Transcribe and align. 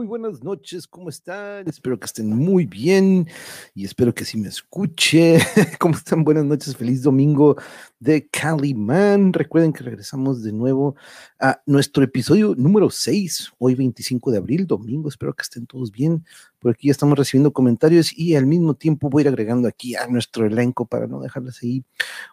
Muy 0.00 0.06
buenas 0.06 0.42
noches, 0.42 0.86
¿cómo 0.86 1.10
están? 1.10 1.68
Espero 1.68 2.00
que 2.00 2.06
estén 2.06 2.30
muy 2.34 2.64
bien 2.64 3.28
y 3.74 3.84
espero 3.84 4.14
que 4.14 4.24
sí 4.24 4.38
me 4.38 4.48
escuche. 4.48 5.36
¿Cómo 5.78 5.94
están? 5.94 6.24
Buenas 6.24 6.46
noches, 6.46 6.74
feliz 6.74 7.02
domingo 7.02 7.56
de 7.98 8.26
Calimán. 8.26 9.34
Recuerden 9.34 9.74
que 9.74 9.84
regresamos 9.84 10.42
de 10.42 10.52
nuevo 10.52 10.96
a 11.38 11.60
nuestro 11.66 12.02
episodio 12.02 12.54
número 12.56 12.88
6, 12.88 13.52
hoy 13.58 13.74
25 13.74 14.30
de 14.30 14.38
abril, 14.38 14.66
domingo. 14.66 15.10
Espero 15.10 15.34
que 15.34 15.42
estén 15.42 15.66
todos 15.66 15.92
bien. 15.92 16.24
Por 16.60 16.70
aquí 16.72 16.86
ya 16.86 16.92
estamos 16.92 17.18
recibiendo 17.18 17.52
comentarios 17.52 18.10
y 18.16 18.36
al 18.36 18.46
mismo 18.46 18.72
tiempo 18.72 19.10
voy 19.10 19.20
a 19.20 19.24
ir 19.24 19.28
agregando 19.28 19.68
aquí 19.68 19.96
a 19.96 20.06
nuestro 20.06 20.46
elenco 20.46 20.86
para 20.86 21.08
no 21.08 21.20
dejarles 21.20 21.62
ahí. 21.62 21.84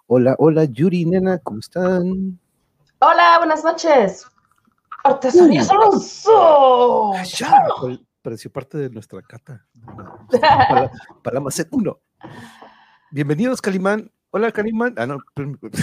Hola, 0.06 0.38
hola, 0.40 0.64
Yuri, 0.64 1.04
nena, 1.04 1.40
¿cómo 1.40 1.60
están? 1.60 2.40
Hola, 3.00 3.36
buenas 3.40 3.62
noches. 3.66 4.26
Artesanía 5.08 5.64
Alonso. 5.70 7.14
Ya, 7.38 7.50
pa- 7.50 8.00
pareció 8.22 8.52
parte 8.52 8.78
de 8.78 8.90
nuestra 8.90 9.22
cata. 9.22 9.66
Para, 10.32 10.92
para 11.24 11.34
la 11.36 11.40
maceta 11.40 11.70
uno. 11.72 12.00
Bienvenidos, 13.12 13.62
Calimán. 13.62 14.12
Hola, 14.32 14.52
Calimán. 14.52 14.94
Ah, 14.98 15.06
no. 15.08 15.20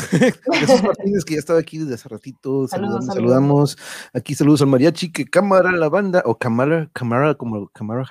Jesús 0.52 0.82
Martínez, 0.82 1.24
que 1.24 1.34
ya 1.34 1.40
estaba 1.40 1.58
aquí 1.58 1.78
desde 1.78 1.94
hace 1.94 2.08
ratito. 2.08 2.68
Saludos, 2.68 3.06
Saludamos, 3.06 3.14
saludamos. 3.14 3.78
Aquí 4.12 4.34
saludos 4.34 4.60
al 4.60 4.68
mariachi, 4.68 5.10
que 5.10 5.24
cámara 5.24 5.72
la 5.72 5.88
banda, 5.88 6.22
o 6.26 6.36
cámara, 6.36 6.90
cámara, 6.92 7.34
como 7.34 7.68
Kamala 7.68 8.06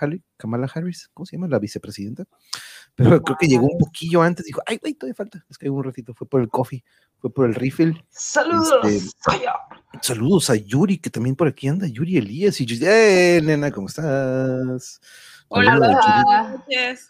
Harris, 0.74 1.10
¿cómo 1.14 1.26
se 1.28 1.36
llama? 1.38 1.48
La 1.48 1.60
vicepresidenta. 1.60 2.26
Pero 2.96 3.22
creo 3.24 3.38
que 3.40 3.48
llegó 3.48 3.66
un 3.66 3.80
poquillo 3.80 4.22
antes, 4.22 4.46
dijo, 4.46 4.62
ay, 4.66 4.78
güey, 4.78 4.94
todavía 4.94 5.16
falta. 5.16 5.44
Es 5.50 5.58
que 5.58 5.70
un 5.70 5.84
ratito, 5.84 6.14
fue 6.14 6.28
por 6.28 6.42
el 6.42 6.50
coffee, 6.50 6.84
fue 7.18 7.34
por 7.34 7.48
el 7.48 7.56
refill. 7.56 8.04
Saludos. 8.10 8.86
Este. 8.86 9.46
Saludos 10.02 10.50
a 10.50 10.56
Yuri, 10.56 10.98
que 11.00 11.10
también 11.10 11.36
por 11.36 11.48
aquí 11.48 11.68
anda, 11.68 11.88
Yuri 11.88 12.18
Elías. 12.18 12.60
Y 12.62 12.66
yo, 12.66 12.86
¡eh, 12.88 13.42
nena, 13.44 13.72
¿cómo 13.72 13.88
estás? 13.88 15.00
Hola, 15.48 15.78
buenas 15.78 16.52
noches. 16.52 17.10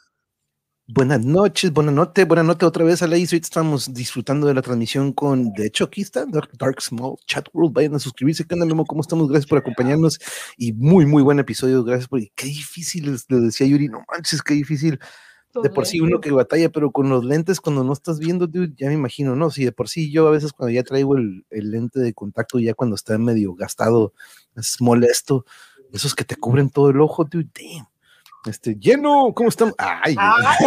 Buenas 0.86 1.24
noches, 1.24 1.72
buenas 1.72 1.94
noches, 1.96 2.28
buenas 2.28 2.46
noches 2.46 2.68
otra 2.68 2.84
vez 2.84 3.02
a 3.02 3.08
la 3.08 3.16
Ahorita 3.16 3.38
estamos 3.38 3.94
disfrutando 3.94 4.48
de 4.48 4.54
la 4.54 4.62
transmisión 4.62 5.14
con, 5.14 5.54
de 5.54 5.68
hecho, 5.68 5.86
aquí 5.86 6.02
está 6.02 6.26
Dark, 6.26 6.50
Dark 6.58 6.82
Small 6.82 7.16
Chat 7.26 7.48
World. 7.54 7.74
Vayan 7.74 7.96
a 7.96 8.00
suscribirse. 8.00 8.46
¿Qué 8.46 8.54
onda, 8.54 8.66
Memo? 8.66 8.86
¿Cómo 8.86 9.02
estamos? 9.02 9.30
Gracias 9.30 9.48
por 9.48 9.58
acompañarnos. 9.60 10.20
Y 10.58 10.74
muy, 10.74 11.06
muy 11.06 11.24
buen 11.24 11.40
episodio. 11.40 11.86
Gracias 11.86 12.10
por. 12.10 12.20
Qué 12.36 12.48
difícil, 12.48 13.18
le 13.30 13.40
decía 13.40 13.66
Yuri, 13.66 13.88
no 13.88 14.04
manches, 14.12 14.42
qué 14.42 14.56
difícil. 14.56 15.00
De 15.62 15.70
por 15.70 15.86
sí 15.86 16.00
uno 16.00 16.20
que 16.20 16.32
batalla, 16.32 16.70
pero 16.70 16.92
con 16.92 17.10
los 17.10 17.24
lentes 17.24 17.62
cuando 17.62 17.84
no 17.84 17.94
estás 17.94 18.18
viendo, 18.20 18.48
dude, 18.48 18.74
ya 18.76 18.88
me 18.88 18.94
imagino, 18.96 19.36
¿no? 19.36 19.52
Si 19.52 19.64
de 19.66 19.72
por 19.72 19.88
sí 19.88 20.12
yo 20.12 20.28
a 20.28 20.32
veces 20.32 20.52
cuando 20.52 20.74
ya 20.74 20.84
traigo 20.84 21.16
el, 21.16 21.46
el 21.52 21.70
lente 21.72 22.00
de 22.00 22.14
contacto, 22.14 22.60
ya 22.60 22.74
cuando 22.74 22.96
está 22.96 23.18
medio 23.18 23.54
gastado, 23.54 24.14
es 24.56 24.82
molesto. 24.82 25.46
Esos 25.92 26.16
que 26.16 26.24
te 26.24 26.36
cubren 26.36 26.70
todo 26.72 26.90
el 26.90 27.00
ojo, 27.02 27.24
dude, 27.24 27.50
damn. 27.54 27.88
Este, 28.46 28.76
lleno, 28.76 29.32
¿cómo 29.34 29.48
estamos? 29.50 29.74
Ay, 29.78 30.16
Ay, 30.18 30.66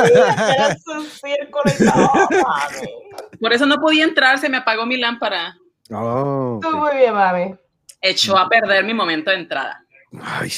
eres 0.56 0.86
un 0.86 1.04
círculo 1.04 1.64
y 1.66 1.84
todo, 1.84 2.28
mami. 2.30 3.38
Por 3.40 3.52
eso 3.52 3.66
no 3.66 3.76
podía 3.76 4.04
entrar, 4.04 4.38
se 4.38 4.48
me 4.48 4.56
apagó 4.56 4.86
mi 4.86 4.96
lámpara. 4.96 5.58
oh, 5.90 6.58
Tú 6.62 6.68
ok. 6.68 6.74
muy 6.74 6.96
bien, 6.96 7.12
mami. 7.12 7.54
Echó 8.00 8.38
a 8.38 8.48
perder 8.48 8.84
mi 8.84 8.94
momento 8.94 9.30
de 9.30 9.38
entrada. 9.38 9.84
Ay, 10.22 10.50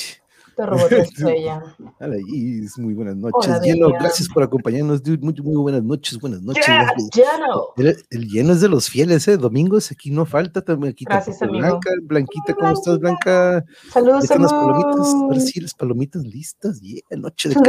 Te 0.58 0.66
robó 0.66 0.88
tu 0.88 0.96
estrella. 0.96 1.62
muy 2.78 2.92
buenas 2.92 3.14
noches. 3.14 3.46
Hola, 3.48 3.60
lleno, 3.60 3.90
gracias 3.90 4.28
por 4.28 4.42
acompañarnos, 4.42 5.00
dude. 5.04 5.18
Muy, 5.18 5.32
muy 5.40 5.54
buenas 5.54 5.84
noches, 5.84 6.18
buenas 6.18 6.42
noches. 6.42 6.66
Lleno. 7.14 7.68
El, 7.76 7.96
el 8.10 8.28
lleno 8.28 8.54
es 8.54 8.60
de 8.60 8.68
los 8.68 8.90
fieles, 8.90 9.28
¿eh? 9.28 9.36
Domingos 9.36 9.92
aquí 9.92 10.10
no 10.10 10.26
falta. 10.26 10.60
También 10.60 10.94
aquí 10.94 11.04
Gracias, 11.04 11.40
amigo. 11.42 11.60
Blanca, 11.60 11.90
Blanquita, 12.02 12.54
¿cómo 12.54 12.72
estás, 12.72 12.98
Blanca? 12.98 13.64
Saludos, 13.92 14.22
¿Ya 14.28 14.34
están 14.34 14.42
las 14.42 14.52
palomitas? 14.52 14.94
Ahora 14.96 15.04
saludos. 15.04 15.44
sí, 15.44 15.60
las 15.60 15.74
palomitas 15.74 16.24
listas. 16.24 16.80
Yeah, 16.80 17.02
noche 17.16 17.50
de 17.50 17.54
To 17.54 17.60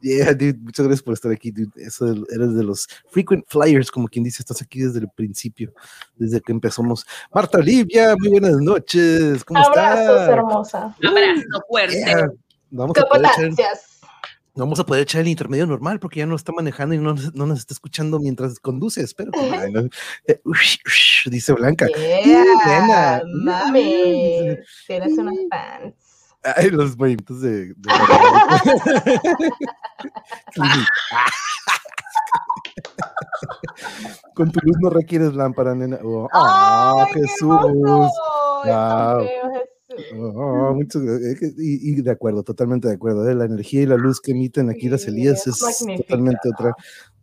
Yeah, 0.00 0.32
dude, 0.32 0.58
muchas 0.60 0.86
gracias 0.86 1.02
por 1.02 1.14
estar 1.14 1.32
aquí, 1.32 1.50
dude. 1.50 1.70
Eso, 1.76 2.06
eres 2.32 2.54
de 2.54 2.62
los 2.62 2.86
frequent 3.10 3.44
flyers, 3.48 3.90
como 3.90 4.06
quien 4.06 4.24
dice, 4.24 4.42
estás 4.42 4.62
aquí 4.62 4.80
desde 4.80 5.00
el 5.00 5.08
principio, 5.08 5.72
desde 6.16 6.40
que 6.40 6.52
empezamos. 6.52 7.04
Marta 7.34 7.58
Olivia, 7.58 8.14
muy 8.18 8.28
buenas 8.28 8.58
noches. 8.60 9.44
¿Cómo 9.44 9.58
Abrazos, 9.58 10.00
estás? 10.20 10.28
hermosa. 10.28 10.96
Abrazo 11.04 11.64
fuerte. 11.68 11.96
Yeah. 11.96 12.28
Vamos 12.70 12.96
a, 12.98 13.02
poder 13.08 13.24
echar, 13.24 13.78
vamos 14.54 14.78
a 14.78 14.84
poder 14.86 15.02
echar 15.02 15.22
el 15.22 15.28
intermedio 15.28 15.66
normal 15.66 15.98
porque 15.98 16.20
ya 16.20 16.26
no 16.26 16.36
está 16.36 16.52
manejando 16.52 16.94
y 16.94 16.98
no, 16.98 17.14
nos- 17.14 17.34
no 17.34 17.46
nos 17.46 17.58
está 17.60 17.74
escuchando 17.74 18.20
mientras 18.20 18.60
conduce. 18.60 19.00
Espero. 19.00 19.32
que- 19.32 19.38
Ay, 19.52 19.72
no. 19.72 19.88
Eh, 20.26 20.40
ush, 20.44 20.76
ush, 20.86 21.28
dice 21.30 21.52
Blanca. 21.54 21.86
Yeah, 21.88 22.44
nena. 22.66 23.22
mami. 23.42 24.58
Tienes 24.86 25.18
unos 25.18 25.34
fans. 25.50 25.94
Ay, 26.56 26.70
los 26.70 26.96
movimientos 26.96 27.40
de. 27.40 27.74
de-. 27.74 27.74
Con 34.34 34.50
tu 34.52 34.60
luz 34.62 34.76
no 34.80 34.90
requieres 34.90 35.34
lámpara, 35.34 35.74
nena. 35.74 35.98
Oh, 36.02 36.28
ah, 36.32 37.04
¡Ay, 37.06 37.12
qué 37.12 37.20
Jesús. 37.20 37.48
Wow. 37.48 38.10
Oh, 40.14 40.78
que- 41.38 41.52
y, 41.58 41.92
y 41.92 42.02
de 42.02 42.10
acuerdo, 42.10 42.42
totalmente 42.42 42.88
de 42.88 42.94
acuerdo. 42.94 43.28
¿eh? 43.28 43.34
La 43.34 43.46
energía 43.46 43.82
y 43.82 43.86
la 43.86 43.96
luz 43.96 44.20
que 44.20 44.32
emiten 44.32 44.70
aquí 44.70 44.88
las 44.88 45.06
Elías 45.06 45.46
es 45.46 45.58
totalmente 45.58 46.48
otra. 46.54 46.74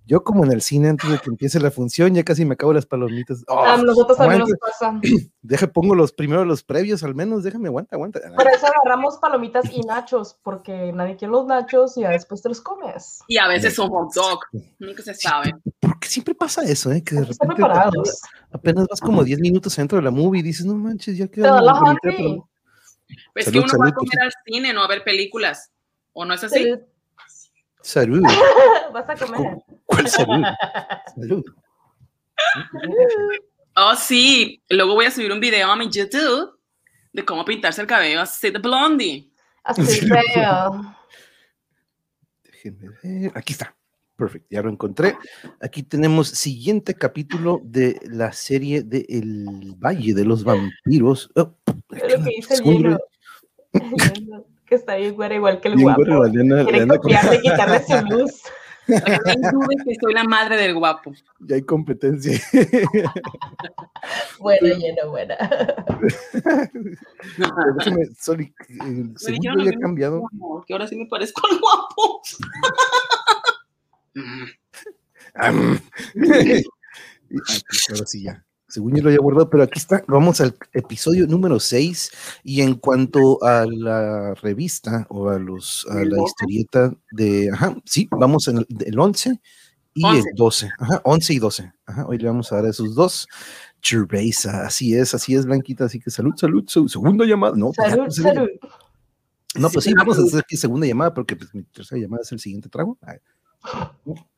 Yo, 0.07 0.23
como 0.23 0.45
en 0.45 0.51
el 0.51 0.61
cine, 0.61 0.89
antes 0.89 1.09
de 1.09 1.17
que 1.17 1.29
empiece 1.29 1.59
la 1.59 1.71
función, 1.71 2.13
ya 2.13 2.23
casi 2.23 2.45
me 2.45 2.53
acabo 2.53 2.73
las 2.73 2.85
palomitas. 2.85 3.43
Oh, 3.47 3.59
A 3.59 3.77
nosotros 3.77 4.17
también 4.17 4.41
nos 4.41 4.51
pasa. 4.59 4.99
deja, 5.41 5.67
pongo 5.67 5.95
los 5.95 6.11
primeros, 6.13 6.45
los 6.45 6.63
previos, 6.63 7.03
al 7.03 7.15
menos, 7.15 7.43
déjame, 7.43 7.69
aguanta, 7.69 7.95
aguanta. 7.95 8.19
Por 8.35 8.47
eso 8.47 8.67
agarramos 8.67 9.17
palomitas 9.17 9.65
y 9.71 9.81
nachos, 9.81 10.37
porque 10.43 10.91
nadie 10.93 11.15
quiere 11.15 11.31
los 11.31 11.47
nachos 11.47 11.97
y 11.97 12.01
ya 12.01 12.11
después 12.11 12.41
te 12.43 12.49
los 12.49 12.61
comes. 12.61 13.19
Y 13.27 13.37
a 13.37 13.47
veces 13.47 13.77
un 13.79 13.89
hot 13.89 14.13
dog. 14.13 14.39
Nunca 14.79 15.01
se 15.01 15.13
sabe. 15.15 15.53
Porque 15.79 16.07
siempre 16.07 16.35
pasa 16.35 16.61
eso, 16.63 16.91
¿eh? 16.91 17.03
Que 17.03 17.15
de 17.15 17.21
repente 17.21 17.55
preparados. 17.55 18.21
apenas 18.51 18.85
vas 18.87 18.99
como 19.01 19.23
10 19.23 19.39
minutos 19.39 19.75
dentro 19.75 19.97
de 19.97 20.03
la 20.03 20.11
movie 20.11 20.39
y 20.41 20.43
dices, 20.43 20.65
no 20.65 20.75
manches, 20.75 21.17
ya 21.17 21.25
hungry. 21.25 21.41
palom- 21.41 22.47
Es 23.35 23.45
Salud, 23.45 23.59
que 23.65 23.75
uno 23.75 23.83
va 23.83 23.89
a 23.89 23.93
comer 23.93 24.19
al 24.21 24.31
cine, 24.45 24.73
no 24.73 24.83
a 24.83 24.87
ver 24.87 25.03
películas. 25.03 25.71
¿O 26.13 26.25
no 26.25 26.33
es 26.33 26.43
así? 26.43 26.63
Salud. 26.63 26.79
Salud. 27.85 28.23
Vas 28.93 29.07
a 29.07 29.15
comer. 29.15 29.57
¿Cuál 29.85 30.07
salud? 30.07 30.43
Salud. 31.15 31.45
Oh, 33.75 33.95
sí. 33.95 34.59
Luego 34.69 34.95
voy 34.95 35.05
a 35.05 35.11
subir 35.11 35.31
un 35.31 35.39
video 35.39 35.71
a 35.71 35.75
mi 35.75 35.87
YouTube 35.91 36.57
de 37.13 37.23
cómo 37.23 37.45
pintarse 37.45 37.81
el 37.81 37.87
cabello 37.87 38.21
así 38.21 38.49
de 38.49 38.57
blondie. 38.57 39.29
Así 39.63 40.03
veo. 40.09 40.95
Déjenme 42.43 42.89
ver. 43.03 43.31
Aquí 43.35 43.53
está. 43.53 43.75
Perfecto, 44.15 44.47
ya 44.49 44.63
lo 44.63 44.71
encontré. 44.71 45.15
Aquí 45.61 45.83
tenemos 45.83 46.29
siguiente 46.29 46.95
capítulo 46.95 47.61
de 47.63 47.99
la 48.05 48.31
serie 48.31 48.81
de 48.81 49.05
El 49.09 49.75
Valle 49.77 50.15
de 50.15 50.25
los 50.25 50.43
Vampiros. 50.43 51.29
Oh, 51.35 51.53
que. 51.89 52.97
Que 54.65 54.75
está 54.75 54.95
bien 54.95 55.15
güera, 55.15 55.35
igual 55.35 55.61
que 55.61 55.67
el 55.67 55.75
bien 55.75 55.85
guapo. 55.87 56.03
la 56.03 56.29
Quiere 56.65 56.87
copiarle 56.87 57.35
y 57.35 57.41
quitarle 57.41 57.83
su 57.83 58.05
luz. 58.05 58.41
No 58.87 58.97
dudes 58.97 59.83
que 59.83 59.95
soy 59.99 60.13
la 60.13 60.23
madre 60.25 60.57
del 60.57 60.75
guapo. 60.75 61.11
Ya 61.39 61.55
hay 61.55 61.63
competencia. 61.63 62.39
Buena, 64.39 64.75
llena, 64.75 65.05
buena. 65.07 65.35
Déjame, 67.77 68.05
dijeron 68.21 69.17
segundo 69.17 69.55
lo 69.55 69.63
ya 69.63 69.69
ha 69.71 69.71
mismo 69.71 69.81
cambiado. 69.81 70.21
Que 70.67 70.73
ahora 70.73 70.87
sí 70.87 70.95
me 70.95 71.07
parezco 71.07 71.41
al 71.49 71.59
guapo. 71.59 72.21
Ahora 77.89 78.05
sí 78.05 78.23
ya. 78.23 78.44
Según 78.75 78.93
yo 78.93 79.03
lo 79.03 79.07
había 79.09 79.19
guardado, 79.21 79.49
pero 79.49 79.63
aquí 79.63 79.79
está. 79.79 80.03
Vamos 80.05 80.41
al 80.41 80.53
episodio 80.73 81.25
número 81.27 81.61
6. 81.61 82.11
Y 82.43 82.59
en 82.59 82.75
cuanto 82.75 83.41
a 83.41 83.65
la 83.65 84.33
revista 84.35 85.07
o 85.09 85.29
a 85.29 85.39
los 85.39 85.87
a 85.89 86.01
¿El 86.01 86.09
la 86.09 86.17
12? 86.17 86.25
historieta 86.29 86.93
de. 87.11 87.49
Ajá, 87.53 87.73
sí, 87.85 88.09
vamos 88.11 88.49
en 88.49 88.57
el, 88.57 88.67
el 88.85 88.99
11 88.99 89.39
y 89.93 90.03
11. 90.05 90.29
el 90.29 90.35
12. 90.35 90.69
Ajá, 90.77 91.01
11 91.05 91.33
y 91.33 91.39
12. 91.39 91.73
Ajá, 91.85 92.05
hoy 92.05 92.17
le 92.17 92.27
vamos 92.27 92.51
a 92.51 92.55
dar 92.57 92.65
a 92.65 92.69
esos 92.71 92.93
dos. 92.95 93.29
Cerveza, 93.81 94.65
así 94.65 94.93
es, 94.93 95.13
así 95.13 95.35
es, 95.35 95.45
Blanquita. 95.45 95.85
Así 95.85 96.01
que 96.01 96.09
salud, 96.11 96.33
salud. 96.35 96.65
su- 96.67 96.89
segunda 96.89 97.23
llamada. 97.25 97.55
No, 97.55 97.71
pues 97.71 97.89
Salud, 97.89 98.03
pues, 98.07 98.15
salud. 98.17 98.49
No, 99.57 99.69
pues 99.69 99.85
sí, 99.85 99.91
Sí, 99.91 99.95
vamos 99.95 100.19
a 100.19 100.23
hacer 100.23 100.39
aquí 100.41 100.57
segunda 100.57 100.85
llamada 100.85 101.13
porque 101.13 101.37
pues, 101.37 101.55
mi 101.55 101.63
tercera 101.63 102.01
llamada 102.01 102.23
es 102.23 102.31
el 102.33 102.39
siguiente 102.39 102.67
trago. 102.67 102.97
Ay. 103.01 103.19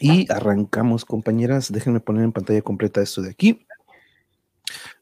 Y 0.00 0.32
arrancamos, 0.32 1.04
compañeras. 1.04 1.70
Déjenme 1.70 2.00
poner 2.00 2.24
en 2.24 2.32
pantalla 2.32 2.62
completa 2.62 3.02
esto 3.02 3.22
de 3.22 3.30
aquí. 3.30 3.66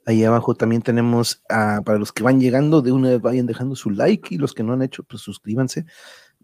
Ahí 0.05 0.25
abajo 0.25 0.55
también 0.55 0.83
tenemos, 0.83 1.43
para 1.49 1.99
los 1.99 2.13
que 2.13 2.23
van 2.23 2.41
llegando, 2.41 2.83
de 2.83 2.93
una 2.93 3.11
vez 3.11 3.21
vayan 3.21 3.47
dejando 3.47 3.77
su 3.77 3.91
like 3.91 4.35
y 4.35 4.39
los 4.39 4.55
que 4.55 4.63
no 4.63 4.73
han 4.73 4.83
hecho, 4.83 5.05
pues 5.05 5.23
suscríbanse 5.23 5.85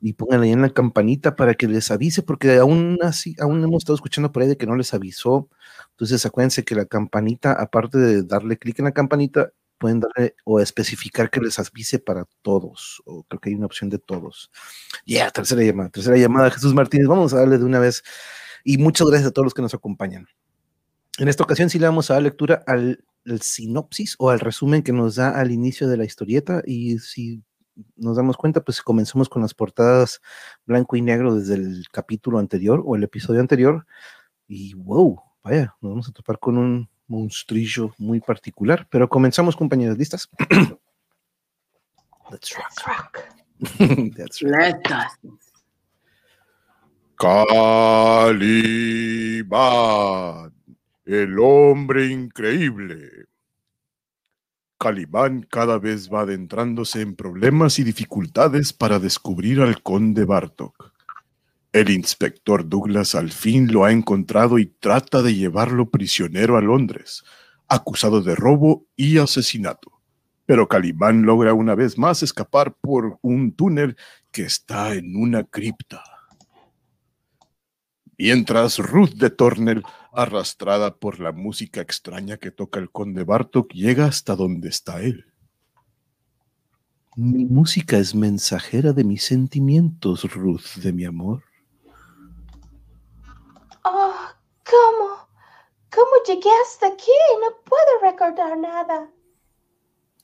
y 0.00 0.12
pónganle 0.12 0.48
ahí 0.48 0.52
en 0.52 0.60
la 0.60 0.68
campanita 0.68 1.34
para 1.34 1.54
que 1.54 1.66
les 1.66 1.90
avise, 1.90 2.22
porque 2.22 2.58
aún 2.58 2.98
así, 3.00 3.34
aún 3.40 3.64
hemos 3.64 3.78
estado 3.78 3.94
escuchando 3.94 4.30
por 4.32 4.42
ahí 4.42 4.48
de 4.48 4.58
que 4.58 4.66
no 4.66 4.76
les 4.76 4.92
avisó. 4.92 5.48
Entonces 5.92 6.26
acuérdense 6.26 6.62
que 6.62 6.74
la 6.74 6.84
campanita, 6.84 7.52
aparte 7.52 7.96
de 7.96 8.22
darle 8.22 8.58
clic 8.58 8.78
en 8.80 8.84
la 8.84 8.92
campanita, 8.92 9.50
pueden 9.78 10.00
darle 10.00 10.36
o 10.44 10.60
especificar 10.60 11.30
que 11.30 11.40
les 11.40 11.58
avise 11.58 11.98
para 11.98 12.26
todos, 12.42 13.02
o 13.06 13.24
creo 13.24 13.40
que 13.40 13.48
hay 13.48 13.54
una 13.54 13.66
opción 13.66 13.88
de 13.88 13.98
todos. 13.98 14.50
Ya, 15.06 15.30
tercera 15.30 15.62
llamada, 15.62 15.88
tercera 15.88 16.18
llamada, 16.18 16.50
Jesús 16.50 16.74
Martínez, 16.74 17.08
vamos 17.08 17.32
a 17.32 17.38
darle 17.38 17.56
de 17.56 17.64
una 17.64 17.78
vez. 17.78 18.02
Y 18.64 18.78
muchas 18.78 19.06
gracias 19.08 19.28
a 19.28 19.32
todos 19.32 19.46
los 19.46 19.54
que 19.54 19.62
nos 19.62 19.74
acompañan. 19.74 20.26
En 21.18 21.28
esta 21.28 21.44
ocasión 21.44 21.70
sí 21.70 21.78
le 21.78 21.86
vamos 21.86 22.10
a 22.10 22.14
dar 22.14 22.22
lectura 22.22 22.64
al, 22.66 23.04
al 23.26 23.40
sinopsis 23.42 24.16
o 24.18 24.30
al 24.30 24.40
resumen 24.40 24.82
que 24.82 24.92
nos 24.92 25.14
da 25.16 25.30
al 25.30 25.52
inicio 25.52 25.86
de 25.88 25.96
la 25.96 26.04
historieta 26.04 26.62
y 26.66 26.98
si 26.98 27.44
nos 27.96 28.16
damos 28.16 28.36
cuenta, 28.36 28.62
pues 28.62 28.82
comenzamos 28.82 29.28
con 29.28 29.42
las 29.42 29.54
portadas 29.54 30.20
blanco 30.64 30.96
y 30.96 31.02
negro 31.02 31.34
desde 31.36 31.54
el 31.54 31.84
capítulo 31.92 32.38
anterior 32.38 32.82
o 32.84 32.96
el 32.96 33.02
episodio 33.04 33.40
anterior 33.40 33.86
y 34.48 34.74
wow, 34.74 35.20
vaya, 35.42 35.74
nos 35.80 35.92
vamos 35.92 36.08
a 36.08 36.12
topar 36.12 36.38
con 36.38 36.58
un 36.58 36.88
monstrillo 37.06 37.94
muy 37.98 38.20
particular, 38.20 38.86
pero 38.90 39.08
comenzamos 39.08 39.56
compañeros, 39.56 39.98
¿listas? 39.98 40.28
Let's 42.30 42.56
rock. 42.56 43.18
That's 44.16 44.42
right. 44.42 44.74
Let 44.82 44.90
us. 44.90 45.43
Calimán, 47.16 48.42
el 51.04 51.38
hombre 51.38 52.06
increíble. 52.06 53.26
Calimán 54.78 55.46
cada 55.48 55.78
vez 55.78 56.12
va 56.12 56.22
adentrándose 56.22 57.02
en 57.02 57.14
problemas 57.14 57.78
y 57.78 57.84
dificultades 57.84 58.72
para 58.72 58.98
descubrir 58.98 59.60
al 59.60 59.80
conde 59.80 60.24
Bartok. 60.24 60.92
El 61.72 61.90
inspector 61.90 62.68
Douglas 62.68 63.14
al 63.14 63.30
fin 63.30 63.72
lo 63.72 63.84
ha 63.84 63.92
encontrado 63.92 64.58
y 64.58 64.66
trata 64.66 65.22
de 65.22 65.34
llevarlo 65.34 65.90
prisionero 65.90 66.56
a 66.56 66.60
Londres, 66.60 67.22
acusado 67.68 68.22
de 68.22 68.34
robo 68.34 68.86
y 68.96 69.18
asesinato. 69.18 69.92
Pero 70.46 70.68
Calimán 70.68 71.22
logra 71.22 71.54
una 71.54 71.76
vez 71.76 71.96
más 71.96 72.24
escapar 72.24 72.74
por 72.74 73.18
un 73.22 73.52
túnel 73.52 73.96
que 74.32 74.42
está 74.42 74.94
en 74.94 75.16
una 75.16 75.44
cripta. 75.44 76.13
Mientras 78.18 78.78
Ruth 78.78 79.14
de 79.14 79.30
Tornel, 79.30 79.82
arrastrada 80.12 80.94
por 80.96 81.18
la 81.20 81.32
música 81.32 81.80
extraña 81.80 82.36
que 82.36 82.50
toca 82.50 82.78
el 82.78 82.90
conde 82.90 83.24
Bartok, 83.24 83.72
llega 83.72 84.06
hasta 84.06 84.36
donde 84.36 84.68
está 84.68 85.00
él. 85.00 85.26
Mi 87.16 87.44
música 87.44 87.96
es 87.98 88.14
mensajera 88.14 88.92
de 88.92 89.04
mis 89.04 89.24
sentimientos, 89.24 90.24
Ruth, 90.34 90.76
de 90.76 90.92
mi 90.92 91.04
amor. 91.04 91.42
Oh, 93.84 94.14
¿cómo? 94.64 95.28
¿Cómo 95.92 96.10
llegué 96.26 96.50
hasta 96.64 96.88
aquí? 96.88 97.10
No 97.40 97.56
puedo 97.64 98.10
recordar 98.10 98.58
nada. 98.58 99.08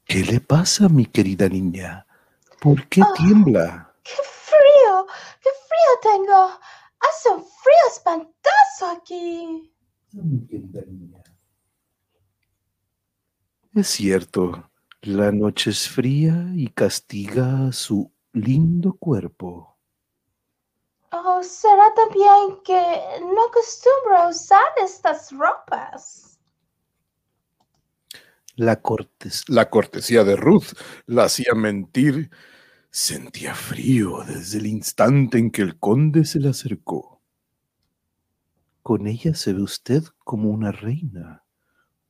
¿Qué 0.04 0.24
le 0.24 0.40
pasa, 0.40 0.88
mi 0.88 1.06
querida 1.06 1.48
niña? 1.48 2.06
¿Por 2.60 2.88
qué 2.88 3.02
Ah. 3.02 3.12
tiembla? 3.16 3.94
¡Qué 4.02 4.10
frío! 4.24 5.06
¡Qué 5.40 5.50
frío 5.68 6.12
tengo! 6.12 6.50
Hace 7.00 7.30
un 7.30 7.44
frío 7.44 7.86
espantoso 7.90 8.86
aquí. 8.96 9.72
Es 13.74 13.86
cierto, 13.86 14.70
la 15.02 15.32
noche 15.32 15.70
es 15.70 15.88
fría 15.88 16.50
y 16.54 16.68
castiga 16.68 17.68
a 17.68 17.72
su 17.72 18.12
lindo 18.32 18.94
cuerpo. 18.94 19.78
Oh, 21.12 21.42
será 21.42 21.92
también 21.94 22.62
que 22.64 22.80
no 23.20 23.46
acostumbro 23.46 24.16
a 24.16 24.28
usar 24.28 24.66
estas 24.82 25.32
ropas. 25.32 26.38
La 28.56 28.80
cortes 28.80 29.48
La 29.48 29.70
cortesía 29.70 30.22
de 30.22 30.36
Ruth 30.36 30.76
la 31.06 31.24
hacía 31.24 31.54
mentir. 31.54 32.30
Sentía 32.92 33.54
frío 33.54 34.24
desde 34.26 34.58
el 34.58 34.66
instante 34.66 35.38
en 35.38 35.50
que 35.50 35.62
el 35.62 35.78
conde 35.78 36.24
se 36.24 36.40
le 36.40 36.48
acercó. 36.48 37.20
con 38.82 39.06
ella 39.06 39.34
se 39.34 39.52
ve 39.52 39.62
usted 39.62 40.02
como 40.24 40.50
una 40.50 40.72
reina, 40.72 41.44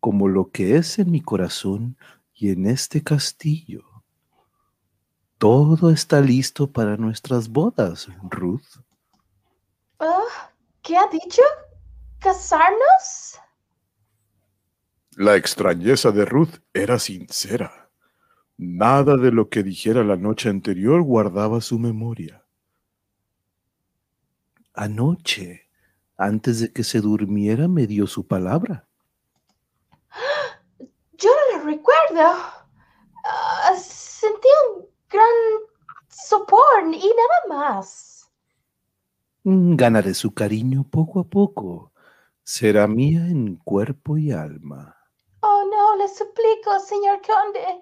como 0.01 0.29
lo 0.29 0.51
que 0.51 0.77
es 0.77 0.99
en 0.99 1.11
mi 1.11 1.21
corazón 1.21 1.99
y 2.33 2.51
en 2.51 2.67
este 2.67 3.03
castillo. 3.03 3.85
Todo 5.39 5.91
está 5.91 6.21
listo 6.21 6.71
para 6.73 6.97
nuestras 6.97 7.49
bodas, 7.49 8.09
Ruth. 8.31 8.81
Oh, 9.99 10.29
¿Qué 10.83 10.97
ha 10.97 11.07
dicho? 11.09 11.43
¿Casarnos? 12.21 13.39
La 15.17 15.37
extrañeza 15.37 16.11
de 16.13 16.25
Ruth 16.25 16.61
era 16.73 16.99
sincera. 16.99 17.80
Nada 18.63 19.17
de 19.17 19.33
lo 19.33 19.49
que 19.49 19.63
dijera 19.63 20.05
la 20.05 20.17
noche 20.17 20.51
anterior 20.51 21.01
guardaba 21.01 21.63
su 21.63 21.79
memoria. 21.79 22.45
Anoche, 24.75 25.71
antes 26.19 26.61
de 26.61 26.71
que 26.71 26.85
se 26.85 27.01
durmiera, 27.01 27.69
me 27.69 27.87
dio 27.87 28.07
su 28.07 28.27
palabra. 28.27 28.87
Yo 31.17 31.31
no 31.31 31.57
lo 31.57 31.65
recuerdo. 31.65 32.21
Ah, 33.25 33.75
sentí 33.79 34.49
un 34.69 34.87
gran 35.09 35.25
sopor 36.11 36.85
y 36.93 37.15
nada 37.17 37.49
más. 37.49 38.31
Ganaré 39.43 40.13
su 40.13 40.35
cariño 40.35 40.85
poco 40.85 41.21
a 41.21 41.25
poco. 41.25 41.93
Será 42.43 42.87
mía 42.87 43.27
en 43.27 43.57
cuerpo 43.57 44.19
y 44.19 44.33
alma. 44.33 44.99
Oh, 45.41 45.65
no, 45.71 45.97
le 45.97 46.09
suplico, 46.09 46.79
señor 46.81 47.23
conde, 47.23 47.81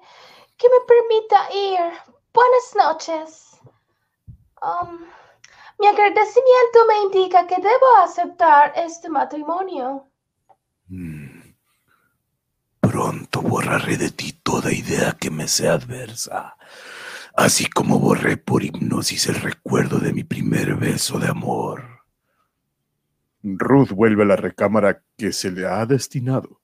que 0.58 0.68
me 0.68 0.80
permita 0.86 1.38
ir. 1.54 1.92
Buenas 2.34 2.74
noches. 2.76 3.60
Um, 4.60 5.06
mi 5.78 5.86
agradecimiento 5.86 6.78
me 6.88 7.02
indica 7.04 7.46
que 7.46 7.56
debo 7.56 7.96
aceptar 8.02 8.72
este 8.76 9.08
matrimonio. 9.08 10.06
Mm. 10.88 11.54
Pronto 12.80 13.42
borraré 13.42 13.96
de 13.96 14.10
ti 14.10 14.32
toda 14.32 14.72
idea 14.72 15.16
que 15.18 15.30
me 15.30 15.46
sea 15.46 15.74
adversa, 15.74 16.56
así 17.34 17.66
como 17.66 17.98
borré 18.00 18.36
por 18.36 18.64
hipnosis 18.64 19.26
el 19.26 19.36
recuerdo 19.36 19.98
de 19.98 20.12
mi 20.12 20.24
primer 20.24 20.74
beso 20.74 21.18
de 21.18 21.28
amor. 21.28 22.02
Ruth 23.42 23.90
vuelve 23.90 24.24
a 24.24 24.26
la 24.26 24.36
recámara 24.36 25.02
que 25.16 25.32
se 25.32 25.50
le 25.50 25.66
ha 25.66 25.86
destinado. 25.86 26.60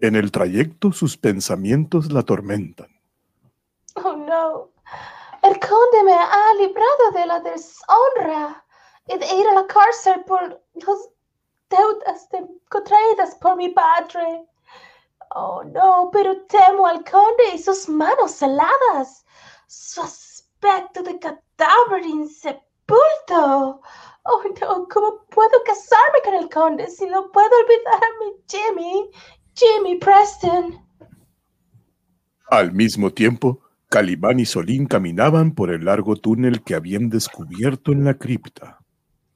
En 0.00 0.16
el 0.16 0.30
trayecto 0.30 0.92
sus 0.92 1.16
pensamientos 1.16 2.12
la 2.12 2.20
atormentan. 2.20 2.94
Oh, 4.04 4.16
no. 4.16 4.70
El 5.42 5.58
conde 5.60 6.02
me 6.04 6.12
ha 6.14 6.54
librado 6.58 7.10
de 7.12 7.26
la 7.26 7.40
deshonra 7.40 8.64
y 9.08 9.16
de 9.18 9.34
ir 9.34 9.48
a 9.48 9.54
la 9.54 9.66
cárcel 9.66 10.22
por 10.24 10.42
las 10.74 11.08
deudas 11.70 12.28
de- 12.30 12.46
contraídas 12.68 13.34
por 13.36 13.56
mi 13.56 13.70
padre. 13.70 14.46
Oh, 15.34 15.62
no, 15.64 16.10
pero 16.12 16.42
temo 16.46 16.86
al 16.86 17.02
conde 17.04 17.54
y 17.54 17.58
sus 17.58 17.88
manos 17.88 18.40
heladas, 18.42 19.24
su 19.66 20.02
aspecto 20.02 21.02
de 21.02 21.18
cadáver 21.18 22.04
insepulto. 22.04 23.80
Oh, 24.26 24.42
no, 24.60 24.88
¿cómo 24.88 25.24
puedo 25.30 25.62
casarme 25.64 26.20
con 26.24 26.34
el 26.34 26.48
conde 26.50 26.88
si 26.88 27.06
no 27.06 27.30
puedo 27.32 27.50
olvidar 27.58 28.02
a 28.04 28.08
Jimmy, 28.48 29.10
Jimmy 29.54 29.96
Preston? 29.98 30.80
Al 32.48 32.72
mismo 32.72 33.10
tiempo, 33.10 33.58
Calimán 33.94 34.40
y 34.40 34.44
Solín 34.44 34.86
caminaban 34.86 35.52
por 35.52 35.70
el 35.70 35.84
largo 35.84 36.16
túnel 36.16 36.64
que 36.64 36.74
habían 36.74 37.10
descubierto 37.10 37.92
en 37.92 38.04
la 38.04 38.14
cripta. 38.14 38.80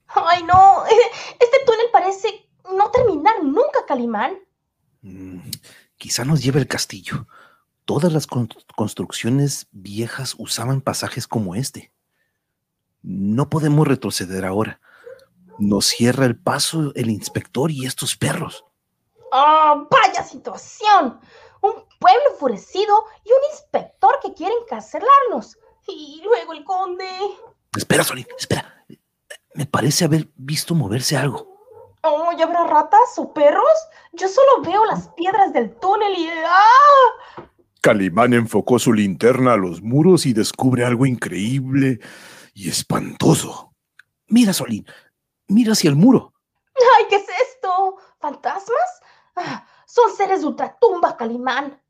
Ay, 0.08 0.42
no. 0.42 0.82
Este 1.38 1.58
túnel 1.64 1.86
parece 1.92 2.48
no 2.76 2.90
terminar 2.90 3.44
nunca, 3.44 3.86
Calimán. 3.86 4.32
Mm, 5.02 5.38
Quizá 5.96 6.24
nos 6.24 6.42
lleve 6.42 6.58
al 6.58 6.66
castillo. 6.66 7.28
Todas 7.84 8.12
las 8.12 8.26
con- 8.26 8.48
construcciones 8.74 9.68
viejas 9.70 10.34
usaban 10.38 10.80
pasajes 10.80 11.28
como 11.28 11.54
este. 11.54 11.92
No 13.00 13.48
podemos 13.48 13.86
retroceder 13.86 14.44
ahora. 14.44 14.80
Nos 15.60 15.86
cierra 15.86 16.24
el 16.26 16.36
paso 16.36 16.90
el 16.96 17.10
inspector 17.10 17.70
y 17.70 17.86
estos 17.86 18.16
perros. 18.16 18.64
¡Oh, 19.30 19.86
vaya 19.88 20.24
situación! 20.24 21.20
Un 21.62 21.72
pueblo 21.98 22.22
enfurecido 22.32 23.04
y 23.24 23.30
un 23.30 23.38
inspector 23.52 24.18
que 24.22 24.34
quieren 24.34 24.56
encarcelarnos. 24.62 25.58
Y 25.86 26.20
luego 26.22 26.52
el 26.52 26.64
conde. 26.64 27.08
Espera, 27.76 28.04
Solín, 28.04 28.26
espera. 28.38 28.84
Me 29.54 29.66
parece 29.66 30.04
haber 30.04 30.28
visto 30.36 30.74
moverse 30.74 31.16
algo. 31.16 31.58
Oh, 32.02 32.30
¿y 32.36 32.42
habrá 32.42 32.64
ratas 32.64 33.18
o 33.18 33.32
perros? 33.32 33.64
Yo 34.12 34.28
solo 34.28 34.62
veo 34.62 34.84
las 34.86 35.08
piedras 35.10 35.52
del 35.52 35.74
túnel 35.76 36.16
y... 36.16 36.28
¡Ah! 36.46 37.44
Calimán 37.80 38.34
enfocó 38.34 38.78
su 38.78 38.92
linterna 38.92 39.54
a 39.54 39.56
los 39.56 39.82
muros 39.82 40.26
y 40.26 40.32
descubre 40.32 40.84
algo 40.84 41.06
increíble 41.06 42.00
y 42.54 42.68
espantoso. 42.68 43.72
Mira, 44.28 44.52
Solín, 44.52 44.86
mira 45.48 45.72
hacia 45.72 45.90
el 45.90 45.96
muro. 45.96 46.34
¡Ay, 46.98 47.06
qué 47.08 47.16
es 47.16 47.26
esto! 47.52 47.96
¿Fantasmas? 48.20 49.00
Ah, 49.36 49.66
son 49.98 50.16
seres 50.16 50.40
de 50.40 50.46
ultratumba, 50.46 51.16
Calimán. 51.16 51.80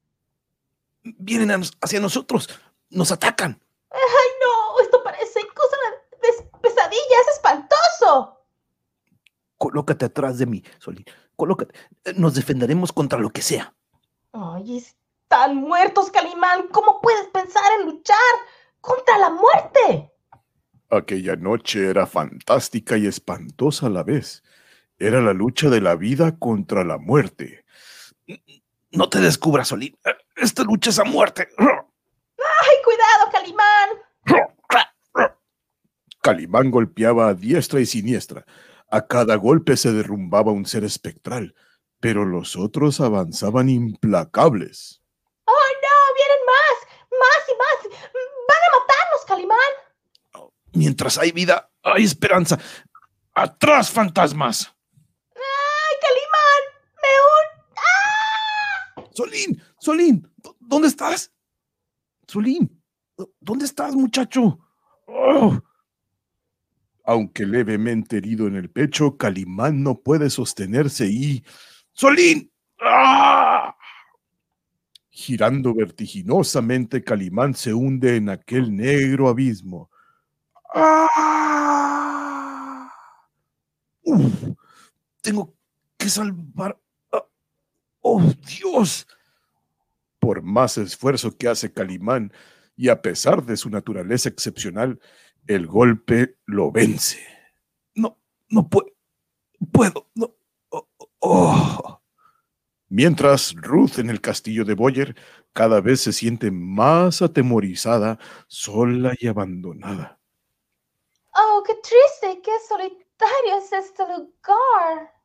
Vienen 1.02 1.62
hacia 1.80 2.00
nosotros. 2.00 2.48
Nos 2.90 3.12
atacan. 3.12 3.60
¡Ay, 3.90 4.28
no! 4.42 4.80
Esto 4.82 5.02
parece 5.02 5.40
cosa 5.54 5.76
de 6.22 6.48
pesadilla. 6.60 7.20
¡Es 7.22 7.34
espantoso! 7.34 8.38
Colócate 9.58 10.06
atrás 10.06 10.38
de 10.38 10.46
mí, 10.46 10.62
Solín. 10.78 11.04
Colócate. 11.36 11.74
Nos 12.16 12.34
defenderemos 12.34 12.92
contra 12.92 13.18
lo 13.18 13.30
que 13.30 13.42
sea. 13.42 13.74
¡Ay, 14.32 14.78
están 14.78 15.56
muertos, 15.56 16.10
Calimán! 16.10 16.68
¿Cómo 16.68 17.00
puedes 17.00 17.26
pensar 17.28 17.64
en 17.78 17.86
luchar 17.86 18.16
contra 18.80 19.18
la 19.18 19.30
muerte? 19.30 20.12
Aquella 20.90 21.36
noche 21.36 21.90
era 21.90 22.06
fantástica 22.06 22.96
y 22.96 23.06
espantosa 23.06 23.86
a 23.86 23.90
la 23.90 24.02
vez. 24.02 24.42
Era 24.98 25.20
la 25.20 25.34
lucha 25.34 25.68
de 25.68 25.80
la 25.80 25.94
vida 25.94 26.38
contra 26.38 26.84
la 26.84 26.96
muerte. 26.96 27.64
No 28.90 29.08
te 29.08 29.20
descubras, 29.20 29.68
Solín. 29.68 29.98
Esta 30.36 30.62
lucha 30.62 30.90
es 30.90 30.98
a 30.98 31.04
muerte. 31.04 31.48
¡Ay, 31.58 32.76
cuidado, 32.84 33.30
Calimán! 33.32 33.88
Calimán 36.22 36.70
golpeaba 36.70 37.28
a 37.28 37.34
diestra 37.34 37.80
y 37.80 37.86
siniestra. 37.86 38.44
A 38.90 39.06
cada 39.06 39.36
golpe 39.36 39.76
se 39.76 39.92
derrumbaba 39.92 40.52
un 40.52 40.66
ser 40.66 40.84
espectral, 40.84 41.54
pero 42.00 42.24
los 42.24 42.56
otros 42.56 43.00
avanzaban 43.00 43.68
implacables. 43.68 45.02
¡Oh, 45.44 45.52
no! 45.52 46.14
¡Vienen 46.14 46.44
más! 46.46 46.76
¡Más 47.20 47.48
y 47.48 47.52
más! 47.58 47.98
¡Van 48.48 48.58
a 48.58 48.78
matarnos, 48.78 49.24
Calimán! 49.26 49.72
Mientras 50.72 51.18
hay 51.18 51.32
vida, 51.32 51.70
hay 51.82 52.04
esperanza. 52.04 52.58
¡Atrás, 53.34 53.90
fantasmas! 53.90 54.74
¡Ay, 55.34 55.96
Calimán! 56.00 56.62
¡Me 57.02 57.12
un... 57.26 57.46
¡Ah! 57.76 59.07
Solín, 59.22 59.60
Solín, 59.80 60.28
¿dó- 60.36 60.56
¿dónde 60.60 60.86
estás? 60.86 61.32
Solín, 62.28 62.80
¿dó- 63.16 63.32
¿dónde 63.40 63.64
estás, 63.64 63.96
muchacho? 63.96 64.60
Oh, 65.08 65.58
Aunque 67.02 67.44
levemente 67.44 68.18
herido 68.18 68.46
en 68.46 68.54
el 68.54 68.70
pecho, 68.70 69.16
Calimán 69.16 69.82
no 69.82 69.96
puede 69.96 70.30
sostenerse 70.30 71.06
y... 71.08 71.42
¡Solín! 71.92 72.48
¡Ah! 72.80 73.74
Girando 75.10 75.74
vertiginosamente, 75.74 77.02
Calimán 77.02 77.54
se 77.54 77.74
hunde 77.74 78.14
en 78.14 78.28
aquel 78.28 78.72
negro 78.76 79.28
abismo. 79.28 79.90
¡Ah! 80.74 82.88
uf, 84.02 84.32
tengo 85.20 85.56
que 85.96 86.08
salvar. 86.08 86.78
¡Oh, 88.00 88.22
Dios! 88.22 89.06
Por 90.18 90.42
más 90.42 90.78
esfuerzo 90.78 91.36
que 91.36 91.48
hace 91.48 91.72
Calimán, 91.72 92.32
y 92.76 92.88
a 92.88 93.02
pesar 93.02 93.44
de 93.44 93.56
su 93.56 93.70
naturaleza 93.70 94.28
excepcional, 94.28 95.00
el 95.46 95.66
golpe 95.66 96.36
lo 96.46 96.70
vence. 96.70 97.18
No, 97.94 98.18
no 98.48 98.68
puedo. 98.68 98.88
Puedo, 99.72 100.08
no. 100.14 100.36
oh, 100.70 100.88
oh. 101.18 102.00
Mientras 102.90 103.54
Ruth 103.54 103.98
en 103.98 104.08
el 104.08 104.20
castillo 104.20 104.64
de 104.64 104.74
Boyer 104.74 105.14
cada 105.52 105.80
vez 105.80 106.00
se 106.00 106.12
siente 106.12 106.50
más 106.50 107.20
atemorizada, 107.20 108.18
sola 108.46 109.14
y 109.18 109.26
abandonada. 109.26 110.20
¡Oh, 111.34 111.62
qué 111.66 111.74
triste! 111.74 112.40
¡Qué 112.42 112.52
solitario 112.66 113.58
es 113.58 113.72
este 113.72 114.04
lugar! 114.04 115.17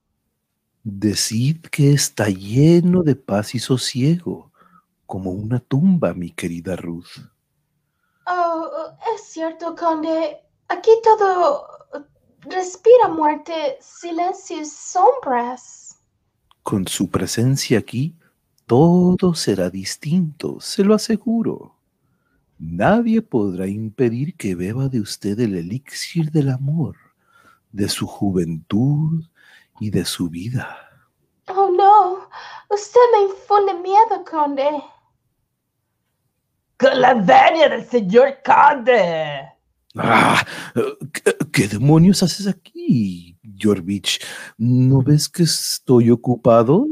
Decid 0.84 1.62
que 1.72 1.94
está 1.94 2.28
lleno 2.28 3.04
de 3.04 3.16
paz 3.16 3.56
y 3.56 3.60
sosiego, 3.60 4.52
como 5.06 5.32
una 5.32 5.60
tumba, 5.60 6.14
mi 6.14 6.32
querida 6.32 6.76
Ruth. 6.76 7.30
Oh, 8.28 8.70
es 9.16 9.24
cierto, 9.24 9.76
Conde. 9.76 10.40
Aquí 10.68 10.92
todo 11.02 11.68
respira 12.42 13.08
muerte, 13.08 13.78
silencio 13.80 14.60
y 14.60 14.66
sombras. 14.66 16.00
Con 16.64 16.86
su 16.88 17.10
presencia 17.10 17.80
aquí, 17.80 18.16
todo 18.66 19.34
será 19.36 19.70
distinto, 19.70 20.60
se 20.60 20.84
lo 20.84 20.96
aseguro. 20.96 21.76
Nadie 22.60 23.22
podrá 23.22 23.68
impedir 23.68 24.36
que 24.36 24.56
beba 24.56 24.90
de 24.90 25.00
usted 25.00 25.40
el 25.40 25.56
elixir 25.56 26.32
del 26.32 26.50
amor, 26.50 26.98
de 27.72 27.88
su 27.88 28.06
juventud 28.06 29.24
y 29.80 29.90
de 29.90 30.06
su 30.06 30.30
vida. 30.30 30.90
Oh, 31.48 31.72
no. 31.76 32.30
Usted 32.70 33.02
me 33.14 33.24
infunde 33.24 33.74
miedo, 33.76 34.24
Conde. 34.30 34.70
Con 36.78 37.02
la 37.02 37.14
venia 37.14 37.70
del 37.70 37.86
señor 37.86 38.40
conde. 38.44 39.48
¡Ah! 39.96 40.44
¿Qué, 41.14 41.36
qué 41.52 41.68
demonios 41.68 42.24
haces 42.24 42.48
aquí, 42.48 43.38
Jorvich? 43.62 44.20
¿No 44.58 45.02
ves 45.02 45.30
que 45.30 45.44
estoy 45.44 46.10
ocupado? 46.10 46.88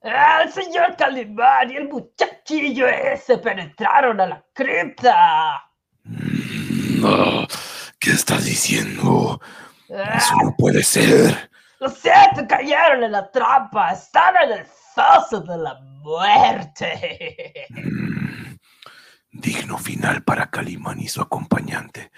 El 0.00 0.50
señor 0.50 0.96
Calimán 0.96 1.70
y 1.70 1.76
el 1.76 1.88
muchachillo 1.88 2.86
ese 2.88 3.36
penetraron 3.36 4.20
a 4.20 4.26
la 4.26 4.44
cripta. 4.54 5.62
No, 6.04 7.46
¿Qué 8.00 8.12
estás 8.12 8.46
diciendo? 8.46 9.38
Ah, 9.94 10.24
no 10.42 10.56
puede 10.56 10.82
ser. 10.82 11.49
Lo 11.80 11.88
siento, 11.88 12.46
cayeron 12.46 13.02
en 13.04 13.12
la 13.12 13.30
trampa. 13.30 13.92
Están 13.92 14.34
en 14.44 14.58
el 14.58 14.66
foso 14.66 15.40
de 15.40 15.56
la 15.56 15.80
muerte. 15.80 17.66
Mm, 17.70 18.56
Digno 19.32 19.78
final 19.78 20.22
para 20.22 20.50
Calimán 20.50 21.00
y 21.00 21.08
su 21.08 21.22
acompañante. 21.22 22.10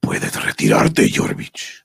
Puedes 0.00 0.42
retirarte, 0.44 1.10
Jorvich. 1.14 1.84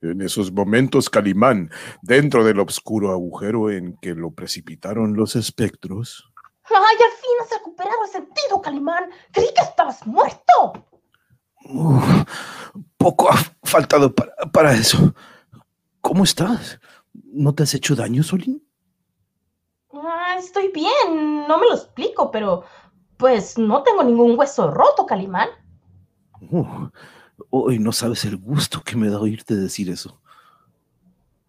En 0.00 0.20
esos 0.20 0.52
momentos, 0.52 1.10
Calimán, 1.10 1.70
dentro 2.02 2.44
del 2.44 2.60
oscuro 2.60 3.10
agujero 3.10 3.70
en 3.70 3.96
que 3.96 4.14
lo 4.14 4.30
precipitaron 4.30 5.16
los 5.16 5.34
espectros, 5.34 6.30
¡Ay, 6.70 6.96
al 6.96 7.12
fin 7.18 7.30
has 7.42 7.50
recuperado 7.50 8.04
el 8.04 8.10
sentido, 8.10 8.60
Calimán! 8.60 9.04
¡Creí 9.32 9.48
que 9.56 9.62
estabas 9.62 10.06
muerto! 10.06 10.86
Uh, 11.64 12.00
poco 12.96 13.30
ha 13.30 13.36
faltado 13.64 14.14
para, 14.14 14.34
para 14.52 14.72
eso. 14.72 15.14
¿Cómo 16.08 16.24
estás? 16.24 16.80
¿No 17.12 17.54
te 17.54 17.64
has 17.64 17.74
hecho 17.74 17.94
daño, 17.94 18.22
Solín? 18.22 18.66
Ah, 19.92 20.36
estoy 20.38 20.72
bien, 20.72 21.46
no 21.46 21.58
me 21.58 21.66
lo 21.66 21.74
explico, 21.74 22.30
pero 22.30 22.64
pues 23.18 23.58
no 23.58 23.82
tengo 23.82 24.02
ningún 24.02 24.38
hueso 24.38 24.70
roto, 24.70 25.04
Calimán. 25.04 25.50
Uh, 26.50 26.88
hoy 27.50 27.78
no 27.78 27.92
sabes 27.92 28.24
el 28.24 28.38
gusto 28.38 28.80
que 28.82 28.96
me 28.96 29.10
da 29.10 29.20
oírte 29.20 29.54
decir 29.54 29.90
eso. 29.90 30.18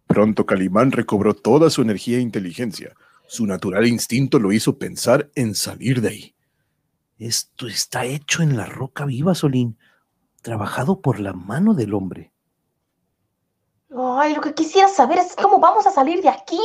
pronto 0.06 0.44
Calimán 0.44 0.92
recobró 0.92 1.32
toda 1.32 1.70
su 1.70 1.80
energía 1.80 2.18
e 2.18 2.20
inteligencia. 2.20 2.94
Su 3.28 3.46
natural 3.46 3.86
instinto 3.86 4.38
lo 4.38 4.52
hizo 4.52 4.76
pensar 4.76 5.30
en 5.36 5.54
salir 5.54 6.02
de 6.02 6.08
ahí. 6.10 6.34
Esto 7.18 7.66
está 7.66 8.04
hecho 8.04 8.42
en 8.42 8.58
la 8.58 8.66
roca 8.66 9.06
viva, 9.06 9.34
Solín, 9.34 9.78
trabajado 10.42 11.00
por 11.00 11.18
la 11.18 11.32
mano 11.32 11.72
del 11.72 11.94
hombre. 11.94 12.34
Ay, 13.96 14.34
lo 14.34 14.40
que 14.40 14.54
quisiera 14.54 14.88
saber 14.88 15.18
es 15.18 15.34
cómo 15.34 15.58
vamos 15.58 15.86
a 15.86 15.90
salir 15.90 16.22
de 16.22 16.28
aquí. 16.28 16.60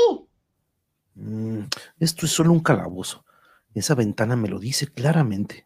Mm, 1.15 1.61
esto 1.99 2.25
es 2.25 2.31
solo 2.31 2.51
un 2.51 2.59
calabozo. 2.59 3.25
Esa 3.73 3.95
ventana 3.95 4.35
me 4.35 4.47
lo 4.47 4.59
dice 4.59 4.87
claramente. 4.87 5.65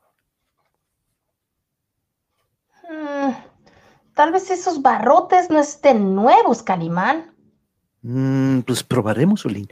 Mm, 2.90 3.32
tal 4.14 4.32
vez 4.32 4.50
esos 4.50 4.82
barrotes 4.82 5.50
no 5.50 5.60
estén 5.60 6.16
nuevos, 6.16 6.64
Calimán. 6.64 7.36
Mm, 8.02 8.62
pues 8.62 8.84
probaremos, 8.84 9.42
Solín. 9.42 9.68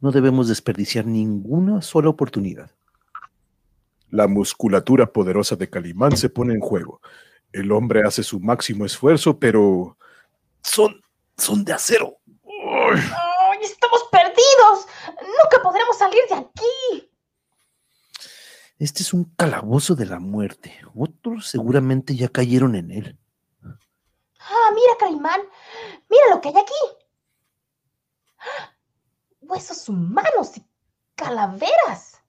No 0.00 0.10
debemos 0.12 0.48
desperdiciar 0.48 1.06
ninguna 1.06 1.82
sola 1.82 2.08
oportunidad. 2.08 2.70
La 4.10 4.26
musculatura 4.26 5.06
poderosa 5.06 5.56
de 5.56 5.68
Calimán 5.68 6.16
se 6.16 6.30
pone 6.30 6.54
en 6.54 6.60
juego. 6.60 7.00
El 7.52 7.72
hombre 7.72 8.02
hace 8.06 8.22
su 8.22 8.40
máximo 8.40 8.86
esfuerzo, 8.86 9.38
pero 9.38 9.96
Son, 10.62 11.00
son 11.36 11.64
de 11.64 11.72
acero. 11.72 12.18
¡Uy! 12.42 13.00
¡Ay, 13.00 13.58
estamos 13.62 14.04
perdidos! 14.10 14.86
Nunca 15.20 15.62
podremos 15.62 15.98
salir 15.98 16.20
de 16.28 16.34
aquí. 16.34 17.10
Este 18.78 19.02
es 19.02 19.14
un 19.14 19.24
calabozo 19.36 19.94
de 19.94 20.06
la 20.06 20.18
muerte. 20.18 20.78
Otros 20.94 21.48
seguramente 21.48 22.14
ya 22.14 22.28
cayeron 22.28 22.74
en 22.74 22.90
él. 22.90 23.18
Ah, 24.38 24.70
mira, 24.74 24.96
Calimán. 24.98 25.40
Mira 26.08 26.24
lo 26.30 26.40
que 26.40 26.48
hay 26.48 26.56
aquí. 26.56 26.74
Huesos 29.40 29.88
humanos 29.88 30.56
y 30.56 30.64
calaveras. 31.14 32.20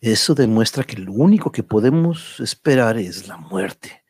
Eso 0.00 0.34
demuestra 0.34 0.82
que 0.82 0.96
lo 0.96 1.12
único 1.12 1.52
que 1.52 1.62
podemos 1.62 2.40
esperar 2.40 2.98
es 2.98 3.28
la 3.28 3.36
muerte. 3.36 4.02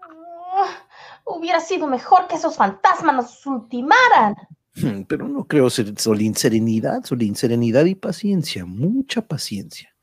Ah, 0.00 0.86
hubiera 1.24 1.60
sido 1.60 1.86
mejor 1.86 2.26
que 2.28 2.36
esos 2.36 2.56
fantasmas 2.56 3.14
nos 3.14 3.46
ultimaran. 3.46 4.34
Hmm, 4.74 5.02
Pero 5.02 5.28
no 5.28 5.44
creo 5.44 5.68
ser 5.70 5.98
Solín 6.00 6.34
serenidad, 6.34 7.04
Solín 7.04 7.36
serenidad 7.36 7.84
y 7.84 7.94
paciencia, 7.94 8.64
mucha 8.64 9.22
paciencia. 9.22 9.94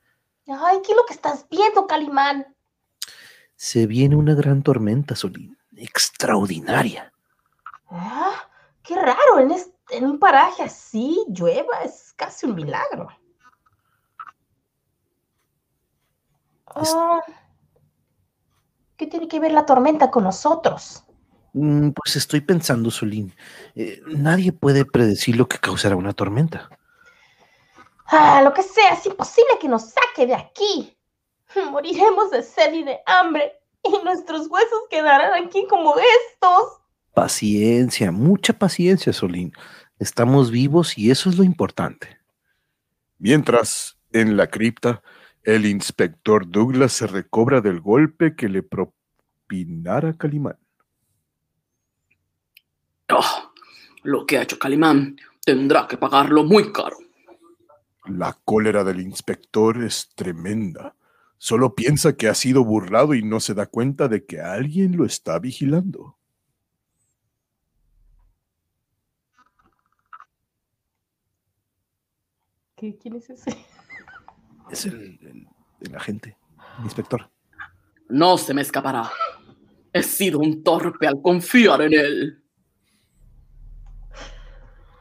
Ay, 0.47 0.79
¿qué 0.83 0.91
es 0.91 0.97
lo 0.97 1.05
que 1.05 1.13
estás 1.13 1.45
viendo, 1.49 1.85
Calimán? 1.87 2.55
Se 3.55 3.87
viene 3.87 4.15
una 4.15 4.33
gran 4.35 4.61
tormenta, 4.63 5.15
Solín, 5.15 5.57
extraordinaria. 5.75 7.11
Ah, 7.89 8.47
qué 8.83 8.95
raro, 8.95 9.39
en, 9.39 9.51
es- 9.51 9.71
en 9.89 10.05
un 10.05 10.19
paraje 10.19 10.63
así 10.63 11.23
llueva, 11.29 11.81
es 11.83 12.13
casi 12.15 12.45
un 12.45 12.55
milagro. 12.55 13.09
Es- 16.81 16.93
Ah, 16.95 17.21
¿Qué 18.97 19.07
tiene 19.07 19.27
que 19.27 19.39
ver 19.39 19.51
la 19.53 19.65
tormenta 19.65 20.11
con 20.11 20.23
nosotros? 20.25 21.03
Mm, 21.53 21.89
Pues 21.91 22.15
estoy 22.15 22.41
pensando, 22.41 22.91
Solín, 22.91 23.33
eh, 23.75 24.01
nadie 24.07 24.51
puede 24.51 24.85
predecir 24.85 25.35
lo 25.35 25.47
que 25.47 25.57
causará 25.57 25.95
una 25.95 26.13
tormenta. 26.13 26.69
Ah, 28.07 28.41
lo 28.43 28.53
que 28.53 28.63
sea, 28.63 28.93
es 28.93 29.05
imposible 29.05 29.51
que 29.59 29.67
nos 29.67 29.91
saque 29.91 30.25
de 30.25 30.35
aquí. 30.35 30.97
Moriremos 31.71 32.31
de 32.31 32.43
sed 32.43 32.73
y 32.73 32.83
de 32.83 32.99
hambre, 33.05 33.53
y 33.83 34.03
nuestros 34.03 34.47
huesos 34.47 34.81
quedarán 34.89 35.43
aquí 35.43 35.65
como 35.69 35.95
estos. 35.97 36.79
Paciencia, 37.13 38.11
mucha 38.11 38.53
paciencia, 38.53 39.13
Solín. 39.13 39.53
Estamos 39.99 40.51
vivos 40.51 40.97
y 40.97 41.11
eso 41.11 41.29
es 41.29 41.37
lo 41.37 41.43
importante. 41.43 42.19
Mientras, 43.17 43.97
en 44.11 44.37
la 44.37 44.47
cripta, 44.47 45.01
el 45.43 45.65
inspector 45.65 46.49
Douglas 46.49 46.93
se 46.93 47.07
recobra 47.07 47.61
del 47.61 47.81
golpe 47.81 48.35
que 48.35 48.47
le 48.47 48.63
propinara 48.63 50.13
Calimán. 50.17 50.57
Oh, 53.11 53.51
lo 54.03 54.25
que 54.25 54.37
ha 54.37 54.43
hecho 54.43 54.59
Calimán 54.59 55.17
tendrá 55.43 55.87
que 55.87 55.97
pagarlo 55.97 56.43
muy 56.43 56.71
caro. 56.71 56.97
La 58.05 58.37
cólera 58.45 58.83
del 58.83 58.99
inspector 59.01 59.83
es 59.83 60.09
tremenda. 60.15 60.95
Solo 61.37 61.73
piensa 61.75 62.15
que 62.17 62.27
ha 62.27 62.33
sido 62.35 62.63
burlado 62.63 63.13
y 63.13 63.23
no 63.23 63.39
se 63.39 63.53
da 63.53 63.65
cuenta 63.65 64.07
de 64.07 64.25
que 64.25 64.41
alguien 64.41 64.97
lo 64.97 65.05
está 65.05 65.39
vigilando. 65.39 66.17
¿Qué, 72.75 72.97
¿Quién 72.97 73.15
es 73.15 73.29
ese? 73.29 73.51
Es 74.71 74.85
el, 74.85 75.19
el- 75.21 75.47
el 75.81 75.95
agente, 75.95 76.37
el 76.79 76.83
inspector. 76.85 77.29
No 78.09 78.37
se 78.37 78.53
me 78.53 78.61
escapará. 78.61 79.09
He 79.93 80.03
sido 80.03 80.39
un 80.39 80.61
torpe 80.63 81.07
al 81.07 81.21
confiar 81.21 81.81
en 81.83 81.93
él. 81.93 82.43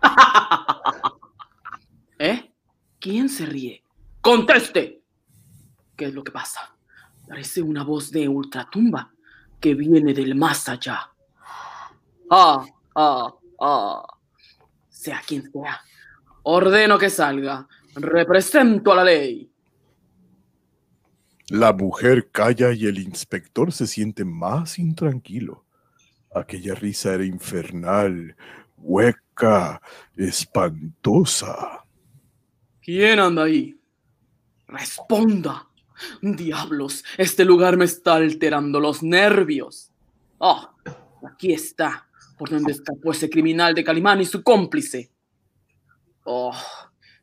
¿Eh? 2.19 2.53
¿Quién 3.01 3.29
se 3.29 3.47
ríe? 3.47 3.83
¡Conteste! 4.21 5.03
¿Qué 5.97 6.07
es 6.07 6.15
lo 6.15 6.25
que 6.25 6.33
pasa? 6.33 6.75
Parece 7.29 7.63
una 7.63 7.85
voz 7.85 8.11
de 8.11 8.29
ultratumba 8.29 9.13
que 9.61 9.75
viene 9.75 10.15
del 10.15 10.35
más 10.35 10.69
allá. 10.69 11.11
Ah, 12.31 12.65
ah, 12.95 13.35
ah. 13.61 14.07
Sea 14.89 15.21
quien 15.27 15.51
sea. 15.51 15.81
Ordeno 16.43 16.99
que 16.99 17.11
salga. 17.11 17.67
Represento 17.95 18.93
a 18.93 18.97
la 18.97 19.05
ley. 19.05 19.51
La 21.51 21.73
mujer 21.73 22.31
calla 22.31 22.73
y 22.73 22.87
el 22.87 22.99
inspector 22.99 23.73
se 23.73 23.87
siente 23.87 24.25
más 24.25 24.79
intranquilo. 24.79 25.65
Aquella 26.35 26.75
risa 26.75 27.15
era 27.15 27.25
infernal, 27.25 28.37
hueca, 28.77 29.23
espantosa. 30.17 31.85
¿Quién 32.83 33.19
anda 33.21 33.45
ahí? 33.45 33.79
Responda. 34.67 35.69
Diablos, 36.23 37.05
este 37.17 37.45
lugar 37.45 37.77
me 37.77 37.85
está 37.85 38.15
alterando 38.15 38.79
los 38.79 39.03
nervios. 39.03 39.91
Ah, 40.41 40.73
aquí 41.29 41.53
está, 41.53 42.09
por 42.37 42.51
donde 42.51 42.73
escapó 42.73 43.11
ese 43.11 43.29
criminal 43.29 43.75
de 43.75 43.83
Calimán 43.83 44.21
y 44.21 44.25
su 44.25 44.43
cómplice. 44.43 45.11
Oh, 46.25 46.55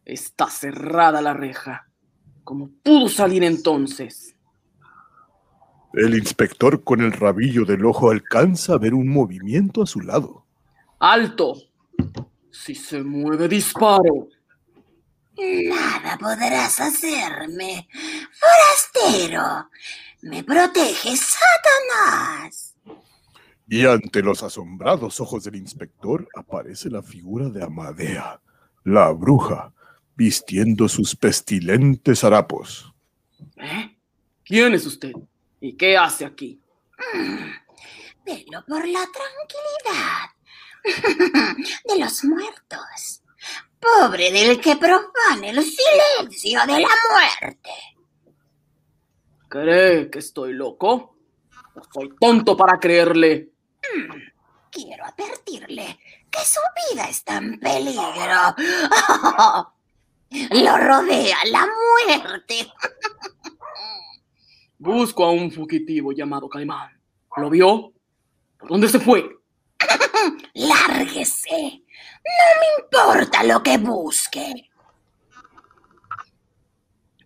está 0.04 0.50
cerrada 0.50 1.22
la 1.22 1.34
reja. 1.34 1.88
¿Cómo 2.44 2.70
pudo 2.84 3.08
salir 3.08 3.44
entonces? 3.44 4.36
El 5.94 6.14
inspector 6.16 6.84
con 6.84 7.00
el 7.00 7.14
rabillo 7.14 7.64
del 7.64 7.86
ojo 7.86 8.12
alcanza 8.12 8.74
a 8.74 8.78
ver 8.78 8.94
un 8.94 9.08
movimiento 9.08 9.82
a 9.82 9.86
su 9.86 10.02
lado. 10.02 10.46
¡Alto! 11.00 11.56
Si 12.52 12.74
se 12.74 13.04
mueve, 13.04 13.48
disparo. 13.48 14.30
Nada 15.38 16.18
podrás 16.18 16.80
hacerme. 16.80 17.88
Forastero, 18.32 19.70
me 20.22 20.44
protege 20.44 21.16
Satanás. 21.16 22.76
Y 23.68 23.86
ante 23.86 24.22
los 24.22 24.44
asombrados 24.44 25.20
ojos 25.20 25.44
del 25.44 25.56
inspector 25.56 26.28
aparece 26.36 26.90
la 26.90 27.04
figura 27.04 27.50
de 27.50 27.64
Amadea, 27.64 28.40
la 28.84 29.12
bruja, 29.12 29.74
vistiendo 30.16 30.88
sus 30.88 31.16
pestilentes 31.16 32.24
harapos. 32.24 32.94
¿Eh? 33.58 33.98
¿Quién 34.44 34.74
es 34.74 34.86
usted? 34.86 35.14
¿Y 35.60 35.74
qué 35.74 35.98
hace 35.98 36.26
aquí? 36.26 36.62
Velo 38.26 38.64
por 38.68 38.88
la 38.88 39.04
tranquilidad 39.12 40.35
de 41.86 42.00
los 42.00 42.24
muertos. 42.24 43.22
Pobre 43.80 44.32
del 44.32 44.60
que 44.60 44.76
profane 44.76 45.50
el 45.50 45.64
silencio 45.64 46.62
de 46.66 46.80
la 46.80 46.90
muerte. 47.10 47.72
¿Cree 49.48 50.10
que 50.10 50.20
estoy 50.20 50.54
loco? 50.54 51.18
¿O 51.76 51.82
soy 51.94 52.10
tonto 52.20 52.58
para 52.58 52.80
creerle? 52.80 53.52
Quiero 54.72 55.06
advertirle 55.06 56.00
que 56.30 56.40
su 56.40 56.60
vida 56.92 57.08
está 57.08 57.38
en 57.38 57.60
peligro. 57.60 58.56
Lo 60.52 60.78
rodea 60.78 61.38
la 61.52 61.68
muerte. 62.08 62.72
Busco 64.78 65.24
a 65.24 65.32
un 65.32 65.52
fugitivo 65.52 66.12
llamado 66.12 66.50
Calimán. 66.50 67.00
¿Lo 67.38 67.50
vio? 67.50 67.94
¿Por 68.58 68.70
dónde 68.70 68.90
se 68.90 69.00
fue? 69.00 69.35
Lárguese. 70.54 71.84
No 72.26 72.60
me 72.60 72.84
importa 72.84 73.44
lo 73.44 73.62
que 73.62 73.78
busque. 73.78 74.70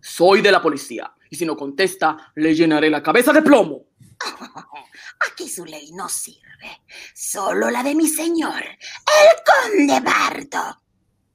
Soy 0.02 0.42
de 0.42 0.52
la 0.52 0.62
policía. 0.62 1.14
Y 1.30 1.36
si 1.36 1.46
no 1.46 1.56
contesta, 1.56 2.32
le 2.36 2.56
llenaré 2.56 2.90
la 2.90 3.04
cabeza 3.04 3.32
de 3.32 3.42
plomo. 3.42 3.86
Aquí 5.32 5.48
su 5.48 5.66
ley 5.66 5.92
no 5.92 6.10
sirve. 6.10 6.82
Solo 7.14 7.70
la 7.70 7.84
de 7.84 7.96
mi 7.96 8.08
señor, 8.08 8.64
el 8.64 9.78
conde 9.78 10.00
Bardo. 10.02 10.82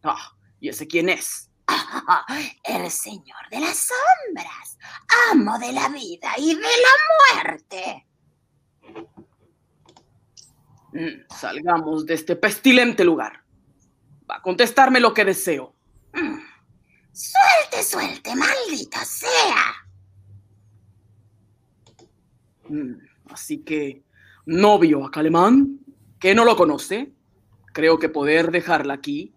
Ah, 0.02 0.32
¿y 0.60 0.68
ese 0.68 0.86
quién 0.86 1.08
es? 1.08 1.48
El 2.64 2.90
señor 2.90 3.48
de 3.50 3.60
las 3.60 3.88
sombras, 3.88 4.78
amo 5.30 5.58
de 5.58 5.72
la 5.72 5.88
vida 5.88 6.32
y 6.36 6.54
de 6.54 6.60
la 6.60 7.42
muerte. 7.42 8.06
Mm, 10.94 11.26
salgamos 11.28 12.06
de 12.06 12.14
este 12.14 12.36
pestilente 12.36 13.04
lugar. 13.04 13.42
Va 14.30 14.36
a 14.36 14.42
contestarme 14.42 15.00
lo 15.00 15.12
que 15.12 15.24
deseo. 15.24 15.74
Suelte, 17.12 17.82
suelte, 17.82 18.34
maldita 18.34 19.04
sea. 19.04 19.74
Mm, 22.68 22.94
así 23.30 23.58
que, 23.64 24.02
¿no 24.46 24.78
vio 24.78 25.04
a 25.04 25.10
Calimán? 25.10 25.80
¿Que 26.18 26.34
no 26.34 26.44
lo 26.44 26.56
conoce? 26.56 27.12
Creo 27.72 27.98
que 27.98 28.08
poder 28.08 28.50
dejarla 28.52 28.94
aquí. 28.94 29.34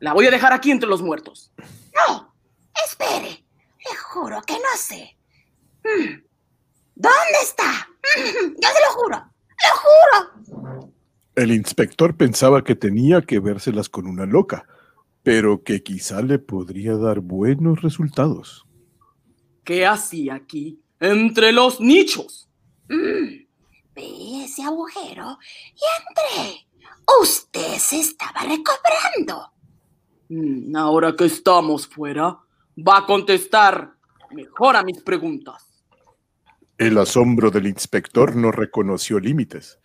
La 0.00 0.12
voy 0.12 0.26
a 0.26 0.30
dejar 0.30 0.52
aquí 0.52 0.70
entre 0.70 0.88
los 0.88 1.02
muertos. 1.02 1.52
No, 1.94 2.34
espere. 2.86 3.44
Le 3.88 3.96
juro 3.96 4.40
que 4.42 4.54
no 4.54 4.76
sé. 4.76 5.16
Mm, 5.82 6.22
¿Dónde 6.94 7.38
está? 7.42 7.88
Mm, 8.16 8.54
Yo 8.60 8.68
se 8.68 8.80
lo 8.86 8.92
juro. 9.02 9.29
Lo 9.62 9.76
juro. 9.78 10.92
El 11.34 11.52
inspector 11.52 12.16
pensaba 12.16 12.64
que 12.64 12.74
tenía 12.74 13.22
que 13.22 13.40
vérselas 13.40 13.88
con 13.88 14.06
una 14.06 14.26
loca, 14.26 14.66
pero 15.22 15.62
que 15.62 15.82
quizá 15.82 16.22
le 16.22 16.38
podría 16.38 16.96
dar 16.96 17.20
buenos 17.20 17.82
resultados. 17.82 18.66
¿Qué 19.64 19.86
hacía 19.86 20.34
aquí? 20.34 20.80
Entre 20.98 21.52
los 21.52 21.80
nichos. 21.80 22.48
Mm, 22.88 23.46
Vi 23.94 24.42
ese 24.44 24.62
agujero 24.62 25.38
y 25.74 26.38
entré. 26.40 26.66
Usted 27.20 27.76
se 27.78 28.00
estaba 28.00 28.40
recobrando. 28.40 29.52
Mm, 30.28 30.76
ahora 30.76 31.14
que 31.16 31.24
estamos 31.24 31.86
fuera, 31.86 32.38
va 32.76 32.98
a 32.98 33.06
contestar 33.06 33.94
mejor 34.30 34.76
a 34.76 34.82
mis 34.82 35.02
preguntas. 35.02 35.69
El 36.80 36.96
asombro 36.96 37.50
del 37.50 37.66
inspector 37.66 38.34
no 38.34 38.52
reconoció 38.52 39.20
límites. 39.20 39.78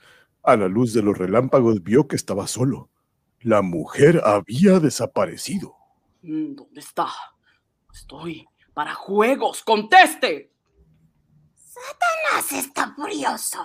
A 0.43 0.55
la 0.55 0.69
luz 0.69 0.93
de 0.93 1.01
los 1.01 1.17
relámpagos 1.17 1.84
vio 1.84 2.08
que 2.08 2.15
estaba 2.15 2.47
solo. 2.47 2.89
La 3.41 3.62
mujer 3.62 4.21
había 4.23 4.79
desaparecido. 4.79 5.75
¿Dónde 6.21 6.79
está? 6.79 7.08
Estoy 7.93 8.47
para 8.73 8.93
juegos. 8.93 9.62
¡Conteste! 9.63 10.53
Satanás 11.58 12.53
está 12.53 12.95
furioso 12.95 13.60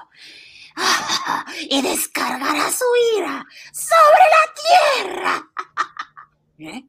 Ah, 0.75 1.47
y 1.69 1.83
descargará 1.83 2.69
su 2.73 2.85
ira 3.17 3.47
sobre 3.73 4.25
la 4.35 5.07
tierra. 5.07 5.51
¿Eh? 6.59 6.85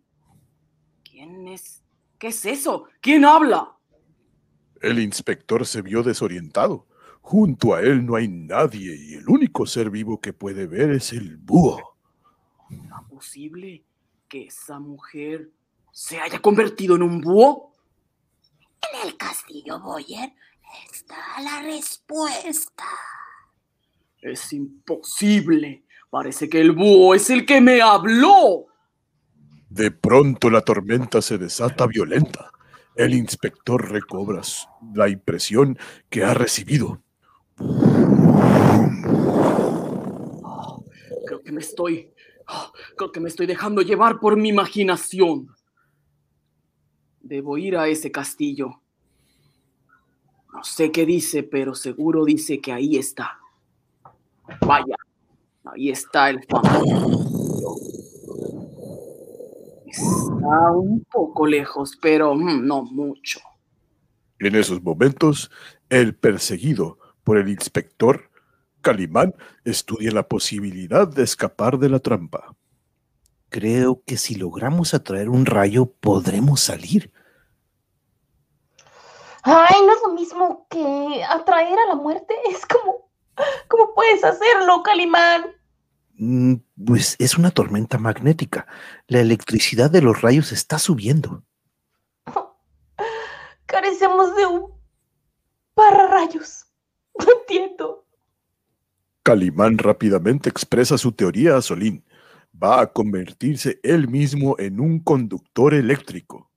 ¿Quién 1.04 1.48
es? 1.50 1.84
¿Qué 2.18 2.30
es 2.30 2.44
eso? 2.46 2.88
¿Quién 3.00 3.26
habla? 3.26 3.78
El 4.82 5.00
inspector 5.00 5.66
se 5.66 5.82
vio 5.82 6.04
desorientado. 6.04 6.88
Junto 7.22 7.76
a 7.76 7.82
él 7.82 8.06
no 8.06 8.16
hay 8.16 8.28
nadie 8.28 8.96
y 8.96 9.14
el 9.14 9.30
único 9.30 9.68
ser 9.68 9.92
vivo 9.92 10.20
que 10.20 10.34
puede 10.34 10.66
ver 10.66 10.90
es 10.90 11.14
el 11.14 11.38
búho. 11.38 11.98
¿Es 12.70 12.80
posible 13.10 13.84
que 14.28 14.46
esa 14.46 14.80
mujer 14.80 15.52
se 15.92 16.20
haya 16.20 16.42
convertido 16.42 16.96
en 16.96 17.04
un 17.04 17.22
búho? 17.22 17.74
En 18.92 19.08
el 19.08 19.18
castillo 19.18 19.80
Boyer 19.80 20.34
está 20.92 21.42
la 21.44 21.62
respuesta. 21.62 22.86
Es 24.20 24.52
imposible. 24.54 25.84
Parece 26.10 26.50
que 26.50 26.60
el 26.60 26.72
búho 26.72 27.14
es 27.14 27.30
el 27.30 27.46
que 27.46 27.62
me 27.62 27.82
habló. 27.82 28.66
De 29.70 29.92
pronto 29.92 30.50
la 30.50 30.62
tormenta 30.62 31.22
se 31.22 31.38
desata 31.38 31.86
violenta. 31.86 32.52
El 32.96 33.14
inspector 33.14 33.90
recobra 33.90 34.42
la 34.94 35.08
impresión 35.08 35.78
que 36.10 36.24
ha 36.24 36.34
recibido. 36.34 37.02
Creo 41.26 41.42
que 41.44 41.52
me 41.52 41.62
estoy. 41.62 42.12
Creo 42.98 43.12
que 43.12 43.20
me 43.20 43.30
estoy 43.30 43.46
dejando 43.46 43.82
llevar 43.82 44.20
por 44.20 44.36
mi 44.36 44.50
imaginación. 44.50 45.56
Debo 47.22 47.58
ir 47.58 47.78
a 47.78 47.88
ese 47.88 48.12
castillo. 48.12 48.82
No 50.54 50.64
sé 50.64 50.92
qué 50.92 51.06
dice, 51.06 51.44
pero 51.44 51.76
seguro 51.76 52.26
dice 52.26 52.60
que 52.60 52.74
ahí 52.74 52.98
está. 52.98 53.40
Vaya, 54.60 54.96
ahí 55.64 55.90
está 55.90 56.30
el 56.30 56.44
famoso. 56.44 57.21
Está 60.52 60.72
un 60.72 61.06
poco 61.10 61.48
lejos, 61.48 61.98
pero 62.02 62.36
mm, 62.36 62.66
no 62.68 62.84
mucho. 62.84 63.40
En 64.38 64.56
esos 64.56 64.84
momentos, 64.84 65.50
el 65.90 66.14
perseguido 66.14 66.98
por 67.24 67.38
el 67.38 67.48
inspector 67.48 68.30
Calimán 68.82 69.34
estudia 69.64 70.12
la 70.12 70.28
posibilidad 70.28 71.08
de 71.08 71.24
escapar 71.24 71.78
de 71.78 71.88
la 71.88 72.00
trampa. 72.00 72.54
Creo 73.48 74.02
que 74.06 74.18
si 74.18 74.36
logramos 74.36 74.94
atraer 74.94 75.30
un 75.30 75.46
rayo, 75.46 75.86
podremos 75.86 76.60
salir. 76.60 77.14
Ay, 79.44 79.76
no 79.86 79.94
es 79.94 80.00
lo 80.06 80.14
mismo 80.14 80.68
que 80.70 81.24
atraer 81.30 81.80
a 81.80 81.88
la 81.88 81.96
muerte. 81.96 82.36
Es 82.50 82.66
como, 82.66 83.10
¿cómo 83.70 83.94
puedes 83.94 84.22
hacerlo, 84.26 84.84
Calimán? 84.84 85.61
Mm, 86.22 86.58
Pues 86.86 87.16
es 87.18 87.36
una 87.36 87.50
tormenta 87.50 87.98
magnética. 87.98 88.68
La 89.08 89.22
electricidad 89.22 89.90
de 89.90 90.04
los 90.04 90.22
rayos 90.22 90.52
está 90.52 90.78
subiendo. 90.78 91.44
Carecemos 93.66 94.36
de 94.36 94.46
un 94.46 94.72
pararrayos. 95.74 96.68
No 97.20 97.26
entiendo. 97.40 98.06
Calimán 99.24 99.78
rápidamente 99.80 100.50
expresa 100.50 100.98
su 100.98 101.12
teoría 101.12 101.58
a 101.58 101.62
Solín. 101.62 102.06
Va 102.56 102.82
a 102.82 102.94
convertirse 102.94 103.80
él 103.84 104.08
mismo 104.08 104.56
en 104.60 104.80
un 104.80 105.00
conductor 105.00 105.74
eléctrico. 105.74 106.52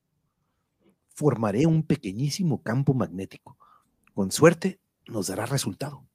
Formaré 1.08 1.66
un 1.66 1.82
pequeñísimo 1.82 2.62
campo 2.62 2.94
magnético. 2.94 3.58
Con 4.12 4.30
suerte, 4.30 4.78
nos 5.06 5.26
dará 5.28 5.46
resultado. 5.46 6.06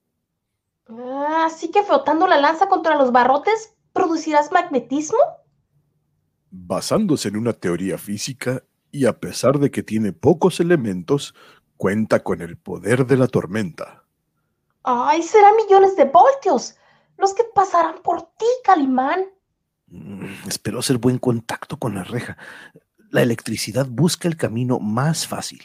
Ah, 0.89 1.45
Así 1.45 1.71
que 1.71 1.83
frotando 1.83 2.27
la 2.27 2.39
lanza 2.39 2.67
contra 2.67 2.95
los 2.95 3.11
barrotes, 3.11 3.75
¿producirás 3.93 4.51
magnetismo? 4.51 5.19
Basándose 6.51 7.29
en 7.29 7.37
una 7.37 7.53
teoría 7.53 7.97
física 7.97 8.63
y 8.91 9.05
a 9.05 9.19
pesar 9.19 9.59
de 9.59 9.69
que 9.69 9.83
tiene 9.83 10.13
pocos 10.13 10.59
elementos, 10.59 11.35
cuenta 11.77 12.23
con 12.23 12.41
el 12.41 12.57
poder 12.57 13.05
de 13.05 13.17
la 13.17 13.27
tormenta. 13.27 14.03
Ay, 14.83 15.21
serán 15.21 15.55
millones 15.55 15.95
de 15.95 16.05
voltios 16.05 16.75
los 17.17 17.33
que 17.33 17.43
pasarán 17.53 18.01
por 18.01 18.21
ti, 18.21 18.45
Calimán. 18.63 19.25
Mm, 19.87 20.47
Espero 20.47 20.79
hacer 20.79 20.97
buen 20.97 21.19
contacto 21.19 21.77
con 21.77 21.95
la 21.95 22.03
reja. 22.03 22.37
La 23.11 23.21
electricidad 23.21 23.87
busca 23.87 24.27
el 24.27 24.37
camino 24.37 24.79
más 24.79 25.27
fácil. 25.27 25.61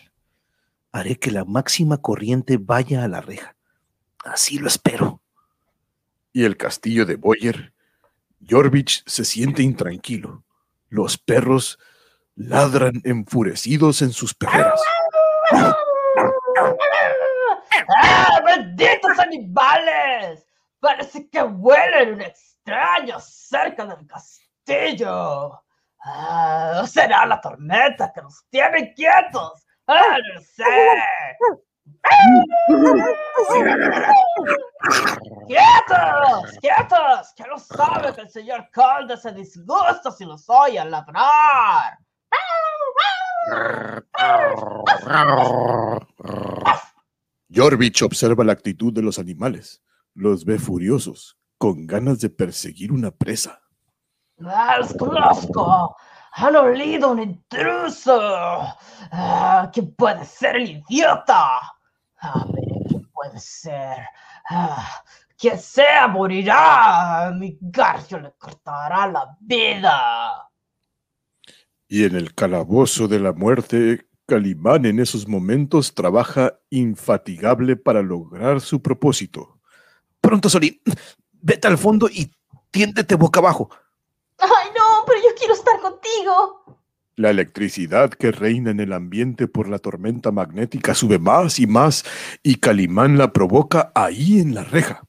Haré 0.93 1.17
que 1.19 1.31
la 1.31 1.45
máxima 1.45 1.99
corriente 1.99 2.59
vaya 2.59 3.05
a 3.05 3.09
la 3.09 3.21
reja. 3.21 3.55
Así 4.25 4.59
lo 4.59 4.69
espero. 4.69 5.21
Y 6.33 6.45
el 6.45 6.57
castillo 6.57 7.07
de 7.07 7.17
Boyer, 7.17 7.73
Jorvich 8.49 9.03
se 9.07 9.25
siente 9.25 9.63
intranquilo. 9.63 10.45
Los 10.89 11.19
perros 11.19 11.79
ladran 12.35 13.01
enfurecidos 13.05 14.03
en 14.03 14.13
sus 14.13 14.35
perreras. 14.35 14.81
¡Ah, 18.03 18.41
benditos 18.45 19.19
animales! 19.19 20.47
Parece 20.81 21.29
que 21.29 21.43
huelen 21.43 22.15
un 22.15 22.23
extraño 22.23 23.19
cerca 23.21 23.87
del 23.87 24.07
castillo. 24.07 25.63
Ah, 26.01 26.81
¿o 26.83 26.87
será 26.87 27.27
la 27.27 27.41
tormenta 27.41 28.13
que 28.13 28.23
nos 28.23 28.45
tiene 28.51 28.93
quietos? 28.95 29.65
¡Ah, 29.87 30.19
no 30.35 30.41
sé! 30.41 30.65
¡Quietos! 35.47 36.59
¡Quietos! 36.61 37.33
Que 37.37 37.45
no 37.45 37.59
sabe 37.59 38.15
que 38.15 38.23
el 38.23 38.31
señor 38.31 38.69
Conde 38.73 39.17
se 39.17 39.33
disgusta 39.33 40.11
si 40.11 40.25
los 40.25 40.49
oye 40.49 40.83
ladrar. 40.85 41.99
Jorvich 47.55 48.03
observa 48.03 48.45
la 48.45 48.53
actitud 48.53 48.93
de 48.93 49.03
los 49.03 49.19
animales. 49.19 49.83
Los 50.15 50.45
ve 50.45 50.59
furiosos, 50.59 51.39
con 51.59 51.87
ganas 51.87 52.21
de 52.21 52.31
perseguir 52.31 52.93
una 52.93 53.11
presa. 53.11 53.61
¡Ah, 54.45 54.79
los 54.79 54.95
conozco! 54.95 55.97
¡Han 56.37 56.57
olido 56.57 57.13
un 57.13 57.23
intruso! 57.23 58.19
Ah, 59.13 59.71
¿Quién 59.73 59.95
puede 59.95 60.25
ser 60.25 60.57
el 60.57 60.71
idiota? 60.71 61.74
A 62.25 62.47
ver, 62.47 62.65
¿quién 62.89 63.11
puede 63.13 63.39
ser? 63.39 63.99
Ah, 64.49 65.05
quien 65.37 65.59
sea 65.59 66.09
morirá. 66.09 67.31
Mi 67.39 67.59
garfio 67.61 68.19
le 68.19 68.33
cortará 68.33 69.07
la 69.07 69.37
vida. 69.41 70.51
Y 71.87 72.05
en 72.05 72.17
el 72.17 72.35
calabozo 72.35 73.09
de 73.09 73.21
la 73.21 73.33
muerte, 73.33 74.09
Calimán 74.27 74.87
en 74.87 75.01
esos 75.01 75.29
momentos 75.29 75.95
trabaja 75.95 76.59
infatigable 76.71 77.77
para 77.77 78.01
lograr 78.01 78.63
su 78.63 78.81
propósito. 78.81 79.61
Pronto, 80.21 80.49
Solín. 80.49 80.81
Vete 81.31 81.69
al 81.69 81.77
fondo 81.77 82.09
y 82.09 82.33
tiéndete 82.71 83.17
boca 83.17 83.41
abajo. 83.41 83.69
Ay, 84.39 84.69
no, 84.75 85.05
pero 85.07 85.21
yo 85.21 85.29
quiero 85.37 85.53
estar 85.53 85.79
contigo. 85.81 86.84
La 87.17 87.31
electricidad 87.31 88.11
que 88.11 88.33
reina 88.33 88.73
en 88.73 88.81
el 88.81 88.93
ambiente 88.93 89.47
por 89.47 89.69
la 89.69 89.79
tormenta 89.79 90.33
magnética 90.33 90.95
sube 90.95 91.21
más 91.21 91.61
y 91.61 91.67
más 91.67 92.05
y 92.43 92.57
Calimán 92.57 93.19
la 93.19 93.33
provoca 93.33 93.93
ahí 93.95 94.41
en 94.41 94.55
la 94.55 94.65
reja. 94.65 95.05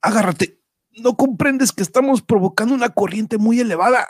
Agárrate. 0.00 0.60
¿No 0.92 1.16
comprendes 1.16 1.72
que 1.72 1.82
estamos 1.82 2.22
provocando 2.22 2.74
una 2.74 2.90
corriente 2.90 3.38
muy 3.38 3.58
elevada? 3.58 4.08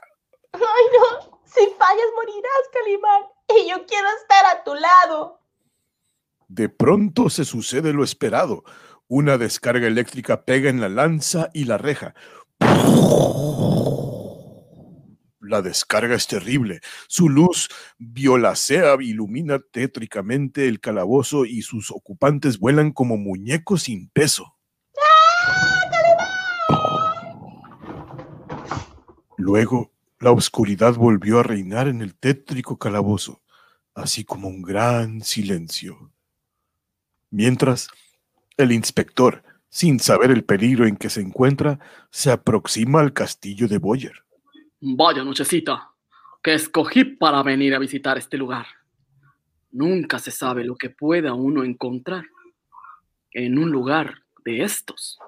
Ay, 0.52 0.60
no. 0.60 1.40
Si 1.44 1.60
fallas, 1.78 2.06
morirás, 2.16 2.62
Calimán. 2.72 3.22
Y 3.56 3.70
yo 3.70 3.86
quiero 3.86 4.08
estar 4.20 4.44
a 4.46 4.64
tu 4.64 4.74
lado. 4.74 5.40
De 6.48 6.68
pronto 6.68 7.30
se 7.30 7.44
sucede 7.44 7.92
lo 7.92 8.04
esperado. 8.04 8.64
Una 9.06 9.38
descarga 9.38 9.86
eléctrica 9.86 10.44
pega 10.44 10.68
en 10.68 10.80
la 10.80 10.88
lanza 10.88 11.50
y 11.54 11.64
la 11.64 11.78
reja. 11.78 12.14
La 15.42 15.60
descarga 15.60 16.14
es 16.14 16.28
terrible. 16.28 16.80
Su 17.08 17.28
luz 17.28 17.68
violacea 17.98 18.96
ilumina 19.00 19.58
tétricamente 19.58 20.68
el 20.68 20.78
calabozo 20.78 21.44
y 21.44 21.62
sus 21.62 21.90
ocupantes 21.90 22.60
vuelan 22.60 22.92
como 22.92 23.16
muñecos 23.16 23.82
sin 23.82 24.08
peso. 24.10 24.56
Luego, 29.36 29.90
la 30.20 30.30
oscuridad 30.30 30.94
volvió 30.94 31.40
a 31.40 31.42
reinar 31.42 31.88
en 31.88 32.02
el 32.02 32.14
tétrico 32.14 32.78
calabozo, 32.78 33.42
así 33.94 34.22
como 34.22 34.46
un 34.46 34.62
gran 34.62 35.22
silencio. 35.22 36.12
Mientras, 37.30 37.88
el 38.56 38.70
inspector, 38.70 39.42
Sin 39.74 40.00
saber 40.00 40.30
el 40.30 40.44
peligro 40.44 40.86
en 40.86 40.96
que 40.96 41.08
se 41.08 41.22
encuentra, 41.22 41.78
se 42.10 42.30
aproxima 42.30 43.00
al 43.00 43.14
castillo 43.14 43.68
de 43.68 43.78
Boyer. 43.78 44.22
Vaya 44.84 45.22
nochecita 45.22 45.92
que 46.42 46.54
escogí 46.54 47.04
para 47.04 47.40
venir 47.44 47.72
a 47.72 47.78
visitar 47.78 48.18
este 48.18 48.36
lugar. 48.36 48.66
Nunca 49.70 50.18
se 50.18 50.32
sabe 50.32 50.64
lo 50.64 50.74
que 50.74 50.90
pueda 50.90 51.34
uno 51.34 51.62
encontrar 51.62 52.24
en 53.30 53.58
un 53.58 53.70
lugar 53.70 54.24
de 54.44 54.64
estos. 54.64 55.20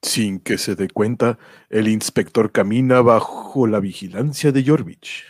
Sin 0.00 0.38
que 0.38 0.56
se 0.56 0.76
dé 0.76 0.88
cuenta, 0.88 1.36
el 1.68 1.88
inspector 1.88 2.52
camina 2.52 3.00
bajo 3.00 3.66
la 3.66 3.80
vigilancia 3.80 4.52
de 4.52 4.64
Jorvich. 4.64 5.24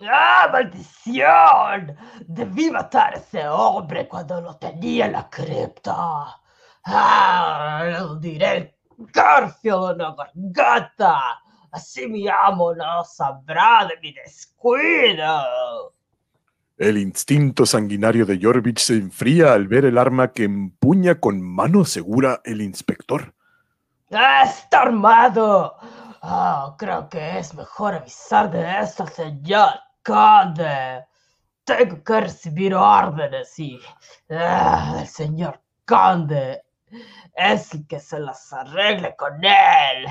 ¡Ah, 0.00 0.50
maldición! 0.52 1.96
Debí 2.26 2.70
matar 2.70 3.14
a 3.14 3.16
ese 3.16 3.48
hombre 3.48 4.06
cuando 4.06 4.38
lo 4.42 4.54
tenía 4.58 5.06
en 5.06 5.12
la 5.12 5.30
cripta. 5.30 6.42
¡Ah! 6.84 8.18
Diré 8.20 8.76
Garfield 8.98 9.92
en 9.92 9.98
la 9.98 10.14
garganta. 10.14 11.40
Así 11.76 12.06
mi 12.06 12.26
amo 12.26 12.74
no 12.74 13.04
sabrá 13.04 13.86
de 13.86 14.00
mi 14.00 14.10
descuido. 14.10 15.92
El 16.78 16.96
instinto 16.96 17.66
sanguinario 17.66 18.24
de 18.24 18.38
Jorvich 18.40 18.78
se 18.78 18.94
enfría 18.94 19.52
al 19.52 19.68
ver 19.68 19.84
el 19.84 19.98
arma 19.98 20.32
que 20.32 20.44
empuña 20.44 21.20
con 21.20 21.42
mano 21.42 21.84
segura 21.84 22.40
el 22.44 22.62
inspector. 22.62 23.34
¡Ah, 24.10 24.44
¡Está 24.46 24.82
armado! 24.82 25.76
Ah, 26.22 26.74
creo 26.78 27.10
que 27.10 27.40
es 27.40 27.52
mejor 27.52 27.92
avisar 27.92 28.50
de 28.50 28.80
esto 28.80 29.02
al 29.02 29.10
señor 29.10 29.72
conde. 30.02 31.04
Tengo 31.62 32.02
que 32.02 32.20
recibir 32.22 32.74
órdenes 32.74 33.58
y 33.58 33.78
ah, 34.30 34.96
el 35.00 35.06
señor 35.06 35.60
conde 35.84 36.62
es 37.34 37.74
el 37.74 37.86
que 37.86 38.00
se 38.00 38.18
las 38.18 38.50
arregle 38.50 39.14
con 39.14 39.44
él. 39.44 40.06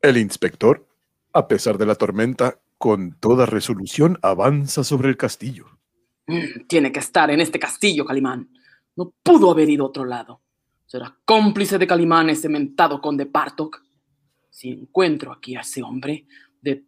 El 0.00 0.16
inspector, 0.16 0.86
a 1.32 1.48
pesar 1.48 1.78
de 1.78 1.86
la 1.86 1.94
tormenta, 1.94 2.60
con 2.78 3.12
toda 3.18 3.46
resolución 3.46 4.18
avanza 4.22 4.84
sobre 4.84 5.08
el 5.08 5.16
castillo. 5.16 5.66
Tiene 6.68 6.92
que 6.92 7.00
estar 7.00 7.30
en 7.30 7.40
este 7.40 7.58
castillo, 7.58 8.04
Calimán. 8.04 8.48
No 8.96 9.12
pudo 9.22 9.50
haber 9.50 9.68
ido 9.68 9.84
a 9.84 9.88
otro 9.88 10.04
lado. 10.04 10.40
Será 10.86 11.16
cómplice 11.24 11.78
de 11.78 11.86
Calimán 11.86 12.30
ese 12.30 12.48
mentado 12.48 13.00
conde 13.00 13.24
Bartok. 13.24 13.82
Si 14.50 14.70
encuentro 14.70 15.32
aquí 15.32 15.56
a 15.56 15.60
ese 15.60 15.82
hombre, 15.82 16.26
de- 16.60 16.84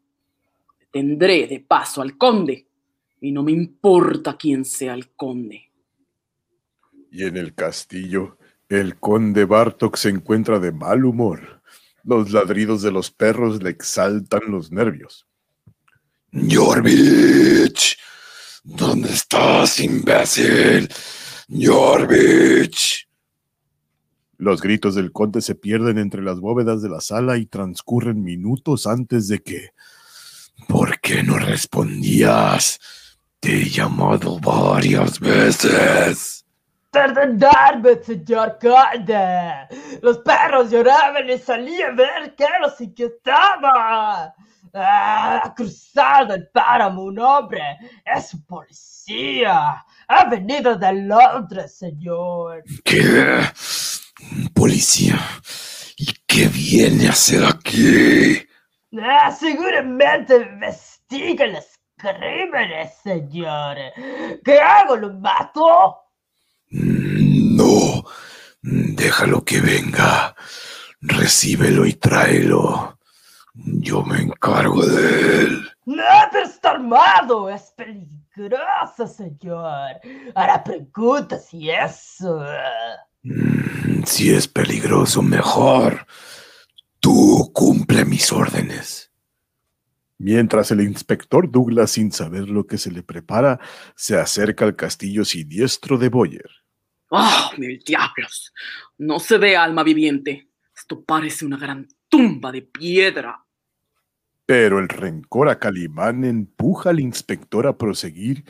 detendré 0.78 1.46
de 1.46 1.60
paso 1.60 2.02
al 2.02 2.16
conde. 2.16 2.66
Y 3.20 3.32
no 3.32 3.42
me 3.42 3.52
importa 3.52 4.36
quién 4.36 4.64
sea 4.64 4.94
el 4.94 5.10
conde. 5.14 5.70
Y 7.10 7.24
en 7.24 7.36
el 7.36 7.54
castillo, 7.54 8.38
el 8.68 8.96
conde 8.98 9.44
Bartok 9.44 9.96
se 9.96 10.10
encuentra 10.10 10.58
de 10.58 10.72
mal 10.72 11.04
humor. 11.04 11.59
Los 12.04 12.32
ladridos 12.32 12.82
de 12.82 12.90
los 12.90 13.10
perros 13.10 13.62
le 13.62 13.70
exaltan 13.70 14.42
los 14.48 14.70
nervios. 14.70 15.26
Jorvich, 16.32 17.98
¿dónde 18.62 19.10
estás, 19.10 19.80
imbécil? 19.80 20.88
Jorvich. 21.48 23.08
Los 24.38 24.62
gritos 24.62 24.94
del 24.94 25.12
conde 25.12 25.42
se 25.42 25.54
pierden 25.54 25.98
entre 25.98 26.22
las 26.22 26.40
bóvedas 26.40 26.80
de 26.80 26.88
la 26.88 27.00
sala 27.00 27.36
y 27.36 27.46
transcurren 27.46 28.22
minutos 28.22 28.86
antes 28.86 29.28
de 29.28 29.40
que... 29.40 29.70
¿Por 30.68 31.00
qué 31.00 31.22
no 31.22 31.38
respondías? 31.38 32.78
Te 33.40 33.62
he 33.62 33.68
llamado 33.68 34.38
varias 34.38 35.18
veces. 35.18 36.39
Perdonadme, 36.90 38.02
señor 38.02 38.58
conde. 38.60 39.68
Los 40.02 40.18
perros 40.18 40.70
lloraban 40.70 41.30
y 41.30 41.38
salí 41.38 41.80
a 41.82 41.92
ver 41.92 42.34
qué 42.34 42.46
los 42.60 42.80
inquietaba. 42.80 44.34
Ah, 44.74 45.40
ha 45.44 45.54
cruzado 45.54 46.34
el 46.34 46.48
páramo 46.48 47.04
un 47.04 47.18
hombre. 47.20 47.62
Es 48.04 48.34
un 48.34 48.44
policía. 48.44 49.84
Ha 50.08 50.24
venido 50.28 50.76
de 50.76 50.92
Londres, 50.92 51.78
señor. 51.78 52.64
¿Qué? 52.84 53.40
Policía. 54.52 55.18
¿Y 55.96 56.12
qué 56.26 56.48
viene 56.48 57.06
a 57.06 57.10
hacer 57.10 57.44
aquí? 57.44 58.46
Ah, 59.00 59.30
seguramente 59.30 60.36
investiga 60.36 61.46
los 61.46 61.66
crímenes, 61.96 62.94
señor. 63.02 63.76
¿Qué 64.44 64.58
hago? 64.58 64.96
¿Lo 64.96 65.12
mato? 65.14 65.99
No. 66.70 68.04
Déjalo 68.62 69.44
que 69.44 69.60
venga. 69.60 70.34
Recíbelo 71.00 71.86
y 71.86 71.94
tráelo. 71.94 72.98
Yo 73.54 74.02
me 74.04 74.18
encargo 74.22 74.84
de 74.84 75.40
él. 75.42 75.68
No, 75.86 76.04
pero 76.30 76.46
está 76.46 76.70
armado. 76.72 77.50
Es 77.50 77.72
peligroso, 77.76 79.06
señor. 79.06 79.96
Hará 80.34 80.62
preguntas 80.62 81.52
y 81.52 81.70
eso. 81.70 82.44
Mm, 83.22 84.04
Si 84.04 84.32
es 84.34 84.46
peligroso, 84.48 85.20
mejor. 85.22 86.06
Tú 87.00 87.50
cumple 87.54 88.04
mis 88.04 88.30
órdenes. 88.32 89.09
Mientras 90.20 90.70
el 90.70 90.82
inspector 90.82 91.50
Douglas, 91.50 91.92
sin 91.92 92.12
saber 92.12 92.50
lo 92.50 92.66
que 92.66 92.76
se 92.76 92.90
le 92.90 93.02
prepara, 93.02 93.58
se 93.96 94.18
acerca 94.18 94.66
al 94.66 94.76
castillo 94.76 95.24
siniestro 95.24 95.96
de 95.96 96.10
Boyer. 96.10 96.50
¡Ah, 97.10 97.50
mil 97.56 97.78
diablos! 97.78 98.52
No 98.98 99.18
se 99.18 99.38
ve 99.38 99.56
alma 99.56 99.82
viviente. 99.82 100.50
Esto 100.76 101.02
parece 101.02 101.46
una 101.46 101.56
gran 101.56 101.88
tumba 102.10 102.52
de 102.52 102.60
piedra. 102.60 103.46
Pero 104.44 104.78
el 104.78 104.90
rencor 104.90 105.48
a 105.48 105.58
Calimán 105.58 106.24
empuja 106.24 106.90
al 106.90 107.00
inspector 107.00 107.66
a 107.66 107.78
proseguir 107.78 108.44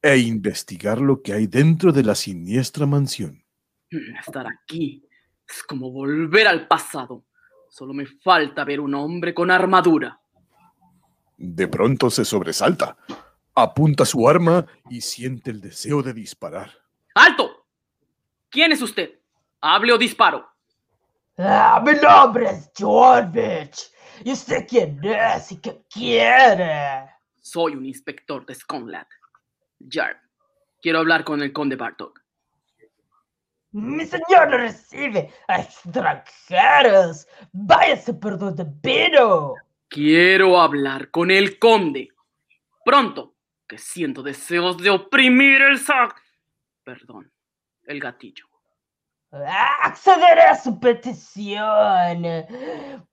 e 0.00 0.16
investigar 0.16 1.02
lo 1.02 1.20
que 1.20 1.34
hay 1.34 1.46
dentro 1.46 1.92
de 1.92 2.02
la 2.02 2.14
siniestra 2.14 2.86
mansión. 2.86 3.44
Mm, 3.90 4.16
Estar 4.26 4.46
aquí 4.46 5.06
es 5.46 5.62
como 5.64 5.92
volver 5.92 6.46
al 6.46 6.66
pasado. 6.66 7.26
Solo 7.68 7.92
me 7.92 8.06
falta 8.06 8.64
ver 8.64 8.80
un 8.80 8.94
hombre 8.94 9.34
con 9.34 9.50
armadura. 9.50 10.18
De 11.42 11.66
pronto 11.68 12.10
se 12.10 12.26
sobresalta, 12.26 12.98
apunta 13.54 14.04
su 14.04 14.28
arma 14.28 14.66
y 14.90 15.00
siente 15.00 15.50
el 15.50 15.62
deseo 15.62 16.02
de 16.02 16.12
disparar. 16.12 16.70
¡Alto! 17.14 17.64
¿Quién 18.50 18.72
es 18.72 18.82
usted? 18.82 19.18
Hable 19.62 19.94
o 19.94 19.96
disparo. 19.96 20.46
Ah, 21.38 21.82
mi 21.82 21.92
nombre 21.94 22.50
es 22.50 22.70
Jorvich. 22.78 23.90
¿Y 24.22 24.32
usted 24.32 24.66
quién 24.68 25.02
es 25.02 25.50
y 25.50 25.56
qué 25.62 25.82
quiere? 25.90 27.08
Soy 27.40 27.74
un 27.74 27.86
inspector 27.86 28.44
de 28.44 28.54
Sconlad. 28.54 29.06
Jarv, 29.88 30.18
quiero 30.82 30.98
hablar 30.98 31.24
con 31.24 31.40
el 31.40 31.54
conde 31.54 31.76
Bartok. 31.76 32.20
Mi 33.72 34.04
señor 34.04 34.50
no 34.50 34.58
recibe 34.58 35.32
a 35.48 35.62
extranjeros. 35.62 37.26
Váyase 37.50 38.12
por 38.12 38.36
donde 38.36 38.66
vino. 38.82 39.54
Quiero 39.90 40.60
hablar 40.60 41.10
con 41.10 41.32
el 41.32 41.58
conde. 41.58 42.10
Pronto, 42.84 43.34
que 43.66 43.76
siento 43.76 44.22
deseos 44.22 44.78
de 44.78 44.88
oprimir 44.88 45.60
el 45.62 45.80
sac. 45.80 46.14
Perdón, 46.84 47.32
el 47.88 47.98
gatillo. 47.98 48.46
Accederé 49.32 50.42
a 50.42 50.54
su 50.54 50.78
petición. 50.78 52.24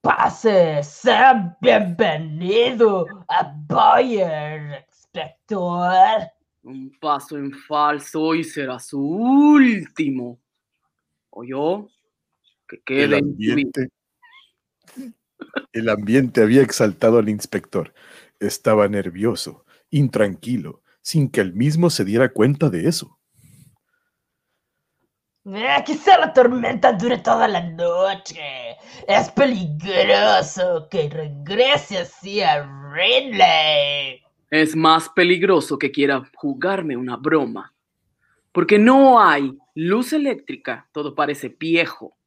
Pase, 0.02 0.84
sea 0.84 1.58
bienvenido 1.60 3.08
a 3.28 3.52
Boyer, 3.68 4.86
inspector. 4.88 6.30
Un 6.62 6.96
paso 7.00 7.38
en 7.38 7.52
falso 7.54 8.36
y 8.36 8.44
será 8.44 8.78
su 8.78 9.02
último. 9.02 10.40
O 11.32 11.44
yo, 11.44 11.88
que 12.68 12.76
El 12.76 12.84
quede 12.84 13.08
vida. 13.08 13.18
ambiente, 13.18 13.90
el 15.74 15.90
ambiente 15.90 16.42
había 16.42 16.62
exaltado 16.62 17.20
al 17.20 17.30
inspector. 17.30 17.94
Estaba 18.40 18.88
nervioso, 18.88 19.66
intranquilo, 19.90 20.82
sin 21.02 21.30
que 21.30 21.42
él 21.42 21.54
mismo 21.54 21.90
se 21.90 22.06
diera 22.06 22.30
cuenta 22.30 22.70
de 22.70 22.88
eso. 22.88 23.18
Eh, 25.46 25.84
quizá 25.86 26.18
la 26.18 26.34
tormenta 26.34 26.92
dure 26.92 27.20
toda 27.20 27.48
la 27.48 27.62
noche. 27.62 28.76
Es 29.08 29.30
peligroso 29.30 30.88
que 30.92 31.10
regrese 31.10 32.00
así 32.00 32.42
a 32.42 32.64
Ridley. 32.92 34.22
Es 34.50 34.76
más 34.76 35.08
peligroso 35.10 35.78
que 35.78 35.92
quiera 35.92 36.30
jugarme 36.36 36.98
una 36.98 37.16
broma. 37.16 37.74
Porque 38.52 38.78
no 38.78 39.22
hay 39.22 39.58
luz 39.76 40.12
eléctrica, 40.12 40.90
todo 40.92 41.16
parece 41.16 41.56
viejo. 41.58 42.18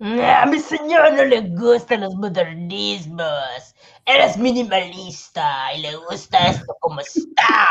A 0.00 0.46
mi 0.46 0.60
señor 0.60 1.12
no 1.12 1.24
le 1.24 1.40
gustan 1.40 2.02
los 2.02 2.14
modernismos. 2.14 3.74
Él 4.04 4.20
es 4.20 4.36
minimalista 4.36 5.74
y 5.74 5.80
le 5.80 5.96
gusta 5.96 6.38
esto 6.50 6.76
como 6.78 7.00
está. 7.00 7.66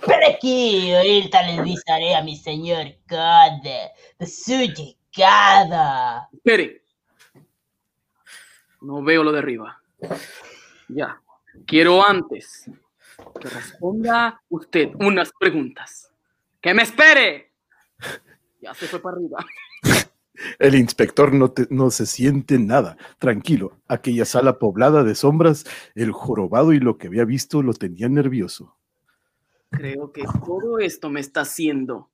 Espera 0.00 0.28
aquí, 0.28 0.92
ahorita 0.94 1.42
le 1.42 1.58
avisaré 1.58 2.14
a 2.14 2.22
mi 2.22 2.36
señor 2.36 2.86
conde 3.08 3.90
de 4.18 4.26
su 4.26 4.52
llegada. 4.52 6.28
Espere. 6.32 6.84
No 8.80 9.02
veo 9.02 9.24
lo 9.24 9.32
de 9.32 9.38
arriba. 9.40 9.82
Ya. 10.88 11.20
Quiero 11.66 12.04
antes 12.04 12.70
que 13.40 13.48
responda 13.48 14.40
usted 14.48 14.90
unas 15.00 15.32
preguntas. 15.38 16.12
¡Que 16.60 16.74
me 16.74 16.82
espere! 16.82 17.52
Ya 18.60 18.74
se 18.74 18.86
fue 18.86 19.00
para 19.00 19.16
arriba. 19.16 19.44
El 20.58 20.74
inspector 20.74 21.32
no, 21.32 21.52
no 21.70 21.90
se 21.90 22.06
siente 22.06 22.58
nada. 22.58 22.96
Tranquilo. 23.18 23.78
Aquella 23.88 24.24
sala 24.24 24.58
poblada 24.58 25.04
de 25.04 25.14
sombras, 25.14 25.64
el 25.94 26.12
jorobado 26.12 26.72
y 26.72 26.80
lo 26.80 26.98
que 26.98 27.06
había 27.06 27.24
visto 27.24 27.62
lo 27.62 27.72
tenía 27.72 28.08
nervioso. 28.08 28.76
Creo 29.70 30.12
que 30.12 30.24
todo 30.44 30.78
esto 30.78 31.10
me 31.10 31.20
está 31.20 31.42
haciendo. 31.42 32.10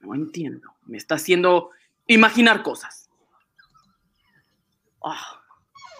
No 0.00 0.14
entiendo. 0.14 0.74
Me 0.86 0.98
está 0.98 1.16
haciendo 1.16 1.70
imaginar 2.06 2.62
cosas. 2.62 3.08
Ah, 5.04 5.42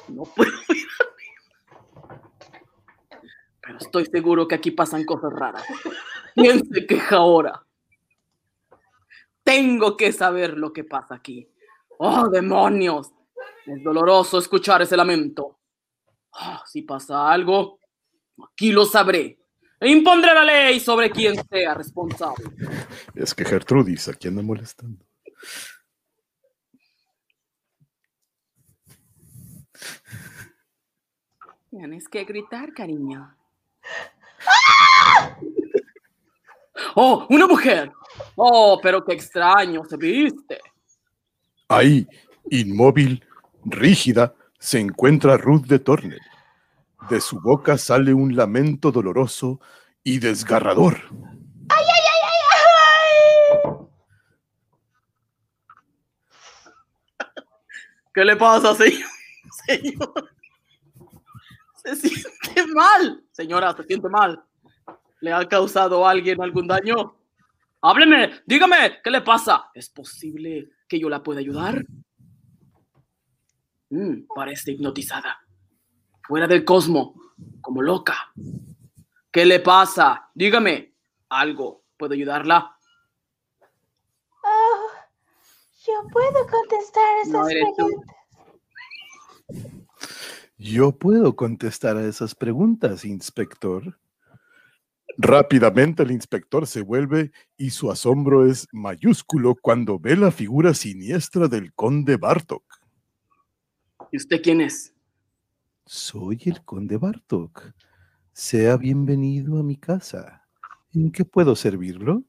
no 0.08 0.22
puedo. 0.24 0.52
Pero 3.62 3.78
estoy 3.78 4.06
seguro 4.06 4.48
que 4.48 4.54
aquí 4.56 4.70
pasan 4.70 5.04
cosas 5.04 5.32
raras. 5.32 5.64
¿Quién 6.34 6.64
se 6.66 6.86
queja 6.86 7.16
ahora? 7.16 7.64
Tengo 9.50 9.96
que 9.96 10.12
saber 10.12 10.56
lo 10.56 10.72
que 10.72 10.84
pasa 10.84 11.16
aquí. 11.16 11.50
¡Oh, 11.98 12.28
demonios! 12.28 13.10
Es 13.66 13.82
doloroso 13.82 14.38
escuchar 14.38 14.80
ese 14.82 14.96
lamento. 14.96 15.58
Ah, 16.32 16.62
si 16.64 16.82
pasa 16.82 17.28
algo, 17.28 17.80
aquí 18.48 18.70
lo 18.70 18.84
sabré. 18.84 19.40
E 19.80 19.90
impondré 19.90 20.32
la 20.34 20.44
ley 20.44 20.78
sobre 20.78 21.10
quien 21.10 21.34
sea 21.48 21.74
responsable. 21.74 22.44
Es 23.16 23.34
que 23.34 23.44
Gertrudis 23.44 24.06
aquí 24.06 24.28
anda 24.28 24.40
molestando. 24.40 25.04
Tienes 31.70 32.08
que 32.08 32.22
gritar, 32.22 32.72
cariño. 32.72 33.36
¡Oh, 36.94 37.26
una 37.30 37.46
mujer! 37.46 37.92
¡Oh, 38.36 38.78
pero 38.82 39.04
qué 39.04 39.14
extraño 39.14 39.84
se 39.84 39.96
viste! 39.96 40.60
Ahí, 41.68 42.06
inmóvil, 42.50 43.24
rígida, 43.64 44.34
se 44.58 44.80
encuentra 44.80 45.36
Ruth 45.36 45.66
de 45.66 45.78
Tornel. 45.78 46.20
De 47.08 47.20
su 47.20 47.40
boca 47.40 47.78
sale 47.78 48.12
un 48.12 48.36
lamento 48.36 48.90
doloroso 48.92 49.60
y 50.02 50.18
desgarrador. 50.18 51.00
¿Qué 58.12 58.24
le 58.24 58.36
pasa, 58.36 58.74
señor? 58.74 59.08
Señor. 59.66 60.30
Se 61.76 61.96
siente 61.96 62.66
mal. 62.74 63.24
Señora, 63.32 63.74
se 63.76 63.84
siente 63.84 64.08
mal. 64.08 64.42
¿Le 65.20 65.32
ha 65.32 65.46
causado 65.48 66.06
a 66.06 66.10
alguien 66.10 66.40
algún 66.40 66.66
daño? 66.66 67.16
Hábleme, 67.82 68.42
dígame, 68.46 69.00
¿qué 69.02 69.10
le 69.10 69.20
pasa? 69.22 69.70
¿Es 69.74 69.88
posible 69.88 70.70
que 70.88 70.98
yo 70.98 71.08
la 71.08 71.22
pueda 71.22 71.40
ayudar? 71.40 71.84
Mm, 73.90 74.26
parece 74.34 74.72
hipnotizada. 74.72 75.40
Fuera 76.26 76.46
del 76.46 76.64
cosmo, 76.64 77.14
como 77.60 77.82
loca. 77.82 78.32
¿Qué 79.30 79.44
le 79.44 79.60
pasa? 79.60 80.30
Dígame, 80.34 80.94
¿algo 81.28 81.84
puedo 81.96 82.14
ayudarla? 82.14 82.76
Oh, 84.42 84.88
yo 85.86 86.08
puedo 86.10 86.46
contestar 86.46 87.18
esas 87.22 87.32
No 87.32 87.48
eres 87.48 87.64
tú. 87.76 87.86
preguntas. 87.86 88.16
Yo 90.58 90.92
puedo 90.92 91.36
contestar 91.36 91.96
a 91.96 92.06
esas 92.06 92.34
preguntas, 92.34 93.04
inspector. 93.04 93.98
Rápidamente 95.18 96.02
el 96.02 96.10
inspector 96.10 96.66
se 96.66 96.82
vuelve 96.82 97.32
y 97.56 97.70
su 97.70 97.90
asombro 97.90 98.46
es 98.46 98.66
mayúsculo 98.72 99.54
cuando 99.54 99.98
ve 99.98 100.16
la 100.16 100.30
figura 100.30 100.74
siniestra 100.74 101.48
del 101.48 101.72
conde 101.74 102.16
Bartok. 102.16 102.62
¿Y 104.12 104.16
usted 104.16 104.40
quién 104.42 104.60
es? 104.60 104.94
Soy 105.84 106.40
el 106.46 106.64
conde 106.64 106.96
Bartok. 106.96 107.72
Sea 108.32 108.76
bienvenido 108.76 109.58
a 109.58 109.62
mi 109.62 109.76
casa. 109.76 110.46
¿En 110.94 111.10
qué 111.10 111.24
puedo 111.24 111.54
servirlo? 111.54 112.22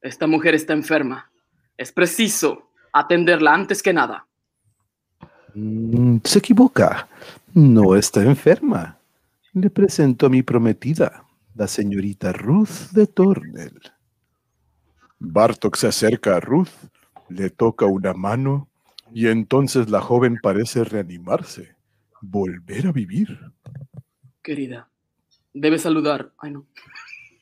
Esta 0.00 0.26
mujer 0.26 0.54
está 0.54 0.72
enferma. 0.72 1.30
Es 1.76 1.92
preciso 1.92 2.70
atenderla 2.92 3.54
antes 3.54 3.82
que 3.82 3.92
nada. 3.92 4.26
Mm, 5.54 6.18
se 6.24 6.38
equivoca. 6.38 7.08
No 7.54 7.96
está 7.96 8.22
enferma. 8.22 8.98
Le 9.52 9.70
presento 9.70 10.26
a 10.26 10.28
mi 10.28 10.42
prometida, 10.42 11.24
la 11.54 11.66
señorita 11.66 12.32
Ruth 12.32 12.92
de 12.92 13.06
Tornel. 13.06 13.80
Bartok 15.18 15.76
se 15.76 15.88
acerca 15.88 16.36
a 16.36 16.40
Ruth, 16.40 16.70
le 17.28 17.50
toca 17.50 17.86
una 17.86 18.14
mano 18.14 18.68
y 19.12 19.28
entonces 19.28 19.90
la 19.90 20.00
joven 20.00 20.38
parece 20.42 20.84
reanimarse, 20.84 21.76
volver 22.20 22.86
a 22.86 22.92
vivir. 22.92 23.38
Querida, 24.42 24.88
debe 25.52 25.78
saludar. 25.78 26.32
Ay, 26.38 26.52
no. 26.52 26.66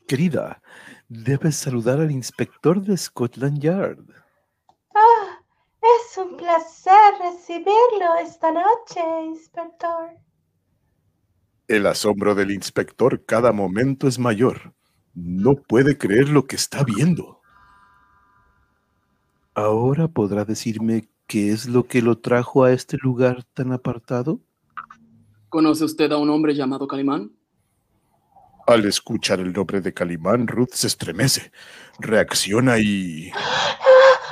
Querida, 0.07 0.61
debes 1.07 1.55
saludar 1.55 1.99
al 1.99 2.11
inspector 2.11 2.81
de 2.81 2.97
Scotland 2.97 3.59
Yard. 3.59 4.03
Ah, 4.93 5.39
es 5.81 6.17
un 6.17 6.35
placer 6.35 7.13
recibirlo 7.21 8.15
esta 8.21 8.51
noche, 8.51 9.01
inspector. 9.25 10.17
El 11.69 11.85
asombro 11.85 12.33
del 12.33 12.49
inspector 12.49 13.23
cada 13.25 13.51
momento 13.51 14.07
es 14.07 14.17
mayor. 14.17 14.73
No 15.13 15.53
puede 15.53 15.99
creer 15.99 16.29
lo 16.29 16.47
que 16.47 16.55
está 16.55 16.83
viendo. 16.83 17.41
¿Ahora 19.53 20.07
podrá 20.07 20.45
decirme 20.45 21.07
qué 21.27 21.51
es 21.51 21.67
lo 21.67 21.85
que 21.85 22.01
lo 22.01 22.17
trajo 22.17 22.63
a 22.63 22.71
este 22.71 22.97
lugar 22.99 23.43
tan 23.53 23.71
apartado? 23.71 24.41
¿Conoce 25.49 25.83
usted 25.83 26.11
a 26.11 26.17
un 26.17 26.31
hombre 26.31 26.55
llamado 26.55 26.87
Calimán? 26.87 27.33
Al 28.65 28.85
escuchar 28.85 29.39
el 29.39 29.53
nombre 29.53 29.79
de 29.79 29.93
Calimán, 29.93 30.47
Ruth 30.47 30.73
se 30.73 30.87
estremece, 30.87 31.51
reacciona 31.99 32.79
y... 32.79 33.29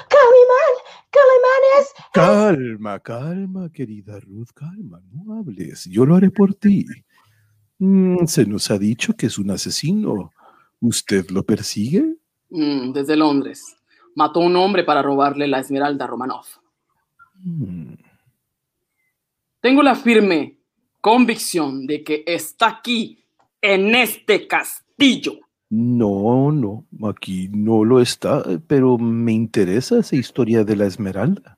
¡Calimán! 0.10 0.74
¡Calimán 1.12 1.62
es! 1.80 1.94
Calma, 2.14 3.00
calma, 3.00 3.72
querida 3.72 4.20
Ruth, 4.22 4.50
calma, 4.56 5.02
no 5.12 5.38
hables, 5.38 5.86
yo 5.86 6.04
lo 6.04 6.16
haré 6.16 6.32
por 6.32 6.56
ti. 6.56 6.84
Mm, 7.80 8.26
se 8.26 8.46
nos 8.46 8.72
ha 8.72 8.78
dicho 8.78 9.16
que 9.16 9.28
es 9.28 9.38
un 9.38 9.52
asesino. 9.52 10.32
¿Usted 10.80 11.30
lo 11.30 11.44
persigue? 11.44 12.16
Mm, 12.50 12.92
desde 12.92 13.16
Londres. 13.16 13.76
Mató 14.16 14.42
a 14.42 14.46
un 14.46 14.56
hombre 14.56 14.84
para 14.84 15.02
robarle 15.02 15.48
la 15.48 15.60
esmeralda 15.60 16.06
a 16.06 16.08
Romanov. 16.08 16.46
Mm, 17.36 17.94
Tengo 19.60 19.84
la 19.84 19.96
firme 19.96 20.60
convicción 21.02 21.86
de 21.86 22.04
que 22.04 22.24
está 22.26 22.68
aquí, 22.68 23.24
en 23.62 23.96
este 23.96 24.48
castillo. 24.48 25.40
No, 25.70 26.52
no, 26.52 26.88
aquí 27.10 27.50
no 27.50 27.84
lo 27.84 28.00
está, 28.00 28.44
pero 28.68 28.98
me 28.98 29.34
interesa 29.34 30.00
esa 30.00 30.16
historia 30.16 30.64
de 30.64 30.76
la 30.76 30.86
esmeralda. 30.86 31.58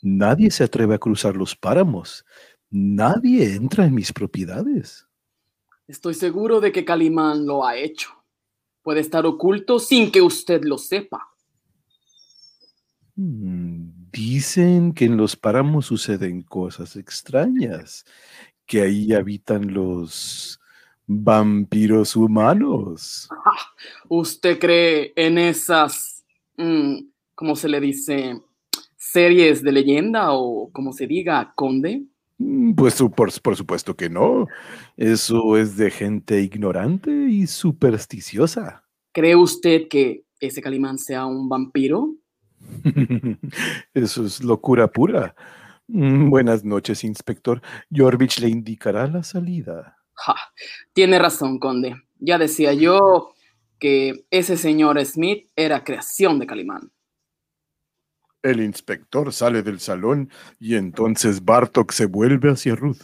Nadie 0.00 0.50
se 0.50 0.64
atreve 0.64 0.94
a 0.94 0.98
cruzar 0.98 1.34
los 1.36 1.56
páramos. 1.56 2.24
Nadie 2.76 3.54
entra 3.54 3.86
en 3.86 3.94
mis 3.94 4.12
propiedades. 4.12 5.06
Estoy 5.86 6.14
seguro 6.14 6.60
de 6.60 6.72
que 6.72 6.84
Calimán 6.84 7.46
lo 7.46 7.64
ha 7.64 7.76
hecho. 7.76 8.10
Puede 8.82 8.98
estar 8.98 9.24
oculto 9.26 9.78
sin 9.78 10.10
que 10.10 10.20
usted 10.20 10.64
lo 10.64 10.76
sepa. 10.76 11.24
Mm, 13.14 14.10
Dicen 14.10 14.92
que 14.92 15.04
en 15.04 15.16
los 15.16 15.36
páramos 15.36 15.86
suceden 15.86 16.42
cosas 16.42 16.96
extrañas, 16.96 18.04
que 18.66 18.82
ahí 18.82 19.12
habitan 19.12 19.72
los 19.72 20.60
vampiros 21.06 22.16
humanos. 22.16 23.28
¿Usted 24.08 24.58
cree 24.58 25.12
en 25.14 25.38
esas, 25.38 26.24
mm, 26.56 27.06
¿cómo 27.36 27.54
se 27.54 27.68
le 27.68 27.80
dice? 27.80 28.40
¿Series 28.96 29.62
de 29.62 29.70
leyenda 29.70 30.32
o 30.32 30.72
como 30.72 30.92
se 30.92 31.06
diga, 31.06 31.52
conde? 31.54 32.04
Mm, 32.38 32.74
Pues 32.74 33.00
por, 33.14 33.30
por 33.42 33.56
supuesto 33.56 33.96
que 33.96 34.08
no. 34.10 34.46
Eso 34.96 35.56
es 35.56 35.76
de 35.76 35.90
gente 35.90 36.40
ignorante 36.40 37.10
y 37.10 37.46
supersticiosa. 37.46 38.84
¿Cree 39.12 39.36
usted 39.36 39.88
que 39.88 40.24
ese 40.40 40.60
Calimán 40.60 40.98
sea 40.98 41.26
un 41.26 41.48
vampiro? 41.48 42.14
Eso 43.94 44.24
es 44.24 44.42
locura 44.42 44.90
pura. 44.90 45.34
Mm, 45.86 46.30
Buenas 46.30 46.64
noches, 46.64 47.04
inspector. 47.04 47.60
Jorvich 47.94 48.40
le 48.40 48.48
indicará 48.48 49.06
la 49.06 49.22
salida. 49.22 49.98
Ja, 50.14 50.34
tiene 50.92 51.18
razón, 51.18 51.58
conde. 51.58 51.96
Ya 52.18 52.38
decía 52.38 52.72
yo 52.72 53.32
que 53.78 54.24
ese 54.30 54.56
señor 54.56 55.04
Smith 55.04 55.48
era 55.56 55.84
creación 55.84 56.38
de 56.38 56.46
Calimán. 56.46 56.90
El 58.44 58.60
inspector 58.60 59.32
sale 59.32 59.62
del 59.62 59.80
salón 59.80 60.28
y 60.60 60.74
entonces 60.74 61.46
Bartok 61.46 61.92
se 61.92 62.04
vuelve 62.04 62.50
hacia 62.50 62.76
Ruth. 62.76 63.00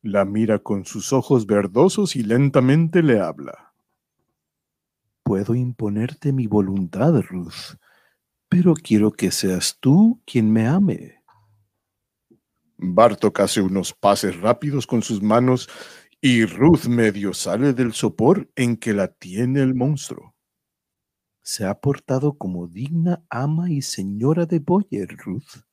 La 0.00 0.24
mira 0.24 0.60
con 0.60 0.86
sus 0.86 1.12
ojos 1.12 1.44
verdosos 1.46 2.16
y 2.16 2.22
lentamente 2.22 3.02
le 3.02 3.20
habla. 3.20 3.74
Puedo 5.22 5.54
imponerte 5.54 6.32
mi 6.32 6.46
voluntad, 6.46 7.12
Ruth, 7.20 7.76
pero 8.48 8.72
quiero 8.72 9.12
que 9.12 9.30
seas 9.30 9.76
tú 9.78 10.22
quien 10.24 10.50
me 10.50 10.66
ame. 10.66 11.22
Bartok 12.78 13.40
hace 13.40 13.60
unos 13.60 13.92
pases 13.92 14.40
rápidos 14.40 14.86
con 14.86 15.02
sus 15.02 15.20
manos 15.20 15.68
y 16.22 16.46
Ruth 16.46 16.86
medio 16.86 17.34
sale 17.34 17.74
del 17.74 17.92
sopor 17.92 18.50
en 18.56 18.78
que 18.78 18.94
la 18.94 19.08
tiene 19.08 19.60
el 19.60 19.74
monstruo. 19.74 20.34
Se 21.48 21.64
ha 21.64 21.80
portado 21.80 22.36
como 22.36 22.66
digna 22.66 23.24
ama 23.30 23.70
y 23.70 23.80
señora 23.80 24.44
de 24.44 24.58
Boyer, 24.58 25.16
Ruth. 25.16 25.64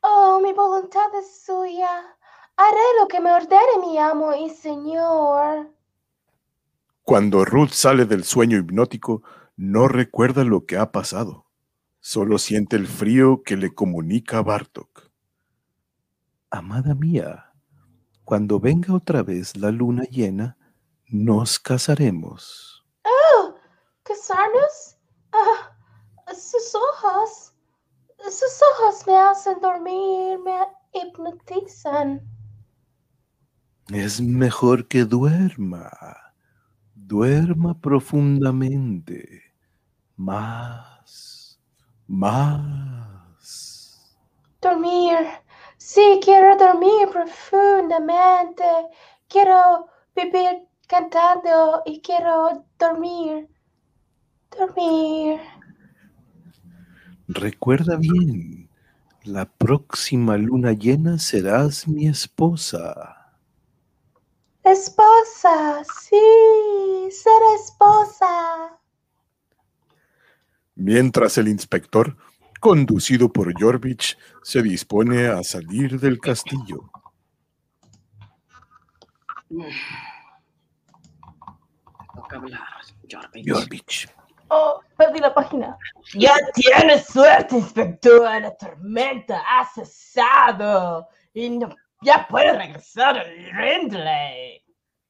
Oh, 0.00 0.40
mi 0.40 0.52
voluntad 0.52 1.12
es 1.18 1.42
suya. 1.44 1.88
Haré 2.56 2.86
lo 3.00 3.08
que 3.08 3.20
me 3.20 3.32
ordene 3.32 3.84
mi 3.84 3.98
amo 3.98 4.32
y 4.32 4.48
señor. 4.48 5.74
Cuando 7.02 7.44
Ruth 7.44 7.72
sale 7.72 8.04
del 8.04 8.22
sueño 8.22 8.58
hipnótico, 8.58 9.24
no 9.56 9.88
recuerda 9.88 10.44
lo 10.44 10.64
que 10.66 10.76
ha 10.76 10.92
pasado. 10.92 11.46
Solo 11.98 12.38
siente 12.38 12.76
el 12.76 12.86
frío 12.86 13.42
que 13.42 13.56
le 13.56 13.74
comunica 13.74 14.40
Bartok. 14.40 15.10
Amada 16.48 16.94
mía, 16.94 17.54
cuando 18.22 18.60
venga 18.60 18.94
otra 18.94 19.24
vez 19.24 19.56
la 19.56 19.72
luna 19.72 20.04
llena, 20.04 20.56
nos 21.08 21.58
casaremos. 21.58 22.79
¿Casarnos? 24.02 24.96
Ah, 25.32 25.76
sus 26.34 26.74
ojos. 26.74 27.54
Sus 28.18 28.60
ojos 28.72 29.06
me 29.06 29.16
hacen 29.16 29.60
dormir, 29.60 30.38
me 30.40 30.66
hipnotizan. 30.92 32.20
Es 33.92 34.20
mejor 34.20 34.86
que 34.86 35.04
duerma. 35.04 35.90
Duerma 36.94 37.78
profundamente. 37.80 39.42
Más. 40.16 41.58
Más. 42.06 42.60
Dormir. 44.60 45.16
Sí, 45.78 46.20
quiero 46.22 46.56
dormir 46.56 47.08
profundamente. 47.10 48.64
Quiero 49.28 49.88
vivir 50.14 50.68
cantando 50.86 51.82
y 51.86 52.00
quiero 52.00 52.64
dormir. 52.78 53.48
Dormir. 54.58 55.40
Recuerda 57.28 57.96
bien, 57.96 58.68
la 59.22 59.44
próxima 59.44 60.36
luna 60.36 60.72
llena 60.72 61.18
serás 61.18 61.86
mi 61.86 62.08
esposa. 62.08 63.36
Esposa, 64.64 65.82
sí, 65.84 67.08
ser 67.10 67.42
esposa. 67.60 68.80
Mientras 70.74 71.38
el 71.38 71.48
inspector, 71.48 72.16
conducido 72.60 73.32
por 73.32 73.52
Jorvich, 73.58 74.18
se 74.42 74.62
dispone 74.62 75.28
a 75.28 75.42
salir 75.44 76.00
del 76.00 76.18
castillo. 76.18 76.90
Toca 82.14 82.36
hablar, 82.36 82.60
Jarvis. 83.08 83.46
Jorvich. 83.46 84.19
Oh, 84.50 84.80
perdí 84.96 85.20
la 85.20 85.32
página. 85.32 85.78
Ya 86.14 86.34
tienes 86.54 87.06
suerte, 87.06 87.56
inspector. 87.56 88.22
La 88.22 88.56
tormenta 88.56 89.42
ha 89.48 89.64
cesado 89.72 91.08
y 91.32 91.50
no, 91.50 91.68
ya 92.02 92.26
puedes 92.28 92.56
regresar 92.56 93.18
a 93.18 93.22
Rindley. 93.22 94.64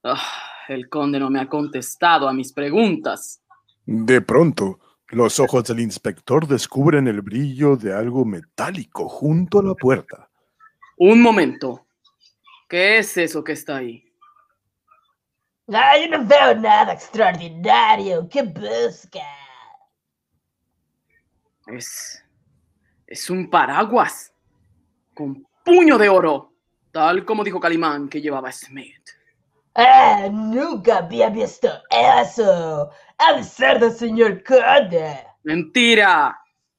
Ah, 0.05 0.23
el 0.69 0.91
conde 0.91 1.19
no 1.19 1.31
me 1.31 1.41
ha 1.41 1.49
contestado 1.49 2.29
a 2.29 2.35
mis 2.35 2.53
preguntas. 2.53 3.43
De 3.87 4.21
pronto, 4.21 4.79
los 5.09 5.41
ojos 5.41 5.65
del 5.65 5.81
inspector 5.81 6.47
descubren 6.47 7.09
el 7.09 7.23
brillo 7.23 7.77
de 7.77 7.95
algo 7.95 8.27
metálico 8.27 9.09
junto 9.09 9.61
a 9.61 9.63
la 9.63 9.75
puerta. 9.75 10.31
Un 10.99 11.23
momento. 11.23 11.87
¿Qué 12.69 12.99
es 12.99 13.17
eso 13.17 13.43
que 13.43 13.53
está 13.53 13.79
ahí? 13.79 14.10
Ah, 15.73 15.97
yo 15.97 16.09
no 16.09 16.27
veo 16.27 16.55
nada 16.57 16.93
extraordinario. 16.93 18.29
¿Qué 18.29 18.43
busca? 18.43 19.21
Es. 21.67 22.25
Es 23.07 23.31
un 23.31 23.49
paraguas. 23.49 24.33
Con 25.15 25.47
puño 25.65 25.97
de 25.97 26.09
oro. 26.09 26.53
Tal 26.91 27.25
como 27.25 27.45
dijo 27.45 27.61
Calimán 27.61 28.09
que 28.09 28.21
llevaba 28.21 28.51
Smith. 28.51 29.11
Ah, 29.75 30.29
nunca 30.31 30.99
había 30.99 31.31
visto 31.31 31.69
eso. 31.91 32.91
Del 33.59 33.93
señor 33.93 34.43
conde. 34.43 35.25
Mentira. 35.45 36.37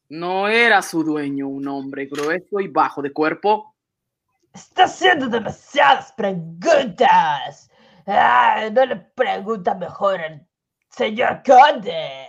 No 0.10 0.50
era 0.50 0.82
su 0.82 1.04
dueño 1.04 1.48
un 1.48 1.66
hombre 1.70 2.08
grueso 2.08 2.60
y 2.60 2.68
bajo 2.68 3.02
de 3.02 3.14
cuerpo. 3.14 3.74
Está 4.54 4.84
haciendo 4.84 5.30
demasiadas 5.30 6.12
preguntas. 6.12 7.71
Ah, 8.08 8.70
no 8.72 8.86
le 8.86 8.96
pregunta 8.96 9.76
mejor 9.76 10.20
al 10.22 10.48
señor 10.90 11.42
conde. 11.46 12.28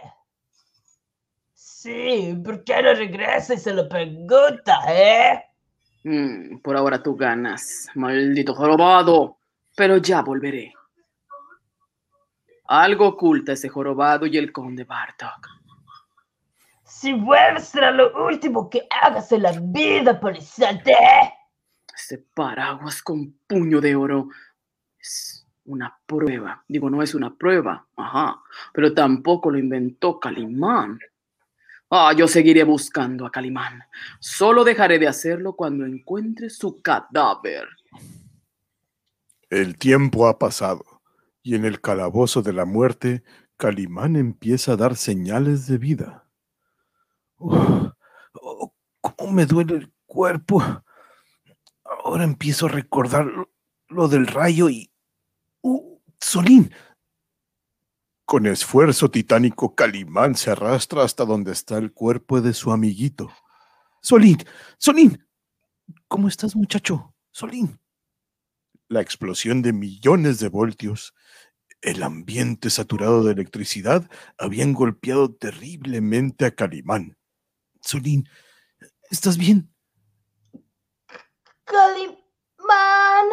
Sí, 1.55 2.41
¿por 2.45 2.63
qué 2.65 2.83
no 2.83 2.95
regresa 2.95 3.55
y 3.55 3.59
se 3.59 3.73
lo 3.73 3.89
pregunta, 3.89 4.81
eh? 4.89 5.45
Mm, 6.05 6.59
por 6.59 6.77
ahora 6.77 7.03
tú 7.03 7.17
ganas, 7.17 7.89
maldito 7.95 8.55
jorobado. 8.55 9.39
Pero 9.75 9.97
ya 9.97 10.23
volveré. 10.23 10.73
Algo 12.67 13.09
oculta 13.09 13.53
ese 13.53 13.69
jorobado 13.69 14.27
y 14.27 14.37
el 14.37 14.53
conde 14.53 14.85
Bartok. 14.85 15.49
Si 16.85 17.13
vuelves 17.13 17.65
será 17.65 17.91
lo 17.91 18.27
último 18.27 18.71
que 18.71 18.87
hagas 18.89 19.33
en 19.33 19.43
la 19.43 19.53
vida, 19.61 20.21
polizante. 20.21 20.95
Ese 21.95 22.19
paraguas 22.19 23.03
con 23.03 23.33
puño 23.47 23.81
de 23.81 23.97
oro 23.97 24.29
es 24.99 25.32
una 25.65 25.97
prueba. 26.07 26.65
Digo, 26.69 26.91
no 26.91 27.03
es 27.03 27.15
una 27.15 27.35
prueba, 27.35 27.87
ajá, 27.97 28.41
pero 28.73 28.93
tampoco 28.95 29.51
lo 29.51 29.59
inventó 29.59 30.19
Calimán. 30.19 30.99
Ah, 31.91 32.13
yo 32.17 32.27
seguiré 32.27 32.65
buscando 32.65 33.27
a 33.27 33.31
Calimán. 33.31 33.83
Solo 34.19 34.65
dejaré 34.65 34.99
de 34.99 35.09
hacerlo 35.09 35.55
cuando 35.55 35.85
encuentre 35.85 36.49
su 36.49 36.81
cadáver. 36.81 37.69
El 39.51 39.77
tiempo 39.77 40.27
ha 40.27 40.39
pasado 40.39 41.03
y 41.43 41.55
en 41.57 41.65
el 41.65 41.81
calabozo 41.81 42.43
de 42.43 42.53
la 42.53 42.65
muerte, 42.65 43.23
Calimán 43.57 44.17
empieza 44.17 44.73
a 44.73 44.77
dar 44.77 44.97
señales 44.97 45.67
de 45.67 45.79
vida. 45.79 46.25
Oh, 47.37 47.93
¿Cómo 49.01 49.33
me 49.33 49.47
duele 49.47 49.75
el 49.75 49.93
cuerpo? 50.07 50.63
Ahora 51.85 52.25
empiezo 52.25 52.67
a 52.67 52.71
recordar 52.71 53.27
lo 53.89 54.09
del 54.09 54.27
rayo 54.27 54.71
y... 54.71 54.92
Solín, 56.23 56.73
Con 58.25 58.47
esfuerzo 58.47 59.11
titánico, 59.11 59.75
Calimán 59.75 60.37
se 60.37 60.53
arrastra 60.53 61.03
hasta 61.03 61.25
donde 61.25 61.51
está 61.51 61.77
el 61.79 61.93
cuerpo 61.93 62.41
de 62.41 62.55
su 62.55 62.71
amiguito. 62.71 63.31
Solín, 64.01 64.39
Solín. 64.79 65.27
¿Cómo 66.07 66.29
estás, 66.29 66.55
muchacho? 66.55 67.13
Solín. 67.33 67.81
La 68.89 69.01
explosión 69.01 69.63
de 69.63 69.73
millones 69.73 70.39
de 70.39 70.49
voltios, 70.49 71.13
el 71.81 72.05
ambiente 72.05 72.71
saturado 72.71 73.25
de 73.25 73.33
electricidad 73.33 74.09
habían 74.39 74.73
golpeado 74.73 75.35
terriblemente 75.35 76.47
a 76.47 76.55
Calimán. 76.55 77.19
Solín, 77.81 78.29
¿estás 79.11 79.37
bien? 79.37 79.75
Calimán. 81.65 83.27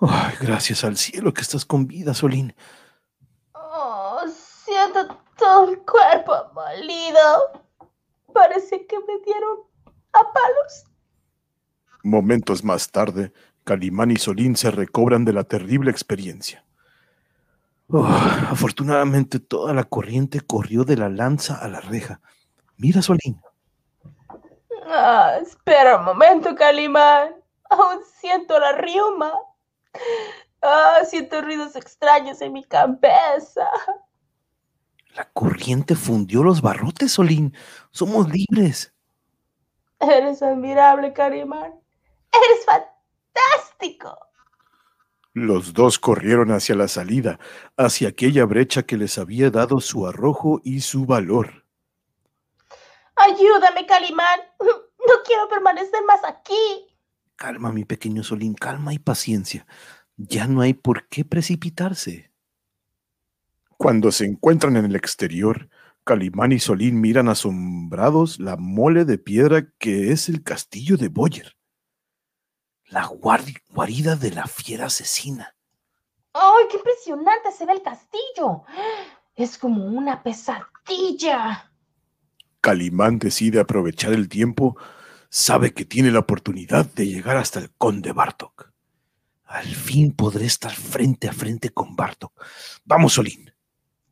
Ay, 0.00 0.34
gracias 0.40 0.82
al 0.84 0.96
cielo 0.96 1.34
que 1.34 1.42
estás 1.42 1.66
con 1.66 1.86
vida, 1.86 2.14
Solín. 2.14 2.54
Oh, 3.52 4.22
siento 4.28 5.18
todo 5.36 5.70
el 5.70 5.78
cuerpo 5.80 6.32
molido. 6.54 7.66
Parece 8.32 8.86
que 8.86 8.98
me 8.98 9.18
dieron 9.24 9.58
a 10.12 10.20
palos. 10.32 10.84
Momentos 12.02 12.64
más 12.64 12.90
tarde, 12.90 13.32
Calimán 13.64 14.10
y 14.10 14.16
Solín 14.16 14.56
se 14.56 14.70
recobran 14.70 15.24
de 15.26 15.34
la 15.34 15.44
terrible 15.44 15.90
experiencia. 15.90 16.64
Oh, 17.88 18.06
afortunadamente 18.06 19.38
toda 19.38 19.74
la 19.74 19.84
corriente 19.84 20.40
corrió 20.40 20.84
de 20.84 20.96
la 20.96 21.10
lanza 21.10 21.56
a 21.56 21.68
la 21.68 21.80
reja. 21.80 22.20
Mira, 22.78 23.02
Solín. 23.02 23.42
Ah, 24.86 25.38
espera 25.42 25.98
un 25.98 26.04
momento, 26.06 26.54
Calimán. 26.54 27.34
Aún 27.68 28.00
siento 28.20 28.58
la 28.58 28.72
riuma. 28.72 29.32
Ah, 30.62 31.00
siento 31.08 31.40
ruidos 31.40 31.74
extraños 31.76 32.40
en 32.42 32.52
mi 32.52 32.64
cabeza. 32.64 33.68
La 35.14 35.24
corriente 35.32 35.96
fundió 35.96 36.42
los 36.42 36.60
barrotes, 36.60 37.12
Solín. 37.12 37.54
Somos 37.90 38.28
libres. 38.28 38.92
Eres 39.98 40.42
admirable, 40.42 41.12
Carimán. 41.12 41.74
Eres 42.32 42.64
fantástico. 42.64 44.18
Los 45.32 45.72
dos 45.72 45.98
corrieron 45.98 46.50
hacia 46.50 46.74
la 46.74 46.88
salida, 46.88 47.38
hacia 47.76 48.08
aquella 48.08 48.44
brecha 48.44 48.82
que 48.82 48.96
les 48.96 49.16
había 49.18 49.50
dado 49.50 49.80
su 49.80 50.06
arrojo 50.06 50.60
y 50.64 50.80
su 50.80 51.06
valor. 51.06 51.64
Ayúdame, 53.14 53.86
Calimán. 53.86 54.40
No 54.60 55.14
quiero 55.24 55.48
permanecer 55.48 56.04
más 56.04 56.22
aquí. 56.24 56.89
Calma, 57.40 57.72
mi 57.72 57.86
pequeño 57.86 58.22
Solín, 58.22 58.52
calma 58.52 58.92
y 58.92 58.98
paciencia. 58.98 59.66
Ya 60.18 60.46
no 60.46 60.60
hay 60.60 60.74
por 60.74 61.08
qué 61.08 61.24
precipitarse. 61.24 62.30
Cuando 63.78 64.12
se 64.12 64.26
encuentran 64.26 64.76
en 64.76 64.84
el 64.84 64.94
exterior, 64.94 65.70
Calimán 66.04 66.52
y 66.52 66.58
Solín 66.58 67.00
miran 67.00 67.30
asombrados 67.30 68.38
la 68.40 68.58
mole 68.58 69.06
de 69.06 69.16
piedra 69.16 69.72
que 69.78 70.12
es 70.12 70.28
el 70.28 70.42
castillo 70.42 70.98
de 70.98 71.08
Boyer. 71.08 71.56
La 72.88 73.06
guarida 73.06 74.16
de 74.16 74.32
la 74.32 74.46
fiera 74.46 74.84
asesina. 74.86 75.54
¡Ay, 76.34 76.64
qué 76.70 76.76
impresionante 76.76 77.52
se 77.56 77.64
ve 77.64 77.72
el 77.72 77.82
castillo! 77.82 78.64
Es 79.34 79.56
como 79.56 79.86
una 79.86 80.22
pesadilla. 80.22 81.72
Calimán 82.60 83.18
decide 83.18 83.60
aprovechar 83.60 84.12
el 84.12 84.28
tiempo, 84.28 84.76
sabe 85.30 85.72
que 85.72 85.84
tiene 85.84 86.10
la 86.10 86.18
oportunidad 86.18 86.84
de 86.86 87.06
llegar 87.06 87.36
hasta 87.36 87.60
el 87.60 87.70
conde 87.70 88.12
Bartok. 88.12 88.70
Al 89.44 89.66
fin 89.66 90.12
podré 90.12 90.44
estar 90.44 90.72
frente 90.72 91.28
a 91.28 91.32
frente 91.32 91.70
con 91.70 91.96
Bartok. 91.96 92.32
Vamos, 92.84 93.14
Solín. 93.14 93.52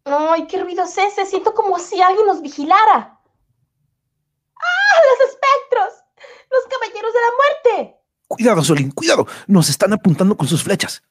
¡Ay, 0.05 0.47
qué 0.47 0.63
ruido 0.63 0.85
es 0.85 0.97
ese! 0.97 1.27
Siento 1.27 1.53
como 1.53 1.79
si 1.79 2.01
alguien 2.01 2.27
nos 2.27 2.41
vigilara. 2.41 3.21
¡Ah, 4.57 4.99
los 5.11 5.29
espectros! 5.29 6.05
¡Los 6.51 6.65
caballeros 6.71 7.13
de 7.13 7.21
la 7.21 7.31
muerte! 7.37 7.97
Cuidado, 8.27 8.65
Solín, 8.65 8.91
cuidado. 8.91 9.27
Nos 9.47 9.69
están 9.69 9.93
apuntando 9.93 10.37
con 10.37 10.49
sus 10.49 10.63
flechas. 10.63 11.03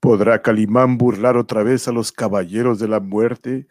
¿Podrá 0.00 0.42
Calimán 0.42 0.98
burlar 0.98 1.36
otra 1.36 1.62
vez 1.62 1.86
a 1.86 1.92
los 1.92 2.12
caballeros 2.12 2.78
de 2.78 2.88
la 2.88 2.98
muerte? 2.98 3.68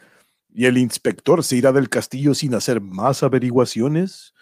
¿Y 0.54 0.66
el 0.66 0.78
inspector 0.78 1.44
se 1.44 1.58
irá 1.58 1.72
del 1.72 1.90
castillo 1.90 2.34
sin 2.36 2.54
hacer 2.54 2.80
más 2.80 3.24
averiguaciones? 3.24 4.34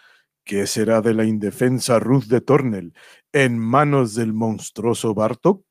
¿Qué 0.49 0.65
será 0.65 0.99
de 1.01 1.13
la 1.13 1.25
indefensa 1.25 1.99
Ruth 1.99 2.23
de 2.23 2.41
Tornel 2.41 2.95
en 3.31 3.59
manos 3.59 4.15
del 4.15 4.33
monstruoso 4.33 5.13
Bartok? 5.13 5.63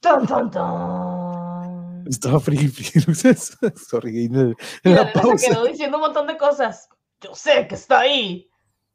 ¡Tan, 0.00 0.26
tan, 0.26 0.50
tan! 0.50 2.06
Estaba 2.08 2.40
free. 2.40 2.70
Sorry, 3.76 4.24
en, 4.24 4.34
el- 4.34 4.56
en 4.82 4.94
la 4.94 5.08
se 5.08 5.12
pausa. 5.12 5.46
quedó 5.50 5.66
diciendo 5.66 5.98
un 5.98 6.04
montón 6.04 6.26
de 6.26 6.38
cosas. 6.38 6.88
Yo 7.20 7.34
sé 7.34 7.68
que 7.68 7.74
está 7.74 7.98
ahí. 8.00 8.48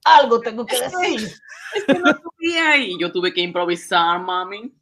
Algo 0.03 0.41
tengo 0.41 0.65
que 0.65 0.79
decir. 0.79 1.29
Es 1.75 1.83
que 1.85 1.93
no 1.99 2.11
sabía 2.11 2.77
y 2.77 2.99
yo 2.99 3.11
tuve 3.11 3.31
que 3.31 3.41
improvisar, 3.41 4.19
mami. 4.19 4.75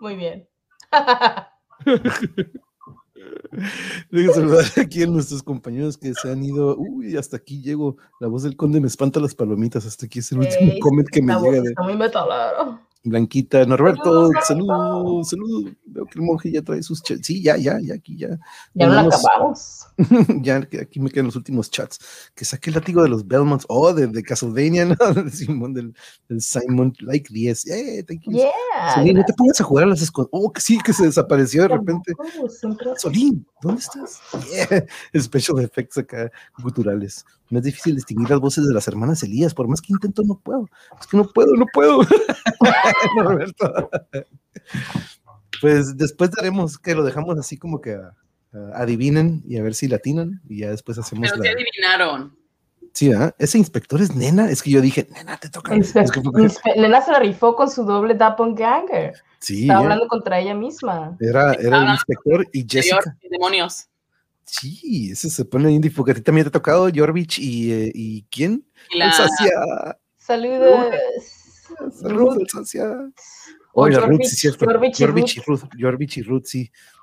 Muy 0.00 0.16
bien. 0.16 0.48
Deja 4.10 4.32
saludar 4.32 4.64
aquí 4.76 5.02
a 5.02 5.06
nuestros 5.06 5.42
compañeros 5.42 5.96
que 5.98 6.12
se 6.14 6.30
han 6.30 6.42
ido. 6.42 6.76
Uy, 6.76 7.16
hasta 7.16 7.36
aquí 7.36 7.60
llego. 7.60 7.96
La 8.20 8.28
voz 8.28 8.42
del 8.42 8.56
conde 8.56 8.80
me 8.80 8.86
espanta 8.86 9.20
las 9.20 9.34
palomitas. 9.34 9.86
Hasta 9.86 10.06
aquí 10.06 10.18
es 10.18 10.32
el 10.32 10.38
último 10.38 10.72
Ey, 10.72 10.78
comment 10.80 11.08
que 11.08 11.22
me 11.22 11.34
llega 11.34 11.62
de 11.62 11.68
está 11.68 11.82
muy 11.82 11.96
metalero. 11.96 12.80
Blanquita. 13.04 13.66
Norberto, 13.66 14.30
Saludos, 14.42 14.46
saludos, 14.46 15.28
saludos. 15.28 15.72
Veo 15.84 16.06
que 16.06 16.18
el 16.18 16.24
monje 16.24 16.50
ya 16.50 16.62
trae 16.62 16.82
sus 16.82 17.02
chats. 17.02 17.26
Sí, 17.26 17.42
ya, 17.42 17.56
ya, 17.56 17.78
ya, 17.80 17.94
aquí 17.94 18.16
ya. 18.16 18.38
Ya 18.72 18.86
no 18.86 18.98
acabamos. 18.98 19.86
ya 20.42 20.62
que 20.62 20.80
aquí 20.80 21.00
me 21.00 21.10
quedan 21.10 21.26
los 21.26 21.36
últimos 21.36 21.70
chats. 21.70 21.98
Que 22.34 22.44
saqué 22.44 22.70
el 22.70 22.76
látigo 22.76 23.02
de 23.02 23.10
los 23.10 23.26
Belmonts. 23.26 23.66
Oh, 23.68 23.92
de, 23.92 24.06
de 24.06 24.22
Castlevania, 24.22 24.86
¿no? 24.86 24.96
De 25.24 25.30
Simón, 25.30 25.74
del, 25.74 25.94
del 26.28 26.40
Simon 26.40 26.94
Like 27.00 27.32
10. 27.32 27.66
Eh, 27.66 28.04
thank 28.08 28.22
you. 28.22 28.32
Yeah. 28.32 28.94
Solín, 28.94 29.18
no 29.18 29.24
te 29.24 29.34
pongas 29.34 29.60
a 29.60 29.64
jugar 29.64 29.84
a 29.84 29.88
las 29.88 30.00
escondidas. 30.00 30.30
Oh, 30.32 30.50
que 30.50 30.60
sí, 30.60 30.78
que 30.78 30.92
se 30.92 31.04
desapareció 31.04 31.62
de 31.62 31.68
repente. 31.68 32.12
Solín, 32.96 33.46
¿dónde 33.62 33.82
estás? 33.82 34.20
Yeah. 34.50 34.86
Special 35.20 35.60
effects 35.60 35.98
acá, 35.98 36.32
guturales. 36.62 37.24
No 37.50 37.58
es 37.58 37.64
difícil 37.64 37.94
distinguir 37.94 38.30
las 38.30 38.40
voces 38.40 38.66
de 38.66 38.72
las 38.72 38.88
hermanas 38.88 39.22
Elías, 39.22 39.52
por 39.54 39.68
más 39.68 39.80
que 39.80 39.92
intento, 39.92 40.22
no 40.24 40.40
puedo. 40.42 40.68
Es 40.98 41.06
que 41.06 41.16
no 41.16 41.24
puedo, 41.24 41.54
no 41.54 41.66
puedo. 41.72 42.00
Norberto. 43.16 43.90
pues 45.60 45.96
después 45.96 46.30
daremos 46.30 46.78
que 46.78 46.94
lo 46.94 47.02
dejamos 47.02 47.38
así 47.38 47.56
como 47.56 47.80
que 47.80 47.94
ah, 47.94 48.14
ah, 48.52 48.70
adivinen 48.74 49.42
y 49.46 49.58
a 49.58 49.62
ver 49.62 49.74
si 49.74 49.88
latinan 49.88 50.40
y 50.48 50.60
ya 50.60 50.70
después 50.70 50.98
hacemos 50.98 51.30
Pero 51.30 51.42
la. 51.42 51.50
se 51.50 51.54
adivinaron. 51.54 52.36
Sí, 52.94 53.12
¿ah? 53.12 53.34
Ese 53.38 53.58
inspector 53.58 54.00
es 54.00 54.14
nena. 54.14 54.48
Es 54.48 54.62
que 54.62 54.70
yo 54.70 54.80
dije, 54.80 55.08
nena, 55.10 55.36
te 55.36 55.50
toca. 55.50 55.74
Es 55.74 55.92
que 55.92 56.22
Nena 56.76 57.02
se 57.02 57.10
la 57.10 57.18
rifó 57.18 57.56
con 57.56 57.68
su 57.68 57.84
doble 57.84 58.14
doppelganger. 58.14 59.14
Sí, 59.40 59.62
Estaba 59.62 59.80
eh, 59.80 59.82
hablando 59.82 60.06
contra 60.06 60.38
ella 60.38 60.54
misma. 60.54 61.16
era, 61.20 61.54
era 61.54 61.82
el 61.82 61.90
inspector 61.90 62.46
y 62.52 62.64
Jessica. 62.68 63.02
Señor, 63.02 63.30
demonios. 63.30 63.88
Sí, 64.44 65.10
ese 65.10 65.28
se 65.28 65.44
pone 65.44 65.72
indie 65.72 65.90
porque 65.90 66.12
a 66.12 66.14
ti 66.14 66.20
también 66.20 66.44
te 66.44 66.48
ha 66.48 66.52
tocado 66.52 66.88
Jorvich 66.94 67.38
y, 67.40 67.72
eh, 67.72 67.92
y 67.92 68.22
¿quién? 68.30 68.64
Y 68.92 68.98
la, 68.98 69.06
Alsacia. 69.06 69.98
Saludos. 70.16 70.94
Saludos. 71.90 72.38
Alsacia. 72.38 73.10
Oye, 73.76 73.98
Ruth, 73.98 74.20
sí, 74.22 74.36
cierto. 74.36 74.66
Ruth. 74.66 75.00
Ruth. 76.26 76.42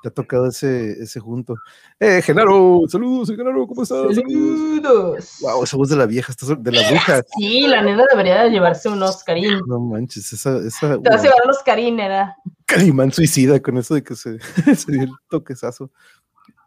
Te 0.02 0.08
ha 0.08 0.12
tocado 0.12 0.48
ese, 0.48 0.94
ese 1.04 1.20
junto. 1.20 1.56
Eh, 2.00 2.22
Genaro, 2.22 2.84
saludos, 2.88 3.30
Genaro, 3.36 3.68
¿cómo 3.68 3.84
estás? 3.84 4.16
Saludos. 4.16 5.38
Wow, 5.42 5.64
esa 5.64 5.78
voz 5.78 5.90
de 5.90 5.98
la 5.98 6.06
vieja, 6.06 6.34
de 6.58 6.72
la 6.72 6.90
bruja. 6.90 7.22
Sí, 7.38 7.68
la 7.68 7.82
nena 7.82 8.06
debería 8.10 8.44
de 8.44 8.52
llevarse 8.52 8.88
un 8.88 9.04
Oscarín. 9.04 9.60
No 9.68 9.80
manches, 9.80 10.32
esa, 10.32 10.58
esa 10.60 10.98
Te 11.00 11.10
vas 11.10 11.20
a 11.20 11.24
llevar 11.24 11.42
un 11.44 11.52
Oscarín, 11.52 11.98
nena. 11.98 12.38
Calimán 12.66 13.12
suicida 13.12 13.60
con 13.60 13.78
eso 13.78 13.94
de 13.94 14.04
que 14.04 14.16
se, 14.16 14.40
se 14.76 14.92
dio 14.92 15.04
el 15.04 15.12
toquezazo. 15.30 15.92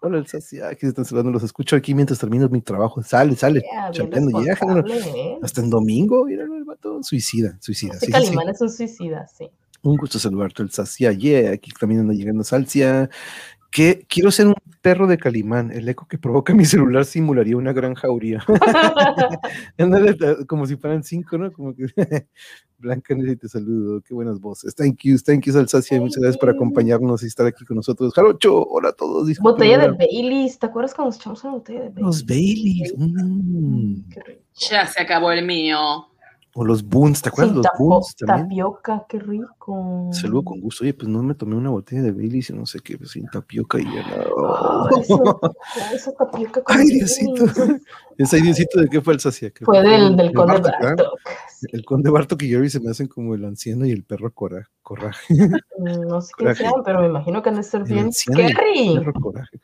Hola, 0.07 0.19
Alsacia, 0.19 0.69
aquí 0.69 0.81
se 0.83 0.89
están 0.89 1.07
saludando, 1.07 1.31
los 1.31 1.43
escucho 1.45 1.77
aquí 1.77 1.95
mientras 1.95 2.19
termino 2.19 2.47
mi 2.51 2.61
trabajo. 2.61 3.03
Sale, 3.03 3.35
sale. 3.37 3.63
Yeah, 3.63 3.91
ya, 3.91 4.05
responsable, 4.05 4.99
¿eh? 4.99 5.39
Hasta 5.43 5.63
en 5.63 5.71
domingo, 5.71 6.27
míralo, 6.27 6.59
el 6.59 6.65
vato. 6.65 7.03
Suicida, 7.03 7.57
suicida. 7.59 7.95
Este 7.95 8.09
sí, 8.09 8.13
sí, 8.13 8.19
sí. 8.19 8.25
Calimán 8.27 8.49
es 8.51 8.61
un 8.61 8.69
suicida, 8.69 9.27
sí. 9.27 9.49
Un 9.81 9.97
gusto 9.97 10.19
saludarte, 10.19 10.63
el 10.63 10.71
Sacia. 10.71 11.11
Yeah, 11.11 11.53
aquí 11.53 11.71
también 11.81 12.03
anda 12.03 12.13
llegando 12.13 12.45
Salcia. 12.45 13.09
Que 13.75 14.05
quiero 14.09 14.31
ser 14.31 14.47
un 14.47 14.55
perro 14.81 15.09
de 15.09 15.19
Calimán. 15.19 15.73
El 15.73 15.89
eco 15.89 16.07
que 16.07 16.17
provoca 16.17 16.55
mi 16.55 16.65
celular 16.65 17.05
simularía 17.05 17.57
una 17.57 17.73
gran 17.73 17.95
jauría. 17.95 18.43
Como 20.47 20.67
si 20.67 20.77
fueran 20.77 21.03
cinco, 21.03 21.37
¿no? 21.37 21.53
Como 21.53 21.75
que 21.75 21.87
Blanca, 22.79 23.17
te 23.41 23.49
saludo. 23.49 24.01
Qué 24.03 24.15
buenas 24.15 24.41
voces. 24.41 24.75
Thank 24.75 25.03
you, 25.03 25.17
thank 25.19 25.45
you, 25.45 25.53
Salsacia. 25.53 26.01
Muchas 26.01 26.23
gracias 26.23 26.39
por 26.39 26.51
acompañarnos 26.51 27.23
y 27.23 27.27
estar 27.27 27.47
aquí 27.47 27.65
con 27.65 27.77
nosotros. 27.77 28.15
Jarocho, 28.15 28.63
hola 28.63 28.91
a 28.91 28.93
todos. 28.93 29.29
Botella 29.41 29.79
de. 29.79 29.91
Baileys. 29.91 30.59
¿Te 30.59 30.67
acuerdas 30.67 30.95
cuando 30.95 31.11
nos 31.11 31.21
echamos 31.21 31.43
una 31.45 31.55
botella 31.55 31.81
de 31.81 31.89
Baileys? 31.89 32.07
Los 32.07 32.27
Baileys. 32.27 32.95
mm. 32.97 33.95
Ya 34.71 34.87
se 34.87 35.03
acabó 35.03 35.33
el 35.33 35.45
mío. 35.45 36.07
O 36.57 36.65
los 36.65 36.85
Boons, 36.89 37.21
¿te 37.21 37.31
acuerdas? 37.31 37.53
Sin 37.53 37.63
los 37.63 37.67
Boons 37.79 38.15
también. 38.15 38.43
tapioca, 38.49 39.05
qué 39.09 39.19
rico. 39.19 40.09
Saludo 40.13 40.45
con 40.45 40.61
gusto. 40.61 40.85
Oye, 40.85 40.95
pues 40.95 41.09
no 41.09 41.21
me 41.23 41.35
tomé 41.35 41.57
una 41.57 41.71
botella 41.71 42.03
de 42.03 42.13
Baileys 42.13 42.51
y 42.51 42.53
no 42.53 42.65
sé 42.65 42.79
qué, 42.79 42.97
pues, 42.97 43.11
sin 43.11 43.27
tapioca 43.27 43.81
y 43.81 43.85
ya 43.85 44.05
Oh, 44.37 44.89
eso- 45.01 45.41
esa 45.95 46.13
tapioca 46.13 46.63
con 46.63 46.77
Ay. 46.79 46.87
Diosito. 46.87 47.45
Ese 48.17 48.41
Diosito 48.41 48.81
de 48.81 48.89
qué 48.89 49.01
fue 49.01 49.15
el 49.15 49.21
sacia. 49.21 49.51
Que 49.51 49.65
Fue 49.65 49.83
del, 49.83 50.17
del 50.17 50.29
el 50.29 50.33
conde 50.35 50.53
Bartok. 50.61 50.81
Bartok. 50.81 51.09
El 51.73 51.85
conde 51.85 52.11
Bartok 52.11 52.43
y 52.43 52.49
Jerry 52.51 52.71
se 52.71 52.79
me 52.79 52.91
hacen 52.91 53.09
como 53.09 53.35
el 53.35 53.45
anciano 53.45 53.85
y 53.87 53.91
el 53.91 54.05
perro 54.05 54.33
cora, 54.33 54.69
coraje. 54.83 55.35
Mm, 55.79 56.07
No 56.07 56.21
sé 56.21 56.33
qué 56.39 56.55
sean, 56.55 56.73
pero 56.85 57.01
me 57.01 57.09
imagino 57.09 57.43
que 57.43 57.49
han 57.49 57.57
de 57.57 57.63
ser 57.65 57.81
El 57.81 57.87
bien 57.89 58.05
anciano 58.07 58.41
y 58.41 58.45
el 58.45 58.53
scary. 58.53 58.95
perro 58.99 59.13
coraje. 59.15 59.59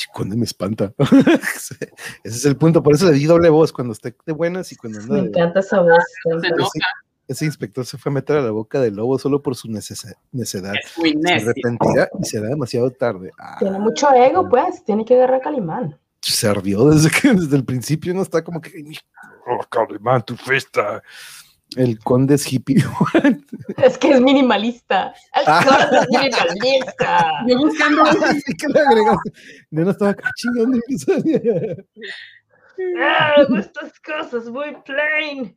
Ch, 0.00 0.08
Conde 0.12 0.36
me 0.36 0.44
espanta. 0.44 0.92
Ese 0.98 1.76
es 2.24 2.44
el 2.44 2.56
punto. 2.56 2.82
Por 2.82 2.94
eso 2.94 3.06
le 3.06 3.12
di 3.12 3.24
doble 3.26 3.48
voz 3.50 3.72
cuando 3.72 3.92
esté 3.92 4.14
de 4.26 4.32
buenas 4.32 4.72
y 4.72 4.76
cuando 4.76 5.00
anda 5.00 5.14
Me 5.14 5.20
de- 5.22 5.28
encanta 5.28 5.60
esa 5.60 5.80
voz. 5.80 6.04
encanta. 6.24 6.48
enoja, 6.48 6.70
Ese 7.28 7.44
inspector 7.44 7.84
se 7.84 7.98
fue 7.98 8.10
a 8.10 8.14
meter 8.14 8.36
a 8.36 8.40
la 8.42 8.50
boca 8.50 8.80
del 8.80 8.96
lobo 8.96 9.18
solo 9.18 9.42
por 9.42 9.54
su 9.56 9.68
necedad. 9.70 10.12
es 10.32 10.98
muy 10.98 11.10
Se 11.12 11.16
necio. 11.18 11.50
arrepentirá 11.50 12.08
y 12.20 12.24
será 12.24 12.48
demasiado 12.48 12.90
tarde. 12.90 13.30
Ah, 13.38 13.56
Tiene 13.58 13.78
mucho 13.78 14.10
ego, 14.14 14.48
pues. 14.48 14.84
Tiene 14.84 15.04
que 15.04 15.14
agarrar 15.14 15.40
a 15.40 15.40
Calimán. 15.42 15.98
se 16.22 16.48
ardió 16.48 16.84
desde, 16.90 17.10
que, 17.10 17.32
desde 17.34 17.56
el 17.56 17.64
principio, 17.64 18.12
no 18.14 18.22
está 18.22 18.42
como 18.42 18.60
que 18.60 18.70
Oh, 19.46 19.58
Calimán, 19.68 20.22
tu 20.22 20.36
fiesta. 20.36 21.02
El 21.76 21.98
conde 22.00 22.34
es 22.34 22.52
hippie. 22.52 22.76
Es 23.76 23.96
que 23.98 24.10
es 24.12 24.20
minimalista. 24.20 25.14
El 25.34 25.44
Ah. 25.46 25.64
conde 25.64 25.98
es 25.98 26.08
minimalista. 26.10 27.26
Yo 27.46 27.58
buscando 27.58 28.02
Así 28.02 28.52
que 28.58 28.66
le 28.68 28.80
agregaste. 28.80 29.32
No, 29.70 29.84
no 29.84 29.90
estaba 29.90 30.10
acá 30.10 30.30
chingando. 30.36 30.78
Ah, 32.98 33.34
hago 33.36 33.56
estas 33.56 33.98
cosas 34.00 34.48
muy 34.48 34.74
plain. 34.84 35.56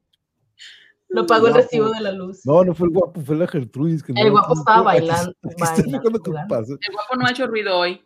No 1.09 1.25
pagó 1.25 1.47
el 1.47 1.53
recibo 1.53 1.89
de 1.91 2.01
la 2.01 2.11
luz. 2.11 2.41
No, 2.45 2.63
no 2.63 2.73
fue 2.73 2.87
el 2.87 2.93
guapo, 2.93 3.21
fue 3.21 3.35
la 3.35 3.47
Gertrudis. 3.47 4.01
Que 4.03 4.13
El 4.15 4.25
no- 4.27 4.31
guapo 4.31 4.53
estaba 4.55 4.81
bailando- 4.83 5.33
bailando. 5.41 6.77
El 6.81 6.93
guapo 6.93 7.15
no 7.17 7.25
ha 7.25 7.31
hecho 7.31 7.47
ruido 7.47 7.77
hoy. 7.77 8.01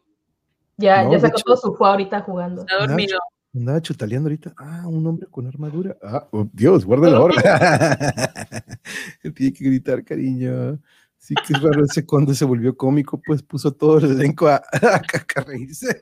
Ya, 0.78 1.04
No, 1.04 1.14
ya 1.14 1.20
sacó 1.22 1.40
todo 1.42 1.58
su 1.58 1.68
juego 1.74 1.86
ahorita 1.94 2.22
jugando. 2.22 2.62
Está 2.62 2.86
dormido. 2.86 3.18
Andaba 3.58 3.82
chutaleando 3.82 4.28
ahorita. 4.30 4.54
Ah, 4.58 4.88
un 4.88 5.06
hombre 5.08 5.28
con 5.32 5.48
armadura. 5.48 5.98
Ah, 6.04 6.28
oh, 6.32 6.48
Dios, 6.54 6.86
guarda 6.86 7.10
la 7.10 7.22
hora. 7.22 7.36
Tiene 9.36 9.54
que 9.54 9.64
gritar, 9.66 10.04
cariño. 10.04 10.80
Sí, 11.18 11.34
que 11.46 11.54
es 11.54 11.62
raro 11.62 11.84
ese 11.84 12.06
conde 12.06 12.36
se 12.36 12.46
volvió 12.46 12.78
cómico, 12.78 13.20
pues 13.26 13.42
puso 13.42 13.74
todo 13.74 13.98
el 13.98 14.12
elenco 14.12 14.48
a, 14.48 14.58
a, 14.72 15.02
a 15.36 15.42
reírse. 15.42 16.00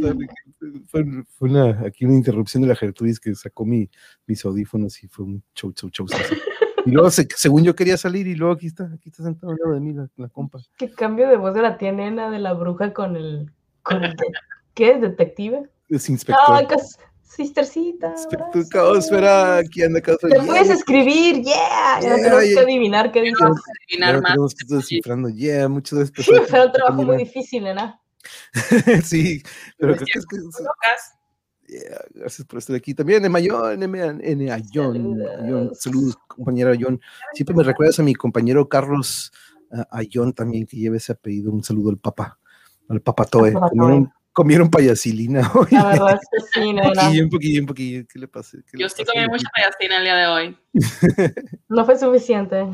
Sorry, 0.00 0.26
fue, 0.88 1.04
fue 1.36 1.50
una, 1.50 1.82
aquí 1.86 2.04
una 2.06 2.14
interrupción 2.14 2.62
de 2.62 2.68
la 2.70 2.76
Gertrudis 2.76 3.20
que 3.20 3.34
sacó 3.34 3.64
mi, 3.66 3.88
mis 4.26 4.44
audífonos 4.44 5.02
y 5.04 5.08
fue 5.08 5.26
un 5.26 5.42
show, 5.54 5.72
show, 5.72 5.90
show. 5.90 6.06
Y 6.86 6.90
luego, 6.90 7.10
se- 7.10 7.28
según 7.36 7.62
yo 7.62 7.76
quería 7.76 7.96
salir, 7.96 8.26
y 8.26 8.34
luego 8.34 8.54
aquí 8.54 8.66
está, 8.66 8.84
aquí 8.92 9.10
está 9.10 9.22
sentado 9.22 9.52
al 9.52 9.58
lado 9.62 9.74
de 9.74 9.80
mí 9.80 9.92
la, 9.92 10.08
la 10.16 10.28
compa. 10.28 10.60
¿Qué 10.78 10.90
cambio 10.90 11.28
de 11.28 11.36
voz 11.36 11.54
de 11.54 11.62
la 11.62 11.76
tía 11.78 11.92
nena 11.92 12.30
de 12.30 12.38
la 12.38 12.54
bruja 12.54 12.92
con 12.94 13.16
el. 13.16 13.52
Con 13.82 14.02
el 14.02 14.16
¿Qué 14.72 14.92
es? 14.92 15.00
¿Detective? 15.00 15.68
Es 15.96 16.08
inspector. 16.08 16.44
Ay, 16.56 16.66
cos- 16.66 16.98
sistercita. 17.22 18.10
inspector. 18.12 18.68
Caosfera, 18.68 19.56
aquí 19.58 19.82
anda 19.82 20.00
Caosfera. 20.00 20.40
Te 20.40 20.46
puedes 20.46 20.70
escribir, 20.70 21.42
yeah. 21.42 22.00
Ya 22.00 22.10
no 22.10 22.16
Yeah, 22.16 22.22
tenemos 22.22 22.40
que 22.42 22.50
yeah. 22.50 22.62
adivinar 22.62 23.12
qué 23.12 23.20
dices. 23.22 23.38
Vamos 23.40 23.58
a 23.58 23.62
Ya 23.62 23.72
adivinar 23.88 24.22
más. 24.22 24.32
tenemos 24.32 24.54
que 24.54 24.62
estar 24.64 24.78
descifrando. 24.78 25.28
Yeah, 25.30 25.68
muchas 25.68 25.98
gracias. 25.98 26.26
Sí, 26.26 26.32
fue 26.48 26.66
un 26.66 26.72
trabajo 26.72 27.02
muy 27.02 27.16
difícil, 27.18 27.64
nena. 27.64 28.00
sí, 29.04 29.42
pero 29.78 29.94
creo 29.94 30.06
que 30.12 30.18
es 30.18 30.26
que. 30.26 30.36
Yeah, 31.66 31.98
gracias 32.14 32.46
por 32.46 32.58
estar 32.58 32.76
aquí. 32.76 32.94
También 32.94 33.24
en 33.24 33.34
Ayón. 33.34 33.80
Saludos. 35.74 36.16
Compañero 36.28 36.70
Ayón. 36.70 37.00
Siempre 37.32 37.56
me 37.56 37.62
recuerdas 37.62 37.98
a 37.98 38.02
mi 38.02 38.14
compañero 38.14 38.68
Carlos 38.68 39.32
Ayón 39.90 40.32
también, 40.34 40.66
que 40.66 40.76
lleva 40.76 40.96
ese 40.96 41.12
apellido. 41.12 41.50
Un 41.52 41.64
saludo 41.64 41.90
al 41.90 41.98
papá, 41.98 42.38
al 42.88 43.00
papá 43.00 43.24
Toe. 43.24 43.52
Papá 43.52 43.68
Toe. 43.70 43.78
Comieron, 43.78 44.12
comieron 44.34 44.68
payasilina 44.68 45.50
hoy. 45.54 45.68
La 45.70 45.84
verdad 45.86 46.20
es 46.20 46.28
que 46.52 46.60
sí, 46.60 46.68
Un 46.68 46.76
poquillo, 46.82 47.24
un 47.24 47.30
poquillo, 47.30 47.60
un 47.60 47.66
poquillo. 47.66 48.04
¿Qué 48.12 48.18
le 48.18 48.28
pasa? 48.28 48.58
¿Qué 48.70 48.76
le 48.76 48.82
Yo 48.82 48.88
sí 48.90 49.02
comí 49.04 49.26
mucha 49.26 49.48
payastina 49.54 49.96
el 49.96 50.04
día 50.04 50.16
de 50.16 50.26
hoy. 50.26 50.58
No 51.68 51.84
fue 51.86 51.98
suficiente. 51.98 52.66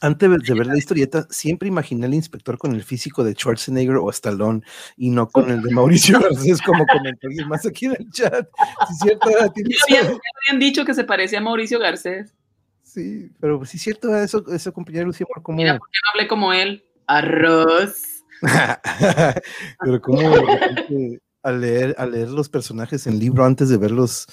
Antes 0.00 0.28
de- 0.30 0.54
ver 0.54 0.66
la 0.66 0.76
historieta, 0.76 1.26
siempre 1.30 1.66
imaginé 1.68 2.04
al 2.06 2.12
inspector 2.14 2.58
con 2.58 2.74
el 2.74 2.82
físico 2.82 3.24
de 3.24 3.32
Schwarzenegger 3.32 3.96
o 3.96 4.10
Stallone 4.10 4.60
y 4.98 5.08
no 5.10 5.28
con 5.28 5.50
el 5.50 5.62
de 5.62 5.72
Mauricio 5.72 6.20
Garcés, 6.20 6.60
como 6.60 6.84
comentó 6.86 7.26
alguien 7.26 7.48
más 7.48 7.64
aquí 7.64 7.86
en 7.86 7.92
el 7.98 8.10
chat. 8.10 8.46
Sí, 8.88 8.92
es 8.92 8.98
cierto, 9.00 9.28
habían, 9.28 10.18
habían 10.46 10.60
dicho 10.60 10.84
que 10.84 10.92
se 10.94 11.04
parecía 11.04 11.38
a 11.38 11.42
Mauricio 11.42 11.78
Garcés. 11.78 12.34
sí, 12.82 13.30
pero 13.40 13.64
sí 13.64 13.78
es 13.78 13.82
cierto, 13.82 14.14
eso, 14.16 14.44
eso 14.52 14.72
compañero 14.74 15.06
Lucía, 15.06 15.26
por 15.32 15.42
cómo, 15.42 15.56
Mira, 15.56 15.78
¿por 15.78 15.88
qué 15.88 15.98
no 16.04 16.10
hablé 16.18 16.28
como 16.28 16.52
él? 16.52 16.84
Arroz. 17.06 18.13
pero 19.80 20.00
repente, 20.00 21.20
al 21.42 21.60
leer, 21.60 21.94
al 21.98 22.12
leer 22.12 22.30
los 22.30 22.48
personajes 22.48 23.06
en 23.06 23.18
libro 23.18 23.44
antes 23.44 23.68
de 23.68 23.76
verlos, 23.76 24.26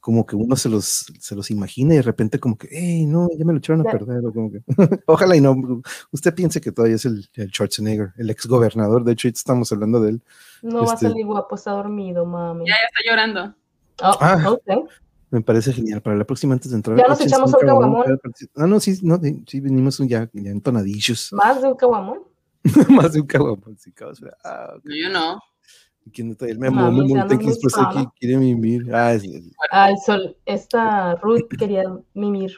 como 0.00 0.24
que 0.26 0.36
uno 0.36 0.54
se 0.56 0.68
los, 0.68 1.06
se 1.18 1.34
los 1.34 1.50
imagina 1.50 1.94
y 1.94 1.96
de 1.98 2.02
repente 2.02 2.38
como 2.38 2.56
que, 2.56 2.68
hey, 2.70 3.06
no, 3.06 3.28
ya 3.36 3.44
me 3.44 3.52
lo 3.52 3.58
echaron 3.58 3.86
a 3.86 3.90
perder, 3.90 4.24
o 4.24 4.32
como 4.32 4.50
que, 4.52 4.60
ojalá 5.06 5.36
y 5.36 5.40
no, 5.40 5.56
usted 6.12 6.34
piense 6.34 6.60
que 6.60 6.72
todavía 6.72 6.96
es 6.96 7.04
el, 7.04 7.28
el 7.34 7.48
Schwarzenegger, 7.50 8.12
el 8.16 8.30
ex 8.30 8.46
gobernador, 8.46 9.04
de 9.04 9.12
hecho 9.12 9.28
estamos 9.28 9.70
hablando 9.72 10.00
de 10.00 10.10
él. 10.10 10.22
No 10.62 10.84
va 10.84 10.92
a 10.92 10.94
Este- 10.94 11.08
salir 11.08 11.26
guapo, 11.26 11.54
está 11.56 11.72
dormido, 11.72 12.24
mami. 12.24 12.66
Ya, 12.66 12.74
ya 12.74 12.86
está 12.86 13.10
llorando. 13.10 13.54
Oh, 14.02 14.16
Ah. 14.20 14.56
Me 15.30 15.40
parece 15.40 15.72
genial. 15.72 16.00
Para 16.02 16.16
la 16.16 16.24
próxima, 16.24 16.54
antes 16.54 16.70
de 16.70 16.76
entrar. 16.76 16.96
Ya 16.96 17.08
nos 17.08 17.20
echamos 17.20 17.52
un 17.52 17.60
un 17.60 17.66
caguamón. 17.66 18.04
Ah, 18.54 18.66
no, 18.68 18.78
sí, 18.78 18.96
no, 19.02 19.18
sí, 19.20 19.42
sí, 19.46 19.60
venimos 19.60 19.98
un 19.98 20.06
ya, 20.06 20.30
ya 20.32 20.50
entonadillos. 20.52 21.32
Más 21.32 21.60
de 21.60 21.66
un 21.68 21.74
caguamón. 21.74 22.20
Más 22.90 23.12
de 23.12 23.20
un 23.20 23.26
caguamón. 23.26 23.76
Sí, 23.78 23.92
cabos, 23.92 24.22
Ah. 24.44 24.74
No, 24.82 24.94
yo 24.94 25.08
no. 25.10 25.40
¿Y 26.04 26.10
¿Quién 26.10 26.30
está? 26.30 26.46
El 26.46 26.58
Memo, 26.58 26.90
Memo 26.92 27.26
pues 27.26 27.76
aquí 27.78 28.06
quiere 28.20 28.36
mimir. 28.36 28.94
Ah, 28.94 29.12
es- 29.14 29.24
Ay, 29.70 29.94
Sol, 30.04 30.36
esta 30.46 31.16
Ruth 31.16 31.48
quería 31.58 31.82
mimir. 32.14 32.52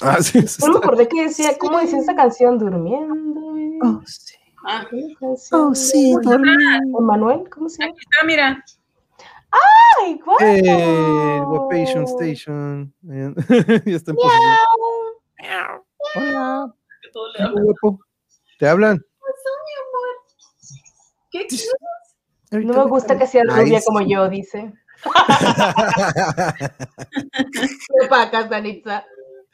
ah 0.00 0.20
sí, 0.20 0.38
eso 0.38 0.66
No 0.66 0.72
me 0.72 0.76
está. 0.78 0.86
acordé 0.86 1.08
que 1.08 1.22
decía, 1.22 1.56
¿cómo 1.58 1.78
decía 1.78 1.98
esta 2.00 2.16
canción? 2.16 2.58
Durmiendo. 2.58 3.40
Oh, 3.84 4.02
sí. 4.04 4.34
Ah, 4.66 4.84
Oh, 5.52 5.74
sí. 5.74 6.12
Emanuel, 6.98 7.48
¿cómo 7.48 7.68
se 7.68 7.78
llama? 7.82 7.92
aquí 7.92 8.00
está, 8.10 8.26
mira. 8.26 8.64
¡Ay, 9.50 10.18
guapo! 10.24 10.44
Eh, 10.44 11.40
Guapation 11.46 12.04
Station. 12.04 12.92
Ya 13.86 13.96
está 13.96 14.10
en. 14.10 14.16
Hola. 14.18 15.82
Hola. 16.16 16.74
¿Te 18.58 18.68
hablan? 18.68 19.00
No 22.50 22.84
me 22.84 22.90
gusta 22.90 23.18
que 23.18 23.26
sea 23.26 23.42
rubia 23.44 23.64
Nice. 23.64 23.84
como 23.86 24.00
yo, 24.00 24.28
dice. 24.28 24.72
¿Qué 27.52 28.08
pacas, 28.08 28.48
Danitza? 28.50 29.04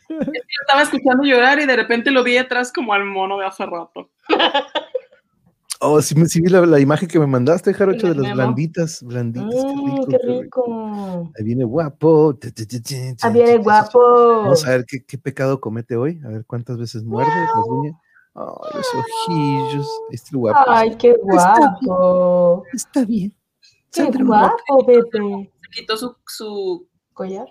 Yo 0.09 0.17
estaba 0.61 0.83
escuchando 0.83 1.25
llorar 1.25 1.59
y 1.61 1.67
de 1.67 1.77
repente 1.77 2.11
lo 2.11 2.23
vi 2.23 2.37
atrás 2.37 2.73
como 2.73 2.93
al 2.93 3.05
mono 3.05 3.39
de 3.39 3.47
hace 3.47 3.65
rato. 3.67 4.11
Oh, 5.87 6.01
sí, 6.01 6.15
me- 6.15 6.25
sí 6.27 6.41
vi 6.41 6.49
la, 6.49 6.65
la 6.65 6.81
imagen 6.81 7.07
que 7.09 7.19
me 7.19 7.27
mandaste, 7.27 7.75
Jarocho, 7.75 8.07
de 8.07 8.15
las 8.15 8.23
memo. 8.23 8.35
blanditas, 8.37 9.03
blanditas. 9.03 9.55
Qué 10.09 10.17
rico. 10.19 11.31
Ahí 11.37 11.45
viene 11.45 11.65
guapo. 11.65 12.39
Ah, 13.21 13.29
viene 13.29 13.59
guapo. 13.59 13.99
Vamos 14.45 14.65
a 14.67 14.71
ver 14.71 14.87
qué, 14.87 15.05
qué 15.05 15.19
pecado 15.19 15.61
comete 15.61 15.97
hoy. 15.97 16.23
A 16.25 16.29
ver 16.29 16.47
cuántas 16.47 16.79
veces 16.79 17.05
muerde, 17.05 17.31
rasguña. 17.55 17.93
Oh, 18.35 18.61
los 18.75 18.87
ojillos. 18.95 19.89
El 20.11 20.39
guapo. 20.39 20.59
Ay, 20.71 20.97
qué 20.97 21.15
guapo. 21.23 22.65
Está 22.73 23.05
bien. 23.05 23.33
Qué 23.93 24.11
guapo, 24.11 24.85
bebé. 24.87 25.51
Se 25.63 25.71
quitó 25.81 25.97
su, 25.97 26.17
su 26.27 26.87
¿Collar? 27.13 27.47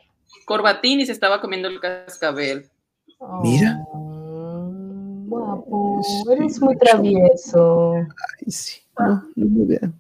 corbatín 0.45 0.99
y 0.99 1.05
se 1.05 1.13
estaba 1.13 1.39
comiendo 1.39 1.69
el 1.69 1.79
cascabel. 1.79 2.69
Mira. 3.41 3.81
Oh, 3.93 4.69
guapo. 5.27 6.01
Sí, 6.03 6.23
Eres 6.33 6.61
muy 6.61 6.75
travieso. 6.77 7.93
Ay, 7.95 8.51
sí. 8.51 8.81
No, 8.99 9.23
no 9.35 9.45
me 9.49 9.65
vean. 9.65 9.93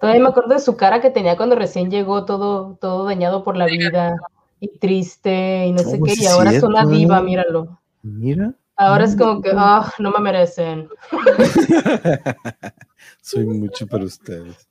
Todavía 0.00 0.22
me 0.22 0.28
acuerdo 0.28 0.54
de 0.54 0.60
su 0.60 0.76
cara 0.76 1.00
que 1.00 1.10
tenía 1.10 1.36
cuando 1.36 1.54
recién 1.56 1.90
llegó 1.90 2.24
todo, 2.26 2.76
todo 2.80 3.04
dañado 3.04 3.44
por 3.44 3.56
la 3.56 3.66
vida 3.66 4.16
y 4.60 4.68
triste 4.78 5.66
y 5.66 5.72
no 5.72 5.78
sé 5.78 5.98
Oh, 6.00 6.04
qué. 6.04 6.12
sí 6.12 6.24
Y 6.24 6.26
ahora 6.26 6.50
es 6.52 6.62
una 6.62 6.80
cierto. 6.82 6.96
diva, 6.98 7.22
míralo. 7.22 7.78
Mira. 8.02 8.54
Ahora 8.78 9.04
es 9.04 9.14
como 9.16 9.42
que, 9.42 9.50
ah, 9.54 9.92
no 9.98 10.10
me 10.12 10.20
merecen. 10.20 10.88
Soy 13.20 13.44
mucho 13.44 13.86
para 13.86 14.04
ustedes. 14.04 14.66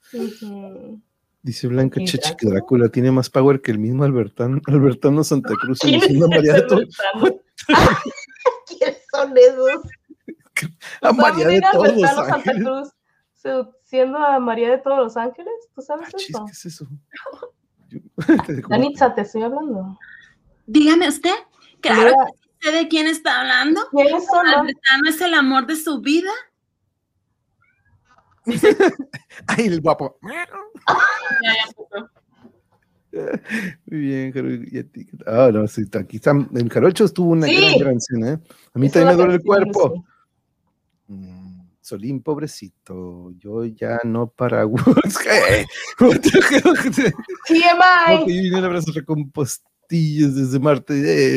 Dice 1.43 1.67
Blanca 1.67 1.99
Chechi 2.03 2.35
que 2.37 2.47
Drácula. 2.47 2.89
Tiene 2.89 3.11
más 3.11 3.29
power 3.29 3.61
que 3.61 3.69
el 3.71 3.77
mismo 3.79 4.03
Albertano, 4.05 4.59
Albertano 4.67 5.23
Santa 5.23 5.53
Cruz. 5.59 5.79
¿Quién 5.79 6.01
es? 6.01 6.07
¿Quiénes 6.07 6.25
son 9.11 9.37
esos? 9.37 9.81
a 11.01 11.13
María 11.13 11.47
de 11.47 11.61
¿También 11.61 11.63
era 11.63 11.71
todos 11.71 11.87
los 11.87 11.95
Albertano 12.03 12.23
Santa 12.23 12.35
ángeles. 12.35 12.63
Cruz 12.63 12.89
se- 13.33 13.65
siendo 13.83 14.17
a 14.17 14.39
María 14.39 14.71
de 14.71 14.77
todos 14.79 14.97
los 14.97 15.15
ángeles? 15.17 15.53
¿Tú 15.75 15.81
sabes 15.81 16.07
Ah, 16.13 16.17
eso? 16.17 16.45
¿Qué 16.45 16.51
es 16.51 16.65
eso? 16.65 16.87
Danitza, 18.69 19.13
te 19.13 19.21
estoy 19.21 19.43
hablando. 19.43 19.97
Dígame 20.65 21.07
usted. 21.07 21.35
Claro 21.81 22.01
Mira, 22.01 22.11
que 22.13 22.46
sé 22.61 22.71
de 22.71 22.87
quién 22.87 23.07
está 23.07 23.39
hablando. 23.41 23.81
No? 23.91 25.07
Es 25.07 25.21
el 25.21 25.33
amor 25.33 25.65
de 25.67 25.75
su 25.75 26.01
vida. 26.01 26.31
Ay, 29.47 29.65
el 29.65 29.81
guapo. 29.81 30.17
Muy 33.85 33.99
bien, 33.99 34.31
Jaro. 34.31 34.53
y 34.53 34.77
a 34.77 34.83
ti, 34.83 35.05
¿qué 35.05 35.17
tal? 35.17 35.39
Ah, 35.39 35.51
no, 35.51 35.67
sí, 35.67 35.83
aquí 35.99 36.17
está. 36.17 36.31
El 36.53 36.69
Jarocho 36.69 37.05
estuvo 37.05 37.31
una 37.31 37.47
Sí. 37.47 37.55
gran, 37.55 37.79
gran 37.79 38.01
cena, 38.01 38.33
¿eh? 38.33 38.39
A 38.73 38.79
mí 38.79 38.89
también 38.89 39.15
me 39.17 39.21
duele 39.23 39.33
el 39.35 39.41
cuerpo. 39.43 40.05
Mm, 41.07 41.61
Solín, 41.81 42.21
pobrecito. 42.21 43.31
Yo 43.39 43.63
ya 43.65 43.99
no 44.03 44.27
para. 44.27 44.65
¿Qué? 45.23 45.65
¿Cómo 45.97 46.11
te- 46.11 46.31
cómo 49.05 49.31
recompostillas 49.89 50.35
desde 50.35 50.59
Marte. 50.59 50.93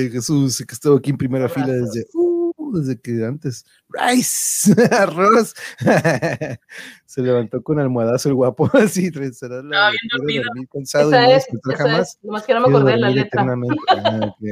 Eh, 0.07 0.11
Jesús, 0.11 0.65
que 0.67 0.75
estuvo 0.75 0.97
aquí 0.97 1.11
en 1.11 1.17
primera 1.19 1.49
fila 1.49 1.67
desde, 1.69 2.07
uh, 2.15 2.53
desde 2.79 3.01
que 3.01 3.25
antes. 3.25 3.65
Rice, 3.89 4.73
arroz. 4.95 5.55
Se 7.07 7.23
levantó 7.23 7.63
con 7.63 7.79
almohadazo 7.81 8.29
el 8.29 8.35
guapo. 8.35 8.69
Así, 8.75 9.11
será 9.33 9.63
la. 9.63 9.91
Quiero 9.91 10.19
dormido. 10.19 10.45
dormir 10.47 10.69
cansado 10.73 11.11
y 11.11 11.15
Esa 11.15 11.23
no 11.23 11.29
es, 11.29 11.35
despertar 11.35 11.75
esa 11.75 11.83
jamás. 11.85 12.09
es. 12.09 12.19
Nomás 12.25 12.43
que 12.47 12.55
no 12.55 12.61
me 12.61 12.69
acordé 12.69 12.93
de 12.93 12.99
la 12.99 13.11
letra. 13.11 13.47
Ah, 13.89 14.19
ok, 14.27 14.43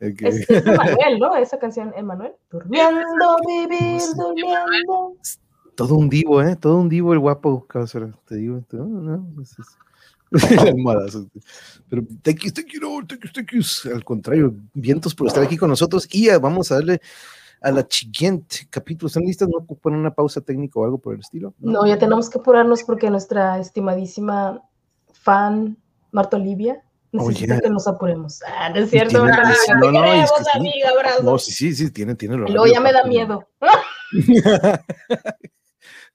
ok. 0.00 0.22
Es, 0.22 0.50
es 0.50 0.64
de 0.64 0.72
Manuel, 0.76 1.18
¿no? 1.18 1.36
Esa 1.36 1.58
canción, 1.58 1.92
Emanuel. 1.96 2.32
Durmiendo, 2.50 3.36
vivir, 3.46 4.00
durmiendo. 4.16 5.16
Todo 5.74 5.94
un 5.94 6.08
divo, 6.08 6.42
¿eh? 6.42 6.56
Todo 6.56 6.76
un 6.78 6.88
divo 6.88 7.12
el 7.12 7.20
guapo, 7.20 7.64
Cáusara, 7.68 8.10
Te 8.26 8.34
digo, 8.36 8.60
no, 8.72 8.84
no, 8.84 9.42
es- 9.42 9.54
Almohadas. 10.58 11.18
Pero 11.88 12.02
thank 12.22 12.40
you, 12.44 12.50
thank 12.52 12.68
you, 12.72 12.80
no, 12.80 13.06
thank 13.06 13.24
you, 13.24 13.30
thank 13.32 13.50
you. 13.52 13.62
Al 13.94 14.04
contrario, 14.04 14.54
vientos 14.74 15.14
por 15.14 15.26
estar 15.26 15.42
aquí 15.42 15.56
con 15.56 15.70
nosotros 15.70 16.06
y 16.10 16.28
eh, 16.28 16.38
vamos 16.38 16.70
a 16.70 16.76
darle 16.76 17.00
a 17.60 17.70
la 17.70 17.86
siguiente 17.88 18.68
capítulo. 18.70 19.08
¿Están 19.08 19.24
listas? 19.24 19.48
¿No 19.48 19.58
ocupan 19.58 19.94
una 19.94 20.14
pausa 20.14 20.40
técnica 20.40 20.78
o 20.78 20.84
algo 20.84 20.98
por 20.98 21.14
el 21.14 21.20
estilo? 21.20 21.54
No, 21.58 21.86
ya 21.86 21.98
tenemos 21.98 22.30
que 22.30 22.38
apurarnos 22.38 22.82
porque 22.82 23.10
nuestra 23.10 23.58
estimadísima 23.58 24.62
fan 25.12 25.76
Marta 26.12 26.36
Olivia 26.36 26.82
necesita 27.12 27.54
Oye. 27.54 27.62
que 27.62 27.70
nos 27.70 27.86
apuremos. 27.86 28.40
Ah, 28.46 28.70
no 28.70 28.76
es 28.76 28.90
cierto, 28.90 29.10
Tiene 29.10 29.24
¿verdad? 29.26 29.44
razón, 29.44 29.80
Te 29.80 29.86
no, 29.86 29.92
no, 29.92 30.04
es 30.04 30.10
queremos, 30.10 30.32
que 30.32 30.44
sí. 30.44 30.50
amiga, 30.54 30.90
abrazo. 30.90 31.22
No, 31.22 31.38
sí, 31.38 31.52
sí, 31.52 31.74
sí, 31.74 31.90
tiene, 31.90 32.14
tiene. 32.14 32.36
Luego 32.36 32.66
ya 32.66 32.80
me 32.80 32.92
da 32.92 33.04
miedo. 33.04 33.48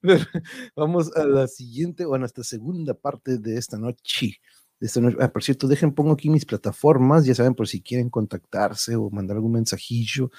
Vamos 0.76 1.16
a 1.16 1.24
la 1.24 1.48
siguiente, 1.48 2.06
o 2.06 2.14
a 2.14 2.20
nuestra 2.20 2.44
segunda 2.44 2.94
parte 2.94 3.38
de 3.38 3.58
esta 3.58 3.78
noche. 3.78 4.40
De 4.80 4.88
esta 4.88 5.00
noche. 5.00 5.18
Ah, 5.20 5.30
por 5.30 5.44
cierto, 5.44 5.68
dejen, 5.68 5.94
pongo 5.94 6.12
aquí 6.14 6.30
mis 6.30 6.46
plataformas, 6.46 7.26
ya 7.26 7.34
saben, 7.34 7.56
por 7.56 7.68
si 7.68 7.82
quieren 7.82 8.10
contactarse 8.10 8.96
o 8.96 9.10
mandar 9.10 9.38
algún 9.38 9.54
mensajillo. 9.54 10.30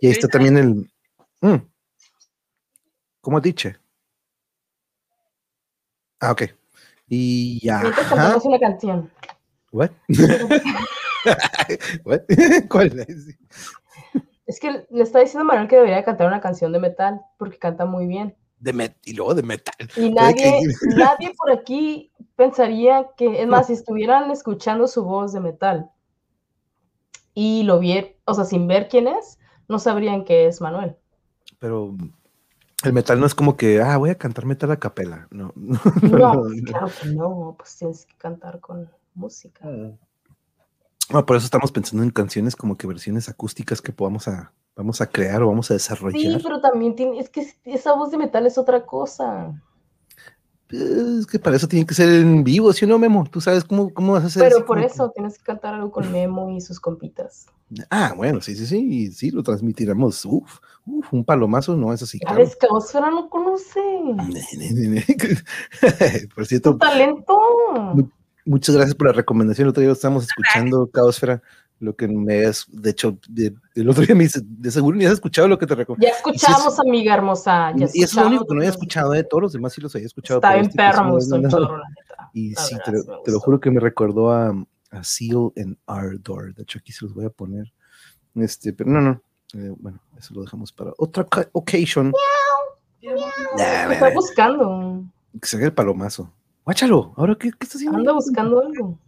Y 0.00 0.06
ahí 0.06 0.12
está 0.12 0.28
también 0.28 0.56
el. 0.58 0.90
Mm. 1.40 1.66
¿Cómo 3.20 3.40
dice? 3.40 3.78
Ah, 6.20 6.32
ok. 6.32 6.42
Y 7.08 7.64
ya. 7.64 7.80
Mientras 7.80 8.60
canción. 8.60 9.10
What? 9.72 9.90
What? 12.04 12.20
¿Cuál 12.68 13.00
es? 13.00 13.36
Es 14.46 14.60
que 14.60 14.86
le 14.90 15.02
está 15.02 15.20
diciendo 15.20 15.42
a 15.42 15.44
Manuel 15.44 15.68
que 15.68 15.76
debería 15.76 16.04
cantar 16.04 16.26
una 16.26 16.40
canción 16.40 16.72
de 16.72 16.78
metal 16.78 17.20
porque 17.38 17.58
canta 17.58 17.86
muy 17.86 18.06
bien. 18.06 18.36
De 18.58 18.72
met 18.72 18.96
y 19.04 19.14
luego 19.14 19.34
de 19.34 19.42
metal. 19.42 19.74
Y 19.96 20.10
nadie, 20.10 20.60
nadie 20.96 21.32
por 21.36 21.52
aquí 21.52 22.12
pensaría 22.36 23.10
que, 23.16 23.42
es 23.42 23.48
más, 23.48 23.66
si 23.66 23.74
estuvieran 23.74 24.30
escuchando 24.30 24.88
su 24.88 25.04
voz 25.04 25.32
de 25.32 25.40
metal 25.40 25.90
y 27.34 27.64
lo 27.64 27.78
vieran, 27.78 28.10
o 28.24 28.34
sea, 28.34 28.44
sin 28.44 28.66
ver 28.66 28.88
quién 28.88 29.08
es, 29.08 29.38
no 29.68 29.78
sabrían 29.78 30.24
que 30.24 30.46
es 30.46 30.60
Manuel. 30.60 30.96
Pero 31.58 31.96
el 32.84 32.92
metal 32.92 33.18
no 33.18 33.26
es 33.26 33.34
como 33.34 33.56
que, 33.56 33.80
ah, 33.80 33.96
voy 33.96 34.10
a 34.10 34.18
cantar 34.18 34.46
metal 34.46 34.70
a 34.70 34.78
capela. 34.78 35.26
No, 35.30 35.52
no, 35.56 35.78
No, 36.02 36.18
no, 36.18 36.34
no. 36.44 36.62
claro 36.64 36.88
que 37.00 37.08
no, 37.08 37.54
pues 37.58 37.76
tienes 37.76 38.06
que 38.06 38.16
cantar 38.16 38.60
con 38.60 38.90
música. 39.14 39.68
No, 41.12 41.24
por 41.26 41.36
eso 41.36 41.44
estamos 41.44 41.70
pensando 41.70 42.02
en 42.02 42.10
canciones 42.10 42.56
como 42.56 42.76
que 42.76 42.86
versiones 42.86 43.28
acústicas 43.28 43.80
que 43.82 43.92
podamos 43.92 44.26
a, 44.28 44.52
vamos 44.74 45.00
a 45.00 45.06
crear 45.06 45.42
o 45.42 45.48
vamos 45.48 45.66
a 45.70 45.74
Sí, 45.74 45.74
desarrollar. 45.74 46.40
pero 46.42 46.60
también 46.60 46.96
tiene, 46.96 47.20
es 47.20 47.28
que 47.28 47.46
esa 47.64 47.92
voz 47.94 48.10
de 48.10 48.18
metal 48.18 48.46
es 48.46 48.56
otra 48.58 48.84
cosa. 48.86 49.52
Es 50.70 51.26
que 51.26 51.38
para 51.38 51.56
eso 51.56 51.68
tiene 51.68 51.84
que 51.86 51.94
ser 51.94 52.08
en 52.08 52.42
vivo, 52.42 52.72
¿sí 52.72 52.86
o 52.86 52.88
no, 52.88 52.98
Memo? 52.98 53.24
Tú 53.30 53.38
sabes 53.40 53.64
cómo, 53.64 53.92
cómo 53.92 54.14
vas 54.14 54.24
a 54.24 54.28
hacer 54.28 54.42
Pero 54.48 54.64
por 54.64 54.78
que- 54.80 54.86
eso 54.86 55.10
tienes 55.10 55.36
que 55.38 55.44
cantar 55.44 55.74
algo 55.74 55.90
con 55.92 56.10
Memo 56.10 56.48
y 56.50 56.60
sus 56.62 56.80
compitas. 56.80 57.46
Ah, 57.90 58.14
bueno, 58.16 58.40
sí, 58.40 58.56
sí, 58.56 58.66
sí, 58.66 58.78
y 58.78 59.10
sí, 59.12 59.30
lo 59.30 59.42
transmitiremos. 59.42 60.24
Uf, 60.24 60.58
uf, 60.86 61.12
un 61.12 61.22
palomazo, 61.24 61.76
no 61.76 61.92
es 61.92 62.02
así. 62.02 62.18
Ya 62.20 62.28
claro. 62.28 62.44
ves, 62.44 62.56
Caosfera 62.56 63.10
no 63.10 63.28
conoce. 63.28 63.80
por 66.34 66.44
Tu 66.44 66.48
cierto, 66.48 66.76
talento. 66.78 67.38
Muchas 68.44 68.74
gracias 68.74 68.94
por 68.94 69.06
la 69.08 69.12
recomendación. 69.12 69.66
El 69.66 69.70
otro 69.70 69.82
día 69.82 69.92
estábamos 69.92 70.24
escuchando 70.24 70.86
Caosfera, 70.88 71.42
lo 71.80 71.94
que 71.96 72.06
me 72.08 72.44
es, 72.44 72.66
de 72.68 72.90
hecho, 72.90 73.18
de- 73.28 73.54
el 73.74 73.88
otro 73.90 74.04
día 74.04 74.14
me 74.14 74.24
dice, 74.24 74.40
de 74.42 74.70
seguro 74.70 74.96
ni 74.96 75.04
has 75.04 75.12
escuchado 75.14 75.48
lo 75.48 75.58
que 75.58 75.66
te 75.66 75.74
recomendé. 75.74 76.06
Ya 76.06 76.12
escuchamos, 76.14 76.78
amiga 76.80 77.14
hermosa. 77.14 77.72
Ya 77.76 77.86
Y 77.92 78.02
eso 78.04 78.18
es 78.20 78.22
lo 78.22 78.26
único 78.28 78.46
que 78.46 78.54
no 78.54 78.60
había 78.60 78.70
escuchado 78.70 79.10
de 79.10 79.24
todos 79.24 79.42
los 79.42 79.52
demás 79.52 79.72
sí 79.72 79.80
los 79.80 79.94
había 79.94 80.06
escuchado. 80.06 80.38
Está 80.38 80.54
bien 80.54 80.66
este 80.66 80.76
perro, 80.76 81.04
no- 81.04 81.12
gustó 81.14 81.36
un 81.36 81.42
no- 81.42 81.48
chorro, 81.50 81.78
la 81.78 81.88
neta. 81.88 82.30
Y 82.32 82.54
La 82.54 82.60
sí, 82.62 82.74
verdad, 82.76 82.84
te, 83.02 83.10
lo- 83.10 83.22
te 83.22 83.32
juro 83.32 83.60
que 83.60 83.70
me 83.70 83.80
recordó 83.80 84.32
a, 84.32 84.48
a 84.90 85.04
Seal 85.04 85.50
and 85.56 85.76
Ardor. 85.86 86.54
De 86.54 86.62
hecho, 86.62 86.78
aquí 86.78 86.92
se 86.92 87.04
los 87.04 87.12
voy 87.14 87.24
a 87.26 87.30
poner. 87.30 87.72
Este, 88.36 88.72
pero 88.72 88.90
no, 88.90 89.00
no. 89.00 89.20
eh, 89.54 89.72
bueno, 89.78 90.00
eso 90.16 90.32
lo 90.34 90.42
dejamos 90.42 90.72
para 90.72 90.92
otra 90.96 91.24
ca- 91.24 91.48
occasion. 91.52 92.12
Nah, 93.56 93.88
Me 93.88 93.94
está 93.94 94.10
buscando. 94.14 95.04
que 95.40 95.46
se 95.46 95.56
haga 95.56 95.66
el 95.66 95.72
palomazo. 95.72 96.30
Guáchalo. 96.64 97.12
¿Ahora 97.16 97.34
qué, 97.38 97.50
qué 97.50 97.58
está 97.62 97.76
haciendo? 97.78 97.98
Anda 97.98 98.12
buscando 98.12 98.60
algo. 98.62 98.98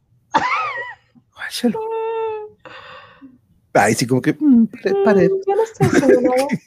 Guáchalo. 1.35 1.81
Ay, 3.73 3.95
sí, 3.95 4.07
como 4.07 4.23
que. 4.23 4.35
mm, 4.39 4.67
pared. 5.05 5.31
Mm, 5.31 5.41
Yo 5.47 5.55
no 5.57 5.63
estoy. 5.63 5.89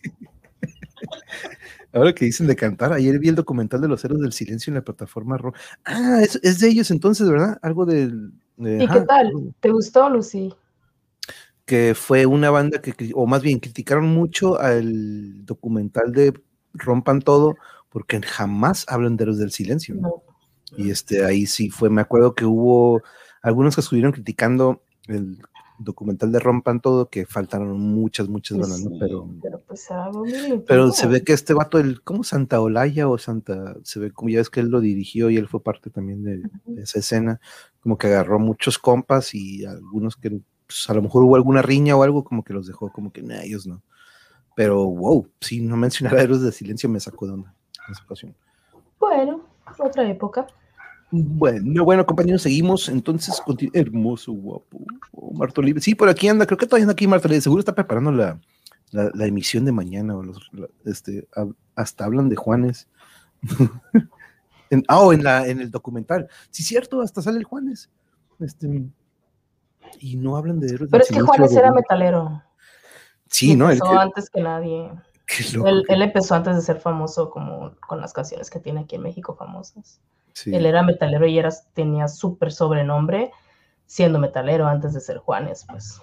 Ahora 1.91 2.13
que 2.13 2.25
dicen 2.25 2.45
de 2.45 2.55
cantar, 2.55 2.93
ayer 2.93 3.17
vi 3.17 3.29
el 3.29 3.35
documental 3.35 3.81
de 3.81 3.87
los 3.87 4.03
héroes 4.05 4.21
del 4.21 4.31
silencio 4.31 4.69
en 4.69 4.75
la 4.75 4.83
plataforma 4.83 5.37
Ro. 5.37 5.53
Ah, 5.85 6.19
es, 6.21 6.39
es 6.43 6.59
de 6.59 6.67
ellos 6.69 6.91
entonces, 6.91 7.27
¿verdad? 7.29 7.57
Algo 7.63 7.85
del. 7.85 8.31
de- 8.57 8.83
¿Y 8.83 8.87
qué 8.87 9.01
tal? 9.01 9.31
¿Te 9.59 9.69
gustó, 9.71 10.09
Lucy? 10.09 10.53
que 11.65 11.93
fue 11.93 12.25
una 12.25 12.49
banda 12.49 12.81
que, 12.81 13.11
o 13.13 13.27
más 13.27 13.43
bien, 13.43 13.59
criticaron 13.59 14.05
mucho 14.07 14.59
al 14.59 15.45
documental 15.45 16.11
de 16.11 16.33
Rompan 16.73 17.21
Todo, 17.21 17.57
porque 17.89 18.19
jamás 18.23 18.85
hablan 18.87 19.17
de 19.17 19.27
los 19.27 19.37
del 19.37 19.51
silencio. 19.51 19.93
¿no? 19.93 20.23
Y 20.77 20.91
este, 20.91 21.25
ahí 21.25 21.45
sí 21.45 21.69
fue, 21.69 21.89
me 21.89 22.01
acuerdo 22.01 22.35
que 22.35 22.45
hubo 22.45 23.01
algunos 23.41 23.75
que 23.75 23.81
estuvieron 23.81 24.11
criticando 24.11 24.83
el 25.07 25.39
documental 25.79 26.31
de 26.31 26.39
Rompan 26.39 26.81
Todo, 26.81 27.09
que 27.09 27.25
faltaron 27.25 27.79
muchas, 27.79 28.27
muchas 28.27 28.57
Pues 28.57 28.75
sí, 28.75 28.89
Pero, 28.99 29.29
pero 29.41 29.59
pues 29.65 29.89
bien 30.23 30.63
pero 30.67 30.91
se 30.91 31.07
ve 31.07 31.23
que 31.23 31.33
este 31.33 31.53
vato, 31.53 31.79
el, 31.79 32.01
¿cómo 32.01 32.23
Santa 32.23 32.59
Olaya 32.59 33.07
o 33.07 33.17
Santa, 33.17 33.75
se 33.83 33.99
ve 33.99 34.11
como 34.11 34.29
ya 34.29 34.41
es 34.41 34.49
que 34.49 34.59
él 34.59 34.67
lo 34.67 34.81
dirigió 34.81 35.29
y 35.29 35.37
él 35.37 35.47
fue 35.47 35.63
parte 35.63 35.89
también 35.89 36.23
de, 36.23 36.43
de 36.65 36.81
esa 36.81 36.99
escena, 36.99 37.39
como 37.79 37.97
que 37.97 38.07
agarró 38.07 38.39
muchos 38.39 38.77
compas 38.77 39.33
y 39.33 39.65
algunos 39.65 40.17
que 40.17 40.41
pues, 40.67 40.89
a 40.89 40.93
lo 40.93 41.01
mejor 41.01 41.23
hubo 41.23 41.35
alguna 41.35 41.61
riña 41.61 41.95
o 41.95 42.03
algo, 42.03 42.23
como 42.23 42.43
que 42.43 42.53
los 42.53 42.67
dejó 42.67 42.91
como 42.91 43.11
que, 43.11 43.23
nah, 43.23 43.41
ellos 43.41 43.65
no. 43.65 43.81
Pero, 44.55 44.85
wow, 44.85 45.27
sí, 45.39 45.61
no 45.61 45.77
mencionar 45.77 46.17
a 46.17 46.21
Héroes 46.21 46.41
de 46.41 46.51
Silencio 46.51 46.89
me 46.89 46.99
sacó 46.99 47.25
de 47.25 47.33
onda 47.33 47.55
en 47.87 47.93
esa 47.93 48.03
ocasión. 48.03 48.35
Bueno, 48.99 49.48
otra 49.79 50.07
época. 50.09 50.47
Bueno, 51.11 51.83
bueno, 51.83 52.05
compañeros, 52.05 52.43
seguimos. 52.43 52.87
Entonces, 52.89 53.41
hermoso, 53.73 54.31
guapo. 54.31 54.79
Oh, 55.11 55.33
Marta 55.33 55.61
Olive. 55.61 55.81
Sí, 55.81 55.95
por 55.95 56.07
aquí 56.09 56.27
anda. 56.27 56.45
Creo 56.45 56.57
que 56.57 56.67
todavía 56.67 56.83
anda 56.83 56.93
aquí 56.93 57.07
Marta 57.07 57.27
Olive. 57.27 57.41
Seguro 57.41 57.59
está 57.59 57.73
preparando 57.73 58.11
la, 58.11 58.39
la, 58.91 59.09
la 59.13 59.25
emisión 59.25 59.65
de 59.65 59.71
mañana. 59.71 60.15
O 60.15 60.21
los, 60.23 60.37
la- 60.53 60.67
este, 60.85 61.27
hasta 61.75 62.05
hablan 62.05 62.29
de 62.29 62.35
Juanes. 62.35 62.87
en, 64.69 64.83
ah, 64.87 64.99
oh, 64.99 65.13
en, 65.13 65.23
la, 65.23 65.47
en 65.47 65.61
el 65.61 65.71
documental. 65.71 66.27
Sí, 66.51 66.61
cierto, 66.61 67.01
hasta 67.01 67.21
sale 67.21 67.39
el 67.39 67.43
Juanes. 67.45 67.89
Este, 68.39 68.83
y 69.99 70.15
no 70.15 70.37
hablan 70.37 70.59
de 70.59 70.67
héroes 70.67 70.91
Pero 70.91 71.03
es 71.03 71.09
que 71.09 71.21
Juanes 71.21 71.55
era 71.55 71.71
metalero. 71.71 72.43
Sí, 73.27 73.51
Y 73.51 73.55
¿no? 73.55 73.69
Empezó 73.71 73.99
antes 73.99 74.29
que 74.29 74.41
nadie. 74.41 74.91
Él, 75.65 76.01
empezó 76.01 76.35
antes 76.35 76.55
de 76.55 76.61
ser 76.61 76.79
famoso 76.79 77.29
como 77.29 77.71
con 77.87 78.01
las 78.01 78.13
canciones 78.13 78.49
que 78.49 78.59
tiene 78.59 78.81
aquí 78.81 78.95
en 78.95 79.03
México 79.03 79.35
famosas. 79.35 79.99
sí. 80.33 80.53
Él 80.55 80.65
era 80.65 80.81
metalero 80.83 81.25
y 81.27 81.37
era, 81.37 81.49
tenía 81.73 82.07
súper 82.07 82.51
sobrenombre 82.51 83.31
siendo 83.85 84.19
metalero 84.19 84.67
antes 84.67 84.93
de 84.93 85.01
ser 85.01 85.17
Juanes, 85.17 85.65
pues. 85.69 86.01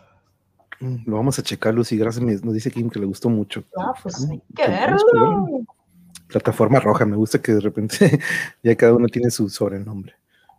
Mm, 0.80 0.96
Lo 1.06 1.16
vamos 1.16 1.38
a 1.38 1.42
checar, 1.42 1.72
Lucy. 1.74 1.96
Gracias. 1.96 2.22
me- 2.24 2.34
Nos 2.34 2.52
dice 2.54 2.70
Kim 2.70 2.90
que 2.90 2.98
le 3.00 3.06
gustó 3.06 3.28
mucho. 3.30 3.64
Ah, 3.78 3.92
pues 4.02 4.28
hay 4.30 4.36
Mm, 4.36 4.40
que 4.54 4.68
verlo. 4.68 4.98
plataforma 6.28 6.80
roja. 6.80 7.06
Me 7.06 7.16
gusta 7.16 7.40
que 7.40 7.52
de 7.52 7.60
repente 7.60 7.96
ya 8.62 8.76
cada 8.76 8.94
uno 8.94 9.06
tiene 9.08 9.30
su 9.30 9.48
sobrenombre. 9.48 10.14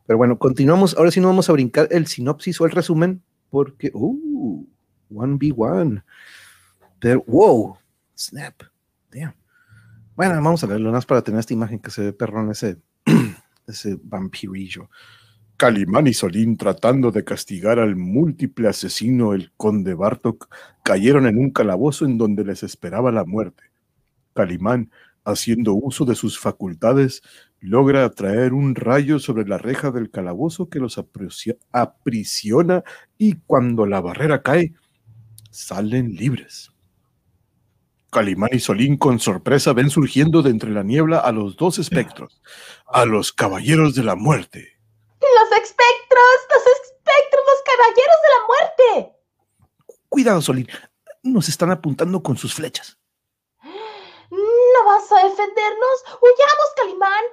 Pero 0.06 0.18
bueno, 0.18 0.38
continuamos. 0.40 0.96
Ahora 0.98 1.12
sí 1.12 1.20
no 1.20 1.28
vamos 1.28 1.50
a 1.50 1.54
brincar 1.54 1.88
el 1.92 2.08
sinopsis 2.08 2.60
o 2.62 2.66
el 2.66 2.72
resumen, 2.72 3.22
porque, 3.50 3.92
uh, 3.94 4.66
1v1. 5.12 6.04
Pero, 7.00 7.24
wow, 7.28 7.78
snap, 8.18 8.64
damn. 9.12 9.36
Bueno, 10.16 10.34
vamos 10.36 10.64
a 10.64 10.68
verlo, 10.68 10.92
más 10.92 11.06
para 11.06 11.22
tener 11.22 11.40
esta 11.40 11.54
imagen 11.54 11.80
que 11.80 11.92
se 11.92 12.02
ve 12.02 12.14
perrón, 12.14 12.50
ese, 12.52 12.82
ese 13.68 14.00
vampirillo. 14.02 14.90
Calimán 15.58 16.06
y 16.08 16.14
Solín, 16.14 16.56
tratando 16.56 17.12
de 17.12 17.24
castigar 17.24 17.80
al 17.80 17.96
múltiple 17.96 18.68
asesino, 18.68 19.34
el 19.34 19.52
conde 19.58 19.96
Bartok, 19.96 20.50
cayeron 20.84 21.26
en 21.26 21.38
un 21.38 21.52
calabozo 21.52 22.06
en 22.06 22.18
donde 22.18 22.44
les 22.46 22.62
esperaba 22.64 23.12
la 23.12 23.26
muerte. 23.26 23.64
Calimán, 24.34 24.92
haciendo 25.24 25.74
uso 25.74 26.06
de 26.06 26.14
sus 26.16 26.40
facultades, 26.40 27.24
logra 27.60 28.06
atraer 28.06 28.54
un 28.54 28.76
rayo 28.76 29.20
sobre 29.20 29.48
la 29.48 29.58
reja 29.58 29.92
del 29.92 30.12
calabozo 30.12 30.70
que 30.70 30.80
los 30.80 30.98
aprisiona 31.72 32.84
y 33.18 33.34
cuando 33.46 33.86
la 33.88 34.00
barrera 34.00 34.44
cae, 34.44 34.74
salen 35.50 36.16
libres. 36.16 36.72
Calimán 38.12 38.50
y 38.54 38.60
Solín 38.60 38.98
con 38.98 39.20
sorpresa 39.20 39.74
ven 39.74 39.90
surgiendo 39.90 40.42
de 40.42 40.50
entre 40.52 40.72
la 40.72 40.84
niebla 40.84 41.20
a 41.20 41.32
los 41.32 41.58
dos 41.58 41.78
espectros, 41.80 42.42
a 42.86 43.06
los 43.06 43.34
caballeros 43.34 43.96
de 43.96 44.04
la 44.04 44.16
muerte. 44.16 44.80
Los 45.20 45.52
espectros, 45.62 46.38
los 46.54 46.64
espectros, 46.66 47.44
los 47.46 47.62
caballeros 47.66 48.18
de 48.24 48.30
la 48.34 48.48
muerte. 48.48 49.18
Cuidado, 50.10 50.42
Solín. 50.42 50.68
Nos 51.24 51.50
están 51.50 51.72
apuntando 51.72 52.24
con 52.24 52.38
sus 52.38 52.54
flechas. 52.54 52.98
¿No 54.30 54.86
vas 54.86 55.12
a 55.12 55.28
defendernos? 55.28 56.04
¡Huyamos, 56.22 56.68
Calimán! 56.76 57.24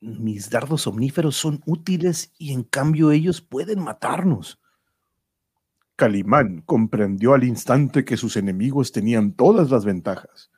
Mis 0.00 0.50
dardos 0.50 0.86
omníferos 0.86 1.36
son 1.36 1.62
útiles 1.66 2.32
y 2.38 2.52
en 2.52 2.62
cambio 2.62 3.10
ellos 3.10 3.40
pueden 3.40 3.80
matarnos. 3.80 4.60
Calimán 5.96 6.62
comprendió 6.62 7.34
al 7.34 7.44
instante 7.44 8.04
que 8.04 8.16
sus 8.16 8.36
enemigos 8.36 8.92
tenían 8.92 9.32
todas 9.32 9.70
las 9.70 9.84
ventajas, 9.84 10.50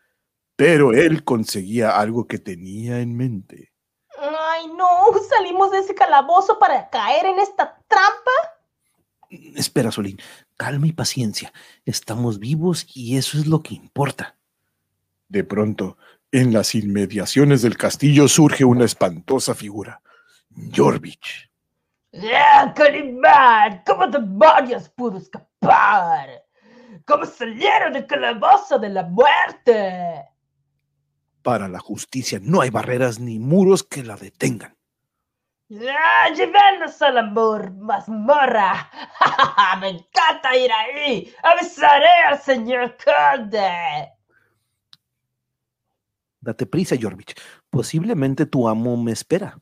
pero 0.57 0.93
él 0.93 1.24
conseguía 1.24 1.99
algo 1.99 2.26
que 2.26 2.39
tenía 2.39 3.01
en 3.01 3.16
mente. 3.16 3.72
Ay, 4.18 4.68
no, 4.68 4.89
salimos 5.28 5.70
de 5.70 5.80
ese 5.80 5.95
calabozo 5.95 6.59
para 6.59 6.89
caer 6.89 7.26
en 7.26 7.39
esta 7.39 7.78
trampa. 7.87 8.30
Espera, 9.55 9.91
Solín, 9.91 10.18
calma 10.57 10.87
y 10.87 10.93
paciencia. 10.93 11.53
Estamos 11.84 12.39
vivos 12.39 12.87
y 12.95 13.16
eso 13.16 13.39
es 13.39 13.47
lo 13.47 13.62
que 13.62 13.74
importa. 13.74 14.37
De 15.28 15.45
pronto, 15.45 15.99
en 16.30 16.53
las 16.53 16.74
inmediaciones 16.74 17.62
del 17.62 17.76
castillo 17.76 18.28
surge 18.28 18.64
una 18.64 18.84
espantosa 18.84 19.55
figura. 19.55 20.01
Jorvich. 20.74 21.45
¡Ah, 22.24 22.72
Calimán! 22.74 23.82
¿Cómo 23.86 24.06
demonios 24.06 24.88
pudo 24.90 25.18
escapar? 25.18 26.44
¿Cómo 27.04 27.24
salieron 27.24 27.92
del 27.92 28.06
calabozo 28.06 28.78
de 28.78 28.88
la 28.88 29.02
muerte? 29.04 30.24
Para 31.42 31.68
la 31.68 31.78
justicia 31.78 32.38
no 32.42 32.60
hay 32.60 32.70
barreras 32.70 33.20
ni 33.20 33.38
muros 33.38 33.82
que 33.84 34.02
la 34.02 34.16
detengan. 34.16 34.76
¡Ah, 35.70 36.28
llévenos 36.34 37.02
a 37.02 37.10
la 37.10 37.22
mor 37.24 37.72
mazmorra! 37.74 38.90
¡Me 39.80 39.88
encanta 39.88 40.56
ir 40.56 40.70
ahí! 40.72 41.34
¡Avisaré 41.42 42.22
al 42.28 42.40
señor 42.40 42.96
conde! 43.04 44.12
Date 46.40 46.66
prisa, 46.66 46.96
Jorvich. 47.00 47.34
Posiblemente 47.68 48.46
tu 48.46 48.68
amo 48.68 48.96
me 48.96 49.12
espera. 49.12 49.58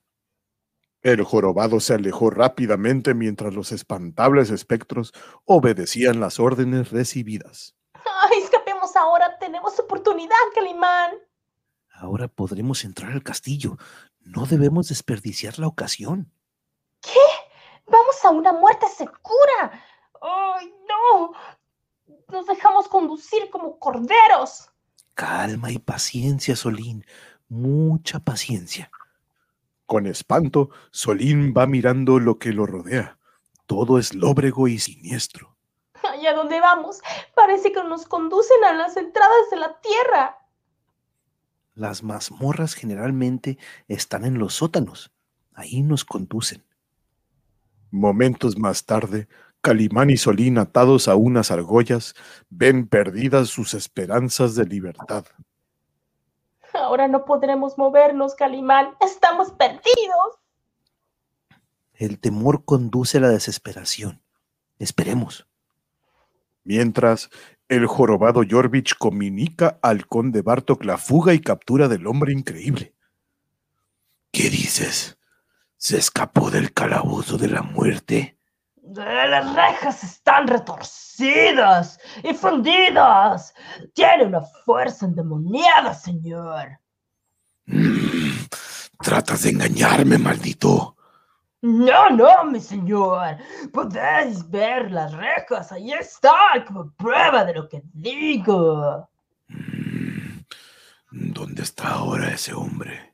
El 1.05 1.22
jorobado 1.22 1.80
se 1.80 1.92
alejó 1.92 2.30
rápidamente 2.30 3.12
mientras 3.12 3.52
los 3.52 3.72
espantables 3.72 4.48
espectros 4.48 5.12
obedecían 5.44 6.18
las 6.18 6.40
órdenes 6.40 6.92
recibidas. 6.92 7.76
Ay, 7.92 8.38
escapemos 8.42 8.96
ahora. 8.96 9.38
Tenemos 9.38 9.78
oportunidad, 9.78 10.34
Calimán. 10.55 11.11
Ahora 11.90 12.26
podremos 12.26 12.84
entrar 12.84 13.12
al 13.12 13.22
castillo. 13.22 13.76
No 14.20 14.46
debemos 14.46 14.88
desperdiciar 14.88 15.59
la 15.59 15.66
ocasión. 15.66 16.32
¿Qué? 17.02 17.11
Vamos 17.86 18.24
a 18.24 18.30
una 18.30 18.55
muerte 18.55 18.86
segura. 18.88 19.84
Ay, 20.22 20.72
no. 20.88 21.32
Nos 22.28 22.46
dejamos 22.46 22.88
conducir 22.88 23.50
como 23.50 23.78
corderos. 23.78 24.70
Calma 25.12 25.70
y 25.70 25.78
paciencia, 25.78 26.57
Solín. 26.57 27.05
Mucha 27.46 28.20
paciencia. 28.20 28.90
Con 29.87 30.07
espanto, 30.07 30.70
Solín 30.91 31.53
va 31.57 31.66
mirando 31.66 32.18
lo 32.18 32.39
que 32.39 32.53
lo 32.53 32.66
rodea. 32.66 33.18
Todo 33.66 33.99
es 33.99 34.14
lóbrego 34.14 34.68
y 34.68 34.78
siniestro. 34.78 35.57
Allá 36.03 36.35
donde 36.35 36.61
vamos, 36.61 37.01
parece 37.35 37.72
que 37.72 37.82
nos 37.85 38.07
conducen 38.07 38.64
a 38.64 38.72
las 38.72 38.97
entradas 38.97 39.51
de 39.51 39.57
la 39.57 39.80
tierra. 39.80 40.39
Las 41.74 42.03
mazmorras 42.03 42.74
generalmente 42.74 43.59
están 43.89 44.24
en 44.24 44.39
los 44.39 44.55
sótanos. 44.55 45.12
Ahí 45.53 45.82
nos 45.82 46.05
conducen. 46.05 46.64
Momentos 47.91 48.59
más 48.59 48.87
tarde, 48.87 49.28
Calimán 49.61 50.11
y 50.11 50.16
Solín, 50.16 50.59
atados 50.59 51.09
a 51.09 51.16
unas 51.16 51.51
argollas, 51.51 52.14
ven 52.51 52.87
perdidas 52.87 53.49
sus 53.49 53.74
esperanzas 53.74 54.55
de 54.55 54.66
libertad. 54.66 55.26
Ahora 56.85 57.09
no 57.09 57.24
podremos 57.24 57.78
movernos, 57.78 58.35
Calimán. 58.35 58.91
Estamos 59.01 59.53
perdidos. 59.53 60.39
El 61.95 62.20
temor 62.20 62.64
conduce 62.66 63.16
a 63.18 63.20
la 63.22 63.28
desesperación. 63.28 64.22
Esperemos. 64.78 65.47
Mientras, 66.62 67.30
el 67.68 67.87
jorobado 67.87 68.43
Jorvich 68.49 68.97
comunica 68.99 69.78
al 69.80 70.07
conde 70.07 70.43
Bartok 70.43 70.85
la 70.85 70.99
fuga 70.99 71.32
y 71.32 71.41
captura 71.41 71.89
del 71.89 72.07
hombre 72.07 72.32
increíble. 72.32 72.95
¿Qué 74.30 74.51
dices? 74.51 75.18
¿Se 75.78 75.97
escapó 75.97 76.51
del 76.51 76.74
calabozo 76.74 77.39
de 77.39 77.49
la 77.49 77.62
muerte? 77.62 78.37
Las 78.93 79.55
rejas 79.55 80.05
están 80.05 80.47
retorcidas 80.47 81.99
y 82.22 82.35
fundidas. 82.35 83.55
Tiene 83.95 84.24
una 84.24 84.43
fuerza 84.43 85.07
endemoniada, 85.07 85.95
señor. 85.95 86.78
Mm, 87.66 88.45
tratas 89.03 89.43
de 89.43 89.51
engañarme, 89.51 90.18
maldito. 90.18 90.97
No, 91.62 92.11
no, 92.11 92.45
mi 92.45 92.61
señor. 92.61 93.39
Podéis 93.72 94.51
ver 94.51 94.91
las 94.91 95.12
rejas. 95.12 95.72
Ahí 95.72 95.93
está, 95.93 96.62
como 96.66 96.93
prueba 96.93 97.43
de 97.47 97.55
lo 97.55 97.66
que 97.66 97.82
digo. 97.95 99.09
Mm, 99.49 100.41
¿Dónde 101.11 101.62
está 101.62 101.89
ahora 101.89 102.28
ese 102.28 102.53
hombre? 102.53 103.14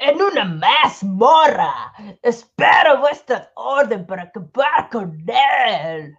En 0.00 0.20
una 0.20 0.46
mazmorra. 0.46 1.92
Espero 2.22 3.00
vuestra 3.00 3.52
orden 3.54 4.06
para 4.06 4.22
acabar 4.22 4.88
con 4.90 5.26
él. 5.28 6.16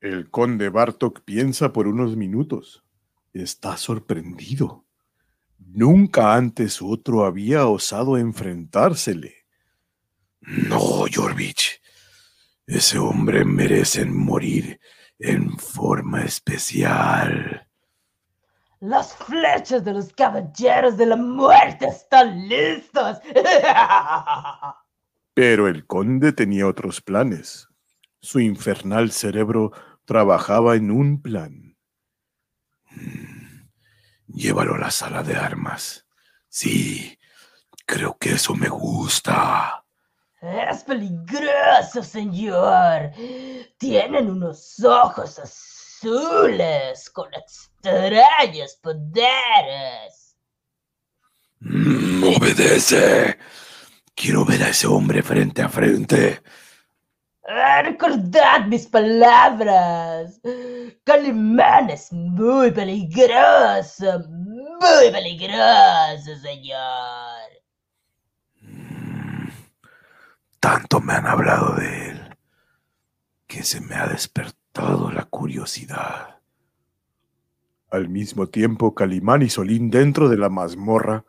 El 0.00 0.30
conde 0.30 0.68
Bartok 0.68 1.22
piensa 1.24 1.72
por 1.72 1.88
unos 1.88 2.16
minutos. 2.16 2.84
Está 3.32 3.76
sorprendido. 3.76 4.84
Nunca 5.58 6.34
antes 6.34 6.80
otro 6.80 7.24
había 7.24 7.66
osado 7.66 8.16
enfrentársele. 8.16 9.34
No, 10.40 11.06
Jorvich. 11.12 11.82
Ese 12.64 12.98
hombre 12.98 13.44
merece 13.44 14.04
morir 14.04 14.78
en 15.18 15.58
forma 15.58 16.22
especial. 16.22 17.57
Las 18.80 19.14
flechas 19.16 19.84
de 19.84 19.92
los 19.92 20.12
caballeros 20.12 20.96
de 20.96 21.06
la 21.06 21.16
muerte 21.16 21.86
están 21.86 22.48
listos. 22.48 23.18
Pero 25.34 25.66
el 25.68 25.86
conde 25.86 26.32
tenía 26.32 26.66
otros 26.66 27.00
planes. 27.00 27.68
Su 28.20 28.40
infernal 28.40 29.10
cerebro 29.10 29.72
trabajaba 30.04 30.76
en 30.76 30.90
un 30.90 31.20
plan. 31.20 31.76
Mm, 32.90 33.38
Llévalo 34.28 34.74
a 34.74 34.78
la 34.78 34.90
sala 34.90 35.22
de 35.22 35.36
armas. 35.36 36.06
Sí, 36.48 37.18
creo 37.86 38.16
que 38.18 38.32
eso 38.32 38.54
me 38.54 38.68
gusta. 38.68 39.84
Es 40.40 40.84
peligroso, 40.84 42.02
señor. 42.02 43.10
Tienen 43.78 44.30
unos 44.30 44.78
ojos 44.84 45.38
azules 46.02 47.10
con 47.10 47.28
extraños 47.34 48.76
poderes. 48.82 50.36
Mm, 51.60 52.24
obedece. 52.36 53.38
Quiero 54.14 54.44
ver 54.44 54.62
a 54.64 54.68
ese 54.70 54.86
hombre 54.86 55.22
frente 55.22 55.62
a 55.62 55.68
frente. 55.68 56.42
Ah, 57.46 57.82
Recordad 57.82 58.66
mis 58.66 58.86
palabras. 58.86 60.40
Calimán 61.04 61.90
es 61.90 62.12
muy 62.12 62.70
peligroso, 62.70 64.20
muy 64.28 65.10
peligroso, 65.10 66.36
señor. 66.42 67.48
Mm, 68.60 69.48
Tanto 70.60 71.00
me 71.00 71.14
han 71.14 71.26
hablado 71.26 71.74
de 71.76 72.10
él 72.10 72.36
que 73.46 73.62
se 73.64 73.80
me 73.80 73.94
ha 73.94 74.06
despertado 74.06 74.67
la 74.78 75.24
curiosidad. 75.24 76.38
Al 77.90 78.08
mismo 78.08 78.46
tiempo, 78.46 78.94
Calimán 78.94 79.42
y 79.42 79.50
Solín 79.50 79.90
dentro 79.90 80.28
de 80.28 80.36
la 80.36 80.48
mazmorra 80.48 81.24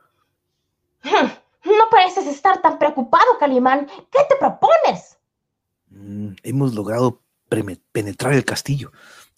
No 1.04 1.90
pareces 1.90 2.28
estar 2.28 2.62
tan 2.62 2.78
preocupado, 2.78 3.38
Calimán. 3.40 3.88
¿Qué 4.12 4.20
te 4.30 4.36
propones? 4.40 5.18
Mm, 5.90 6.34
hemos 6.44 6.74
logrado 6.74 7.22
penetrar 7.92 8.34
el 8.34 8.46
castillo. 8.46 8.92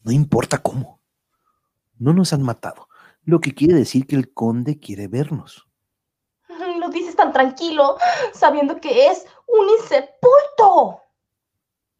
No 0.04 0.12
importa 0.12 0.58
cómo. 0.58 1.00
No 1.98 2.14
nos 2.14 2.34
han 2.34 2.42
matado, 2.42 2.90
lo 3.24 3.40
que 3.40 3.54
quiere 3.54 3.76
decir 3.76 4.08
que 4.08 4.16
el 4.16 4.34
conde 4.34 4.80
quiere 4.80 5.08
vernos. 5.08 5.68
Lo 6.80 6.90
dices 6.90 7.16
tan 7.16 7.32
tranquilo, 7.32 7.98
sabiendo 8.34 8.82
que 8.82 9.08
es 9.08 9.26
un 9.48 9.70
insepulto. 9.70 11.00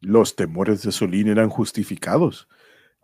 Los 0.02 0.34
temores 0.34 0.82
de 0.82 0.90
Solín 0.90 1.28
eran 1.28 1.48
justificados. 1.48 2.48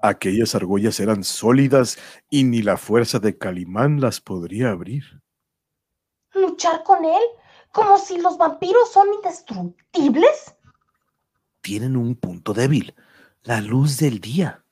Aquellas 0.02 0.56
argollas 0.56 0.98
eran 0.98 1.22
sólidas 1.22 1.96
y 2.28 2.42
ni 2.42 2.60
la 2.60 2.76
fuerza 2.76 3.20
de 3.20 3.38
Calimán 3.38 4.00
las 4.00 4.20
podría 4.20 4.70
abrir. 4.70 5.22
¿Luchar 6.34 6.82
con 6.82 7.04
él? 7.04 7.22
¿Como 7.70 7.98
si 7.98 8.20
los 8.20 8.36
vampiros 8.36 8.92
son 8.92 9.14
indestructibles? 9.14 10.56
Tienen 11.60 11.96
un 11.96 12.16
punto 12.16 12.52
débil, 12.52 12.92
la 13.42 13.60
luz 13.60 13.98
del 13.98 14.20
día. 14.20 14.64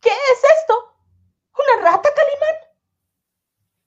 ¿Qué 0.00 0.08
es 0.08 0.44
esto? 0.60 0.94
¿Una 1.52 1.90
rata, 1.90 2.08
Calimán? 2.14 2.72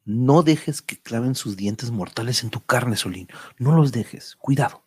No 0.06 0.44
dejes 0.44 0.84
que 0.84 1.02
claven 1.02 1.34
sus 1.34 1.58
dientes 1.58 1.90
mortales 1.90 2.44
en 2.44 2.52
tu 2.52 2.62
carne, 2.62 2.96
Solín. 2.96 3.28
No 3.58 3.76
los 3.76 3.92
dejes. 3.92 4.36
Cuidado. 4.36 4.86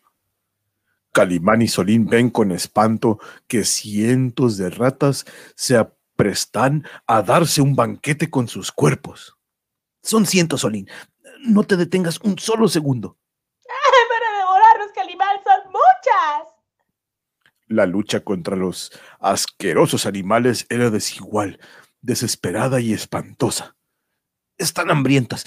Calimán 1.11 1.61
y 1.61 1.67
Solín 1.67 2.05
ven 2.05 2.29
con 2.29 2.51
espanto 2.51 3.19
que 3.47 3.65
cientos 3.65 4.55
de 4.55 4.69
ratas 4.69 5.25
se 5.55 5.75
aprestan 5.75 6.87
a 7.05 7.21
darse 7.21 7.61
un 7.61 7.75
banquete 7.75 8.29
con 8.29 8.47
sus 8.47 8.71
cuerpos. 8.71 9.37
Son 10.01 10.25
cientos, 10.25 10.61
Solín. 10.61 10.87
No 11.41 11.63
te 11.63 11.75
detengas 11.75 12.19
un 12.21 12.39
solo 12.39 12.69
segundo. 12.69 13.17
Para 14.09 14.37
devorarnos, 14.37 14.91
Calimán, 14.95 15.35
son 15.43 15.71
muchas. 15.71 16.55
La 17.67 17.85
lucha 17.85 18.21
contra 18.21 18.55
los 18.55 18.93
asquerosos 19.19 20.05
animales 20.05 20.65
era 20.69 20.89
desigual, 20.89 21.59
desesperada 22.01 22.79
y 22.79 22.93
espantosa. 22.93 23.75
Están 24.59 24.91
hambrientas. 24.91 25.45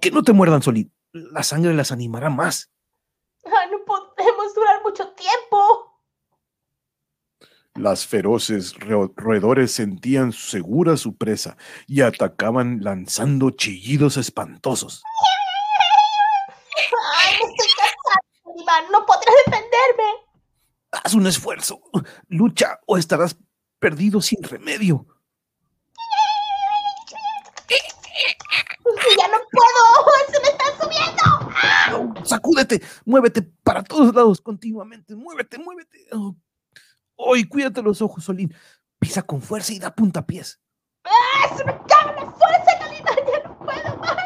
Que 0.00 0.10
no 0.10 0.22
te 0.22 0.32
muerdan, 0.32 0.62
Solín. 0.62 0.90
La 1.12 1.42
sangre 1.42 1.74
las 1.74 1.92
animará 1.92 2.30
más. 2.30 2.70
Ah, 3.44 3.66
no 3.70 3.84
podemos 3.84 4.54
durar 4.54 4.82
mucho 4.82 5.08
tiempo. 5.10 6.00
Las 7.74 8.06
feroces 8.06 8.74
ro- 8.78 9.12
roedores 9.16 9.72
sentían 9.72 10.32
segura 10.32 10.96
su 10.96 11.16
presa 11.16 11.56
y 11.86 12.02
atacaban 12.02 12.78
lanzando 12.82 13.50
chillidos 13.50 14.16
espantosos. 14.16 15.02
Ay, 17.16 17.34
me 17.42 17.50
estoy 17.50 17.68
cansada, 17.76 18.20
Calimán. 18.44 18.84
No 18.92 19.04
podré 19.06 19.32
defenderme. 19.46 20.10
Haz 20.92 21.14
un 21.14 21.26
esfuerzo. 21.26 21.80
Lucha 22.28 22.78
o 22.86 22.96
estarás 22.96 23.36
perdido 23.78 24.20
sin 24.20 24.42
remedio. 24.42 25.06
Ya 29.18 29.28
no 29.28 29.38
puedo. 29.50 29.84
Se 30.30 30.40
me 30.40 30.48
están 30.48 30.72
subiendo. 30.80 31.22
No, 31.90 32.01
sacúdete, 32.24 32.82
muévete 33.04 33.42
para 33.62 33.82
todos 33.82 34.14
lados 34.14 34.40
continuamente. 34.40 35.14
Muévete, 35.14 35.58
muévete. 35.58 36.06
Oh, 36.12 36.36
oh, 37.16 37.36
y 37.36 37.44
cuídate 37.44 37.82
los 37.82 38.02
ojos, 38.02 38.24
Solín. 38.24 38.54
Pisa 38.98 39.22
con 39.22 39.42
fuerza 39.42 39.72
y 39.72 39.78
da 39.78 39.94
puntapiés. 39.94 40.60
¡Ah, 41.04 41.56
se 41.56 41.64
me 41.64 41.72
acaba 41.72 42.12
la 42.12 42.30
fuerza, 42.30 42.78
Calimán. 42.78 43.16
Ya 43.26 43.48
no 43.48 43.58
puedo 43.58 43.96
más. 43.98 44.16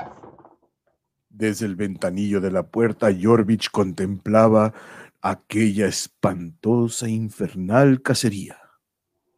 Desde 1.28 1.66
el 1.66 1.76
ventanillo 1.76 2.40
de 2.40 2.50
la 2.50 2.66
puerta, 2.66 3.08
Jorvich 3.20 3.70
contemplaba 3.70 4.72
aquella 5.20 5.86
espantosa, 5.86 7.08
infernal 7.08 8.02
cacería. 8.02 8.65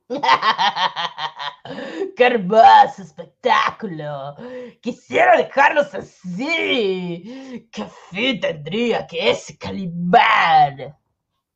¡Qué 2.17 2.25
hermoso 2.25 3.03
espectáculo! 3.03 4.35
Quisiera 4.81 5.37
dejarlos 5.37 5.95
así. 5.95 7.69
¡Qué 7.71 7.87
fin 8.11 8.41
tendría 8.41 9.07
que 9.07 9.31
ese 9.31 9.59
Calimán! 9.59 10.97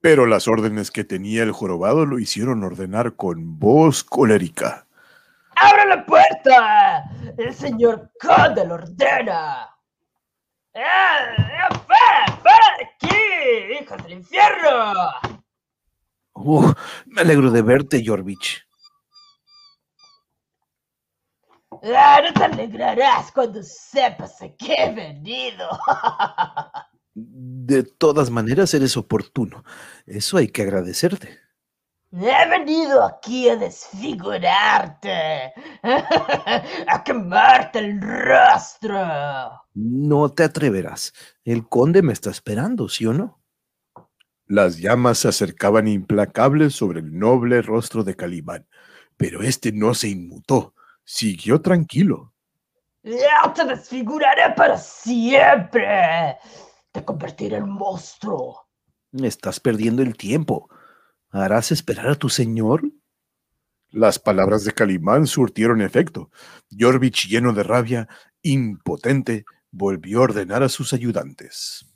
Pero 0.01 0.27
las 0.27 0.49
órdenes 0.49 0.91
que 0.91 1.05
tenía 1.05 1.45
el 1.45 1.53
jorobado 1.53 2.05
lo 2.05 2.19
hicieron 2.19 2.63
ordenar 2.63 3.17
con 3.17 3.59
voz 3.59 4.05
colérica. 4.05 4.87
¡Abra 5.57 5.87
la 5.87 6.05
puerta! 6.05 7.05
¡El 7.39 7.55
señor 7.55 8.11
Conde 8.21 8.67
lo 8.67 8.75
ordena! 8.75 9.75
¡Eh! 10.75 10.83
¡Eh! 10.83 11.75
¡Fuera! 11.87 12.27
¡Fuera 12.43 12.67
de 12.79 12.85
aquí! 12.85 13.17
¡Hijos 13.83 14.03
del 14.03 14.13
infierno! 14.13 14.93
Me 17.07 17.21
alegro 17.21 17.51
de 17.51 17.63
verte, 17.63 18.03
Jorvich. 18.05 18.67
¡Ah, 21.85 22.21
no 22.23 22.33
te 22.33 22.45
alegrarás 22.45 23.33
cuando 23.33 23.63
sepas 23.63 24.41
a 24.43 24.49
qué 24.57 24.75
he 24.79 24.95
venido! 24.95 25.69
De 27.15 27.83
todas 27.83 28.31
maneras, 28.31 28.73
eres 28.73 28.97
oportuno. 28.97 29.65
Eso 30.07 30.37
hay 30.39 30.49
que 30.49 30.63
agradecerte. 30.63 31.41
He 32.13 32.49
venido 32.49 33.03
aquí 33.03 33.49
a 33.49 33.57
desfigurarte, 33.57 35.53
a 35.83 37.03
quemarte 37.05 37.79
el 37.79 38.01
rostro. 38.01 38.99
No 39.75 40.29
te 40.31 40.45
atreverás. 40.45 41.15
El 41.45 41.67
conde 41.69 42.03
me 42.03 42.13
está 42.13 42.31
esperando, 42.31 42.89
¿sí 42.89 43.07
o 43.07 43.15
no? 43.15 43.42
Las 44.53 44.77
llamas 44.77 45.17
se 45.17 45.29
acercaban 45.29 45.89
implacables 45.89 46.75
sobre 46.75 47.01
el 47.01 47.19
noble 47.19 47.63
rostro 47.63 48.05
de 48.05 48.15
Calimán, 48.15 48.69
pero 49.17 49.41
este 49.41 49.73
no 49.73 49.95
se 49.95 50.11
inmutó, 50.11 50.75
siguió 51.05 51.63
tranquilo. 51.63 52.35
Yo 53.03 53.17
te 53.55 53.65
desfiguraré 53.65 54.53
para 54.55 54.77
siempre. 54.77 56.37
Te 56.91 57.03
convertiré 57.03 57.57
en 57.57 57.71
monstruo. 57.71 58.69
Estás 59.15 59.59
perdiendo 59.59 60.03
el 60.03 60.19
tiempo. 60.19 60.69
¿Harás 61.31 61.73
esperar 61.73 62.09
a 62.09 62.17
tu 62.17 62.29
señor? 62.29 62.83
Las 63.89 64.19
palabras 64.19 64.65
de 64.65 64.73
Calimán 64.73 65.27
surtieron 65.27 65.81
efecto. 65.81 66.31
Jorvich, 66.79 67.27
lleno 67.27 67.55
de 67.55 67.63
rabia, 67.63 68.07
impotente, 68.43 69.47
volvió 69.71 70.19
a 70.19 70.25
ordenar 70.25 70.63
a 70.63 70.69
sus 70.69 70.93
ayudantes. 70.93 71.87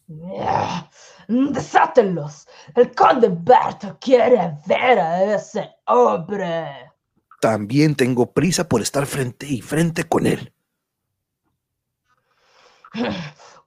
Desátenlos. 1.28 2.48
El 2.74 2.94
conde 2.94 3.28
Berto 3.30 3.96
quiere 4.00 4.58
ver 4.66 4.98
a 4.98 5.34
ese 5.34 5.70
hombre. 5.86 6.92
También 7.40 7.94
tengo 7.94 8.32
prisa 8.32 8.68
por 8.68 8.80
estar 8.80 9.06
frente 9.06 9.46
y 9.46 9.60
frente 9.60 10.04
con 10.04 10.26
él. 10.26 10.52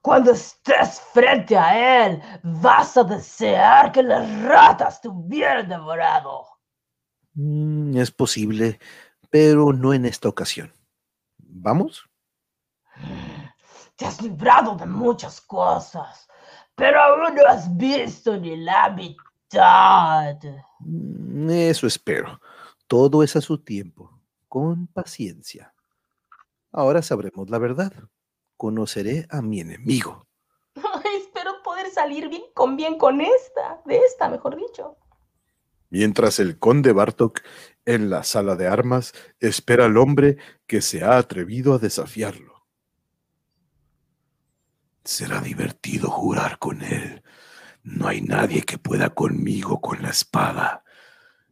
Cuando 0.02 0.32
estés 0.32 1.00
frente 1.12 1.56
a 1.56 2.06
él, 2.06 2.22
vas 2.42 2.96
a 2.96 3.04
desear 3.04 3.92
que 3.92 4.02
las 4.02 4.42
ratas 4.42 5.00
te 5.00 5.08
hubieran 5.08 5.68
devorado. 5.68 6.46
Mm, 7.34 7.96
es 7.96 8.10
posible, 8.10 8.80
pero 9.28 9.72
no 9.72 9.92
en 9.92 10.06
esta 10.06 10.28
ocasión. 10.28 10.72
¿Vamos? 11.38 12.08
Te 13.96 14.06
has 14.06 14.22
librado 14.22 14.74
de 14.76 14.86
muchas 14.86 15.40
cosas, 15.42 16.26
pero 16.80 16.98
aún 16.98 17.34
no 17.34 17.46
has 17.46 17.76
visto 17.76 18.38
ni 18.38 18.56
la 18.56 18.88
mitad. 18.88 20.36
Mm, 20.78 21.50
Eso 21.50 21.86
espero. 21.86 22.40
Todo 22.86 23.22
es 23.22 23.36
a 23.36 23.42
su 23.42 23.58
tiempo, 23.58 24.18
con 24.48 24.86
paciencia. 24.86 25.74
Ahora 26.72 27.02
sabremos 27.02 27.50
la 27.50 27.58
verdad. 27.58 27.92
Conoceré 28.56 29.26
a 29.28 29.42
mi 29.42 29.60
enemigo. 29.60 30.26
Espero 31.18 31.62
poder 31.62 31.90
salir 31.90 32.30
bien 32.30 32.44
con 32.54 32.76
bien 32.76 32.96
con 32.96 33.20
esta. 33.20 33.82
De 33.84 33.98
esta, 33.98 34.30
mejor 34.30 34.56
dicho. 34.56 34.96
Mientras 35.90 36.38
el 36.38 36.58
conde 36.58 36.92
Bartok, 36.92 37.40
en 37.84 38.08
la 38.08 38.22
sala 38.22 38.56
de 38.56 38.68
armas, 38.68 39.12
espera 39.38 39.84
al 39.84 39.98
hombre 39.98 40.38
que 40.66 40.80
se 40.80 41.04
ha 41.04 41.18
atrevido 41.18 41.74
a 41.74 41.78
desafiarlo. 41.78 42.49
Será 45.04 45.40
divertido 45.40 46.08
jurar 46.10 46.58
con 46.58 46.82
él. 46.82 47.22
No 47.82 48.08
hay 48.08 48.22
nadie 48.22 48.62
que 48.62 48.78
pueda 48.78 49.10
conmigo 49.10 49.80
con 49.80 50.02
la 50.02 50.10
espada. 50.10 50.84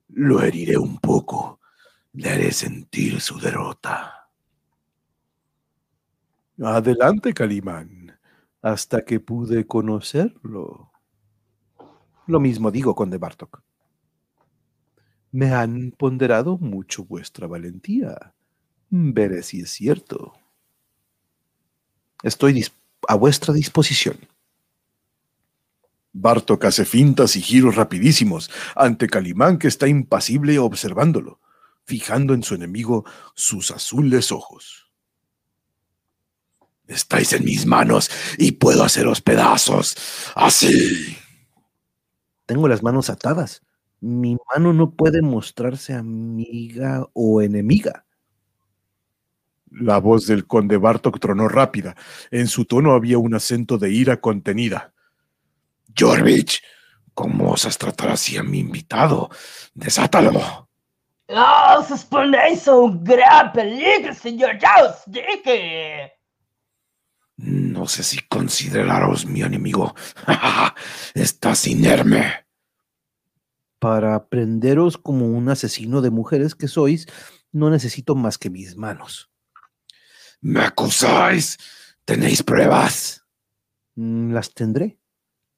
Lo 0.09 0.42
heriré 0.42 0.78
un 0.78 0.99
poco. 0.99 1.61
Le 2.14 2.30
haré 2.30 2.53
sentir 2.53 3.20
su 3.20 3.38
derrota. 3.40 4.30
Adelante, 6.62 7.32
Calimán, 7.32 8.18
hasta 8.61 9.03
que 9.05 9.18
pude 9.18 9.66
conocerlo. 9.66 10.90
Lo 12.26 12.38
mismo 12.38 12.70
digo, 12.70 12.94
conde 12.94 13.18
Bartok. 13.18 13.62
Me 15.32 15.53
han 15.55 15.92
ponderado 15.92 16.59
mucho 16.59 17.05
vuestra 17.05 17.46
valentía. 17.46 18.34
Veré 18.90 19.42
si 19.42 19.62
es 19.62 19.70
cierto. 19.70 20.34
Estoy 22.22 22.53
dis- 22.53 22.72
a 23.07 23.14
vuestra 23.14 23.55
disposición. 23.55 24.18
Bartok 26.12 26.64
hace 26.64 26.84
fintas 26.84 27.36
y 27.36 27.42
giros 27.42 27.76
rapidísimos 27.76 28.51
ante 28.74 29.09
Calimán 29.09 29.59
que 29.59 29.68
está 29.68 29.86
impasible 29.86 30.59
observándolo, 30.59 31.40
fijando 31.84 32.34
en 32.34 32.42
su 32.42 32.55
enemigo 32.55 33.05
sus 33.34 33.70
azules 33.70 34.32
ojos. 34.32 34.90
Estáis 36.88 37.34
en 37.34 37.44
mis 37.44 37.66
manos 37.66 38.11
y 38.38 38.53
puedo 38.53 38.82
haceros 38.82 39.20
pedazos. 39.20 39.94
Así. 40.34 41.18
Tengo 42.46 42.66
las 42.66 42.82
manos 42.82 43.11
atadas. 43.11 43.62
Mi 44.01 44.38
mano 44.55 44.72
no 44.72 44.92
puede 44.92 45.20
mostrarse 45.20 45.92
amiga 45.92 47.07
o 47.12 47.42
enemiga. 47.42 48.07
La 49.70 49.98
voz 49.98 50.26
del 50.26 50.46
conde 50.46 50.76
Bartok 50.76 51.20
tronó 51.20 51.48
rápida. 51.48 51.94
En 52.30 52.46
su 52.46 52.64
tono 52.64 52.92
había 52.92 53.18
un 53.18 53.34
acento 53.34 53.78
de 53.78 53.90
ira 53.90 54.20
contenida. 54.20 54.92
Jorvich, 55.96 56.62
¿cómo 57.14 57.52
osas 57.52 57.76
tratar 57.78 58.10
así 58.10 58.36
a 58.36 58.42
mi 58.42 58.60
invitado? 58.60 59.30
Desátalo. 59.74 60.68
¡Oh, 61.30 61.80
os 61.80 61.90
exponéis 61.90 62.66
a 62.68 62.74
un 62.74 63.04
gran 63.04 63.52
peligro, 63.52 64.14
señor! 64.14 64.58
¡Ya 64.58 64.76
os 64.82 65.02
dije! 65.06 66.12
No 67.36 67.86
sé 67.86 68.02
si 68.02 68.18
consideraros 68.26 69.26
mi 69.26 69.42
enemigo. 69.42 69.94
Estás 71.14 71.66
inerme. 71.66 72.46
Para 73.78 74.28
prenderos 74.28 74.98
como 74.98 75.26
un 75.26 75.48
asesino 75.48 76.00
de 76.00 76.10
mujeres 76.10 76.54
que 76.54 76.66
sois, 76.66 77.06
no 77.52 77.70
necesito 77.70 78.16
más 78.16 78.38
que 78.38 78.50
mis 78.50 78.76
manos. 78.76 79.30
¿Me 80.41 80.61
acusáis? 80.62 81.59
¿Tenéis 82.05 82.43
pruebas? 82.43 83.24
Mm, 83.97 84.32
Las 84.32 84.53
tendré. 84.55 84.99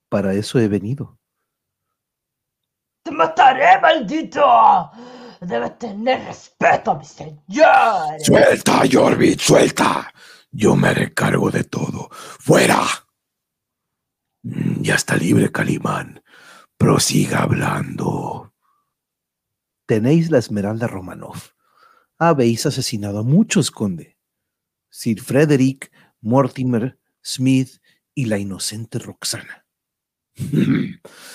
Para 0.08 0.32
eso 0.34 0.58
he 0.58 0.68
venido. 0.68 1.18
¡Te 3.02 3.10
mataré, 3.10 3.80
maldito! 3.80 4.90
Debes 5.40 5.78
tener 5.78 6.24
respeto 6.26 6.90
a 6.90 6.98
mi 6.98 7.04
señor. 7.04 8.20
Suelta, 8.20 8.82
Jorvik, 8.90 9.40
suelta. 9.40 10.12
Yo 10.50 10.74
me 10.76 10.88
haré 10.88 11.14
cargo 11.14 11.50
de 11.50 11.64
todo. 11.64 12.08
¡Fuera! 12.10 12.82
Mm, 14.42 14.82
Ya 14.82 14.96
está 14.96 15.16
libre, 15.16 15.50
Calimán. 15.52 16.22
Prosiga 16.76 17.42
hablando. 17.42 18.52
Tenéis 19.86 20.30
la 20.30 20.38
Esmeralda 20.38 20.86
Romanov. 20.86 21.36
Habéis 22.18 22.66
asesinado 22.66 23.20
a 23.20 23.22
muchos, 23.22 23.70
conde. 23.70 24.18
Sir 24.90 25.20
Frederick, 25.20 25.90
Mortimer, 26.20 26.98
Smith 27.22 27.80
y 28.14 28.26
la 28.26 28.38
inocente 28.38 28.98
Roxana. 28.98 29.64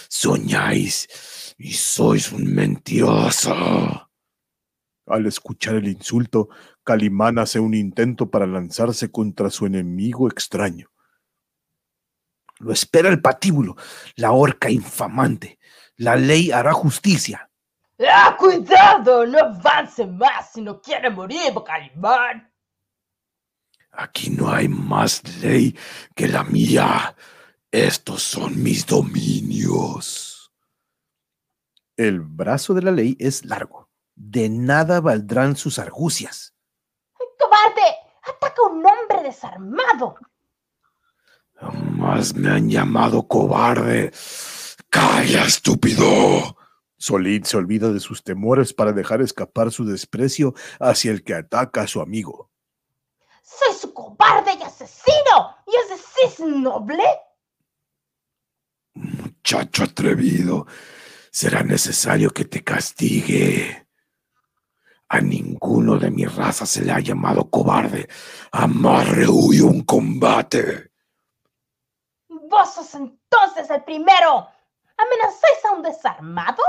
Soñáis 0.10 1.56
y 1.58 1.74
sois 1.74 2.32
un 2.32 2.54
mentiroso. 2.54 4.10
Al 5.08 5.26
escuchar 5.28 5.76
el 5.76 5.88
insulto, 5.88 6.50
Calimán 6.84 7.40
hace 7.40 7.60
un 7.60 7.74
intento 7.74 8.30
para 8.30 8.46
lanzarse 8.48 9.12
contra 9.12 9.50
su 9.50 9.66
enemigo 9.66 10.28
extraño. 10.28 10.90
Lo 12.60 12.72
espera 12.72 13.10
el 13.10 13.22
patíbulo, 13.22 13.76
la 14.16 14.32
horca 14.32 14.70
infamante. 14.70 15.60
La 15.98 16.16
ley 16.16 16.52
hará 16.52 16.74
justicia. 16.74 17.50
¡Ah, 18.00 18.36
cuidado! 18.38 19.26
No 19.26 19.40
avance 19.40 20.06
más 20.06 20.52
si 20.52 20.62
no 20.62 20.82
quiere 20.82 21.10
morir, 21.10 21.54
Calimán. 21.66 22.52
Aquí 23.98 24.30
no 24.30 24.50
hay 24.50 24.68
más 24.68 25.22
ley 25.42 25.78
que 26.16 26.28
la 26.28 26.44
mía. 26.44 27.16
Estos 27.72 28.24
son 28.24 28.62
mis 28.62 28.86
dominios. 28.86 30.52
El 31.98 32.20
brazo 32.20 32.74
de 32.74 32.82
la 32.82 32.92
ley 32.92 33.16
es 33.20 33.46
largo. 33.46 33.90
De 34.16 34.50
nada 34.50 35.00
valdrán 35.00 35.56
sus 35.56 35.80
argucias. 35.80 36.54
¡Cobarde! 37.40 37.96
¡Ataca 38.24 38.62
a 38.62 38.70
un 38.70 38.86
hombre 38.86 39.24
desarmado! 39.24 40.16
Jamás 41.54 42.36
me 42.36 42.50
han 42.50 42.70
llamado 42.70 43.28
cobarde. 43.28 44.12
¡Calla, 44.90 45.46
estúpido! 45.46 46.58
Solín 46.98 47.46
se 47.46 47.58
olvida 47.58 47.92
de 47.92 48.00
sus 48.00 48.24
temores 48.24 48.74
para 48.74 48.94
dejar 48.94 49.22
escapar 49.22 49.72
su 49.72 49.86
desprecio 49.86 50.54
hacia 50.80 51.12
el 51.12 51.24
que 51.24 51.34
ataca 51.34 51.82
a 51.82 51.88
su 51.88 52.02
amigo. 52.02 52.52
¡Soy 53.46 53.76
su 53.80 53.94
cobarde 53.94 54.54
y 54.60 54.64
asesino! 54.64 55.56
¿Y 55.68 55.76
es 55.76 55.90
decir, 55.90 56.48
noble? 56.48 57.04
Muchacho 58.96 59.84
atrevido, 59.84 60.66
será 61.32 61.62
necesario 61.62 62.32
que 62.32 62.46
te 62.46 62.64
castigue. 62.64 63.88
A 65.10 65.22
ninguno 65.22 65.98
de 66.00 66.10
mi 66.10 66.26
raza 66.26 66.66
se 66.66 66.84
le 66.84 66.92
ha 66.92 67.00
llamado 67.00 67.48
cobarde. 67.52 68.10
Jamás 68.52 69.08
rehuyo 69.10 69.68
un 69.68 69.84
combate. 69.84 70.92
Vos 72.28 72.74
sos 72.74 72.96
entonces 72.96 73.70
el 73.70 73.84
primero. 73.84 74.48
¿Amenazáis 74.98 75.66
a 75.66 75.72
un 75.74 75.84
desarmado? 75.84 76.64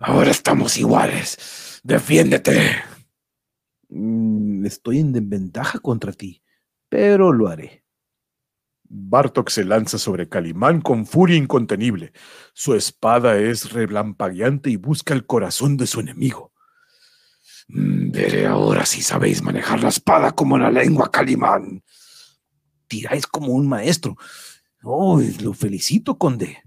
Ahora 0.00 0.32
estamos 0.32 0.76
iguales. 0.76 1.80
Defiéndete. 1.84 2.97
Mm, 3.88 4.64
Estoy 4.66 4.98
en 5.00 5.12
desventaja 5.12 5.78
contra 5.78 6.12
ti, 6.12 6.42
pero 6.88 7.32
lo 7.32 7.48
haré. 7.48 7.84
Bartok 8.90 9.50
se 9.50 9.64
lanza 9.64 9.98
sobre 9.98 10.28
Calimán 10.28 10.80
con 10.80 11.04
furia 11.06 11.36
incontenible. 11.36 12.12
Su 12.54 12.74
espada 12.74 13.36
es 13.38 13.72
relampagueante 13.72 14.70
y 14.70 14.76
busca 14.76 15.12
el 15.12 15.26
corazón 15.26 15.76
de 15.76 15.86
su 15.86 16.00
enemigo. 16.00 16.52
Mm, 17.68 18.10
Veré 18.10 18.46
ahora 18.46 18.86
si 18.86 19.02
sabéis 19.02 19.42
manejar 19.42 19.82
la 19.82 19.90
espada 19.90 20.32
como 20.32 20.56
la 20.58 20.70
lengua, 20.70 21.10
Calimán. 21.10 21.82
Tiráis 22.86 23.26
como 23.26 23.52
un 23.52 23.68
maestro. 23.68 24.16
Oh, 24.82 25.20
lo 25.42 25.52
felicito, 25.52 26.16
conde. 26.16 26.62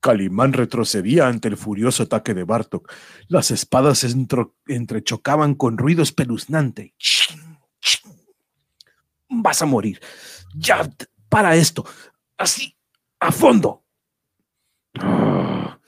Calimán 0.00 0.52
retrocedía 0.54 1.28
ante 1.28 1.48
el 1.48 1.56
furioso 1.56 2.04
ataque 2.04 2.32
de 2.34 2.44
Bartok. 2.44 2.90
Las 3.28 3.50
espadas 3.50 4.02
entro- 4.04 4.54
entrechocaban 4.66 5.54
con 5.54 5.76
ruido 5.78 6.02
espeluznante. 6.02 6.94
Chin, 6.98 7.58
chin. 7.80 8.12
Vas 9.28 9.62
a 9.62 9.66
morir. 9.66 10.00
Ya, 10.54 10.90
para 11.28 11.54
esto. 11.54 11.84
Así, 12.38 12.76
a 13.20 13.30
fondo. 13.30 13.84
Ah, 14.98 15.78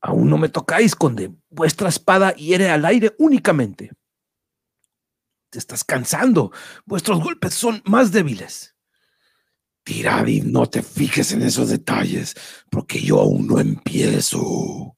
Aún 0.00 0.28
no 0.28 0.36
me 0.36 0.48
tocáis, 0.48 0.94
conde. 0.94 1.32
Vuestra 1.48 1.88
espada 1.88 2.34
hiere 2.34 2.70
al 2.70 2.84
aire 2.84 3.14
únicamente. 3.18 3.92
Te 5.48 5.58
estás 5.58 5.84
cansando. 5.84 6.50
Vuestros 6.84 7.22
golpes 7.22 7.54
son 7.54 7.82
más 7.86 8.10
débiles. 8.10 8.71
Tirad 9.84 10.26
y 10.26 10.40
no 10.40 10.66
te 10.68 10.82
fijes 10.82 11.32
en 11.32 11.42
esos 11.42 11.68
detalles, 11.68 12.34
porque 12.70 13.00
yo 13.00 13.20
aún 13.20 13.46
no 13.46 13.58
empiezo. 13.58 14.96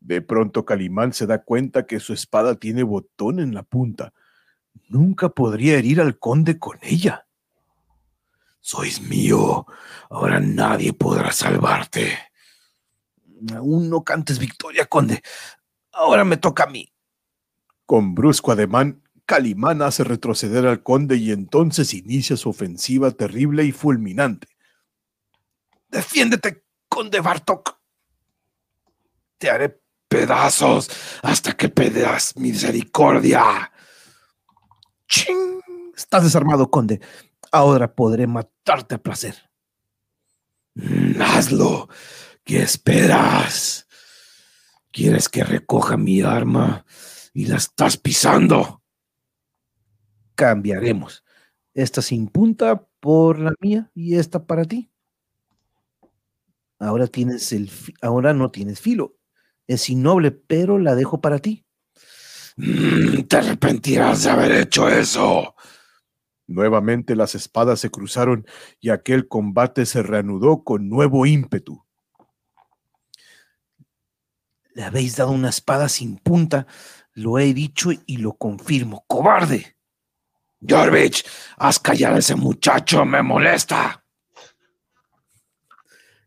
De 0.00 0.20
pronto 0.20 0.64
Calimán 0.64 1.12
se 1.12 1.26
da 1.26 1.42
cuenta 1.42 1.86
que 1.86 2.00
su 2.00 2.12
espada 2.12 2.56
tiene 2.56 2.82
botón 2.82 3.40
en 3.40 3.54
la 3.54 3.62
punta. 3.62 4.12
Nunca 4.88 5.30
podría 5.30 5.78
herir 5.78 6.00
al 6.00 6.18
conde 6.18 6.58
con 6.58 6.78
ella. 6.82 7.26
Sois 8.60 9.00
mío. 9.00 9.66
Ahora 10.10 10.40
nadie 10.40 10.92
podrá 10.92 11.32
salvarte. 11.32 12.18
Aún 13.54 13.90
no 13.90 14.04
cantes 14.04 14.38
victoria, 14.38 14.86
conde. 14.86 15.22
Ahora 15.92 16.24
me 16.24 16.36
toca 16.36 16.64
a 16.64 16.68
mí. 16.68 16.92
Con 17.86 18.14
brusco 18.14 18.52
ademán, 18.52 19.02
Calimán 19.26 19.82
hace 19.82 20.04
retroceder 20.04 20.66
al 20.66 20.82
conde 20.82 21.16
y 21.16 21.32
entonces 21.32 21.94
inicia 21.94 22.36
su 22.36 22.50
ofensiva 22.50 23.10
terrible 23.10 23.64
y 23.64 23.72
fulminante. 23.72 24.48
Defiéndete, 25.88 26.64
conde 26.88 27.20
Bartok. 27.20 27.78
Te 29.38 29.50
haré 29.50 29.80
pedazos 30.08 30.90
hasta 31.22 31.56
que 31.56 31.68
pedas 31.68 32.36
misericordia. 32.36 33.72
¡Chin! 35.08 35.60
Estás 35.96 36.24
desarmado, 36.24 36.70
conde. 36.70 37.00
Ahora 37.50 37.94
podré 37.94 38.26
matarte 38.26 38.96
a 38.96 38.98
placer. 38.98 39.50
Mm, 40.74 41.20
Hazlo. 41.22 41.88
¿Qué 42.44 42.62
esperas? 42.62 43.86
¿Quieres 44.92 45.28
que 45.28 45.44
recoja 45.44 45.96
mi 45.96 46.20
arma 46.20 46.84
y 47.32 47.46
la 47.46 47.56
estás 47.56 47.96
pisando? 47.96 48.83
Cambiaremos. 50.34 51.24
Esta 51.74 52.02
sin 52.02 52.28
punta 52.28 52.86
por 53.00 53.38
la 53.38 53.52
mía 53.60 53.90
y 53.94 54.16
esta 54.16 54.46
para 54.46 54.64
ti. 54.64 54.90
Ahora 56.78 57.06
tienes 57.06 57.52
el 57.52 57.68
fi- 57.70 57.94
ahora 58.02 58.34
no 58.34 58.50
tienes 58.50 58.80
filo. 58.80 59.16
Es 59.66 59.88
innoble, 59.88 60.30
pero 60.30 60.78
la 60.78 60.94
dejo 60.94 61.20
para 61.20 61.38
ti. 61.38 61.64
Mm, 62.56 63.22
Te 63.22 63.36
arrepentirás 63.36 64.24
de 64.24 64.30
haber 64.30 64.52
hecho 64.52 64.88
eso. 64.88 65.54
Nuevamente 66.46 67.16
las 67.16 67.34
espadas 67.34 67.80
se 67.80 67.90
cruzaron 67.90 68.46
y 68.80 68.90
aquel 68.90 69.28
combate 69.28 69.86
se 69.86 70.02
reanudó 70.02 70.62
con 70.62 70.88
nuevo 70.90 71.24
ímpetu. 71.26 71.84
Le 74.74 74.82
habéis 74.82 75.16
dado 75.16 75.30
una 75.30 75.48
espada 75.48 75.88
sin 75.88 76.18
punta. 76.18 76.66
Lo 77.14 77.38
he 77.38 77.54
dicho 77.54 77.90
y 78.06 78.16
lo 78.18 78.34
confirmo. 78.34 79.04
¡Cobarde! 79.06 79.73
Jorvich, 80.68 81.24
haz 81.58 81.78
callar 81.78 82.14
a 82.14 82.18
ese 82.18 82.34
muchacho, 82.36 83.04
me 83.04 83.22
molesta. 83.22 84.02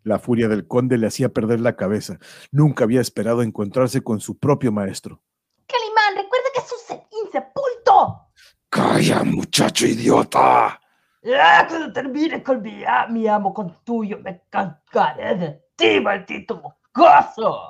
La 0.04 0.20
furia 0.20 0.48
del 0.48 0.68
conde 0.68 0.98
le 0.98 1.08
hacía 1.08 1.30
perder 1.30 1.60
la 1.60 1.76
cabeza. 1.76 2.18
Nunca 2.52 2.84
había 2.86 3.02
esperado 3.02 3.42
encontrarse 3.42 4.02
con 4.02 4.20
su 4.22 4.38
propio 4.38 4.72
maestro. 4.72 5.22
Calimán, 5.68 6.24
recuerda 6.24 6.46
que 6.54 6.62
es 6.62 6.72
un 6.72 6.80
se- 6.88 7.08
insepulto. 7.26 8.30
Calla, 8.70 9.24
muchacho 9.24 9.86
idiota. 9.86 10.80
Ah, 11.40 11.66
cuando 11.68 11.92
termine 11.92 12.42
con 12.42 12.62
mi, 12.62 12.86
a- 12.86 13.08
mi 13.08 13.28
amo 13.28 13.54
con 13.54 13.84
tuyo, 13.84 14.20
me 14.20 14.30
encargaré 14.46 15.36
de 15.36 15.62
ti, 15.76 16.00
maldito 16.00 16.56
mocoso. 16.62 17.70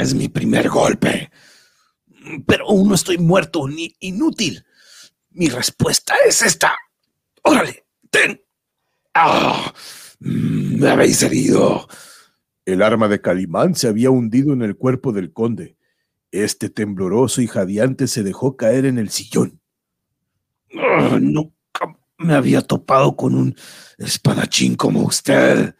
Es 0.00 0.14
mi 0.14 0.28
primer 0.28 0.68
golpe. 0.68 1.30
pero 2.46 2.66
aún 2.68 2.88
no 2.88 2.94
estoy 2.94 3.16
muerto 3.18 3.66
ni 3.68 3.94
inútil. 4.00 4.64
Mi 5.30 5.48
respuesta 5.48 6.14
es 6.26 6.42
esta. 6.42 6.74
Órale, 7.42 7.86
ten. 8.10 8.40
¡Ah! 9.14 9.72
Mm, 10.20 10.80
Me 10.80 10.90
habéis 10.90 11.22
herido. 11.22 11.88
El 12.66 12.82
arma 12.82 13.08
de 13.08 13.20
Calimán 13.20 13.74
se 13.74 13.88
había 13.88 14.10
hundido 14.10 14.52
en 14.52 14.62
el 14.62 14.76
cuerpo 14.76 15.12
del 15.12 15.32
conde. 15.32 15.76
Este 16.30 16.68
tembloroso 16.68 17.40
y 17.40 17.46
jadeante 17.46 18.06
se 18.08 18.22
dejó 18.22 18.56
caer 18.56 18.84
en 18.84 18.98
el 18.98 19.08
sillón. 19.10 19.60
Ah, 20.76 21.18
Nunca 21.20 21.96
me 22.18 22.34
había 22.34 22.60
topado 22.60 23.16
con 23.16 23.34
un 23.34 23.56
espadachín 23.96 24.74
como 24.76 25.00
usted. 25.02 25.74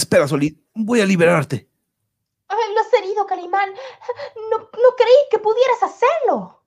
Espera, 0.00 0.26
Solín, 0.26 0.64
voy 0.74 1.02
a 1.02 1.04
liberarte. 1.04 1.68
Ay, 2.48 2.74
Lo 2.74 2.80
has 2.80 2.92
herido, 2.94 3.26
Calimán. 3.26 3.70
No, 4.50 4.58
no 4.58 4.96
creí 4.96 5.14
que 5.30 5.38
pudieras 5.38 5.82
hacerlo. 5.82 6.64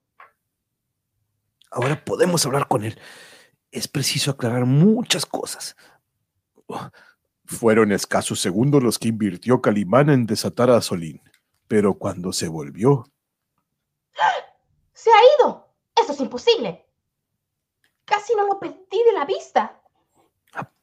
Ahora 1.71 2.05
podemos 2.05 2.45
hablar 2.45 2.67
con 2.67 2.83
él. 2.83 2.99
Es 3.71 3.87
preciso 3.87 4.29
aclarar 4.29 4.65
muchas 4.65 5.25
cosas. 5.25 5.75
Fueron 7.45 7.91
escasos 7.91 8.39
segundos 8.39 8.83
los 8.83 8.99
que 8.99 9.07
invirtió 9.07 9.61
Calimán 9.61 10.11
en 10.11 10.27
desatar 10.27 10.69
a 10.69 10.79
Solín. 10.81 11.19
Pero 11.67 11.95
cuando 11.95 12.31
se 12.33 12.47
volvió, 12.47 13.05
Se 14.93 15.09
ha 15.09 15.21
ido. 15.39 15.73
Eso 15.95 16.13
es 16.13 16.19
imposible. 16.19 16.87
Casi 18.05 18.35
no 18.35 18.45
lo 18.45 18.59
perdí 18.59 19.03
de 19.05 19.11
la 19.11 19.25
vista. 19.25 19.82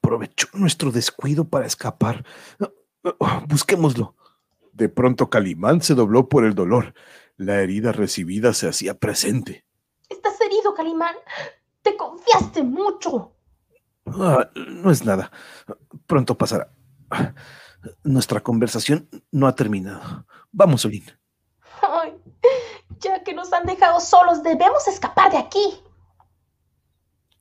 Aprovechó 0.02 0.48
nuestro 0.54 0.90
descuido 0.90 1.44
para 1.48 1.66
escapar. 1.66 2.24
Busquémoslo. 3.46 4.14
de 4.72 4.88
pronto 4.88 5.28
Calimán 5.30 5.82
se 5.82 5.94
dobló 5.94 6.28
por 6.28 6.44
el 6.44 6.54
dolor. 6.54 6.94
La 7.36 7.60
herida 7.60 7.92
recibida 7.92 8.52
se 8.54 8.68
hacía 8.68 8.94
presente. 8.98 9.64
Estás 10.08 10.40
herido, 10.40 10.74
Calimán. 10.74 11.14
Te 11.82 11.96
confiaste 11.96 12.62
mucho. 12.62 13.32
Ah, 14.06 14.50
no 14.54 14.90
es 14.90 15.04
nada. 15.04 15.30
Pronto 16.06 16.36
pasará. 16.36 16.72
Nuestra 18.04 18.40
conversación 18.40 19.08
no 19.30 19.46
ha 19.46 19.54
terminado. 19.54 20.26
Vamos. 20.52 20.86
Ay, 21.82 22.14
ya 22.98 23.22
que 23.22 23.32
nos 23.32 23.52
han 23.52 23.66
dejado 23.66 24.00
solos, 24.00 24.42
debemos 24.42 24.86
escapar 24.88 25.30
de 25.30 25.38
aquí. 25.38 25.82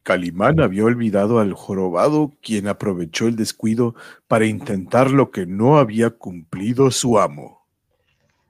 Calimán 0.04 0.60
había 0.60 0.86
olvidado 0.86 1.40
al 1.40 1.54
jorobado, 1.54 2.34
quien 2.42 2.68
aprovechó 2.68 3.28
el 3.28 3.36
descuido 3.36 3.96
para 4.28 4.46
intentar 4.46 5.12
lo 5.12 5.32
que 5.32 5.46
no 5.46 5.78
había 5.78 6.10
cumplido 6.10 6.92
su 6.92 7.20
amo. 7.20 7.68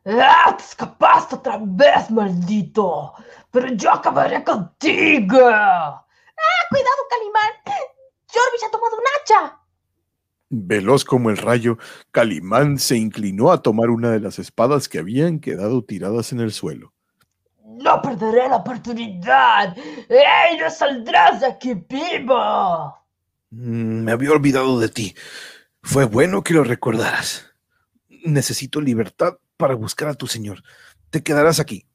¡Ah! 0.06 0.56
¡Te 0.58 0.64
escapaste 0.64 1.36
otra 1.36 1.60
vez, 1.62 2.10
maldito! 2.10 3.14
¡Pero 3.52 3.68
yo 3.74 3.92
acabaré 3.92 4.44
contigo! 4.44 5.38
¡Ah, 5.50 6.06
cuidado, 6.70 7.02
Calimán! 7.10 7.80
Jorvich 8.32 8.64
ha 8.66 8.72
tomado 8.72 8.96
un 8.98 9.04
hacha. 9.16 9.60
Veloz 10.50 11.06
como 11.06 11.30
el 11.30 11.38
rayo, 11.38 11.78
Calimán 12.12 12.80
se 12.80 12.98
inclinó 12.98 13.52
a 13.52 13.62
tomar 13.62 13.90
una 13.90 14.12
de 14.12 14.20
las 14.20 14.40
espadas 14.40 14.90
que 14.90 15.00
habían 15.00 15.40
quedado 15.40 15.84
tiradas 15.84 16.32
en 16.32 16.40
el 16.40 16.52
suelo. 16.52 16.94
¡No 17.84 18.02
perderé 18.02 18.50
la 18.50 18.58
oportunidad! 18.58 19.76
¡Ey! 19.78 20.58
¡No 20.60 20.70
saldrás 20.70 21.40
de 21.40 21.48
aquí 21.48 21.74
vivo! 21.74 22.96
Mm, 23.52 24.04
Me 24.04 24.12
había 24.12 24.32
olvidado 24.32 24.80
de 24.80 24.90
ti. 24.90 25.16
Fue 25.82 26.06
bueno 26.06 26.44
que 26.44 26.54
lo 26.54 26.64
recordaras. 26.64 27.46
Necesito 28.26 28.82
libertad 28.82 29.38
para 29.58 29.76
buscar 29.76 30.10
a 30.10 30.14
tu 30.14 30.28
señor. 30.28 30.62
Te 31.10 31.24
quedarás 31.24 31.60
aquí. 31.60 31.86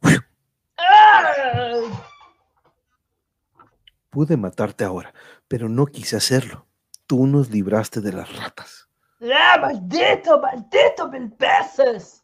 Pude 4.10 4.36
matarte 4.36 4.84
ahora, 4.84 5.12
pero 5.48 5.68
no 5.68 5.86
quise 5.86 6.16
hacerlo. 6.16 6.66
Tú 7.06 7.26
nos 7.26 7.50
libraste 7.50 8.00
de 8.00 8.12
las 8.12 8.34
ratas. 8.36 8.88
¡Ah, 9.20 9.58
maldito, 9.60 10.40
maldito 10.40 11.08
mil 11.10 11.28
veces! 11.38 12.23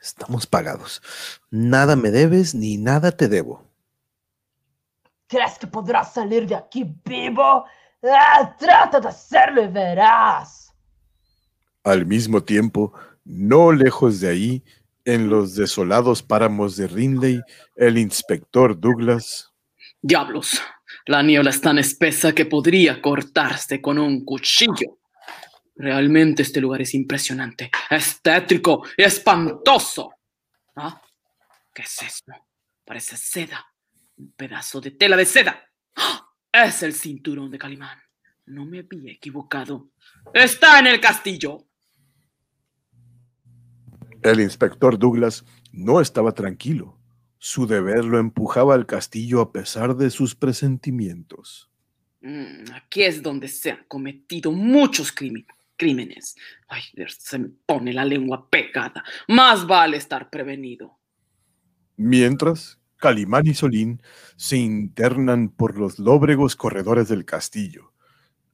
Estamos 0.00 0.46
pagados. 0.46 1.02
Nada 1.50 1.96
me 1.96 2.10
debes 2.10 2.54
ni 2.54 2.76
nada 2.76 3.12
te 3.12 3.28
debo. 3.28 3.64
¿Crees 5.26 5.58
que 5.58 5.66
podrás 5.66 6.14
salir 6.14 6.46
de 6.46 6.56
aquí 6.56 6.84
vivo? 7.04 7.64
¡Ah! 8.02 8.56
¡Trata 8.58 8.98
de 8.98 9.08
hacerlo 9.08 9.62
y 9.62 9.68
verás! 9.68 10.74
Al 11.84 12.06
mismo 12.06 12.42
tiempo, 12.42 12.92
no 13.24 13.72
lejos 13.72 14.20
de 14.20 14.28
ahí, 14.28 14.64
en 15.04 15.28
los 15.28 15.54
desolados 15.54 16.22
páramos 16.22 16.76
de 16.76 16.88
Rinley, 16.88 17.42
el 17.76 17.98
inspector 17.98 18.78
Douglas 18.78 19.50
Diablos, 20.02 20.62
la 21.04 21.22
niebla 21.22 21.50
es 21.50 21.60
tan 21.60 21.78
espesa 21.78 22.32
que 22.32 22.46
podría 22.46 23.02
cortarse 23.02 23.82
con 23.82 23.98
un 23.98 24.24
cuchillo. 24.24 24.98
Realmente 25.80 26.42
este 26.42 26.60
lugar 26.60 26.82
es 26.82 26.92
impresionante, 26.94 27.70
es 27.88 28.20
tétrico 28.20 28.84
y 28.98 29.02
espantoso. 29.02 30.12
¿Ah? 30.76 31.00
¿Qué 31.72 31.82
es 31.82 32.02
esto? 32.02 32.32
Parece 32.84 33.16
seda, 33.16 33.64
un 34.18 34.30
pedazo 34.32 34.78
de 34.82 34.90
tela 34.90 35.16
de 35.16 35.24
seda. 35.24 35.64
¡Ah! 35.96 36.26
Es 36.52 36.82
el 36.82 36.92
cinturón 36.92 37.50
de 37.50 37.58
Calimán. 37.58 37.98
No 38.44 38.66
me 38.66 38.80
había 38.80 39.12
equivocado. 39.12 39.90
Está 40.34 40.80
en 40.80 40.88
el 40.88 41.00
castillo. 41.00 41.64
El 44.22 44.40
inspector 44.40 44.98
Douglas 44.98 45.46
no 45.72 46.02
estaba 46.02 46.32
tranquilo. 46.32 46.98
Su 47.38 47.66
deber 47.66 48.04
lo 48.04 48.18
empujaba 48.18 48.74
al 48.74 48.84
castillo 48.84 49.40
a 49.40 49.50
pesar 49.50 49.96
de 49.96 50.10
sus 50.10 50.34
presentimientos. 50.34 51.70
Mm, 52.20 52.64
aquí 52.74 53.02
es 53.02 53.22
donde 53.22 53.48
se 53.48 53.70
han 53.70 53.84
cometido 53.88 54.52
muchos 54.52 55.14
crimi- 55.14 55.46
crímenes. 55.80 56.36
Ay, 56.68 56.82
se 57.08 57.38
me 57.38 57.48
pone 57.64 57.94
la 57.94 58.04
lengua 58.04 58.50
pegada. 58.50 59.02
Más 59.28 59.66
vale 59.66 59.96
estar 59.96 60.28
prevenido. 60.28 60.98
Mientras, 61.96 62.78
Calimán 62.96 63.46
y 63.46 63.54
Solín 63.54 64.02
se 64.36 64.58
internan 64.58 65.48
por 65.48 65.78
los 65.78 65.98
lóbregos 65.98 66.54
corredores 66.54 67.08
del 67.08 67.24
castillo. 67.24 67.94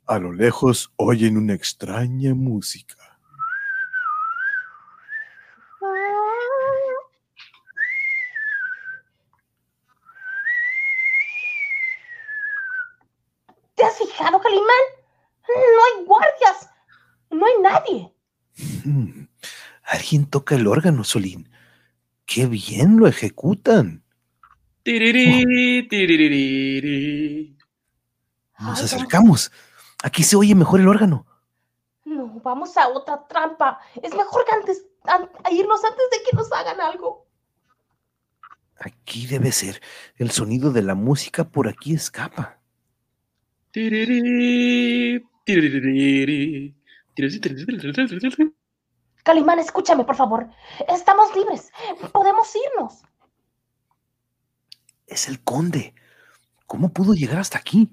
A 0.07 0.21
lo 0.21 0.33
lejos 0.33 0.93
oyen 0.95 1.37
una 1.37 1.55
extraña 1.55 2.33
música. 2.33 3.19
¿Te 13.75 13.85
has 13.85 13.99
fijado, 13.99 14.41
Calimán? 14.41 14.85
No 15.49 15.55
hay 15.55 16.05
guardias. 16.05 16.71
No 17.31 17.45
hay 17.45 17.61
nadie. 17.79 18.13
Hmm, 18.85 19.27
Alguien 19.85 20.27
toca 20.27 20.55
el 20.57 20.67
órgano, 20.67 21.05
Solín. 21.05 21.49
Qué 22.25 22.47
bien 22.47 22.97
lo 22.97 23.07
ejecutan. 23.07 24.03
Tiriri, 24.83 25.87
tiririri. 25.89 27.57
Nos 28.59 28.83
acercamos. 28.83 29.53
Aquí 30.03 30.23
se 30.23 30.37
oye 30.37 30.55
mejor 30.55 30.81
el 30.81 30.89
órgano. 30.89 31.27
No, 32.05 32.41
vamos 32.43 32.77
a 32.77 32.89
otra 32.89 33.27
trampa. 33.29 33.79
Es 34.03 34.15
mejor 34.15 34.45
que 34.45 34.53
antes, 34.53 34.87
an- 35.05 35.29
a 35.45 35.51
irnos 35.53 35.85
antes 35.85 36.05
de 36.11 36.19
que 36.29 36.37
nos 36.37 36.51
hagan 36.53 36.81
algo. 36.81 37.27
Aquí 38.79 39.27
debe 39.27 39.53
ser. 39.53 39.81
El 40.17 40.31
sonido 40.31 40.73
de 40.73 40.83
la 40.83 40.95
música 40.95 41.45
por 41.45 41.69
aquí 41.69 41.95
escapa. 41.95 42.59
Tiriri, 43.73 45.25
tiririri, 45.45 45.81
tiriri. 45.81 46.76
Calimán, 49.25 49.59
escúchame, 49.59 50.05
por 50.05 50.15
favor. 50.15 50.49
Estamos 50.89 51.35
libres. 51.35 51.73
Podemos 52.13 52.49
irnos. 52.55 53.03
Es 55.07 55.29
el 55.29 55.43
conde. 55.43 55.95
¿Cómo 56.67 56.93
pudo 56.93 57.15
llegar 57.15 57.39
hasta 57.39 57.59
aquí? 57.59 57.91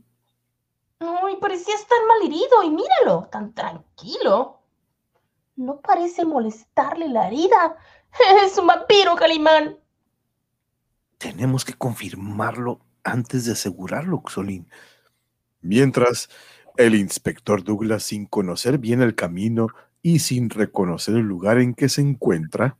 Ay, 0.99 1.37
parecías 1.39 1.87
tan 1.87 2.07
mal 2.07 2.27
herido 2.27 2.63
y 2.63 2.69
míralo, 2.69 3.27
tan 3.31 3.53
tranquilo. 3.53 4.61
No 5.55 5.79
parece 5.81 6.25
molestarle 6.25 7.09
la 7.09 7.27
herida. 7.27 7.77
Es 8.45 8.57
un 8.57 8.67
vampiro, 8.67 9.15
Calimán. 9.15 9.79
Tenemos 11.17 11.65
que 11.65 11.73
confirmarlo 11.73 12.79
antes 13.03 13.45
de 13.45 13.53
asegurarlo, 13.53 14.21
Solín. 14.27 14.69
Mientras, 15.61 16.29
el 16.77 16.95
inspector 16.95 17.63
Douglas, 17.63 18.03
sin 18.03 18.25
conocer 18.25 18.77
bien 18.77 19.01
el 19.01 19.15
camino 19.15 19.67
y 20.01 20.19
sin 20.19 20.49
reconocer 20.49 21.15
el 21.15 21.21
lugar 21.23 21.59
en 21.59 21.73
que 21.73 21.89
se 21.89 22.01
encuentra, 22.01 22.77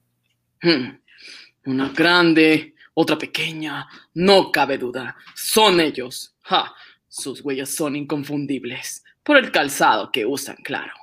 Hmm, 0.61 0.97
Una 1.65 1.89
grande, 1.89 2.73
otra 2.93 3.17
pequeña, 3.17 3.85
no 4.13 4.49
cabe 4.51 4.77
duda. 4.77 5.15
Son 5.35 5.79
ellos. 5.81 6.35
Ja, 6.41 6.73
sus 7.09 7.41
huellas 7.41 7.69
son 7.69 7.95
inconfundibles. 7.97 9.03
Por 9.23 9.37
el 9.37 9.51
calzado 9.51 10.09
que 10.11 10.25
usan, 10.25 10.55
claro. 10.63 10.93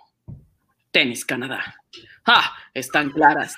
Tenis 0.91 1.25
Canadá. 1.27 1.75
¡Ah! 2.27 2.53
Están 2.75 3.11
claras. 3.11 3.55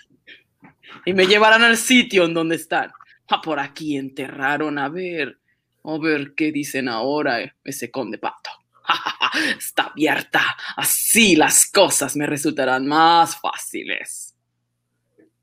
y 1.05 1.13
me 1.15 1.27
llevarán 1.27 1.63
al 1.63 1.77
sitio 1.77 2.25
en 2.25 2.35
donde 2.35 2.57
están. 2.57 2.91
Ah, 3.29 3.41
por 3.41 3.59
aquí 3.61 3.97
enterraron, 3.97 4.79
a 4.79 4.89
ver, 4.89 5.39
a 5.85 5.99
ver 5.99 6.35
qué 6.35 6.53
dicen 6.53 6.89
ahora 6.89 7.55
ese 7.65 7.91
conde 7.91 8.19
pato. 8.19 8.51
Está 9.59 9.85
abierta, 9.85 10.43
así 10.77 11.37
las 11.37 11.67
cosas 11.71 12.17
me 12.17 12.27
resultarán 12.27 12.87
más 12.87 13.41
fáciles. 13.41 14.35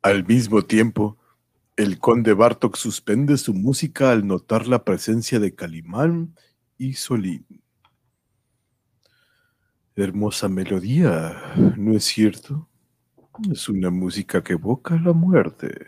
Al 0.02 0.26
mismo 0.26 0.62
tiempo, 0.64 1.18
el 1.76 2.00
conde 2.00 2.34
Bartok 2.34 2.76
suspende 2.76 3.38
su 3.38 3.54
música 3.54 4.12
al 4.12 4.28
notar 4.28 4.68
la 4.68 4.84
presencia 4.84 5.40
de 5.40 5.56
Calimán 5.56 6.36
y 6.78 6.94
Solín. 6.94 7.46
Hermosa 9.96 10.48
melodía, 10.48 11.54
¿no 11.78 11.96
es 11.96 12.06
cierto? 12.06 12.70
Es 13.52 13.70
una 13.70 13.90
música 13.90 14.44
que 14.44 14.54
evoca 14.54 14.96
la 14.96 15.14
muerte. 15.14 15.88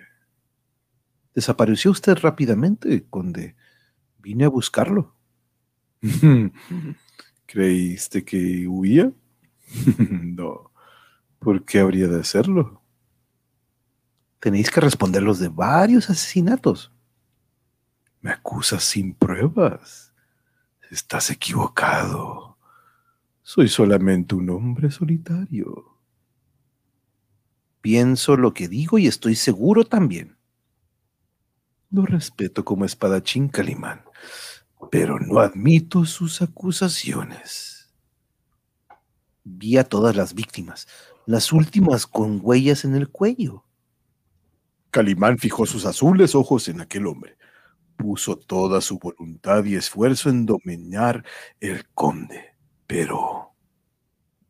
Desapareció 1.34 1.92
usted 1.92 2.18
rápidamente, 2.18 3.06
conde. 3.10 3.56
Vine 4.20 4.46
a 4.46 4.50
buscarlo. 4.50 5.16
¿Creíste 7.52 8.24
que 8.24 8.66
huía? 8.66 9.12
no. 10.00 10.72
¿Por 11.38 11.66
qué 11.66 11.80
habría 11.80 12.08
de 12.08 12.22
hacerlo? 12.22 12.82
Tenéis 14.40 14.72
que 14.72 14.80
responder 14.80 15.22
los 15.22 15.40
de 15.40 15.50
varios 15.50 16.10
asesinatos. 16.10 16.94
Me 18.22 18.32
acusas 18.32 18.86
sin 18.86 19.14
pruebas. 19.14 20.14
Estás 20.90 21.30
equivocado. 21.30 22.58
Soy 23.42 23.68
solamente 23.68 24.34
un 24.34 24.50
hombre 24.50 24.90
solitario. 24.90 25.98
Pienso 27.82 28.38
lo 28.38 28.54
que 28.54 28.70
digo 28.70 28.98
y 28.98 29.08
estoy 29.08 29.36
seguro 29.36 29.84
también. 29.84 30.38
Lo 31.90 32.06
respeto 32.06 32.64
como 32.64 32.86
espadachín 32.86 33.50
Calimán, 33.50 34.06
pero 34.92 35.20
no 35.20 35.40
admito 35.40 36.04
sus 36.04 36.42
acusaciones. 36.42 37.90
Vi 39.46 39.78
a 39.78 39.86
todas 39.86 40.18
las 40.18 40.36
víctimas, 40.36 40.86
las 41.26 41.54
últimas 41.54 42.06
con 42.06 42.42
huellas 42.44 42.84
en 42.84 42.96
el 42.96 43.08
cuello. 43.08 43.64
Calimán 44.92 45.38
fijó 45.40 45.66
sus 45.66 45.86
azules 45.86 46.36
ojos 46.36 46.68
en 46.68 46.82
aquel 46.82 47.08
hombre. 47.08 47.38
Puso 47.96 48.36
toda 48.36 48.82
su 48.82 49.00
voluntad 49.00 49.64
y 49.64 49.76
esfuerzo 49.76 50.30
en 50.30 50.46
domeñar 50.46 51.24
el 51.62 51.88
conde. 51.94 52.54
Pero, 52.86 53.54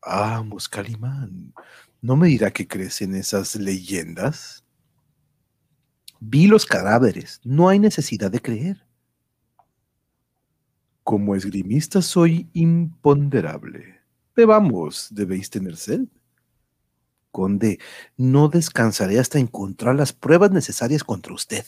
vamos, 0.04 0.68
Calimán, 0.68 1.54
¿no 2.00 2.16
me 2.16 2.26
dirá 2.26 2.50
que 2.50 2.66
crees 2.66 3.00
en 3.00 3.14
esas 3.14 3.54
leyendas? 3.54 4.64
Vi 6.18 6.48
los 6.48 6.66
cadáveres, 6.66 7.40
no 7.44 7.68
hay 7.68 7.78
necesidad 7.78 8.32
de 8.32 8.42
creer. 8.42 8.91
Como 11.04 11.34
esgrimista 11.34 12.00
soy 12.00 12.48
imponderable. 12.52 14.00
Bebamos, 14.36 15.08
debéis 15.10 15.50
tener 15.50 15.76
sed. 15.76 16.02
Conde, 17.30 17.80
no 18.16 18.48
descansaré 18.48 19.18
hasta 19.18 19.38
encontrar 19.38 19.96
las 19.96 20.12
pruebas 20.12 20.50
necesarias 20.50 21.02
contra 21.02 21.34
usted. 21.34 21.64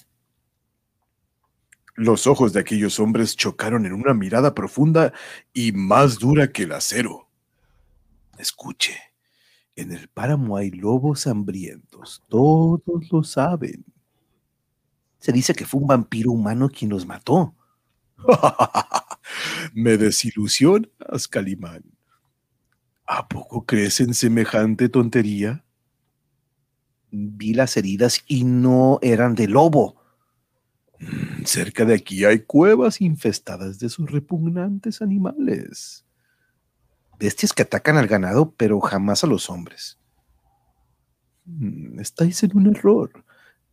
Los 1.94 2.26
ojos 2.26 2.52
de 2.52 2.60
aquellos 2.60 3.00
hombres 3.00 3.36
chocaron 3.36 3.86
en 3.86 3.92
una 3.92 4.14
mirada 4.14 4.54
profunda 4.54 5.12
y 5.52 5.72
más 5.72 6.18
dura 6.18 6.52
que 6.52 6.64
el 6.64 6.72
acero. 6.72 7.28
Escuche, 8.36 8.96
en 9.76 9.92
el 9.92 10.08
páramo 10.08 10.56
hay 10.56 10.70
lobos 10.70 11.26
hambrientos, 11.26 12.22
todos 12.28 12.82
lo 13.10 13.22
saben. 13.22 13.84
Se 15.18 15.32
dice 15.32 15.54
que 15.54 15.64
fue 15.64 15.80
un 15.80 15.86
vampiro 15.86 16.32
humano 16.32 16.68
quien 16.68 16.90
los 16.90 17.06
mató. 17.06 17.54
Me 19.72 19.96
desilusionas, 19.96 21.28
Calimán. 21.28 21.84
¿A 23.06 23.28
poco 23.28 23.66
crees 23.66 24.00
en 24.00 24.14
semejante 24.14 24.88
tontería? 24.88 25.64
Vi 27.10 27.54
las 27.54 27.76
heridas 27.76 28.22
y 28.26 28.44
no 28.44 28.98
eran 29.02 29.34
de 29.34 29.46
lobo. 29.46 29.96
Mm, 30.98 31.44
cerca 31.44 31.84
de 31.84 31.94
aquí 31.94 32.24
hay 32.24 32.40
cuevas 32.40 33.00
infestadas 33.00 33.78
de 33.78 33.88
esos 33.88 34.10
repugnantes 34.10 35.02
animales. 35.02 36.04
Bestias 37.18 37.52
que 37.52 37.62
atacan 37.62 37.96
al 37.96 38.06
ganado, 38.06 38.54
pero 38.56 38.80
jamás 38.80 39.22
a 39.22 39.26
los 39.26 39.50
hombres. 39.50 39.98
Mm, 41.44 42.00
estáis 42.00 42.42
en 42.42 42.56
un 42.56 42.74
error. 42.74 43.24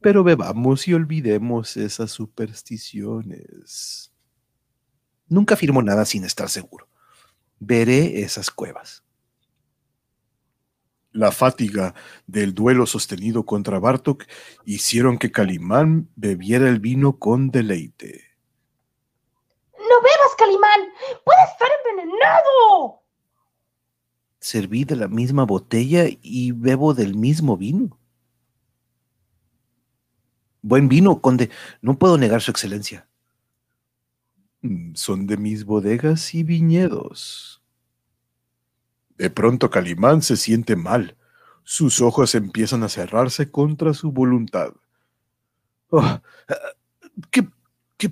Pero 0.01 0.23
bebamos 0.23 0.87
y 0.87 0.93
olvidemos 0.93 1.77
esas 1.77 2.11
supersticiones. 2.11 4.10
Nunca 5.31 5.55
firmo 5.55 5.81
nada 5.81 6.03
sin 6.03 6.25
estar 6.25 6.49
seguro. 6.49 6.89
Veré 7.57 8.21
esas 8.21 8.51
cuevas. 8.51 9.01
La 11.13 11.31
fatiga 11.31 11.95
del 12.27 12.53
duelo 12.53 12.85
sostenido 12.85 13.45
contra 13.45 13.79
Bartok 13.79 14.25
hicieron 14.65 15.17
que 15.17 15.31
Calimán 15.31 16.09
bebiera 16.17 16.67
el 16.67 16.81
vino 16.81 17.17
con 17.17 17.49
deleite. 17.49 18.25
¡No 19.71 20.01
bebas, 20.01 20.35
Calimán! 20.37 20.81
¡Puede 21.23 21.43
estar 21.49 21.69
envenenado! 21.79 23.01
Serví 24.41 24.83
de 24.83 24.97
la 24.97 25.07
misma 25.07 25.45
botella 25.45 26.07
y 26.21 26.51
bebo 26.51 26.93
del 26.93 27.15
mismo 27.15 27.55
vino. 27.55 27.97
Buen 30.61 30.89
vino, 30.89 31.21
conde. 31.21 31.49
No 31.81 31.97
puedo 31.97 32.17
negar 32.17 32.41
su 32.41 32.51
excelencia. 32.51 33.07
Mm, 34.61 34.93
Son 34.95 35.25
de 35.27 35.37
mis 35.37 35.65
bodegas 35.65 36.33
y 36.33 36.43
viñedos. 36.43 37.61
De 39.17 39.29
pronto 39.29 39.69
Calimán 39.69 40.21
se 40.21 40.35
siente 40.37 40.75
mal. 40.75 41.17
Sus 41.63 42.01
ojos 42.01 42.33
empiezan 42.35 42.83
a 42.83 42.89
cerrarse 42.89 43.51
contra 43.51 43.93
su 43.93 44.11
voluntad. 44.11 44.73
Oh, 45.89 46.19
¿qué, 47.29 47.47
qué 47.97 48.11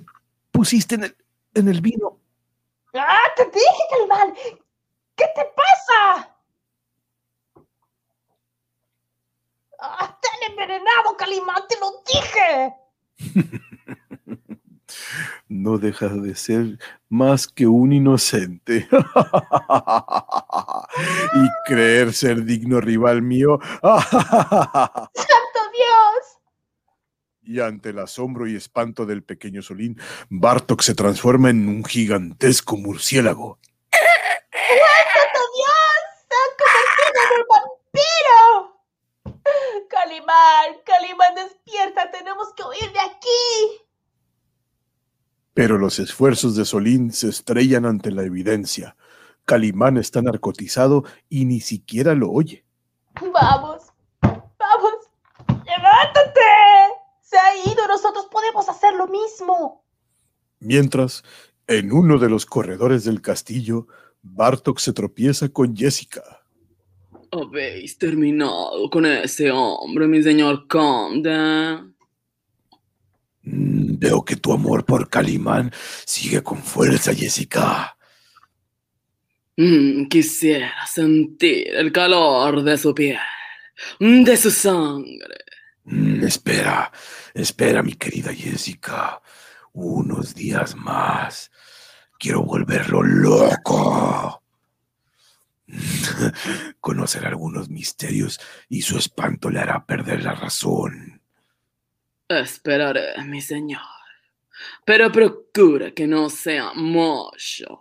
pusiste 0.52 0.96
en 0.96 1.04
el, 1.04 1.16
en 1.54 1.68
el 1.68 1.80
vino? 1.80 2.18
¡Ah, 2.94 3.22
te 3.36 3.44
dije, 3.46 3.82
Calimán! 3.90 4.34
¿Qué 5.16 5.24
te 5.34 5.42
pasa? 5.56 6.36
¡Ah, 9.80 10.18
tan 10.20 10.50
envenenado, 10.50 11.16
Calimán! 11.16 11.62
¡Te 11.68 11.76
lo 11.80 11.90
dije! 12.06 12.74
No 15.50 15.78
deja 15.78 16.06
de 16.06 16.34
ser 16.36 16.78
más 17.08 17.48
que 17.48 17.66
un 17.66 17.92
inocente. 17.92 18.88
y 21.34 21.48
creer 21.66 22.12
ser 22.12 22.44
digno 22.44 22.80
rival 22.80 23.20
mío. 23.20 23.58
¡Santo 23.82 25.10
Dios! 25.72 26.38
Y 27.42 27.58
ante 27.58 27.88
el 27.88 27.98
asombro 27.98 28.46
y 28.46 28.54
espanto 28.54 29.06
del 29.06 29.24
pequeño 29.24 29.60
Solín, 29.60 30.00
Bartok 30.28 30.82
se 30.82 30.94
transforma 30.94 31.50
en 31.50 31.68
un 31.68 31.84
gigantesco 31.84 32.76
murciélago. 32.76 33.58
¡Santo 33.90 35.40
Dios! 35.56 35.98
¡Se 36.28 36.36
ha 36.36 36.46
convertido 36.62 37.18
en 37.24 37.30
un 37.40 37.46
vampiro! 37.48 38.78
Calimán, 39.90 40.78
Calimán, 40.86 41.34
despierta, 41.34 42.08
tenemos 42.12 42.54
que 42.54 42.62
huir 42.62 42.92
de 42.92 43.00
aquí. 43.00 43.89
Pero 45.60 45.76
los 45.76 45.98
esfuerzos 45.98 46.56
de 46.56 46.64
Solín 46.64 47.12
se 47.12 47.28
estrellan 47.28 47.84
ante 47.84 48.10
la 48.10 48.22
evidencia. 48.22 48.96
Calimán 49.44 49.98
está 49.98 50.22
narcotizado 50.22 51.04
y 51.28 51.44
ni 51.44 51.60
siquiera 51.60 52.14
lo 52.14 52.30
oye. 52.30 52.64
Vamos, 53.20 53.82
vamos, 54.22 54.94
levántate. 55.46 56.40
Se 57.20 57.36
ha 57.36 57.70
ido, 57.70 57.86
nosotros 57.88 58.26
podemos 58.32 58.70
hacer 58.70 58.94
lo 58.94 59.06
mismo. 59.06 59.84
Mientras, 60.60 61.24
en 61.66 61.92
uno 61.92 62.16
de 62.16 62.30
los 62.30 62.46
corredores 62.46 63.04
del 63.04 63.20
castillo, 63.20 63.86
Bartok 64.22 64.78
se 64.78 64.94
tropieza 64.94 65.50
con 65.50 65.76
Jessica. 65.76 66.22
Habéis 67.32 67.98
terminado 67.98 68.88
con 68.88 69.04
ese 69.04 69.50
hombre, 69.50 70.08
mi 70.08 70.22
señor 70.22 70.66
conde. 70.68 71.90
Veo 74.00 74.24
que 74.24 74.36
tu 74.36 74.54
amor 74.54 74.86
por 74.86 75.10
Calimán 75.10 75.70
sigue 76.06 76.42
con 76.42 76.62
fuerza, 76.62 77.14
Jessica. 77.14 77.98
Mm, 79.58 80.06
quisiera 80.06 80.86
sentir 80.86 81.68
el 81.74 81.92
calor 81.92 82.62
de 82.62 82.78
su 82.78 82.94
piel, 82.94 83.18
de 83.98 84.36
su 84.38 84.50
sangre. 84.50 85.44
Mm, 85.84 86.24
espera, 86.24 86.90
espera, 87.34 87.82
mi 87.82 87.92
querida 87.92 88.32
Jessica. 88.32 89.20
Unos 89.74 90.34
días 90.34 90.74
más. 90.76 91.50
Quiero 92.18 92.42
volverlo 92.42 93.02
loco. 93.02 94.42
Conocer 96.80 97.26
algunos 97.26 97.68
misterios 97.68 98.40
y 98.70 98.80
su 98.80 98.96
espanto 98.96 99.50
le 99.50 99.60
hará 99.60 99.84
perder 99.84 100.24
la 100.24 100.32
razón. 100.32 101.19
Esperaré, 102.30 103.20
mi 103.24 103.40
señor. 103.40 103.80
Pero 104.84 105.10
procura 105.10 105.90
que 105.90 106.06
no 106.06 106.30
sea 106.30 106.72
mucho. 106.74 107.80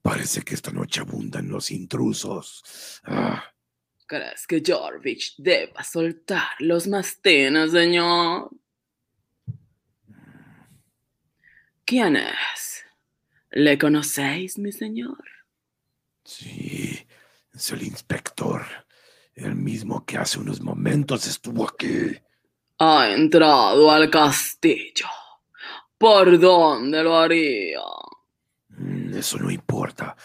Parece 0.00 0.40
que 0.42 0.54
esta 0.54 0.70
noche 0.70 1.02
abundan 1.02 1.50
los 1.50 1.70
intrusos. 1.70 3.00
Ah, 3.04 3.44
¿Crees 4.06 4.46
que 4.46 4.62
Jorvich 4.66 5.34
deba 5.36 5.84
soltar 5.84 6.48
los 6.60 6.86
mastines, 6.86 7.72
señor? 7.72 8.48
¿Quién 11.84 12.16
es? 12.16 12.86
¿Le 13.50 13.76
conocéis, 13.76 14.56
mi 14.58 14.72
señor? 14.72 15.22
sí, 16.24 17.06
es 17.52 17.70
el 17.70 17.82
inspector. 17.82 18.64
El 19.38 19.54
mismo 19.54 20.04
que 20.04 20.18
hace 20.18 20.40
unos 20.40 20.60
momentos 20.60 21.24
estuvo 21.28 21.64
aquí. 21.68 22.10
Ha 22.80 23.10
entrado 23.10 23.88
al 23.88 24.10
castillo. 24.10 25.06
¿Por 25.96 26.40
dónde 26.40 27.04
lo 27.04 27.16
haría? 27.16 27.78
Mm, 28.70 29.14
Eso 29.14 29.38
no 29.38 29.48
importa. 29.52 30.16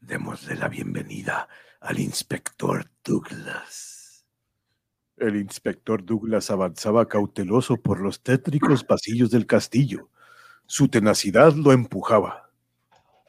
Démosle 0.00 0.56
la 0.56 0.68
bienvenida 0.68 1.46
al 1.80 1.98
inspector 1.98 2.90
Douglas. 3.04 4.24
El 5.18 5.36
inspector 5.36 6.02
Douglas 6.02 6.50
avanzaba 6.50 7.06
cauteloso 7.06 7.76
por 7.76 8.00
los 8.00 8.22
tétricos 8.22 8.82
pasillos 8.82 9.30
del 9.30 9.44
castillo. 9.46 10.08
Su 10.64 10.88
tenacidad 10.88 11.52
lo 11.52 11.70
empujaba. 11.72 12.48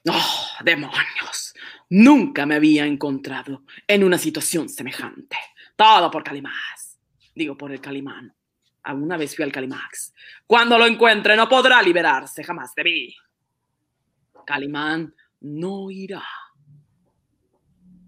¡Oh, 0.08 0.46
demonios! 0.64 1.54
Nunca 1.90 2.46
me 2.46 2.56
había 2.56 2.86
encontrado 2.86 3.64
en 3.88 4.04
una 4.04 4.18
situación 4.18 4.70
semejante. 4.70 5.38
Todo 5.76 6.10
por 6.10 6.24
Calimás. 6.24 7.00
Digo, 7.34 7.58
por 7.58 7.72
el 7.72 7.82
Calimán. 7.82 8.34
Alguna 8.84 9.18
vez 9.18 9.36
fui 9.36 9.44
al 9.44 9.52
Calimax. 9.52 10.14
Cuando 10.46 10.78
lo 10.78 10.86
encuentre 10.86 11.36
no 11.36 11.50
podrá 11.50 11.82
liberarse 11.82 12.44
jamás 12.44 12.74
de 12.76 12.84
mí. 12.84 13.16
Calimán 14.46 15.14
no 15.42 15.90
irá 15.90 16.24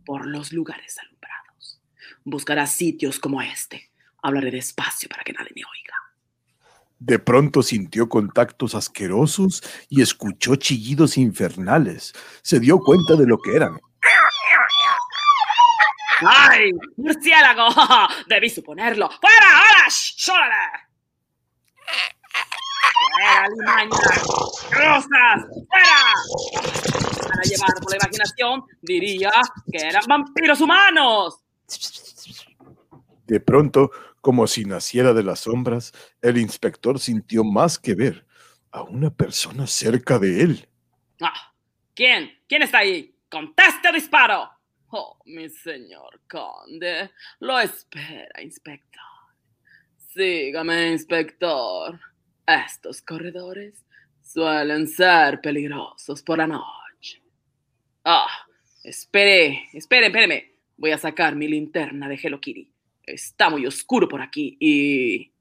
por 0.06 0.28
los 0.28 0.54
lugares 0.54 0.98
alumbrados. 1.00 1.82
Buscará 2.24 2.68
sitios 2.68 3.20
como 3.20 3.42
este. 3.42 3.92
Hablaré 4.22 4.52
despacio 4.52 5.10
para 5.10 5.24
que 5.24 5.34
nadie 5.34 5.52
me 5.56 5.64
oiga. 5.64 5.96
De 7.00 7.20
pronto 7.20 7.62
sintió 7.62 8.10
contactos 8.10 8.74
asquerosos 8.74 9.62
y 9.90 10.02
escuchó 10.02 10.56
chillidos 10.56 11.18
infernales. 11.18 12.14
Se 12.42 12.60
dio 12.60 12.80
cuenta 12.80 13.16
de 13.16 13.28
lo 13.28 13.38
que 13.38 13.56
eran. 13.56 13.80
¡Ay! 16.26 16.72
¡Murciélago! 16.96 17.70
Debí 18.28 18.50
suponerlo. 18.50 19.10
¡Fuera! 19.22 19.58
¡Ahora! 19.58 19.90
¡Shh! 19.90 20.16
¡Llórale! 20.18 20.56
¡Fuera, 23.12 23.44
alimañas! 23.44 24.70
¡Grosas! 24.72 25.46
¡Fuera! 25.70 25.98
Para 27.28 27.42
llevar 27.44 27.74
por 27.80 27.92
la 27.92 27.98
imaginación, 27.98 28.64
diría 28.82 29.32
que 29.72 29.78
eran 29.78 30.04
vampiros 30.08 30.62
humanos. 30.62 31.44
De 33.28 33.40
pronto, 33.40 33.92
como 34.28 34.46
si 34.46 34.66
naciera 34.66 35.14
de 35.14 35.24
las 35.24 35.40
sombras, 35.40 35.94
el 36.22 36.38
inspector 36.38 37.00
sintió 37.00 37.46
más 37.46 37.80
que 37.80 37.96
ver 37.96 38.26
a 38.72 38.84
una 38.84 39.10
persona 39.10 39.66
cerca 39.66 40.20
de 40.20 40.42
él. 40.42 40.68
Ah, 41.22 41.54
¿Quién? 41.96 42.38
¿Quién 42.46 42.62
está 42.62 42.80
ahí? 42.80 43.16
¡Conteste 43.30 43.90
disparo! 43.94 44.50
Oh, 44.90 45.18
mi 45.28 45.48
señor 45.48 46.20
conde, 46.30 47.10
lo 47.40 47.58
espera, 47.58 48.44
inspector. 48.44 49.02
Sígame, 50.14 50.92
inspector. 50.92 51.98
Estos 52.46 53.02
corredores 53.04 53.86
suelen 54.22 54.90
ser 54.90 55.40
peligrosos 55.40 56.22
por 56.22 56.40
la 56.40 56.48
noche. 56.48 57.24
Ah, 58.04 58.28
espere, 58.84 59.70
espere, 59.72 60.08
espéreme. 60.08 60.52
Voy 60.76 60.92
a 60.92 60.98
sacar 60.98 61.34
mi 61.34 61.48
linterna 61.48 62.10
de 62.10 62.20
Hello 62.22 62.42
Kitty. 62.42 62.74
Está 63.08 63.50
muy 63.50 63.66
oscuro 63.66 64.08
por 64.08 64.22
aquí 64.22 64.58
y... 64.60 65.32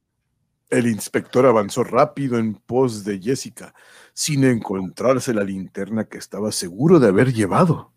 El 0.70 0.86
inspector 0.86 1.46
avanzó 1.46 1.84
rápido 1.84 2.38
en 2.38 2.54
pos 2.54 3.04
de 3.04 3.20
Jessica, 3.20 3.74
sin 4.12 4.44
encontrarse 4.44 5.32
la 5.32 5.44
linterna 5.44 6.08
que 6.08 6.18
estaba 6.18 6.50
seguro 6.50 6.98
de 6.98 7.08
haber 7.08 7.32
llevado. 7.32 7.92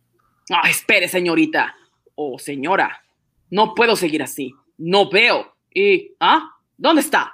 Ah, 0.51 0.69
espere, 0.69 1.07
señorita. 1.07 1.75
O 2.15 2.37
señora. 2.37 3.03
No 3.49 3.73
puedo 3.73 3.95
seguir 3.95 4.21
así. 4.21 4.53
No 4.77 5.09
veo. 5.09 5.55
¿Y? 5.73 6.15
¿Ah? 6.19 6.51
¿Dónde 6.77 7.01
está? 7.01 7.33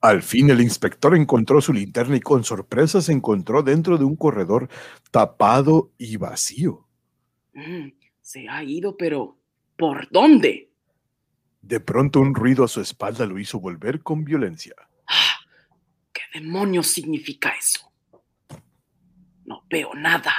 Al 0.00 0.22
fin 0.22 0.50
el 0.50 0.60
inspector 0.60 1.16
encontró 1.16 1.62
su 1.62 1.72
linterna 1.72 2.16
y 2.16 2.20
con 2.20 2.44
sorpresa 2.44 3.00
se 3.00 3.12
encontró 3.12 3.62
dentro 3.62 3.96
de 3.96 4.04
un 4.04 4.16
corredor 4.16 4.68
tapado 5.10 5.92
y 5.96 6.18
vacío. 6.18 6.86
Mm, 7.54 7.88
se 8.20 8.48
ha 8.48 8.62
ido, 8.62 8.96
pero 8.98 9.38
¿por 9.76 10.10
dónde? 10.10 10.73
De 11.66 11.80
pronto 11.80 12.20
un 12.20 12.34
ruido 12.34 12.62
a 12.62 12.68
su 12.68 12.82
espalda 12.82 13.24
lo 13.24 13.38
hizo 13.38 13.58
volver 13.58 14.02
con 14.02 14.22
violencia. 14.22 14.74
¿Qué 16.12 16.20
demonios 16.34 16.88
significa 16.88 17.54
eso? 17.58 17.90
No 19.46 19.64
veo 19.70 19.94
nada. 19.94 20.34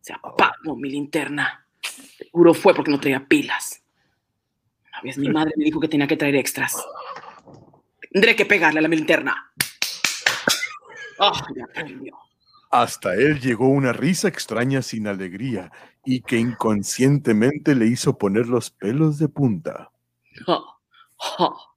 Se 0.00 0.12
apagó 0.12 0.76
mi 0.76 0.90
linterna. 0.90 1.66
Seguro 2.16 2.54
fue 2.54 2.72
porque 2.72 2.92
no 2.92 3.00
traía 3.00 3.26
pilas. 3.26 3.82
Una 4.92 5.02
vez 5.02 5.18
mi 5.18 5.28
madre 5.28 5.54
me 5.56 5.64
dijo 5.64 5.80
que 5.80 5.88
tenía 5.88 6.06
que 6.06 6.16
traer 6.16 6.36
extras. 6.36 6.76
Tendré 8.12 8.36
que 8.36 8.46
pegarle 8.46 8.78
a 8.78 8.82
la 8.82 8.88
linterna. 8.88 9.52
¡Ah, 11.18 11.32
prendió! 11.74 12.16
Hasta 12.70 13.14
él 13.14 13.40
llegó 13.40 13.66
una 13.66 13.92
risa 13.92 14.28
extraña 14.28 14.82
sin 14.82 15.08
alegría 15.08 15.72
y 16.04 16.20
que 16.20 16.38
inconscientemente 16.38 17.74
le 17.74 17.86
hizo 17.86 18.18
poner 18.18 18.46
los 18.46 18.70
pelos 18.70 19.18
de 19.18 19.28
punta. 19.28 19.90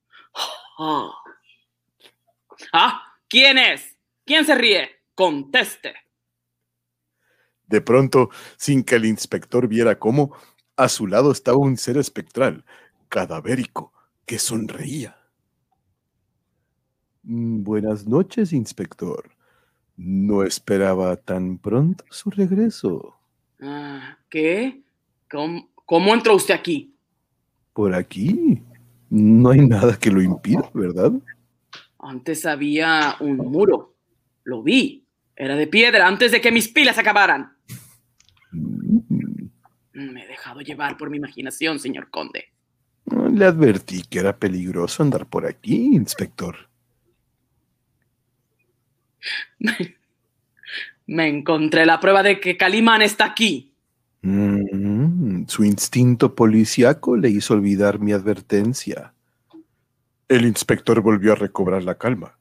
Ah. 2.73 3.01
¿Quién 3.29 3.57
es? 3.57 3.97
¿Quién 4.25 4.45
se 4.45 4.55
ríe? 4.55 4.89
Conteste. 5.15 5.93
De 7.67 7.81
pronto, 7.81 8.29
sin 8.57 8.83
que 8.83 8.95
el 8.95 9.05
inspector 9.05 9.67
viera 9.67 9.97
cómo, 9.99 10.35
a 10.75 10.89
su 10.89 11.07
lado 11.07 11.31
estaba 11.31 11.57
un 11.57 11.77
ser 11.77 11.97
espectral, 11.97 12.65
cadavérico, 13.09 13.93
que 14.25 14.39
sonreía. 14.39 15.17
"Mm, 17.23 17.63
Buenas 17.63 18.07
noches, 18.07 18.53
inspector. 18.53 19.31
No 19.95 20.43
esperaba 20.43 21.15
tan 21.17 21.57
pronto 21.59 22.03
su 22.09 22.29
regreso. 22.31 23.15
Ah, 23.61 24.17
¿Qué? 24.29 24.81
¿Cómo, 25.29 25.69
¿Cómo 25.85 26.13
entró 26.13 26.35
usted 26.35 26.53
aquí? 26.55 26.95
Por 27.73 27.95
aquí. 27.95 28.61
No 29.09 29.49
hay 29.49 29.59
nada 29.67 29.97
que 29.97 30.09
lo 30.11 30.21
impida, 30.21 30.69
¿verdad? 30.73 31.11
Antes 31.99 32.45
había 32.45 33.15
un 33.19 33.37
muro. 33.37 33.95
Lo 34.43 34.63
vi. 34.63 35.05
Era 35.35 35.55
de 35.55 35.67
piedra 35.67 36.07
antes 36.07 36.31
de 36.31 36.41
que 36.41 36.51
mis 36.51 36.67
pilas 36.67 36.97
acabaran. 36.97 37.53
Mm, 38.51 39.47
Me 39.93 40.23
he 40.23 40.27
dejado 40.27 40.61
llevar 40.61 40.97
por 40.97 41.09
mi 41.09 41.17
imaginación, 41.17 41.79
señor 41.79 42.09
conde. 42.09 42.45
Le 43.31 43.45
advertí 43.45 44.03
que 44.03 44.19
era 44.19 44.37
peligroso 44.37 45.03
andar 45.03 45.25
por 45.25 45.45
aquí, 45.45 45.95
inspector. 45.95 46.55
Me 51.07 51.27
encontré 51.27 51.85
la 51.85 51.99
prueba 51.99 52.23
de 52.23 52.39
que 52.39 52.55
Calimán 52.57 53.01
está 53.01 53.25
aquí. 53.25 53.73
Mm, 54.21 54.60
su 55.51 55.65
instinto 55.65 56.33
policíaco 56.33 57.17
le 57.17 57.29
hizo 57.29 57.53
olvidar 57.53 57.99
mi 57.99 58.13
advertencia. 58.13 59.13
El 60.29 60.45
inspector 60.45 61.01
volvió 61.01 61.33
a 61.33 61.35
recobrar 61.35 61.83
la 61.83 61.97
calma. 61.97 62.39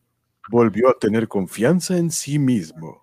Volvió 0.48 0.88
a 0.88 0.96
tener 0.96 1.26
confianza 1.26 1.96
en 1.96 2.12
sí 2.12 2.38
mismo. 2.38 3.02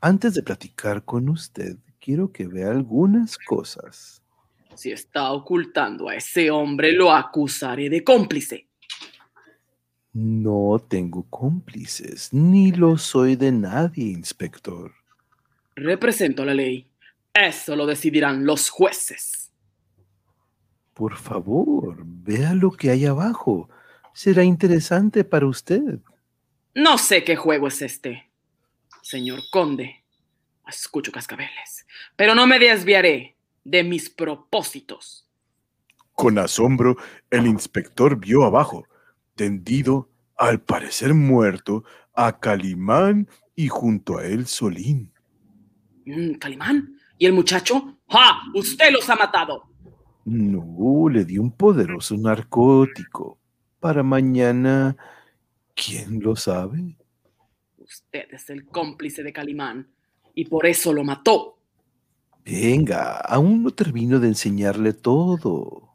Antes 0.00 0.32
de 0.32 0.42
platicar 0.42 1.04
con 1.04 1.28
usted, 1.28 1.76
quiero 2.00 2.32
que 2.32 2.46
vea 2.46 2.70
algunas 2.70 3.36
cosas. 3.36 4.22
Si 4.76 4.90
está 4.90 5.30
ocultando 5.32 6.08
a 6.08 6.16
ese 6.16 6.50
hombre, 6.50 6.92
lo 6.92 7.12
acusaré 7.12 7.90
de 7.90 8.02
cómplice. 8.02 8.66
No 10.14 10.82
tengo 10.88 11.26
cómplices, 11.28 12.32
ni 12.32 12.72
lo 12.72 12.96
soy 12.96 13.36
de 13.36 13.52
nadie, 13.52 14.06
inspector. 14.06 14.90
Represento 15.76 16.46
la 16.46 16.54
ley. 16.54 16.91
Eso 17.34 17.76
lo 17.76 17.86
decidirán 17.86 18.44
los 18.44 18.68
jueces. 18.68 19.50
Por 20.92 21.16
favor, 21.16 22.02
vea 22.04 22.54
lo 22.54 22.70
que 22.70 22.90
hay 22.90 23.06
abajo. 23.06 23.70
Será 24.12 24.44
interesante 24.44 25.24
para 25.24 25.46
usted. 25.46 26.00
No 26.74 26.98
sé 26.98 27.24
qué 27.24 27.36
juego 27.36 27.68
es 27.68 27.80
este, 27.80 28.30
señor 29.02 29.40
conde. 29.50 30.04
Escucho 30.68 31.10
cascabeles, 31.10 31.86
pero 32.16 32.34
no 32.34 32.46
me 32.46 32.58
desviaré 32.58 33.36
de 33.64 33.82
mis 33.82 34.10
propósitos. 34.10 35.28
Con 36.14 36.38
asombro, 36.38 36.96
el 37.30 37.46
inspector 37.46 38.18
vio 38.18 38.44
abajo, 38.44 38.86
tendido, 39.34 40.10
al 40.36 40.60
parecer 40.60 41.14
muerto, 41.14 41.84
a 42.14 42.38
Calimán 42.38 43.28
y 43.56 43.68
junto 43.68 44.18
a 44.18 44.26
él 44.26 44.46
Solín. 44.46 45.12
Mm, 46.04 46.34
¿Calimán? 46.34 46.98
¿Y 47.18 47.26
el 47.26 47.32
muchacho? 47.32 47.98
¡Ja! 48.08 48.40
¡Usted 48.54 48.90
los 48.90 49.08
ha 49.10 49.16
matado! 49.16 49.64
No, 50.24 51.08
le 51.08 51.24
di 51.24 51.38
un 51.38 51.50
poderoso 51.52 52.16
narcótico. 52.16 53.38
Para 53.80 54.02
mañana, 54.02 54.96
¿quién 55.74 56.20
lo 56.20 56.36
sabe? 56.36 56.96
Usted 57.78 58.26
es 58.30 58.48
el 58.50 58.66
cómplice 58.66 59.22
de 59.22 59.32
Calimán 59.32 59.88
y 60.34 60.44
por 60.44 60.66
eso 60.66 60.92
lo 60.92 61.04
mató. 61.04 61.58
Venga, 62.44 63.18
aún 63.18 63.62
no 63.62 63.70
termino 63.70 64.18
de 64.18 64.28
enseñarle 64.28 64.92
todo. 64.92 65.88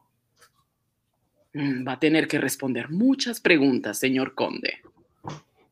Mm, 1.54 1.88
Va 1.88 1.94
a 1.94 2.00
tener 2.00 2.28
que 2.28 2.40
responder 2.40 2.90
muchas 2.90 3.40
preguntas, 3.40 3.98
señor 3.98 4.36
conde. 4.36 4.82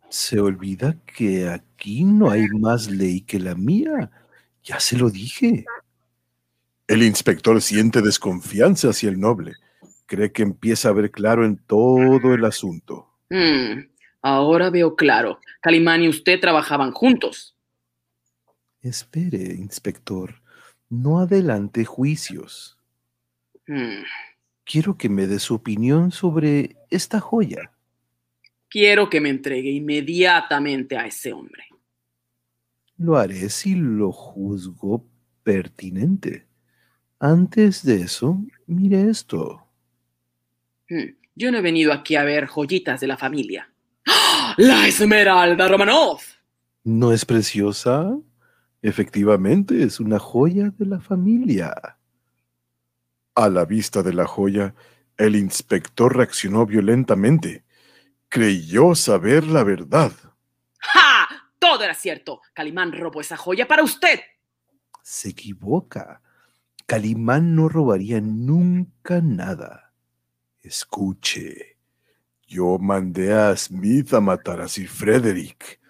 Se 0.09 0.39
olvida 0.39 0.97
que 1.05 1.49
aquí 1.49 2.03
no 2.03 2.29
hay 2.29 2.47
más 2.47 2.89
ley 2.89 3.21
que 3.21 3.39
la 3.39 3.55
mía. 3.55 4.09
Ya 4.65 4.79
se 4.79 4.97
lo 4.97 5.09
dije. 5.09 5.63
El 6.87 7.03
inspector 7.03 7.61
siente 7.61 8.01
desconfianza 8.01 8.89
hacia 8.89 9.09
el 9.09 9.19
noble. 9.19 9.53
Cree 10.07 10.31
que 10.31 10.43
empieza 10.43 10.89
a 10.89 10.93
ver 10.93 11.11
claro 11.11 11.45
en 11.45 11.57
todo 11.57 12.33
el 12.33 12.43
asunto. 12.45 13.07
Mm, 13.29 13.87
ahora 14.21 14.69
veo 14.69 14.95
claro. 14.95 15.39
Calimán 15.61 16.03
y 16.03 16.09
usted 16.09 16.39
trabajaban 16.39 16.91
juntos. 16.91 17.55
Espere, 18.81 19.37
inspector. 19.53 20.41
No 20.89 21.19
adelante 21.19 21.85
juicios. 21.85 22.77
Mm, 23.67 24.03
Quiero 24.63 24.97
que 24.97 25.09
me 25.09 25.27
dé 25.27 25.37
su 25.37 25.53
opinión 25.55 26.11
sobre 26.11 26.75
esta 26.89 27.19
joya. 27.19 27.71
quiero 28.67 29.09
que 29.09 29.21
me 29.21 29.29
entregue 29.29 29.69
inmediatamente 29.69 30.97
a 30.97 31.05
ese 31.05 31.31
hombre. 31.33 31.63
Lo 32.97 33.17
haré 33.17 33.49
si 33.49 33.75
lo 33.75 34.11
juzgo 34.11 35.05
pertinente. 35.43 36.47
Antes 37.19 37.83
de 37.83 38.01
eso, 38.01 38.39
mire 38.67 39.09
esto. 39.09 39.65
Mm, 40.89 41.15
Yo 41.35 41.51
no 41.51 41.57
he 41.57 41.61
venido 41.61 41.91
aquí 41.91 42.15
a 42.15 42.23
ver 42.23 42.47
joyitas 42.47 42.99
de 43.01 43.07
la 43.07 43.17
familia. 43.17 43.69
¡Ah! 44.07 44.53
¡La 44.57 44.87
Esmeralda 44.87 45.67
Romanov! 45.67 46.19
¿No 46.83 47.11
es 47.11 47.25
preciosa? 47.25 48.17
Efectivamente, 48.81 49.83
es 49.83 49.99
una 49.99 50.19
joya 50.19 50.71
de 50.77 50.85
la 50.85 50.99
familia. 50.99 51.73
A 53.33 53.49
la 53.49 53.65
vista 53.65 54.03
de 54.03 54.13
la 54.13 54.25
joya, 54.27 54.75
el 55.17 55.35
inspector 55.35 56.15
reaccionó 56.15 56.65
violentamente. 56.65 57.65
Creyó 58.29 58.95
saber 58.95 59.45
la 59.47 59.63
verdad. 59.63 60.11
¡Ja! 60.79 61.14
Todo 61.75 61.83
era 61.83 61.93
cierto. 61.93 62.39
Calimán 62.53 62.93
robó 62.93 63.19
esa 63.19 63.35
joya 63.35 63.67
para 63.67 63.83
usted. 63.83 64.21
Se 65.03 65.27
equivoca. 65.27 66.21
Calimán 66.85 67.53
no 67.53 67.67
robaría 67.67 68.21
nunca 68.21 69.19
nada. 69.21 69.91
Escuche, 70.61 71.77
yo 72.47 72.77
mandé 72.79 73.33
a 73.33 73.53
Smith 73.57 74.13
a 74.13 74.21
matar 74.21 74.61
a 74.61 74.69
Sir 74.69 74.87
Frederick, 74.87 75.81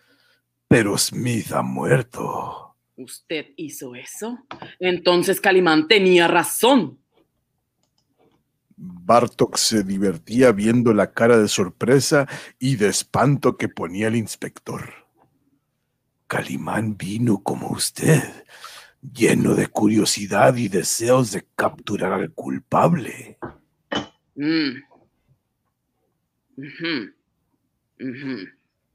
pero 0.68 0.98
Smith 0.98 1.52
ha 1.52 1.62
muerto. 1.62 2.76
¿Usted 2.96 3.46
hizo 3.56 3.94
eso? 3.94 4.40
Entonces 4.80 5.40
Calimán 5.40 5.88
tenía 5.88 6.28
razón. 6.28 6.98
Bartok 8.76 9.58
se 9.58 9.84
divertía 9.84 10.52
viendo 10.52 10.96
la 10.96 11.14
cara 11.14 11.38
de 11.38 11.48
sorpresa 11.48 12.28
y 12.58 12.78
de 12.78 12.88
espanto 12.88 13.56
que 13.56 13.70
ponía 13.70 14.08
el 14.08 14.16
inspector. 14.16 15.05
Calimán 16.28 16.98
vino 16.98 17.42
como 17.44 17.70
usted, 17.70 18.46
lleno 19.02 19.54
de 19.56 19.68
curiosidad 19.68 20.56
y 20.56 20.68
deseos 20.68 21.32
de 21.32 21.48
capturar 21.56 22.14
al 22.14 22.32
culpable. 22.32 23.38
Mm. 24.36 24.82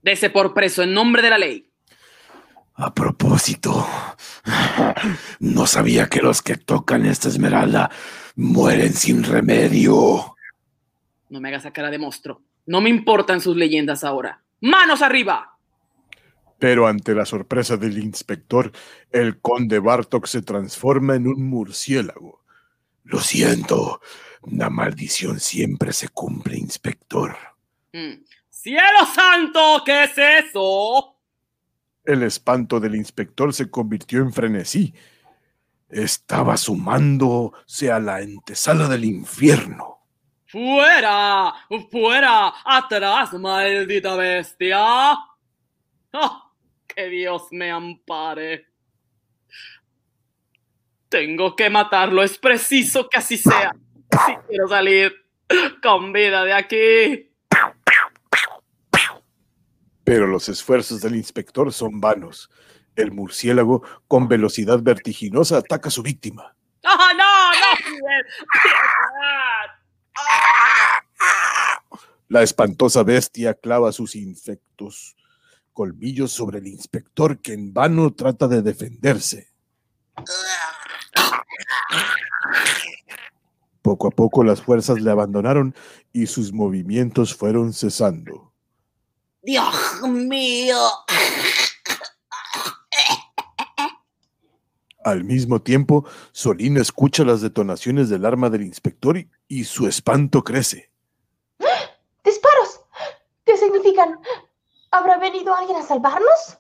Dese 0.03 0.31
por 0.31 0.55
preso 0.55 0.83
en 0.83 0.93
nombre 0.93 1.23
de 1.23 1.31
la 1.31 1.39
ley. 1.39 1.67
A 2.75 2.95
propósito, 2.95 3.87
no 5.41 5.67
sabía 5.67 6.09
que 6.09 6.23
los 6.23 6.41
que 6.41 6.57
tocan 6.57 7.05
esta 7.05 7.29
esmeralda 7.29 7.91
mueren 8.37 8.95
sin 8.95 9.23
remedio. 9.23 10.37
No 11.29 11.41
me 11.41 11.49
haga 11.49 11.59
esa 11.59 11.73
cara 11.73 11.91
de 11.91 11.99
monstruo. 11.99 12.43
No 12.67 12.81
me 12.81 12.89
importan 12.89 13.41
sus 13.41 13.57
leyendas 13.57 14.03
ahora. 14.03 14.43
¡Manos 14.61 15.03
arriba! 15.03 15.50
Pero 16.61 16.87
ante 16.87 17.15
la 17.15 17.25
sorpresa 17.25 17.79
del 17.79 17.99
inspector, 17.99 18.71
el 19.11 19.41
conde 19.41 19.79
Bartok 19.79 20.27
se 20.27 20.43
transforma 20.43 21.17
en 21.17 21.27
un 21.27 21.49
murciélago. 21.49 22.45
Lo 23.03 23.19
siento, 23.19 24.03
la 24.43 24.69
maldición 24.69 25.41
siempre 25.41 25.93
se 25.95 26.11
cumple, 26.11 26.59
inspector. 26.59 27.35
Mm. 27.95 28.23
¡Cielo 28.51 29.07
santo! 29.13 29.83
¿Qué 29.87 30.05
es 30.05 30.19
eso? 30.19 31.17
El 32.05 32.23
espanto 32.23 32.79
del 32.79 32.95
inspector 32.95 33.55
se 33.55 33.71
convirtió 33.71 34.21
en 34.21 34.31
frenesí. 34.31 34.95
Estaba 35.89 36.59
sumándose 36.59 37.91
a 37.91 37.99
la 37.99 38.17
antesala 38.17 38.87
del 38.87 39.07
infierno. 39.07 40.01
¡Fuera! 40.45 41.55
¡Fuera! 41.91 42.53
¡Atrás, 42.67 43.33
maldita 43.33 44.15
bestia! 44.15 45.15
¡Ah! 46.13 46.50
¡Que 47.01 47.09
Dios 47.09 47.45
me 47.51 47.71
ampare! 47.71 48.67
Tengo 51.09 51.57
que 51.57 51.71
matarlo, 51.71 52.23
es 52.23 52.37
preciso 52.37 53.09
que 53.09 53.17
así 53.17 53.39
sea. 53.39 53.75
Si 54.27 54.37
quiero 54.47 54.69
salir 54.69 55.11
con 55.83 56.13
vida 56.13 56.45
de 56.45 56.53
aquí. 56.53 57.33
Pero 60.05 60.27
los 60.27 60.51
esfuerzos 60.51 61.01
del 61.01 61.17
inspector 61.17 61.73
son 61.73 62.03
vanos. 62.03 62.51
El 62.95 63.13
murciélago, 63.13 63.83
con 64.07 64.29
velocidad 64.29 64.83
vertiginosa, 64.83 65.57
ataca 65.57 65.89
a 65.89 65.93
su 65.93 66.03
víctima. 66.03 66.55
¡Ah, 66.85 67.13
no, 67.17 67.51
no! 67.51 67.79
piedad! 68.63 69.71
La 72.29 72.43
espantosa 72.43 73.03
bestia 73.05 73.55
clava 73.55 73.91
sus 73.91 74.15
infectos 74.15 75.17
colmillos 75.81 76.31
sobre 76.31 76.59
el 76.59 76.67
inspector 76.67 77.39
que 77.39 77.55
en 77.55 77.73
vano 77.73 78.13
trata 78.13 78.47
de 78.47 78.61
defenderse. 78.61 79.49
Poco 83.81 84.09
a 84.09 84.11
poco 84.11 84.45
las 84.45 84.61
fuerzas 84.61 85.01
le 85.01 85.11
abandonaron 85.11 85.75
y 86.13 86.27
sus 86.27 86.53
movimientos 86.53 87.35
fueron 87.35 87.73
cesando. 87.73 88.53
Dios 89.41 90.03
mío. 90.03 90.77
Al 95.03 95.25
mismo 95.25 95.63
tiempo, 95.63 96.05
Solín 96.33 96.77
escucha 96.77 97.25
las 97.25 97.41
detonaciones 97.41 98.11
del 98.11 98.27
arma 98.27 98.51
del 98.51 98.65
inspector 98.65 99.17
y, 99.17 99.31
y 99.49 99.65
su 99.65 99.87
espanto 99.87 100.45
crece. 100.45 100.91
¡Disparos! 102.23 102.81
¿Qué 103.47 103.57
significan? 103.57 104.19
¿Habrá 104.93 105.19
venido 105.19 105.55
alguien 105.55 105.79
a 105.79 105.83
salvarnos? 105.83 106.59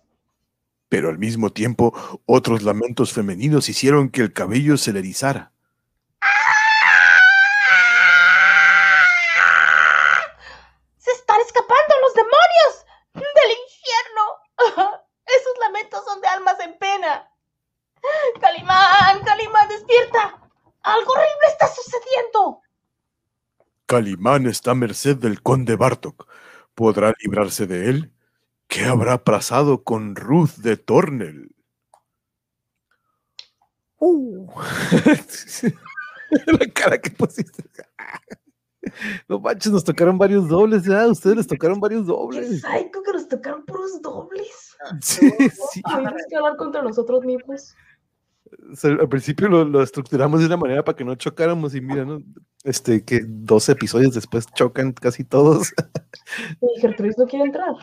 Pero 0.88 1.08
al 1.08 1.18
mismo 1.18 1.50
tiempo, 1.50 1.92
otros 2.26 2.62
lamentos 2.62 3.12
femeninos 3.12 3.68
hicieron 3.68 4.08
que 4.08 4.22
el 4.22 4.32
cabello 4.32 4.76
se 4.76 4.92
le 4.92 5.00
erizara. 5.00 5.52
¡Se 10.98 11.10
están 11.12 11.40
escapando 11.40 11.94
los 12.02 12.14
demonios 12.14 12.86
del 13.14 13.56
infierno! 13.64 15.00
Esos 15.26 15.58
lamentos 15.60 16.04
son 16.04 16.20
de 16.20 16.28
almas 16.28 16.60
en 16.60 16.78
pena. 16.78 17.30
Calimán, 18.40 19.22
Calimán, 19.24 19.68
despierta. 19.68 20.40
Algo 20.82 21.12
horrible 21.12 21.46
está 21.48 21.68
sucediendo. 21.68 22.62
Calimán 23.86 24.46
está 24.46 24.70
a 24.70 24.74
merced 24.74 25.16
del 25.16 25.42
conde 25.42 25.76
Bartok. 25.76 26.26
¿Podrá 26.74 27.12
librarse 27.20 27.66
de 27.66 27.90
él? 27.90 28.12
¿Qué 28.70 28.84
habrá 28.84 29.24
pasado 29.24 29.82
con 29.82 30.14
Ruth 30.14 30.58
de 30.58 30.76
Tornel? 30.76 31.50
Uh. 33.98 34.46
La 36.46 36.66
cara 36.72 36.98
que 36.98 37.10
pusiste. 37.10 37.64
No 39.28 39.38
manches, 39.38 39.72
nos 39.72 39.84
tocaron 39.84 40.18
varios 40.18 40.48
dobles, 40.48 40.84
¿ya? 40.84 41.06
Ustedes 41.06 41.36
les 41.36 41.46
tocaron 41.46 41.78
varios 41.78 42.02
¡Qué 42.02 42.08
dobles. 42.08 42.62
psycho 42.62 43.02
que 43.04 43.12
nos 43.12 43.28
tocaron 43.28 43.64
puros 43.64 44.00
dobles! 44.02 44.76
Sí, 45.00 45.30
sí. 45.70 45.82
Tenemos 45.82 46.22
que 46.28 46.36
hablar 46.36 46.56
contra 46.56 46.82
nosotros 46.82 47.24
mismos. 47.24 47.74
O 48.72 48.76
sea, 48.76 48.92
al 48.92 49.08
principio 49.08 49.48
lo, 49.48 49.64
lo 49.64 49.82
estructuramos 49.82 50.40
de 50.40 50.46
una 50.46 50.56
manera 50.56 50.82
para 50.82 50.96
que 50.96 51.04
no 51.04 51.14
chocáramos 51.14 51.74
y 51.74 51.80
mira, 51.80 52.04
¿no? 52.04 52.22
Este, 52.64 53.04
que 53.04 53.20
dos 53.26 53.68
episodios 53.68 54.14
después 54.14 54.46
chocan 54.54 54.92
casi 54.92 55.24
todos. 55.24 55.72
Y 56.60 56.80
Gertrudis 56.80 57.18
no 57.18 57.26
quiere 57.26 57.44
entrar. 57.44 57.74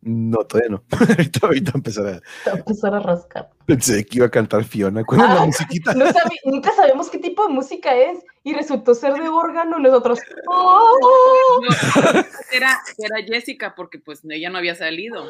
No, 0.00 0.38
todavía 0.38 0.70
no. 0.70 0.82
ahorita, 1.08 1.40
ahorita 1.46 1.72
empezará. 1.74 2.20
A 2.46 2.50
empezar 2.50 2.94
a 2.94 3.00
rascar. 3.00 3.50
Pensé 3.66 4.04
que 4.06 4.18
iba 4.18 4.26
a 4.26 4.30
cantar 4.30 4.62
Fiona 4.64 5.02
con 5.04 5.18
la 5.18 5.42
Ah, 5.42 5.46
musiquita. 5.46 5.92
No 5.94 6.06
sabe- 6.06 6.36
nunca 6.44 6.72
sabemos 6.72 7.10
qué 7.10 7.18
tipo 7.18 7.46
de 7.46 7.52
música 7.52 7.96
es. 7.96 8.18
Y 8.44 8.54
resultó 8.54 8.94
ser 8.94 9.14
de 9.14 9.28
órgano 9.28 9.78
y 9.78 9.82
nosotros. 9.82 10.20
¡Oh! 10.46 11.60
Era, 12.52 12.80
era 12.96 13.26
Jessica 13.26 13.74
porque 13.76 13.98
pues 13.98 14.22
ella 14.28 14.48
no 14.50 14.58
había 14.58 14.74
salido. 14.74 15.24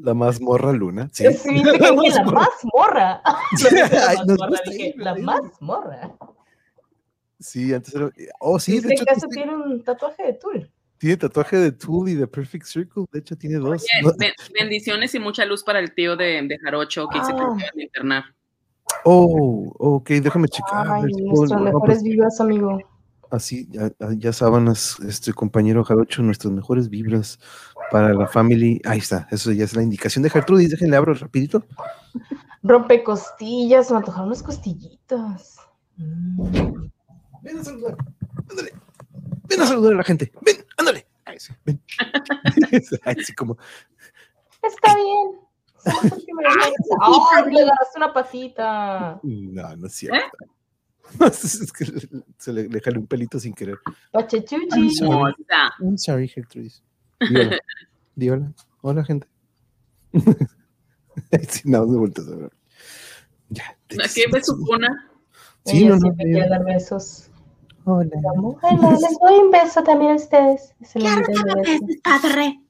La 0.00 0.14
mazmorra 0.14 0.72
luna. 0.72 1.08
Sí. 1.12 1.30
Sí, 1.34 1.62
la 1.62 2.22
más 2.24 2.48
morra. 2.72 3.22
Ay, 3.24 4.16
la 4.16 4.24
nos 4.24 4.26
más 4.26 4.38
morra, 4.38 4.48
gusta 4.48 4.70
dije, 4.70 4.88
ir, 4.88 4.94
la 4.96 5.12
¿verdad? 5.12 5.24
más 5.26 5.42
morra. 5.60 6.12
Sí, 7.38 7.72
antes 7.74 7.94
era. 7.94 8.10
Oh, 8.40 8.58
sí, 8.58 8.72
¿Viste 8.72 8.88
de 8.88 8.94
hecho 8.94 9.04
eso 9.08 9.26
tiene, 9.28 9.52
tiene 9.52 9.64
un 9.64 9.84
tatuaje 9.84 10.22
de 10.24 10.32
tul? 10.34 10.70
Tiene 11.02 11.16
tatuaje 11.16 11.56
de 11.56 11.72
Tool 11.72 12.10
y 12.10 12.14
de 12.14 12.28
Perfect 12.28 12.64
Circle. 12.64 13.06
De 13.12 13.18
hecho, 13.18 13.36
tiene 13.36 13.56
dos. 13.56 13.68
Oye, 13.82 14.02
No- 14.04 14.12
ben- 14.16 14.32
bendiciones 14.56 15.12
y 15.16 15.18
mucha 15.18 15.44
luz 15.44 15.64
para 15.64 15.80
el 15.80 15.92
tío 15.96 16.14
de, 16.16 16.46
de 16.46 16.58
Jarocho 16.60 17.08
que 17.08 17.18
dice 17.18 17.32
que 17.32 17.40
Ah. 17.40 17.42
lo 17.42 17.52
acaban 17.54 17.70
de 17.74 17.82
internar. 17.82 18.24
Oh, 19.04 19.72
ok, 19.80 20.08
déjame 20.10 20.46
checar. 20.46 20.86
Ay, 20.88 21.10
pues, 21.34 21.50
mejores 21.50 22.04
vibras, 22.04 22.40
amigo. 22.40 22.78
Así, 23.32 23.66
ya, 23.72 23.90
ya 24.16 24.32
sábanas, 24.32 25.00
este 25.00 25.32
compañero 25.32 25.82
Jarocho, 25.82 26.22
nuestras 26.22 26.52
mejores 26.52 26.88
vibras 26.88 27.40
para 27.90 28.14
la 28.14 28.28
family. 28.28 28.80
Ahí 28.84 28.98
está, 28.98 29.26
eso 29.32 29.50
ya 29.50 29.64
es 29.64 29.74
la 29.74 29.82
indicación 29.82 30.22
de 30.22 30.30
Gertrudis. 30.30 30.70
Déjenle 30.70 30.94
abro 30.96 31.14
rapidito. 31.14 31.64
Rompe 32.62 33.02
costillas, 33.02 33.90
me 33.90 33.96
antojaron 33.96 34.28
unas 34.28 34.42
costillitas. 34.44 35.56
Mm. 35.96 36.86
Ven 37.42 37.58
a 37.58 37.64
saludar, 37.64 37.96
ándale. 38.48 38.72
Ven 39.48 39.60
a 39.60 39.66
saludar 39.66 39.94
a 39.94 39.96
la 39.96 40.04
gente. 40.04 40.32
Ven, 40.42 40.56
ándale. 40.76 41.06
Ahí 41.24 41.38
sí, 41.38 41.52
ven. 41.64 41.80
Sí, 43.24 43.34
como, 43.34 43.56
Está 44.62 44.94
bien. 44.94 45.42
¡Ay, 45.84 47.50
le 47.50 47.62
agarraste 47.62 47.96
una 47.96 48.12
patita! 48.12 49.20
no, 49.22 49.76
no 49.76 49.86
es 49.86 49.94
cierto. 49.94 50.38
es 51.20 51.72
que 51.72 51.84
se 52.38 52.52
le, 52.52 52.68
le 52.68 52.80
jalé 52.80 52.98
un 52.98 53.06
pelito 53.06 53.38
sin 53.38 53.52
querer. 53.52 53.78
Pachechuchi. 54.12 54.90
sorry. 54.90 55.10
Hermosa. 55.10 55.74
I'm 55.80 55.98
sorry, 55.98 56.28
Gertrudis. 56.28 56.82
Dígala. 57.20 57.58
Dígala. 58.14 58.52
Hola, 58.82 59.04
gente. 59.04 59.26
Ay, 61.32 61.44
sí, 61.48 61.62
no, 61.64 61.86
de 61.86 61.98
vueltas 61.98 62.28
a 62.28 62.36
ver. 62.36 62.52
Ya. 63.50 63.76
Aquí 64.04 64.22
ve 64.32 64.42
su 64.42 64.56
cuna. 64.58 65.10
Sí, 65.64 65.78
Ella 65.78 65.90
no, 65.90 65.94
no, 65.96 66.00
siempre 66.00 66.24
quiere 66.24 66.48
dar 66.48 66.64
besos. 66.64 67.30
Hola. 67.84 68.10
Hola, 68.62 68.90
les 68.92 69.18
doy 69.18 69.34
un 69.40 69.50
beso 69.50 69.82
también 69.82 70.12
a 70.12 70.16
ustedes. 70.16 70.74
Claro 70.92 71.22
padre. 72.02 72.60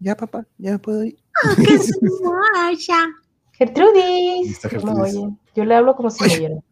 Ya, 0.00 0.16
papá, 0.16 0.46
ya 0.58 0.78
puedo 0.78 1.04
ir. 1.04 1.18
Oh, 1.44 1.54
qué 1.56 1.74
hermosa. 1.74 2.94
Gertrudis. 3.52 4.60
Oye. 4.84 5.36
Yo 5.54 5.64
le 5.64 5.74
hablo 5.74 5.96
como 5.96 6.10
si 6.10 6.24
me 6.24 6.34
oyera. 6.34 6.54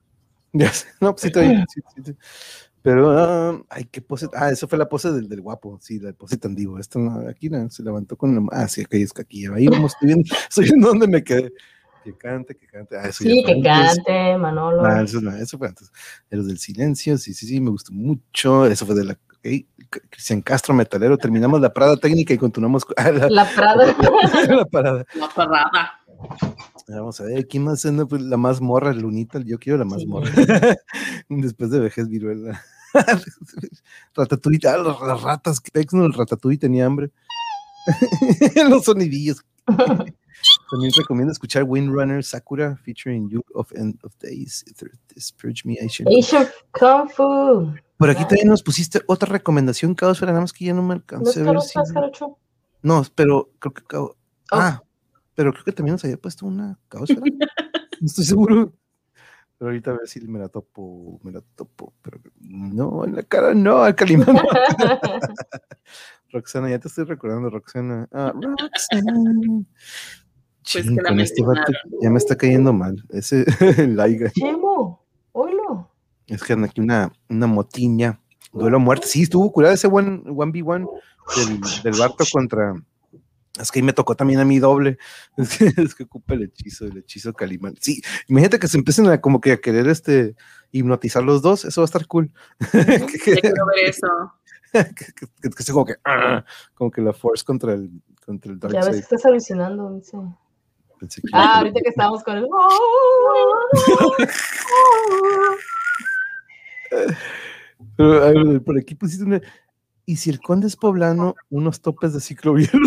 Ya 0.52 0.73
sé. 0.73 0.86
No, 1.01 1.12
pues 1.12 1.23
sí, 1.23 1.27
estoy 1.27 1.48
bien, 1.48 1.66
sí, 1.68 1.82
sí, 1.94 2.02
sí. 2.02 2.16
Pero, 2.81 3.10
ah, 3.10 3.60
ay, 3.68 3.85
qué 3.85 4.01
pose. 4.01 4.27
Ah, 4.32 4.51
eso 4.51 4.66
fue 4.66 4.78
la 4.78 4.89
pose 4.89 5.12
del, 5.12 5.28
del 5.28 5.43
guapo. 5.43 5.78
Sí, 5.82 5.98
la 5.98 6.12
pose 6.14 6.39
tan 6.39 6.55
divo. 6.55 6.78
Esto 6.78 6.98
no, 6.98 7.28
aquí 7.28 7.51
no, 7.51 7.68
se 7.68 7.82
levantó 7.82 8.16
con 8.16 8.35
la. 8.35 8.43
Ah, 8.52 8.68
sí, 8.68 8.82
aquí 8.82 9.02
es 9.02 9.12
que 9.12 9.23
aquí. 9.23 9.44
Ahí 9.47 9.66
vamos, 9.66 9.93
estoy 9.93 10.06
viendo, 10.06 10.24
estoy 10.48 10.64
viendo 10.66 10.89
dónde 10.89 11.09
me 11.09 11.23
quedé. 11.23 11.52
Que 12.07 12.16
cante, 12.16 12.55
que 12.57 12.69
cante. 12.69 12.97
Ah, 12.97 13.09
eso 13.09 13.24
Sí, 13.24 13.43
que 13.45 13.51
antes. 13.53 13.97
cante, 13.97 14.39
Manolo. 14.39 14.85
Ah, 14.85 15.03
eso, 15.03 15.20
no, 15.20 15.35
eso 15.35 15.59
fue 15.59 15.66
antes. 15.66 15.91
De 16.31 16.37
los 16.37 16.47
del 16.47 16.59
silencio, 16.59 17.19
sí, 17.19 17.35
sí, 17.35 17.47
sí, 17.49 17.61
me 17.61 17.70
gustó 17.70 17.93
mucho. 17.93 18.65
Eso 18.66 18.87
fue 18.87 18.95
de 18.95 19.05
la. 19.05 19.12
ok, 19.15 19.66
Cristian 20.11 20.41
Castro, 20.41 20.73
metalero. 20.73 21.19
Terminamos 21.19 21.61
la 21.61 21.73
parada 21.73 21.97
técnica 21.97 22.33
y 22.33 22.39
continuamos 22.39 22.85
con 22.85 22.95
ah, 22.99 23.11
la, 23.11 23.28
La 23.28 23.45
Prada. 23.53 23.87
la 24.49 24.65
parada. 24.66 25.05
La 25.15 25.28
parrada. 25.28 26.01
Vamos 26.87 27.20
a 27.20 27.24
ver, 27.24 27.49
¿quién 27.49 27.65
más 27.65 27.85
anda? 27.85 28.07
Pues 28.07 28.23
la 28.23 28.37
más 28.37 28.61
morra, 28.61 28.93
Lunita. 28.93 29.41
Yo 29.45 29.59
quiero 29.59 29.78
la 29.78 29.85
más 29.85 30.03
Sí. 30.03 30.07
morra. 30.07 30.31
Después 31.28 31.70
de 31.70 31.81
vejez 31.81 32.09
viruela. 32.09 32.62
Ratatouille, 34.15 34.69
ah, 34.69 34.77
las, 34.78 35.01
las 35.01 35.23
ratas, 35.23 35.61
que 35.61 35.85
no, 35.91 36.07
el 36.07 36.12
Ratatouille 36.15 36.59
tenía 36.59 36.87
hambre. 36.87 37.11
Los 38.70 38.85
sonidillos. 38.85 39.45
También 40.70 40.93
recomiendo 40.97 41.32
escuchar 41.32 41.64
Windrunner 41.64 42.24
Sakura 42.24 42.76
featuring 42.76 43.28
You 43.28 43.44
of 43.55 43.70
End 43.72 43.98
of 44.02 44.12
Days. 44.20 44.64
Purge 45.40 45.62
Me. 45.64 45.76
Asian 45.84 46.47
Kung 46.72 47.09
Fu. 47.09 47.74
Por 47.98 48.10
aquí 48.10 48.22
también 48.22 48.48
nos 48.48 48.62
pusiste 48.62 49.01
otra 49.06 49.32
recomendación, 49.32 49.94
Caos, 49.94 50.18
pero 50.18 50.32
nada 50.32 50.43
más 50.43 50.52
que 50.52 50.66
ya 50.66 50.74
no 50.74 50.82
me 50.82 50.88
¿No 50.88 50.93
alcancé 50.94 51.40
es 51.40 51.47
a 51.47 51.52
ver 51.52 51.60
si-? 51.62 52.24
No, 52.82 53.02
pero 53.14 53.51
creo 53.59 53.72
que 53.72 53.84
Caos. 53.84 54.10
Oh. 54.52 54.56
Ah, 54.59 54.82
pero 55.34 55.52
creo 55.52 55.64
que 55.64 55.72
también 55.72 55.94
nos 55.94 56.05
había 56.05 56.18
puesto 56.18 56.47
una 56.47 56.78
Caos. 56.88 57.09
No 57.98 58.09
estoy 58.09 58.26
seguro. 58.26 58.74
Pero 59.56 59.70
ahorita 59.70 59.90
a 59.90 59.94
ver 59.94 60.06
si 60.06 60.20
me 60.20 60.38
la 60.38 60.51
topo, 60.51 61.18
me 61.22 61.32
la 61.32 61.40
topo. 61.40 61.94
Pero 62.02 62.20
no, 62.40 63.06
en 63.06 63.16
la 63.16 63.22
cara 63.22 63.55
no, 63.55 63.82
al 63.82 63.94
Calimán. 63.94 64.34
no. 64.36 64.43
Roxana, 66.30 66.68
ya 66.68 66.78
te 66.78 66.88
estoy 66.88 67.05
recordando, 67.05 67.48
Roxana. 67.48 68.06
Ah, 68.12 68.34
Roxana. 68.34 69.64
Pues 70.72 70.84
Chin, 70.84 70.97
que 70.97 71.02
la 71.02 71.09
con 71.10 71.20
este 71.20 71.43
vato 71.44 71.72
ya 72.02 72.10
me 72.10 72.18
está 72.18 72.36
cayendo 72.36 72.72
mal. 72.72 72.97
Ese 73.10 73.44
Laiga. 73.88 74.30
Chemo, 74.30 75.05
oílo. 75.32 75.90
Es 76.26 76.43
que 76.43 76.55
aquí 76.55 76.80
una, 76.80 77.12
una 77.28 77.47
motiña. 77.47 78.20
Duelo 78.52 78.76
a 78.78 78.80
muerte. 78.80 79.06
Sí, 79.06 79.22
estuvo 79.22 79.52
curada 79.52 79.74
ese 79.74 79.86
one, 79.86 80.22
1v1 80.24 80.88
del, 81.36 81.60
del 81.82 82.01
Barto 82.01 82.24
contra. 82.32 82.74
Es 83.60 83.70
que 83.70 83.78
ahí 83.78 83.82
me 83.82 83.93
tocó 83.93 84.14
también 84.16 84.40
a 84.40 84.44
mí 84.44 84.59
doble. 84.59 84.98
Es 85.36 85.56
que, 85.59 85.66
es 85.80 85.94
que 85.94 86.02
ocupa 86.05 86.34
el 86.34 86.43
hechizo, 86.44 86.86
el 86.86 86.98
hechizo 86.98 87.32
Calimán. 87.32 87.74
Sí, 87.80 88.02
imagínate 88.28 88.59
que 88.59 88.66
se 88.68 88.76
empiecen 88.78 89.06
a 89.09 89.20
como 89.20 89.40
que 89.40 89.52
a 89.52 89.56
querer 89.59 89.86
este 89.88 90.34
hipnotizar 90.72 91.22
los 91.22 91.43
dos, 91.43 91.64
eso 91.64 91.80
va 91.80 91.84
a 91.84 91.86
estar 91.86 92.06
cool. 92.06 92.32
que, 92.72 92.78
Ya 92.84 93.06
que, 93.06 93.40
quiero 93.40 93.66
ver 93.66 93.84
eso. 93.88 94.06
que- 94.72 95.12
que- 95.14 95.51
que 95.51 95.72
como 95.72 95.84
que 95.84 95.94
ah, 96.05 96.44
como 96.74 96.90
que 96.90 97.01
la 97.02 97.12
force 97.12 97.44
contra 97.44 97.74
el 97.74 97.90
contra 98.24 98.52
el 98.52 98.59
Ya 98.59 98.68
Dark 98.68 98.74
ves 98.74 98.86
que 98.86 98.93
Side. 98.93 99.01
estás 99.02 99.26
alucinando, 99.26 99.94
dice. 99.94 100.16
Pensé 100.98 101.20
que- 101.23 101.28
Ah, 101.32 101.59
ahorita 101.59 101.81
que 101.82 101.90
estábamos 101.90 102.24
con 102.24 102.36
el. 102.39 102.48
Pero, 107.97 108.24
a 108.24 108.31
ver, 108.31 108.62
por 108.62 108.78
aquí 108.78 108.94
pusiste 108.94 109.24
una. 109.24 109.40
Y 110.05 110.16
si 110.16 110.31
el 110.31 110.40
conde 110.40 110.66
es 110.68 110.77
poblano, 110.77 111.35
unos 111.51 111.81
topes 111.81 112.12
de 112.14 112.20
ciclovía. 112.20 112.68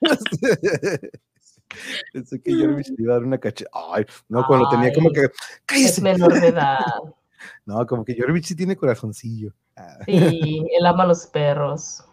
Pensé 2.12 2.40
que 2.42 2.50
le 2.52 2.82
iba 2.98 3.12
a 3.12 3.16
dar 3.16 3.24
una 3.24 3.38
caché. 3.38 3.64
Ay, 3.72 4.04
no, 4.28 4.44
cuando 4.46 4.68
tenía 4.68 4.92
como 4.92 5.10
que. 5.10 5.22
Es 5.24 5.30
¡Cállese! 5.66 6.02
menor 6.02 6.32
de 6.40 6.48
edad. 6.48 6.78
No, 7.64 7.86
como 7.86 8.04
que 8.04 8.14
Jeremy 8.14 8.42
sí 8.42 8.54
tiene 8.54 8.76
corazoncillo. 8.76 9.52
Ah, 9.76 9.98
Sí, 10.04 10.62
él 10.78 10.86
ama 10.86 11.04
a 11.04 11.06
los 11.06 11.26
perros. 11.26 12.04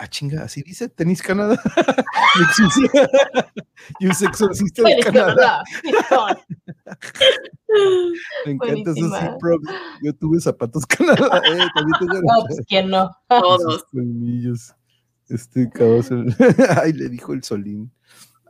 Ah, 0.00 0.06
chinga, 0.08 0.44
así 0.44 0.62
dice, 0.62 0.88
tenis 0.88 1.22
Canadá. 1.22 1.60
Y 3.98 4.06
un 4.06 4.12
exorcista 4.12 4.82
de 4.82 4.98
Canadá. 5.00 5.62
Canadá, 6.08 6.38
Me 8.44 8.52
encanta 8.52 8.90
eso 8.90 8.94
sí, 8.94 9.00
Buenísima. 9.00 9.38
props. 9.38 9.68
Yo 10.02 10.14
tuve 10.14 10.40
zapatos 10.40 10.86
Canadá. 10.86 11.40
Eh, 11.46 11.66
también 11.74 11.96
No, 12.24 12.44
pues 12.46 12.60
quién 12.68 12.90
no. 12.90 13.10
Todos. 13.28 13.74
Esos 13.74 13.84
colmillos. 13.84 14.74
Este 15.28 15.70
caos. 15.70 16.10
Ay, 16.82 16.92
le 16.92 17.08
dijo 17.08 17.32
el 17.32 17.42
solín. 17.42 17.90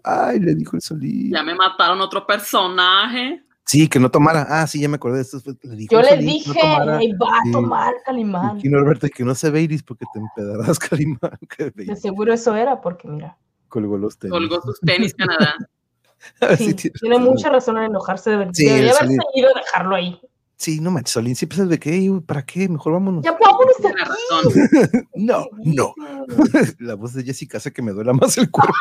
Ay, 0.03 0.41
le 0.41 0.55
dijo 0.55 0.77
el 0.77 0.83
solín. 0.83 1.33
Ya 1.33 1.43
me 1.43 1.55
mataron 1.55 2.01
otro 2.01 2.27
personaje. 2.27 3.45
Sí, 3.67 3.89
que 3.89 4.01
no 4.01 4.11
tomara. 4.11 4.47
Ah, 4.49 4.67
sí, 4.67 4.81
ya 4.81 4.89
me 4.89 4.97
acordé 4.97 5.17
de 5.17 5.23
esto. 5.23 5.41
fue- 5.41 5.55
Le 5.63 5.77
dijo 5.77 5.93
Yo 5.93 6.03
le 6.03 6.17
dije, 6.17 6.49
no 6.49 6.55
tomara. 6.61 6.97
ahí 6.99 7.13
va 7.13 7.37
a 7.39 7.43
Sí. 7.45 7.53
tomar 7.53 7.95
Calimán. 8.05 8.59
Y 8.63 8.69
Norberto, 8.69 9.07
que 9.09 9.25
no 9.25 9.35
se 9.35 9.51
Baileys 9.51 9.83
porque 9.85 10.05
te 10.13 10.19
empedarás, 10.19 10.79
Calimán. 11.19 11.39
De 11.77 11.97
seguro 11.97 12.33
eso 12.35 12.57
era, 12.57 12.81
porque 12.81 13.07
mira, 13.07 13.39
colgó 13.69 13.97
los 13.97 14.19
tenis. 14.19 14.33
Colgó 14.33 14.61
sus 14.63 14.81
tenis 14.81 15.15
Canadá. 15.19 15.55
Sí, 16.59 16.75
sí, 16.77 16.91
tiene 16.91 17.19
mucha 17.19 17.49
razón 17.49 17.79
en 17.79 17.85
enojarse. 17.85 18.31
De, 18.31 18.49
Sí, 18.53 18.65
debería 18.65 18.91
haber 18.93 19.09
seguido 19.09 19.51
dejarlo 19.55 19.95
ahí. 19.95 20.21
Sí, 20.57 20.79
no 20.81 20.91
manches, 20.91 21.13
Solín 21.15 21.35
siempre 21.37 21.63
es 21.63 21.69
de 21.71 21.79
que, 21.79 21.95
"Ey, 21.95 22.11
¿para 22.21 22.45
qué? 22.45 22.69
Mejor 22.69 22.93
vámonos. 22.93 23.25
Ya 23.25 23.33
vámonos 23.33 23.77
de 23.81 23.89
aquí. 23.89 23.99
razón. 23.99 25.09
No, 25.15 25.47
no. 25.65 25.95
La 26.81 26.95
voz 26.97 27.15
de 27.15 27.23
Jessica 27.25 27.57
hace 27.59 27.73
que 27.73 27.81
me 27.81 27.93
duela 27.93 28.13
más 28.13 28.37
el 28.37 28.51
cuerpo. 28.51 28.75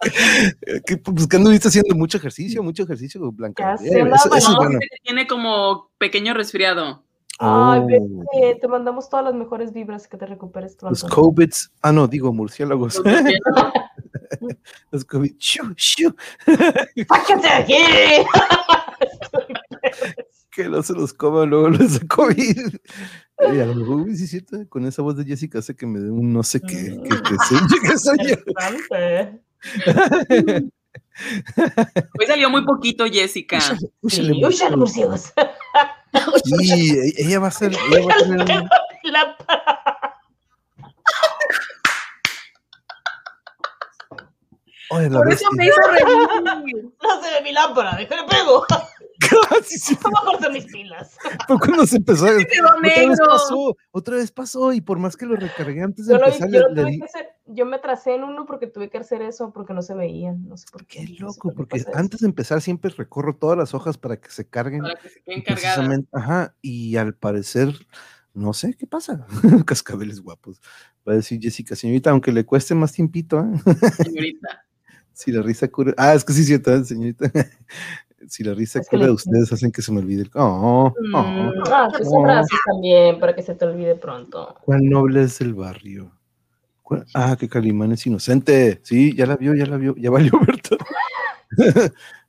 que, 0.86 0.96
pues 0.96 1.26
que 1.26 1.36
anduviste 1.36 1.68
haciendo 1.68 1.94
mucho 1.94 2.18
ejercicio, 2.18 2.62
mucho 2.62 2.84
ejercicio, 2.84 3.32
Blanca. 3.32 3.74
Eh, 3.74 4.04
eso, 4.14 4.34
eso 4.34 4.52
No, 4.52 4.56
bueno. 4.58 4.78
tiene 5.02 5.26
como 5.26 5.90
pequeño 5.98 6.34
resfriado. 6.34 7.04
Ay, 7.42 7.80
Oh, 7.80 7.86
bebé, 7.86 8.58
te 8.60 8.68
mandamos 8.68 9.08
todas 9.08 9.24
las 9.24 9.34
mejores 9.34 9.72
vibras 9.72 10.06
que 10.06 10.18
te 10.18 10.26
recuperes 10.26 10.76
los. 10.82 11.02
COVIDs. 11.04 11.70
Ah, 11.80 11.90
no, 11.90 12.06
digo 12.06 12.34
murciélagos. 12.34 13.00
Los 14.90 15.04
COVID. 15.06 15.36
Shu, 15.38 15.72
shu. 15.74 16.14
¡Sáquense 16.46 17.46
de 17.46 17.54
aquí! 17.54 17.74
que 20.52 20.68
no 20.68 20.82
se 20.82 20.92
los 20.92 21.14
coma 21.14 21.46
luego 21.46 21.70
los 21.70 21.98
de 22.00 22.06
COVID. 22.06 22.74
Y 23.54 23.60
a 23.60 23.66
lo 23.66 23.74
mejor, 23.74 24.14
sí, 24.14 24.26
cierto, 24.26 24.58
con 24.68 24.84
esa 24.84 25.00
voz 25.00 25.16
de 25.16 25.24
Jessica 25.24 25.60
hace 25.60 25.74
que 25.74 25.86
me 25.86 25.98
dé 25.98 26.10
un 26.10 26.30
no 26.32 26.42
sé 26.42 26.60
qué, 26.60 26.98
que, 27.02 27.08
que 27.08 27.36
soy, 27.48 27.80
que 27.80 27.96
soy 27.98 28.18
yo. 28.28 28.36
Hoy 32.18 32.26
salió 32.26 32.48
muy 32.50 32.64
poquito, 32.64 33.04
Jessica. 33.06 33.58
Úsale 34.00 34.32
murciélagos. 34.34 35.32
E- 36.60 37.12
ella 37.18 37.38
va 37.40 37.48
a 37.48 37.50
ser. 37.50 37.72
Ella 37.72 38.06
va 38.06 38.14
a 38.14 38.18
tener 38.18 38.40
un- 38.40 38.68
La 39.12 39.36
Oye, 44.92 45.08
la 45.08 45.18
Por 45.18 45.32
eso 45.32 45.48
me 45.52 45.66
hizo 45.66 45.76
reír. 45.88 46.04
No 47.02 47.22
se 47.22 47.30
ve 47.30 47.40
mi 47.44 47.52
lámpara, 47.52 47.96
déjale 47.96 48.22
pego. 48.28 48.64
Sí, 49.64 49.78
sí, 49.78 49.96
me 50.02 50.10
corté 50.24 50.48
mis 50.50 50.64
pilas. 50.64 51.14
fue 51.46 51.58
cuando 51.58 51.86
se 51.86 51.98
empezó. 51.98 52.24
a- 52.26 52.30
Quedó 52.38 52.68
Otra 52.74 52.82
vez 53.06 53.18
pasó, 53.20 53.76
otra 53.92 54.16
vez 54.16 54.32
pasó, 54.32 54.72
y 54.72 54.80
por 54.80 54.98
más 54.98 55.14
que 55.16 55.26
lo 55.26 55.36
recargué 55.36 55.82
antes 55.82 56.06
de 56.06 56.14
Yo, 56.14 56.18
lo- 56.18 56.26
empezar, 56.26 56.48
yo 56.50 56.60
le- 56.60 56.68
le 56.74 56.74
tuve 56.82 56.90
di- 56.90 56.98
que 56.98 57.04
hacer- 57.04 57.28
yo 57.52 57.66
me 57.66 57.76
atrasé 57.76 58.14
en 58.14 58.24
uno 58.24 58.46
porque 58.46 58.66
tuve 58.66 58.88
que 58.90 58.98
hacer 58.98 59.22
eso 59.22 59.52
porque 59.52 59.72
no 59.74 59.82
se 59.82 59.94
veían. 59.94 60.46
No 60.48 60.56
sé 60.56 60.66
por 60.72 60.86
qué. 60.86 61.04
Qué 61.04 61.12
no 61.20 61.30
sé 61.32 61.38
loco, 61.38 61.52
porque 61.54 61.78
eso. 61.78 61.90
antes 61.94 62.20
de 62.20 62.26
empezar 62.26 62.60
siempre 62.60 62.90
recorro 62.96 63.36
todas 63.36 63.56
las 63.58 63.74
hojas 63.74 63.98
para 63.98 64.18
que 64.20 64.30
se 64.30 64.46
carguen. 64.48 64.82
Para 64.82 64.96
que 64.96 65.08
se 65.08 65.22
queden 65.22 65.42
cargadas. 65.42 65.74
precisamente- 65.76 66.08
ajá, 66.12 66.54
y 66.62 66.96
al 66.96 67.14
parecer, 67.14 67.74
no 68.34 68.52
sé 68.52 68.74
qué 68.74 68.86
pasa. 68.86 69.26
Cascabeles 69.66 70.20
guapos. 70.20 70.60
Va 71.08 71.12
a 71.12 71.16
decir 71.16 71.40
Jessica, 71.40 71.74
señorita, 71.76 72.10
aunque 72.10 72.32
le 72.32 72.44
cueste 72.44 72.74
más 72.74 72.92
tiempito, 72.92 73.40
¿eh? 73.40 73.74
Señorita. 74.04 74.64
si 75.12 75.32
la 75.32 75.42
risa 75.42 75.68
cura. 75.68 75.92
Ah, 75.96 76.14
es 76.14 76.24
que 76.24 76.32
sí, 76.32 76.40
es 76.42 76.46
cierto, 76.46 76.72
¿eh, 76.74 76.84
señorita. 76.84 77.30
si 78.28 78.44
la 78.44 78.54
risa 78.54 78.80
Es 78.80 78.88
cura, 78.88 79.06
le- 79.06 79.10
ustedes 79.12 79.52
hacen 79.52 79.72
que 79.72 79.82
se 79.82 79.90
me 79.92 79.98
olvide 79.98 80.22
el. 80.22 80.30
Oh, 80.34 80.92
oh. 80.94 80.94
Mm, 81.00 81.14
ah, 81.72 81.88
tus 81.96 82.06
Oh. 82.10 82.24
también 82.66 83.18
para 83.18 83.34
que 83.34 83.42
se 83.42 83.54
te 83.54 83.64
olvide 83.64 83.96
pronto. 83.96 84.54
¿Cuál 84.64 84.82
noble 84.88 85.22
es 85.24 85.40
el 85.40 85.54
barrio? 85.54 86.12
¿Cuál- 86.90 87.06
Ah, 87.14 87.36
que 87.38 87.48
Calimán 87.48 87.92
es 87.92 88.04
inocente. 88.04 88.80
Sí, 88.82 89.14
ya 89.14 89.24
la 89.24 89.36
vio, 89.36 89.54
ya 89.54 89.64
la 89.66 89.76
vio, 89.76 89.94
ya 89.96 90.10
valió, 90.10 90.32
Berta. 90.44 90.76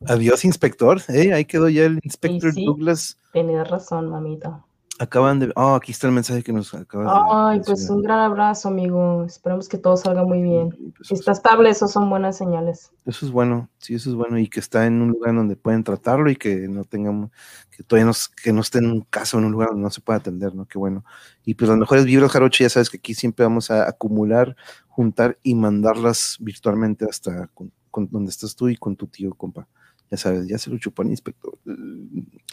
Adiós, 0.05 0.45
inspector. 0.45 1.01
Eh, 1.09 1.33
ahí 1.33 1.45
quedó 1.45 1.67
ya 1.67 1.85
el 1.85 1.99
inspector 2.03 2.53
sí. 2.53 2.63
Douglas. 2.65 3.17
Tenías 3.33 3.67
razón, 3.67 4.09
mamita. 4.11 4.63
Acaban 5.01 5.39
de. 5.39 5.51
Oh, 5.55 5.73
aquí 5.73 5.91
está 5.91 6.05
el 6.05 6.13
mensaje 6.13 6.43
que 6.43 6.53
nos 6.53 6.75
acabas 6.75 7.07
de. 7.07 7.29
Ay, 7.33 7.57
pues 7.65 7.69
mencionar. 7.69 7.95
un 7.95 8.03
gran 8.03 8.19
abrazo, 8.19 8.67
amigo. 8.67 9.23
Esperemos 9.25 9.67
que 9.67 9.79
todo 9.79 9.97
salga 9.97 10.23
muy 10.23 10.43
bien. 10.43 10.69
Pues, 10.95 11.07
Si 11.07 11.15
está 11.15 11.31
estable, 11.31 11.71
eso 11.71 11.87
son 11.87 12.07
buenas 12.07 12.37
señales. 12.37 12.91
Eso 13.07 13.25
es 13.25 13.31
bueno, 13.31 13.67
sí, 13.79 13.95
eso 13.95 14.11
es 14.11 14.15
bueno. 14.15 14.37
Y 14.37 14.47
que 14.47 14.59
está 14.59 14.85
en 14.85 15.01
un 15.01 15.09
lugar 15.09 15.33
donde 15.33 15.55
pueden 15.55 15.83
tratarlo 15.83 16.29
y 16.29 16.35
que 16.35 16.67
no 16.67 16.83
tengamos, 16.83 17.31
que 17.75 17.81
todavía 17.81 18.05
no, 18.05 18.11
que 18.43 18.53
no 18.53 18.61
esté 18.61 18.77
en 18.77 18.91
un 18.91 19.01
caso, 19.01 19.39
en 19.39 19.45
un 19.45 19.53
lugar 19.53 19.69
donde 19.69 19.81
no 19.81 19.89
se 19.89 20.01
pueda 20.01 20.19
atender, 20.19 20.53
¿no? 20.53 20.67
Qué 20.67 20.77
bueno. 20.77 21.03
Y 21.45 21.55
pues 21.55 21.67
las 21.67 21.79
mejores 21.79 22.05
vibras, 22.05 22.29
Jarocho, 22.29 22.63
ya 22.63 22.69
sabes 22.69 22.91
que 22.91 22.97
aquí 22.97 23.15
siempre 23.15 23.43
vamos 23.43 23.71
a 23.71 23.89
acumular, 23.89 24.55
juntar 24.87 25.39
y 25.41 25.55
mandarlas 25.55 26.37
virtualmente 26.39 27.05
hasta 27.09 27.47
con, 27.55 27.71
con 27.89 28.07
donde 28.11 28.29
estás 28.29 28.55
tú 28.55 28.69
y 28.69 28.77
con 28.77 28.95
tu 28.95 29.07
tío, 29.07 29.33
compa. 29.33 29.67
Ya 30.11 30.17
sabes, 30.17 30.47
ya 30.47 30.57
se 30.57 30.69
lo 30.69 30.77
chupó 30.77 31.03
el 31.03 31.09
inspector. 31.09 31.57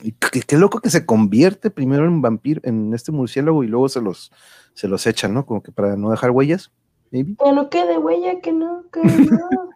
Y 0.02 0.12
qué, 0.12 0.42
qué 0.42 0.56
loco 0.56 0.80
que 0.80 0.90
se 0.90 1.04
convierte 1.04 1.70
primero 1.70 2.04
en 2.04 2.22
vampiro, 2.22 2.60
en 2.64 2.94
este 2.94 3.10
murciélago 3.10 3.64
y 3.64 3.66
luego 3.66 3.88
se 3.88 4.00
los, 4.00 4.30
se 4.74 4.86
los 4.86 5.06
echan, 5.08 5.34
¿no? 5.34 5.44
Como 5.44 5.62
que 5.62 5.72
para 5.72 5.96
no 5.96 6.10
dejar 6.10 6.30
huellas, 6.30 6.70
maybe. 7.10 7.34
Que 7.42 7.52
no 7.52 7.68
quede 7.68 7.98
huella, 7.98 8.40
que 8.40 8.52
no, 8.52 8.84
que 8.92 9.02
no. 9.02 9.70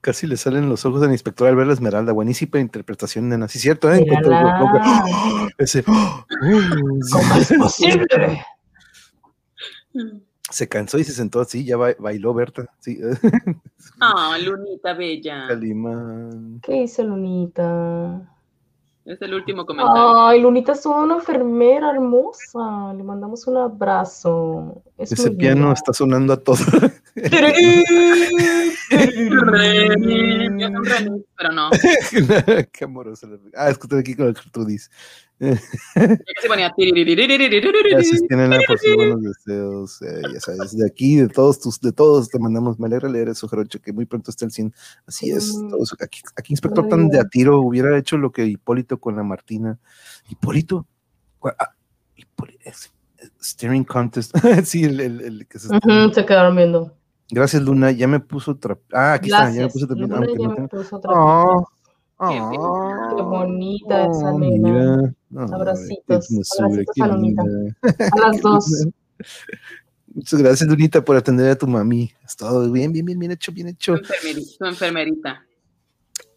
Casi 0.00 0.26
le 0.26 0.36
salen 0.36 0.68
los 0.70 0.84
ojos 0.86 1.02
del 1.02 1.12
inspector 1.12 1.46
al 1.46 1.54
ver 1.54 1.66
la 1.66 1.74
esmeralda. 1.74 2.12
Buenísima 2.12 2.58
interpretación, 2.58 3.28
nena. 3.28 3.46
Sí, 3.46 3.58
cierto, 3.58 3.92
¿eh? 3.92 4.04
Ese. 5.58 5.84
¿Cómo 5.84 7.34
es 7.38 7.52
posible? 7.52 8.06
se 10.52 10.68
cansó 10.68 10.98
y 10.98 11.04
se 11.04 11.12
sentó 11.12 11.40
así, 11.40 11.64
ya 11.64 11.76
ba- 11.76 11.96
bailó 11.98 12.32
Berta. 12.34 12.66
Sí. 12.80 12.98
Ah, 14.00 14.36
Lunita 14.42 14.94
Bella. 14.94 15.46
Calimán. 15.48 16.60
¿Qué 16.62 16.82
hizo 16.82 17.02
Lunita? 17.04 18.28
Es 19.04 19.20
el 19.22 19.34
último 19.34 19.66
comentario. 19.66 20.24
Ay, 20.26 20.40
Lunita 20.40 20.72
es 20.72 20.82
toda 20.82 21.02
una 21.02 21.14
enfermera 21.16 21.90
hermosa. 21.90 22.94
Le 22.96 23.02
mandamos 23.02 23.46
un 23.48 23.56
abrazo. 23.56 24.82
Es 24.96 25.10
Ese 25.12 25.32
piano 25.32 25.72
está 25.72 25.92
sonando 25.92 26.32
a 26.32 26.36
todo. 26.36 26.56
Pero 31.36 31.52
no. 31.52 31.70
Qué 32.72 32.84
amoroso. 32.84 33.28
Ah, 33.54 33.70
es 33.70 33.78
que 33.78 33.84
estoy 33.86 34.00
aquí 34.00 34.14
con 34.14 34.26
el 34.28 34.36
Gertrudis. 34.36 34.90
Se 35.42 36.48
ponía. 36.48 36.72
Gracias, 36.76 38.22
tienen 38.28 38.52
por 38.66 38.78
sus 38.78 38.94
buenos 38.94 39.22
deseos. 39.22 40.02
Eh, 40.02 40.22
ya 40.32 40.40
sabes, 40.40 40.76
de 40.76 40.86
aquí, 40.86 41.16
de 41.16 41.28
todos 41.28 41.60
tus, 41.60 41.80
de 41.80 41.92
todos 41.92 42.28
te 42.28 42.38
mandamos. 42.38 42.78
Me 42.78 42.86
alegra 42.86 43.08
leer 43.08 43.28
eso, 43.28 43.48
Jarocho, 43.48 43.80
que 43.80 43.92
muy 43.92 44.06
pronto 44.06 44.30
está 44.30 44.44
el 44.44 44.52
100. 44.52 44.72
Así 45.06 45.30
es, 45.30 45.52
todo. 45.52 45.82
Aquí, 46.00 46.20
aquí, 46.36 46.52
inspector 46.52 46.88
tan 46.88 47.08
de 47.08 47.18
a 47.18 47.24
tiro 47.24 47.60
hubiera 47.60 47.96
hecho 47.98 48.16
lo 48.16 48.30
que 48.30 48.46
Hipólito 48.46 49.00
con 49.00 49.16
la 49.16 49.24
Martina. 49.24 49.78
Hipólito, 50.28 50.86
ah, 51.44 51.72
Hipólito 52.14 52.60
es, 52.64 52.92
es, 53.18 53.32
steering 53.42 53.84
contest. 53.84 54.32
sí, 54.64 54.84
el, 54.84 55.00
el, 55.00 55.20
el 55.22 55.46
que 55.48 55.58
se, 55.58 55.68
uh 55.68 55.78
-huh, 55.78 56.12
se 56.12 56.24
quedaron 56.24 56.54
viendo. 56.54 56.94
Gracias, 57.30 57.62
Luna. 57.62 57.90
Ya 57.90 58.06
me 58.06 58.20
puso 58.20 58.52
otra. 58.52 58.78
Ah, 58.92 59.14
aquí 59.14 59.28
Gracias. 59.28 59.48
está, 59.48 59.60
ya 59.60 59.66
me 59.66 59.72
puso 59.72 59.86
otra. 59.86 59.96
Ah, 60.04 60.20
no 60.20 60.60
me 60.60 60.68
puso 60.68 60.96
otra. 60.96 61.10
Oh, 61.12 61.66
oh, 62.18 62.28
qué, 62.28 63.16
qué 63.16 63.22
bonita 63.22 64.06
oh, 64.06 64.12
esa 64.12 64.32
nena. 64.38 65.14
No, 65.32 65.42
Abracitos, 65.42 66.28
abracitos 66.60 67.00
a 67.00 67.08
Lunita. 67.08 67.42
linda. 67.42 67.76
A 68.12 68.28
las 68.28 68.40
dos. 68.40 68.66
Muchas 70.14 70.42
gracias, 70.42 70.68
Lunita, 70.68 71.02
por 71.02 71.16
atender 71.16 71.50
a 71.50 71.56
tu 71.56 71.66
mami. 71.66 72.12
Es 72.22 72.36
todo 72.36 72.70
bien, 72.70 72.92
bien, 72.92 73.06
bien, 73.06 73.18
bien 73.18 73.32
hecho, 73.32 73.50
bien 73.50 73.68
hecho. 73.68 73.94
Tu 73.94 74.00
enfermerita. 74.12 74.58
tu 74.58 74.64
enfermerita. 74.66 75.46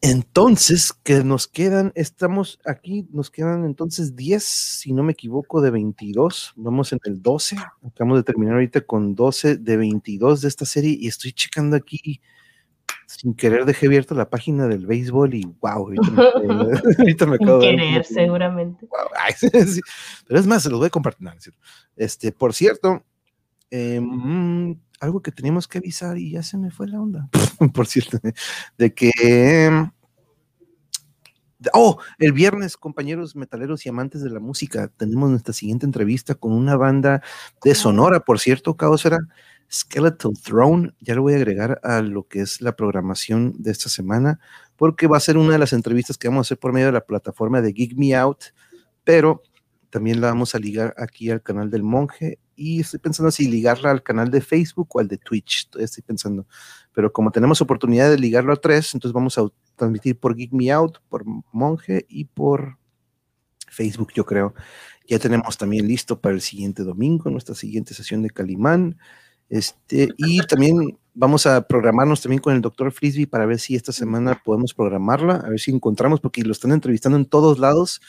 Entonces, 0.01 0.93
que 0.93 1.23
nos 1.25 1.47
quedan, 1.47 1.91
estamos 1.95 2.59
aquí, 2.65 3.05
nos 3.11 3.29
quedan 3.29 3.65
entonces 3.65 4.15
10, 4.15 4.43
si 4.43 4.93
no 4.93 5.03
me 5.03 5.11
equivoco, 5.11 5.59
de 5.61 5.71
22. 5.71 6.53
Vamos 6.55 6.93
en 6.93 6.99
el 7.03 7.21
12. 7.21 7.57
Acabamos 7.85 8.19
de 8.19 8.23
terminar 8.23 8.53
ahorita 8.53 8.81
con 8.81 9.13
12 9.13 9.57
de 9.57 9.77
22 9.77 10.41
de 10.41 10.47
esta 10.47 10.65
serie 10.65 10.95
y 10.97 11.07
estoy 11.07 11.33
checando 11.33 11.75
aquí, 11.75 12.21
sin 13.07 13.33
querer 13.33 13.65
dejé 13.65 13.87
abierta 13.87 14.15
la 14.15 14.29
página 14.29 14.67
del 14.67 14.85
béisbol 14.85 15.33
y 15.33 15.45
wow, 15.61 15.71
ahorita 15.71 16.11
me, 16.11 16.23
ahorita 16.99 17.25
me 17.25 17.37
Sin 17.37 17.45
acabo 17.45 17.59
querer, 17.59 18.05
seguramente. 18.05 18.87
Wow, 18.87 19.07
ay, 19.19 19.33
sí. 19.67 19.81
Pero 20.27 20.39
es 20.39 20.47
más, 20.47 20.63
se 20.63 20.69
los 20.69 20.79
voy 20.79 20.87
a 20.87 20.91
compartir. 20.91 21.25
no. 21.25 21.31
Este, 21.95 22.31
por 22.31 22.53
cierto, 22.53 23.03
eh, 23.71 23.99
mm, 24.01 24.75
algo 24.99 25.21
que 25.21 25.31
teníamos 25.31 25.67
que 25.67 25.77
avisar 25.77 26.17
y 26.17 26.31
ya 26.31 26.43
se 26.43 26.57
me 26.57 26.71
fue 26.71 26.87
la 26.87 27.01
onda. 27.01 27.29
por 27.73 27.87
cierto, 27.87 28.19
de 28.77 28.93
que. 28.93 29.11
em, 29.17 29.91
Oh, 31.73 31.97
el 32.19 32.33
viernes, 32.33 32.77
compañeros 32.77 33.35
metaleros 33.35 33.85
y 33.85 33.89
amantes 33.89 34.21
de 34.21 34.29
la 34.29 34.39
música, 34.39 34.91
tenemos 34.97 35.29
nuestra 35.29 35.53
siguiente 35.53 35.85
entrevista 35.85 36.35
con 36.35 36.51
una 36.51 36.75
banda 36.75 37.21
de 37.63 37.75
Sonora, 37.75 38.19
por 38.19 38.39
cierto, 38.39 38.75
Caosfera, 38.75 39.17
Skeletal 39.71 40.33
Throne. 40.41 40.93
Ya 40.99 41.15
lo 41.15 41.23
voy 41.23 41.33
a 41.33 41.37
agregar 41.37 41.79
a 41.83 42.01
lo 42.01 42.27
que 42.27 42.41
es 42.41 42.61
la 42.61 42.75
programación 42.75 43.53
de 43.57 43.71
esta 43.71 43.89
semana, 43.89 44.39
porque 44.75 45.07
va 45.07 45.17
a 45.17 45.21
ser 45.21 45.37
una 45.37 45.53
de 45.53 45.59
las 45.59 45.73
entrevistas 45.73 46.17
que 46.17 46.27
vamos 46.27 46.45
a 46.45 46.47
hacer 46.47 46.59
por 46.59 46.73
medio 46.73 46.87
de 46.87 46.93
la 46.93 47.05
plataforma 47.05 47.61
de 47.61 47.73
Geek 47.73 47.97
Me 47.97 48.15
Out, 48.15 48.45
pero 49.03 49.41
también 49.89 50.19
la 50.19 50.27
vamos 50.27 50.55
a 50.55 50.59
ligar 50.59 50.93
aquí 50.97 51.29
al 51.29 51.41
canal 51.41 51.69
del 51.69 51.83
monje 51.83 52.39
y 52.55 52.81
estoy 52.81 52.99
pensando 52.99 53.31
si 53.31 53.47
ligarla 53.47 53.91
al 53.91 54.03
canal 54.03 54.29
de 54.31 54.41
Facebook 54.41 54.89
o 54.93 54.99
al 54.99 55.07
de 55.07 55.17
Twitch, 55.17 55.69
estoy 55.77 56.03
pensando, 56.03 56.47
pero 56.93 57.11
como 57.11 57.31
tenemos 57.31 57.61
oportunidad 57.61 58.09
de 58.09 58.17
ligarlo 58.17 58.53
a 58.53 58.57
tres, 58.57 58.93
entonces 58.93 59.13
vamos 59.13 59.37
a 59.37 59.47
transmitir 59.75 60.19
por 60.19 60.35
Geek 60.35 60.53
Me 60.53 60.71
Out, 60.71 60.99
por 61.09 61.23
monje 61.51 62.05
y 62.09 62.25
por 62.25 62.77
Facebook, 63.67 64.11
yo 64.13 64.25
creo. 64.25 64.53
Ya 65.07 65.19
tenemos 65.19 65.57
también 65.57 65.87
listo 65.87 66.19
para 66.19 66.33
el 66.33 66.41
siguiente 66.41 66.83
domingo 66.83 67.29
nuestra 67.29 67.55
siguiente 67.55 67.93
sesión 67.93 68.23
de 68.23 68.29
Calimán. 68.29 68.97
Este, 69.49 70.09
y 70.17 70.39
también 70.41 70.97
vamos 71.13 71.45
a 71.45 71.61
programarnos 71.67 72.21
también 72.21 72.41
con 72.41 72.53
el 72.55 72.61
doctor 72.61 72.91
Frisbee 72.91 73.27
para 73.27 73.45
ver 73.45 73.59
si 73.59 73.75
esta 73.75 73.91
semana 73.91 74.41
podemos 74.43 74.73
programarla, 74.73 75.35
a 75.35 75.49
ver 75.49 75.59
si 75.59 75.71
encontramos, 75.71 76.19
porque 76.19 76.41
lo 76.43 76.51
están 76.51 76.71
entrevistando 76.71 77.17
en 77.17 77.25
todos 77.25 77.59
lados, 77.59 78.01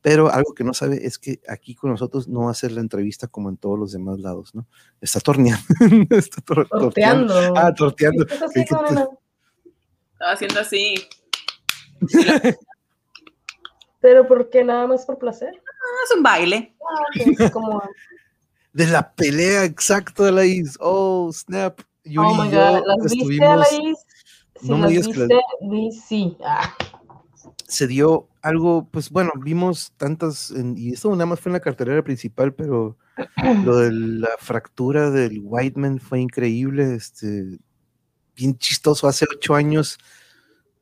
pero 0.00 0.32
algo 0.32 0.54
que 0.54 0.64
no 0.64 0.72
sabe 0.74 1.06
es 1.06 1.18
que 1.18 1.40
aquí 1.48 1.74
con 1.74 1.90
nosotros 1.90 2.26
no 2.28 2.40
va 2.42 2.48
a 2.48 2.52
hacer 2.52 2.72
la 2.72 2.80
entrevista 2.80 3.26
como 3.26 3.48
en 3.50 3.56
todos 3.56 3.78
los 3.78 3.92
demás 3.92 4.18
lados, 4.20 4.54
¿no? 4.54 4.66
Está 5.00 5.20
torneando. 5.20 5.62
está 6.10 6.40
tor- 6.42 6.68
torteando. 6.68 7.34
Torteando. 7.34 7.58
Ah, 7.60 7.74
torteando. 7.74 8.26
¿Qué 8.26 8.34
estás 8.34 8.52
Creí 8.52 8.64
que 8.64 8.74
haciendo? 8.74 9.20
Estaba 10.12 10.32
haciendo 10.32 10.60
así. 10.60 10.94
Pero 14.00 14.26
¿por 14.28 14.48
qué 14.50 14.62
nada 14.64 14.86
más 14.86 15.04
por 15.04 15.18
placer? 15.18 15.50
Ah, 15.56 16.04
es 16.04 16.16
un 16.16 16.22
baile. 16.22 16.74
Ah, 16.80 17.50
como 17.50 17.82
De 18.72 18.86
la 18.86 19.12
pelea 19.12 19.64
exacta 19.64 20.24
de 20.24 20.32
la 20.32 20.44
is. 20.44 20.76
Oh, 20.80 21.30
snap. 21.32 21.80
Yuri 22.04 22.28
oh 22.30 22.34
my 22.42 22.50
god, 22.50 22.82
¿las 22.86 23.12
viste? 23.12 23.44
Si 24.60 24.68
no 24.68 24.78
me 24.78 24.82
las 24.84 24.92
que 24.92 24.98
viste, 24.98 25.40
sí. 26.08 26.36
Ah, 26.44 26.74
se 27.66 27.86
dio 27.86 28.28
algo, 28.42 28.88
pues 28.90 29.10
bueno, 29.10 29.30
vimos 29.36 29.92
tantas, 29.96 30.50
en- 30.50 30.76
y 30.76 30.92
esto 30.94 31.10
nada 31.10 31.26
más 31.26 31.40
fue 31.40 31.50
en 31.50 31.54
la 31.54 31.60
cartelera 31.60 32.02
principal, 32.02 32.54
pero 32.54 32.96
lo 33.64 33.76
de 33.76 33.92
la 33.92 34.30
fractura 34.38 35.10
del 35.10 35.40
Whiteman 35.42 36.00
fue 36.00 36.20
increíble, 36.20 36.94
este, 36.94 37.58
bien 38.34 38.56
chistoso, 38.58 39.06
hace 39.06 39.26
ocho 39.30 39.54
años 39.54 39.98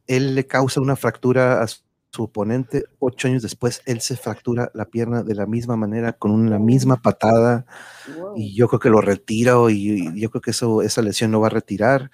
él 0.07 0.35
le 0.37 0.47
causa 0.47 0.81
una 0.81 0.95
fractura 0.97 1.61
a 1.63 1.67
su 1.67 1.81
su 2.17 2.23
oponente, 2.25 2.85
ocho 2.99 3.29
años 3.29 3.43
después 3.43 3.83
él 3.87 4.01
se 4.01 4.17
fractura 4.17 4.71
la 4.75 4.87
pierna 4.87 5.23
de 5.23 5.35
la 5.35 5.47
misma 5.47 5.77
manera, 5.77 6.13
con 6.15 6.31
una, 6.31 6.51
la 6.51 6.59
misma 6.59 6.97
patada, 6.97 7.67
y 8.35 8.55
yo 8.55 8.69
creo 8.69 8.81
que 8.81 8.89
lo 8.91 9.01
retira 9.01 9.55
y, 9.71 10.09
y 10.09 10.21
yo 10.21 10.31
creo 10.31 10.41
que 10.41 10.51
eso, 10.53 10.81
esa 10.83 11.03
lesión 11.03 11.31
no 11.31 11.41
va 11.41 11.49
a 11.49 11.51
retirar. 11.51 12.11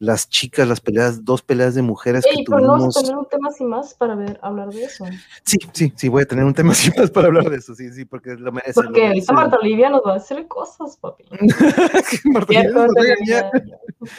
Las 0.00 0.28
chicas, 0.28 0.66
las 0.66 0.80
peleas, 0.80 1.24
dos 1.24 1.42
peleas 1.42 1.76
de 1.76 1.80
mujeres 1.80 2.24
que 2.24 2.40
Ey, 2.40 2.44
pero 2.44 2.58
no 2.60 2.72
vas 2.72 2.78
tuvimos. 2.78 2.96
a 2.96 3.00
tener 3.02 3.16
un 3.16 3.28
tema 3.28 3.48
así 3.48 3.64
más 3.64 3.94
para 3.94 4.16
ver, 4.16 4.40
hablar 4.42 4.68
de 4.70 4.84
eso. 4.84 5.04
Sí, 5.44 5.56
sí, 5.72 5.92
sí, 5.94 6.08
voy 6.08 6.24
a 6.24 6.26
tener 6.26 6.44
un 6.44 6.52
tema 6.52 6.72
así 6.72 6.90
más 6.98 7.10
para 7.12 7.28
hablar 7.28 7.48
de 7.48 7.56
eso, 7.58 7.76
sí, 7.76 7.92
sí, 7.92 8.04
porque 8.04 8.34
lo 8.34 8.50
merece. 8.50 8.80
lo 8.82 8.88
Porque 8.88 9.08
merece. 9.08 9.32
Marta 9.32 9.56
Olivia 9.56 9.88
nos 9.90 10.02
va 10.04 10.14
a 10.14 10.16
hacer 10.16 10.48
cosas, 10.48 10.96
papi. 10.96 11.24
Marta 12.24 12.52
Olivia 12.58 13.50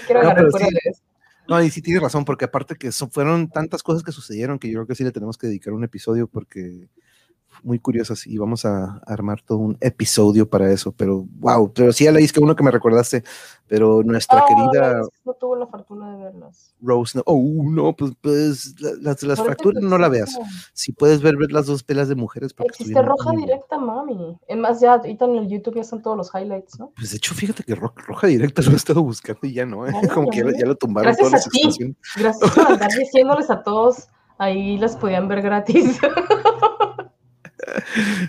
Quiero 0.08 0.24
No, 0.24 0.52
sí. 0.52 0.64
de 0.64 0.80
eso. 0.86 1.02
No, 1.48 1.62
y 1.62 1.70
sí 1.70 1.82
tienes 1.82 2.02
razón, 2.02 2.26
porque 2.26 2.46
aparte 2.46 2.76
que 2.76 2.92
fueron 2.92 3.50
tantas 3.50 3.84
cosas 3.84 4.04
que 4.04 4.12
sucedieron 4.12 4.58
que 4.58 4.68
yo 4.68 4.80
creo 4.80 4.88
que 4.88 4.96
sí 4.96 5.04
le 5.04 5.12
tenemos 5.12 5.38
que 5.38 5.48
dedicar 5.48 5.74
un 5.74 5.84
episodio 5.84 6.28
porque 6.28 6.90
muy 7.64 7.80
curiosas 7.80 8.26
y 8.28 8.38
vamos 8.38 8.66
a 8.66 9.02
armar 9.06 9.42
todo 9.42 9.58
un 9.60 9.78
episodio 9.82 10.50
para 10.50 10.72
eso, 10.72 10.92
pero 10.92 11.26
wow, 11.40 11.72
pero 11.74 11.92
sí, 11.92 12.08
Alaís, 12.08 12.32
que 12.34 12.40
uno 12.40 12.56
que 12.56 12.64
me 12.64 12.72
recordaste, 12.72 13.24
pero 13.68 14.04
nuestra 14.04 14.40
Ah, 14.40 14.46
querida 14.48 14.98
no, 15.00 15.10
no 15.26 15.34
tuvo 15.34 15.56
la 15.56 15.68
fortuna 15.68 16.16
de 16.18 16.24
verlas. 16.26 16.74
Rose, 16.82 17.18
no, 17.18 17.24
oh, 17.26 17.64
no, 17.64 17.96
pues, 17.96 18.12
pues 18.22 18.76
la- 18.80 18.92
las, 19.02 19.24
las 19.24 19.42
fracturas 19.42 19.82
no 19.82 19.98
la 19.98 20.10
veas. 20.10 20.38
Si 20.74 20.92
puedes 20.92 21.22
ver, 21.22 21.38
ver 21.38 21.52
las 21.52 21.66
dos 21.66 21.84
pelas 21.84 22.08
de 22.10 22.16
mujeres. 22.16 22.54
Existe 22.60 23.02
roja 23.02 23.32
muy 23.32 23.44
directa, 23.44 23.78
mami. 23.80 24.38
Es 24.48 24.58
más, 24.58 24.80
ya 24.82 24.94
ahorita 24.94 25.26
en 25.26 25.36
el 25.38 25.48
YouTube 25.48 25.76
ya 25.76 25.82
están 25.82 26.02
todos 26.02 26.18
los 26.18 26.30
highlights, 26.34 26.78
¿no? 26.80 26.92
Pues 26.96 27.12
de 27.12 27.18
hecho, 27.18 27.34
fíjate 27.34 27.64
que 27.64 27.74
Ro- 27.76 27.94
Roja 27.96 28.28
Directa 28.28 28.62
lo 28.62 28.72
he 28.72 28.76
estado 28.76 29.02
buscando 29.04 29.40
y 29.44 29.54
ya 29.54 29.66
no, 29.66 29.88
¿eh? 29.88 29.92
Ay, 29.96 30.08
como 30.10 30.30
que 30.30 30.38
ya, 30.44 30.52
ya 30.60 30.66
lo 30.66 30.76
tumbaron 30.76 31.14
Gracias 31.16 31.30
todas 31.30 31.48
a 31.48 31.66
las 31.68 31.78
ti. 31.78 31.96
Gracias 32.18 32.52
por 32.52 32.72
andar 32.72 32.92
diciéndoles 32.92 33.50
a 33.50 33.64
todos, 33.64 34.08
ahí 34.38 34.78
las 34.78 34.96
podían 34.96 35.28
ver 35.28 35.42
gratis. 35.42 35.98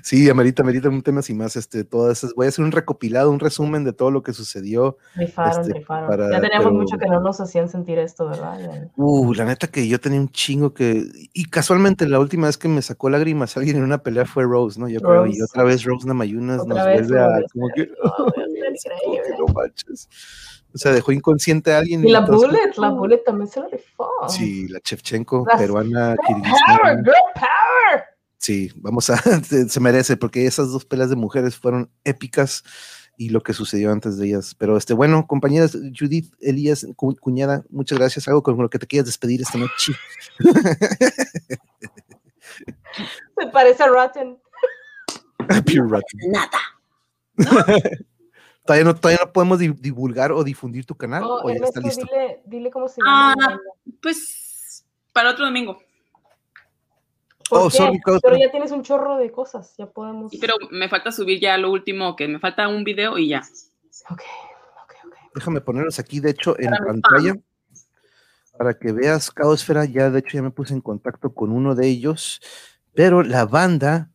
Sí, 0.03 0.28
amerita, 0.31 0.62
amerita 0.62 0.89
un 0.89 1.03
tema 1.03 1.23
sin 1.23 1.39
más. 1.39 1.57
Este, 1.57 1.85
todas 1.85 2.19
esas, 2.19 2.35
voy 2.35 2.47
a 2.47 2.48
hacer 2.48 2.65
un 2.65 2.73
recopilado, 2.73 3.31
un 3.31 3.40
resumen 3.40 3.85
de 3.85 3.93
todo 3.93 4.11
lo 4.11 4.23
que 4.23 4.32
sucedió. 4.32 4.98
rifaron, 5.15 5.62
Este, 5.62 5.74
rifaron. 5.74 6.09
para- 6.09 6.31
ya 6.31 6.40
teníamos 6.40 6.66
pero- 6.66 6.74
mucho 6.77 6.98
que 6.98 7.07
no 7.07 7.20
nos 7.20 7.40
hacían 7.40 7.69
sentir 7.69 7.98
esto, 7.98 8.28
¿verdad? 8.28 8.89
Uh, 8.97 9.35
la 9.35 9.44
neta 9.44 9.66
que 9.66 9.86
yo 9.89 10.01
tenía 10.01 10.20
un 10.20 10.28
chingo 10.31 10.73
que. 10.74 11.05
Y 11.32 11.44
casualmente 11.47 12.09
la 12.09 12.20
última 12.20 12.47
vez 12.47 12.57
que 12.59 12.69
me 12.69 12.82
sacó 12.82 13.11
lágrimas 13.11 13.57
alguien 13.57 13.77
en 13.78 13.82
una 13.85 13.98
pelea 13.98 14.24
fue 14.24 14.44
Rose, 14.44 14.78
¿no? 14.78 14.89
Yo 14.89 15.01
creo, 15.01 15.27
y 15.27 15.31
Rose. 15.31 15.44
otra 15.44 15.65
vez 15.65 15.85
Rose 15.85 16.07
Namayunas 16.07 16.61
Otra 16.61 16.74
nos 16.74 16.86
vez 16.86 17.09
vuelve 17.09 17.20
a. 17.24 17.28
Rose. 17.40 17.47
Como 17.53 17.69
que, 17.74 17.89
como 18.16 18.28
increíble. 18.28 19.36
no 19.39 19.47
manches. 19.53 20.09
O 20.74 20.78
sea, 20.78 20.93
dejó 20.93 21.11
inconsciente 21.12 21.73
a 21.73 21.78
alguien. 21.78 22.07
Y 22.07 22.11
la 22.12 22.19
entonces- 22.19 22.48
Bullet, 22.48 22.70
la 22.77 22.90
Bullet 22.90 23.19
también 23.24 23.48
se 23.48 23.61
la 23.61 23.69
rifó. 23.69 24.11
Sí, 24.28 24.69
la 24.69 24.78
Chevchenko, 24.81 25.44
Las- 25.48 25.59
peruana, 25.59 26.15
power, 26.16 26.97
girl 26.98 27.15
power. 27.35 27.44
Sí, 28.47 28.70
vamos 28.77 29.10
a, 29.10 29.16
se, 29.68 29.81
merece, 29.81 30.16
porque 30.16 30.47
esas 30.47 30.70
dos 30.70 30.85
peleas 30.85 31.10
de 31.10 31.16
mujeres 31.16 31.56
fueron 31.56 31.90
épicas 32.05 32.62
y 33.16 33.31
lo 33.31 33.43
que 33.43 33.52
sucedió 33.52 33.90
antes 33.90 34.18
de 34.18 34.27
ellas. 34.28 34.55
Pero 34.55 34.77
este, 34.77 34.94
bueno, 34.94 35.27
compañeras, 35.27 35.77
Judith, 35.98 36.32
Elías, 36.39 36.86
cu- 36.94 37.16
cuñada, 37.16 37.64
muchas 37.70 37.98
gracias. 37.98 38.28
Algo 38.28 38.44
con 38.44 38.56
lo 38.56 38.70
que 38.70 38.78
te 38.78 38.86
quieras 38.86 39.06
despedir 39.06 39.40
esta 39.43 39.59
noche. 39.59 39.94
Me 43.36 43.48
parece 43.48 43.82
a 43.82 43.89
Rotten. 43.89 44.39
Pure 45.64 45.89
Rotten. 45.89 46.20
Nada. 46.31 46.60
¿Todavía 48.64 48.85
no, 48.85 48.94
todavía 48.94 49.24
no 49.24 49.32
podemos 49.32 49.59
di- 49.59 49.68
divulgar 49.73 50.31
o 50.31 50.44
difundir 50.44 50.86
tu 50.86 50.94
canal 50.97 51.24
Oh, 51.24 51.40
o 51.43 51.51
ya 51.51 51.64
está 51.64 51.81
listo. 51.81 52.06
dile, 52.06 52.43
dile 52.47 52.70
cómo 52.70 52.86
se 52.86 53.01
llama. 53.02 53.35
Ah. 53.40 53.59
Pues 54.01 54.85
para 55.12 55.31
otro 55.31 55.44
domingo. 55.47 55.78
¿Por 57.48 57.60
Oh, 57.60 57.68
qué? 57.68 57.77
sorry, 57.77 58.01
Cosmo. 58.01 58.20
Pero 58.23 58.36
ya 58.36 58.51
tienes 58.51 58.70
un 58.73 58.82
chorro 58.82 59.16
de 59.18 59.31
cosas, 59.31 59.74
ya 59.77 59.86
podemos. 59.90 60.31
Sí, 60.32 60.39
pero 60.39 60.55
me 60.70 60.89
falta 60.89 61.12
subir 61.12 61.40
ya 61.40 61.56
lo 61.59 61.70
último, 61.70 62.16
que 62.16 62.27
me 62.28 62.39
falta 62.39 62.68
un 62.68 62.82
video 62.85 63.18
y 63.18 63.28
ya. 63.28 63.43
Ok, 64.10 64.20
ok, 64.85 64.94
ok. 65.06 65.14
Déjame 65.35 65.60
ponerlos 65.60 65.98
aquí, 65.98 66.20
de 66.20 66.31
hecho, 66.31 66.59
en 66.59 66.70
Para 66.70 66.81
mi 66.93 67.01
pantalla. 67.01 67.35
Para 68.59 68.78
que 68.78 68.90
veas, 68.93 69.31
Caosfera, 69.31 69.85
ya 69.85 70.10
de 70.10 70.18
hecho 70.20 70.39
ya 70.39 70.43
me 70.43 70.51
puse 70.51 70.73
en 70.73 70.81
contacto 70.81 71.35
con 71.35 71.52
uno 71.52 71.74
de 71.74 71.86
ellos, 71.89 72.40
pero 72.94 73.23
la 73.23 73.44
banda 73.44 74.10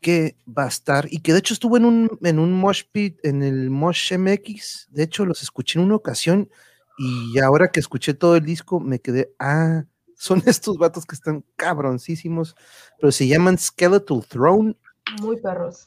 que 0.00 0.36
va 0.46 0.64
a 0.64 0.68
estar, 0.68 1.06
y 1.10 1.20
que 1.20 1.32
de 1.32 1.38
hecho 1.40 1.54
estuvo 1.54 1.76
en 1.76 1.84
un, 1.84 2.18
en 2.22 2.38
un 2.38 2.52
mosh 2.52 2.82
pit, 2.90 3.18
en 3.22 3.42
el 3.42 3.70
Mosh 3.70 4.12
MX, 4.16 4.88
de 4.90 5.02
hecho 5.02 5.24
los 5.26 5.42
escuché 5.42 5.78
en 5.78 5.84
una 5.86 5.96
ocasión, 5.96 6.50
y 6.98 7.38
ahora 7.40 7.68
que 7.68 7.80
escuché 7.80 8.14
todo 8.14 8.36
el 8.36 8.44
disco 8.44 8.80
me 8.80 9.00
quedé, 9.00 9.34
ah, 9.38 9.84
son 10.16 10.42
estos 10.46 10.78
vatos 10.78 11.06
que 11.06 11.14
están 11.14 11.44
cabroncísimos, 11.56 12.56
pero 13.00 13.12
se 13.12 13.26
llaman 13.26 13.58
Skeletal 13.58 14.24
Throne, 14.26 14.76
Muy 15.20 15.40
perros. 15.40 15.86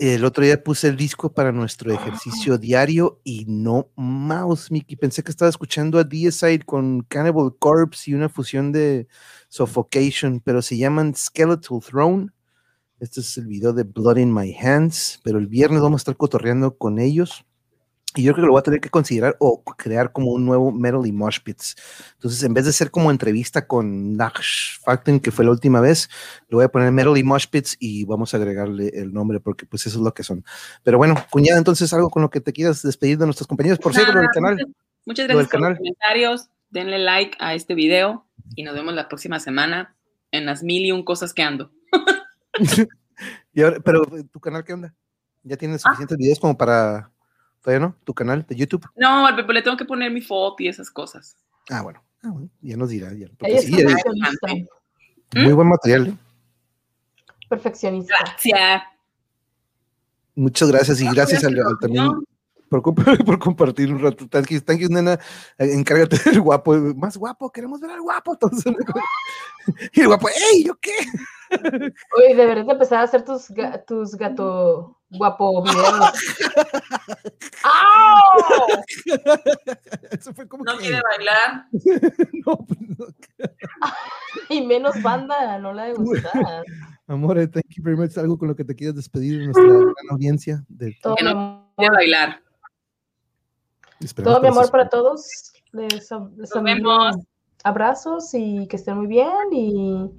el 0.00 0.24
otro 0.24 0.44
día 0.44 0.62
puse 0.62 0.88
el 0.88 0.96
disco 0.96 1.32
para 1.32 1.52
nuestro 1.52 1.92
ejercicio 1.92 2.58
diario 2.58 3.20
y 3.24 3.44
no 3.46 3.90
mouse, 3.96 4.70
Mickey. 4.70 4.96
Pensé 4.96 5.22
que 5.22 5.30
estaba 5.30 5.48
escuchando 5.48 5.98
a 5.98 6.04
Deicide 6.04 6.64
con 6.64 7.02
Cannibal 7.02 7.54
Corpse 7.58 8.10
y 8.10 8.14
una 8.14 8.28
fusión 8.28 8.72
de 8.72 9.06
Suffocation, 9.48 10.40
pero 10.40 10.62
se 10.62 10.76
llaman 10.76 11.14
Skeletal 11.14 11.80
Throne. 11.80 12.28
Este 13.00 13.20
es 13.20 13.36
el 13.38 13.46
video 13.46 13.72
de 13.72 13.82
Blood 13.84 14.16
in 14.16 14.32
My 14.32 14.56
Hands, 14.56 15.20
pero 15.22 15.38
el 15.38 15.46
viernes 15.46 15.82
vamos 15.82 16.00
a 16.00 16.02
estar 16.02 16.16
cotorreando 16.16 16.76
con 16.76 16.98
ellos. 16.98 17.44
Y 18.16 18.22
yo 18.22 18.32
creo 18.32 18.44
que 18.44 18.46
lo 18.46 18.52
voy 18.52 18.60
a 18.60 18.62
tener 18.62 18.80
que 18.80 18.90
considerar 18.90 19.36
o 19.40 19.62
crear 19.76 20.12
como 20.12 20.30
un 20.32 20.44
nuevo 20.46 20.70
Metal 20.70 21.04
y 21.04 21.10
Mosh 21.12 21.40
Pits. 21.42 21.74
Entonces, 22.14 22.42
en 22.44 22.54
vez 22.54 22.64
de 22.64 22.72
ser 22.72 22.90
como 22.92 23.10
entrevista 23.10 23.66
con 23.66 24.16
Nash 24.16 24.78
Facten, 24.84 25.18
que 25.18 25.32
fue 25.32 25.44
la 25.44 25.50
última 25.50 25.80
vez, 25.80 26.08
le 26.48 26.54
voy 26.56 26.64
a 26.64 26.68
poner 26.68 26.92
Metal 26.92 27.16
y 27.18 27.24
Mosh 27.24 27.46
Pits 27.48 27.76
y 27.80 28.04
vamos 28.04 28.32
a 28.32 28.36
agregarle 28.36 28.88
el 28.94 29.12
nombre 29.12 29.40
porque 29.40 29.66
pues 29.66 29.84
eso 29.86 29.98
es 29.98 30.04
lo 30.04 30.14
que 30.14 30.22
son. 30.22 30.44
Pero 30.84 30.98
bueno, 30.98 31.16
cuñada, 31.30 31.58
entonces 31.58 31.92
algo 31.92 32.08
con 32.08 32.22
lo 32.22 32.30
que 32.30 32.40
te 32.40 32.52
quieras 32.52 32.82
despedir 32.82 33.18
de 33.18 33.24
nuestros 33.26 33.48
compañeros. 33.48 33.78
Por 33.80 33.92
cierto, 33.94 34.16
del 34.16 34.28
canal. 34.32 34.54
Muchas, 34.54 34.68
muchas 35.06 35.26
gracias 35.26 35.46
por 35.46 35.50
canal. 35.52 35.70
los 35.72 35.78
comentarios. 35.78 36.48
Denle 36.70 36.98
like 36.98 37.36
a 37.40 37.54
este 37.54 37.74
video 37.74 38.26
y 38.56 38.62
nos 38.64 38.74
vemos 38.74 38.94
la 38.94 39.08
próxima 39.08 39.38
semana 39.40 39.96
en 40.30 40.46
las 40.46 40.62
mil 40.62 40.84
y 40.84 40.92
un 40.92 41.04
cosas 41.04 41.34
que 41.34 41.42
ando. 41.42 41.72
Y 43.52 43.62
ahora, 43.62 43.78
pero 43.80 44.02
tu 44.32 44.40
canal, 44.40 44.64
¿qué 44.64 44.72
onda? 44.72 44.92
¿Ya 45.44 45.56
tienes 45.56 45.82
Ah. 45.84 45.90
suficientes 45.90 46.18
videos 46.18 46.40
como 46.40 46.56
para... 46.56 47.12
¿Todavía 47.64 47.86
no? 47.86 47.96
¿Tu 48.04 48.12
canal 48.12 48.44
de 48.46 48.56
YouTube? 48.56 48.86
No, 48.94 49.26
al 49.26 49.34
Pepe 49.36 49.54
le 49.54 49.62
tengo 49.62 49.78
que 49.78 49.86
poner 49.86 50.10
mi 50.12 50.20
foto 50.20 50.62
y 50.62 50.68
esas 50.68 50.90
cosas. 50.90 51.38
Ah, 51.70 51.80
bueno. 51.80 52.04
Ah, 52.22 52.28
bueno, 52.30 52.50
ya 52.60 52.76
nos 52.76 52.90
dirá. 52.90 53.10
ya, 53.14 53.26
porque 53.38 53.52
Ella 53.52 53.58
es 53.60 53.64
sí, 53.64 53.80
eh, 53.80 54.66
muy 55.42 55.52
buen 55.54 55.68
material. 55.68 56.08
¿eh? 56.08 56.16
Perfeccionista. 57.48 58.14
Gracias. 58.20 58.82
Muchas 60.34 60.70
gracias 60.70 61.00
y 61.00 61.08
gracias 61.08 61.42
al, 61.42 61.58
al 61.58 61.78
también 61.80 62.04
No, 62.04 62.22
por, 62.82 62.94
por 63.24 63.38
compartir 63.38 63.92
un 63.92 64.00
rato. 64.02 64.26
Thank 64.28 64.48
you, 64.50 64.60
thank 64.60 64.80
you, 64.80 64.88
nena. 64.88 65.14
Eh, 65.58 65.72
Encárgate 65.74 66.18
del 66.30 66.40
guapo. 66.40 66.74
Más 66.96 67.16
guapo, 67.16 67.50
queremos 67.50 67.80
ver 67.80 67.90
al 67.92 68.00
guapo. 68.02 68.32
Entonces, 68.34 68.72
y 69.92 70.00
el 70.00 70.06
guapo, 70.08 70.28
¡ey! 70.28 70.64
¿Yo 70.64 70.74
qué? 70.80 70.92
Oye, 72.16 72.34
deberías 72.34 72.66
de 72.66 72.72
empezar 72.72 72.98
a 73.00 73.02
hacer 73.04 73.22
tus, 73.24 73.48
ga- 73.50 73.84
tus 73.86 74.14
gato 74.16 74.98
guapo 75.10 75.62
videos. 75.62 76.12
¡Au! 77.62 78.66
Eso 80.10 80.34
fue 80.34 80.48
como 80.48 80.64
no 80.64 80.72
que- 80.78 80.84
quiere 80.88 81.00
bailar. 81.16 81.66
no, 82.46 82.56
pues, 82.66 82.80
no. 82.98 83.06
Y 84.48 84.66
menos 84.66 85.00
banda, 85.02 85.58
no 85.58 85.72
la 85.72 85.84
de 85.84 85.94
gustar. 85.94 86.64
Amor, 87.06 87.38
eh, 87.38 87.46
thank 87.46 87.66
you 87.76 87.82
very 87.84 87.96
much. 87.96 88.16
Algo 88.18 88.38
con 88.38 88.48
lo 88.48 88.56
que 88.56 88.64
te 88.64 88.74
quieras 88.74 88.96
despedir 88.96 89.38
de 89.38 89.44
nuestra 89.46 89.64
gran 89.64 89.94
audiencia. 90.10 90.64
De, 90.68 90.96
Todo 91.02 91.14
Que 91.16 91.24
no 91.24 91.72
Quiere 91.76 91.94
bailar. 91.94 92.40
Esperamos 94.04 94.34
todo 94.34 94.42
mi 94.42 94.48
amor 94.48 94.70
para 94.70 94.88
todos. 94.88 95.52
Les, 95.72 96.10
les 96.36 96.50
vemos. 96.62 97.16
abrazos 97.64 98.30
y 98.34 98.66
que 98.68 98.76
estén 98.76 98.96
muy 98.96 99.06
bien. 99.06 99.30
Y, 99.52 100.10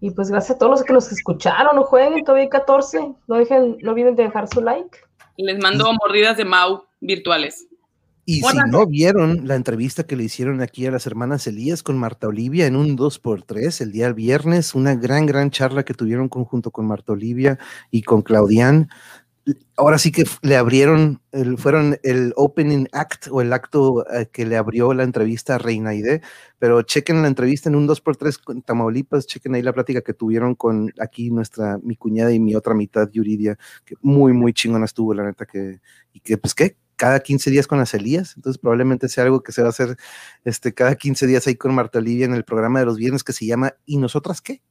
y 0.00 0.10
pues 0.10 0.30
gracias 0.30 0.56
a 0.56 0.58
todos 0.58 0.70
los 0.70 0.82
que 0.84 0.92
nos 0.92 1.10
escucharon. 1.10 1.76
No 1.76 1.84
jueguen, 1.84 2.24
todavía 2.24 2.44
hay 2.44 2.50
14. 2.50 3.14
No, 3.26 3.36
dejen, 3.36 3.78
no 3.82 3.92
olviden 3.92 4.16
de 4.16 4.24
dejar 4.24 4.48
su 4.48 4.60
like. 4.60 4.98
Les 5.36 5.58
mando 5.62 5.92
mordidas 6.00 6.36
de 6.36 6.44
Mau 6.44 6.84
virtuales. 7.00 7.66
Y 8.24 8.40
si 8.40 8.56
no 8.68 8.86
vieron 8.86 9.48
la 9.48 9.56
entrevista 9.56 10.04
que 10.04 10.14
le 10.14 10.22
hicieron 10.22 10.60
aquí 10.60 10.86
a 10.86 10.92
las 10.92 11.08
hermanas 11.08 11.46
Elías 11.48 11.82
con 11.82 11.98
Marta 11.98 12.28
Olivia 12.28 12.66
en 12.66 12.76
un 12.76 12.96
2x3 12.96 13.80
el 13.80 13.90
día 13.90 14.12
viernes, 14.12 14.76
una 14.76 14.94
gran, 14.94 15.26
gran 15.26 15.50
charla 15.50 15.84
que 15.84 15.92
tuvieron 15.92 16.28
conjunto 16.28 16.70
con 16.70 16.86
Marta 16.86 17.12
Olivia 17.12 17.58
y 17.90 18.02
con 18.02 18.22
Claudian. 18.22 18.88
Ahora 19.76 19.98
sí 19.98 20.12
que 20.12 20.24
le 20.42 20.56
abrieron, 20.56 21.20
el- 21.32 21.58
fueron 21.58 21.98
el 22.02 22.32
opening 22.36 22.86
act 22.92 23.26
o 23.30 23.40
el 23.40 23.52
acto 23.52 24.04
eh, 24.12 24.28
que 24.32 24.46
le 24.46 24.56
abrió 24.56 24.94
la 24.94 25.02
entrevista 25.02 25.54
a 25.56 25.58
Reina 25.58 25.94
Ide, 25.94 26.22
pero 26.58 26.82
chequen 26.82 27.22
la 27.22 27.28
entrevista 27.28 27.68
en 27.68 27.76
un 27.76 27.86
2x3 27.88 28.38
con 28.38 28.62
Tamaulipas, 28.62 29.26
chequen 29.26 29.54
ahí 29.54 29.62
la 29.62 29.72
plática 29.72 30.00
que 30.02 30.14
tuvieron 30.14 30.54
con 30.54 30.92
aquí 31.00 31.30
nuestra, 31.30 31.78
mi 31.82 31.96
cuñada 31.96 32.32
y 32.32 32.40
mi 32.40 32.54
otra 32.54 32.74
mitad, 32.74 33.08
Yuridia, 33.10 33.58
que 33.84 33.94
muy, 34.02 34.32
muy 34.32 34.52
chingona 34.52 34.84
estuvo, 34.84 35.14
la 35.14 35.24
neta, 35.24 35.46
que, 35.46 35.80
y 36.12 36.20
que 36.20 36.38
pues 36.38 36.54
qué, 36.54 36.76
cada 36.96 37.18
15 37.20 37.50
días 37.50 37.66
con 37.66 37.78
las 37.78 37.94
Elías, 37.94 38.34
entonces 38.36 38.60
probablemente 38.60 39.08
sea 39.08 39.24
algo 39.24 39.42
que 39.42 39.50
se 39.52 39.62
va 39.62 39.68
a 39.68 39.70
hacer 39.70 39.96
este, 40.44 40.72
cada 40.74 40.94
15 40.94 41.26
días 41.26 41.46
ahí 41.46 41.56
con 41.56 41.74
Marta 41.74 41.98
Olivia 41.98 42.26
en 42.26 42.34
el 42.34 42.44
programa 42.44 42.78
de 42.80 42.86
los 42.86 42.96
viernes 42.96 43.24
que 43.24 43.32
se 43.32 43.46
llama 43.46 43.74
¿Y 43.86 43.96
nosotras 43.98 44.40
qué? 44.40 44.62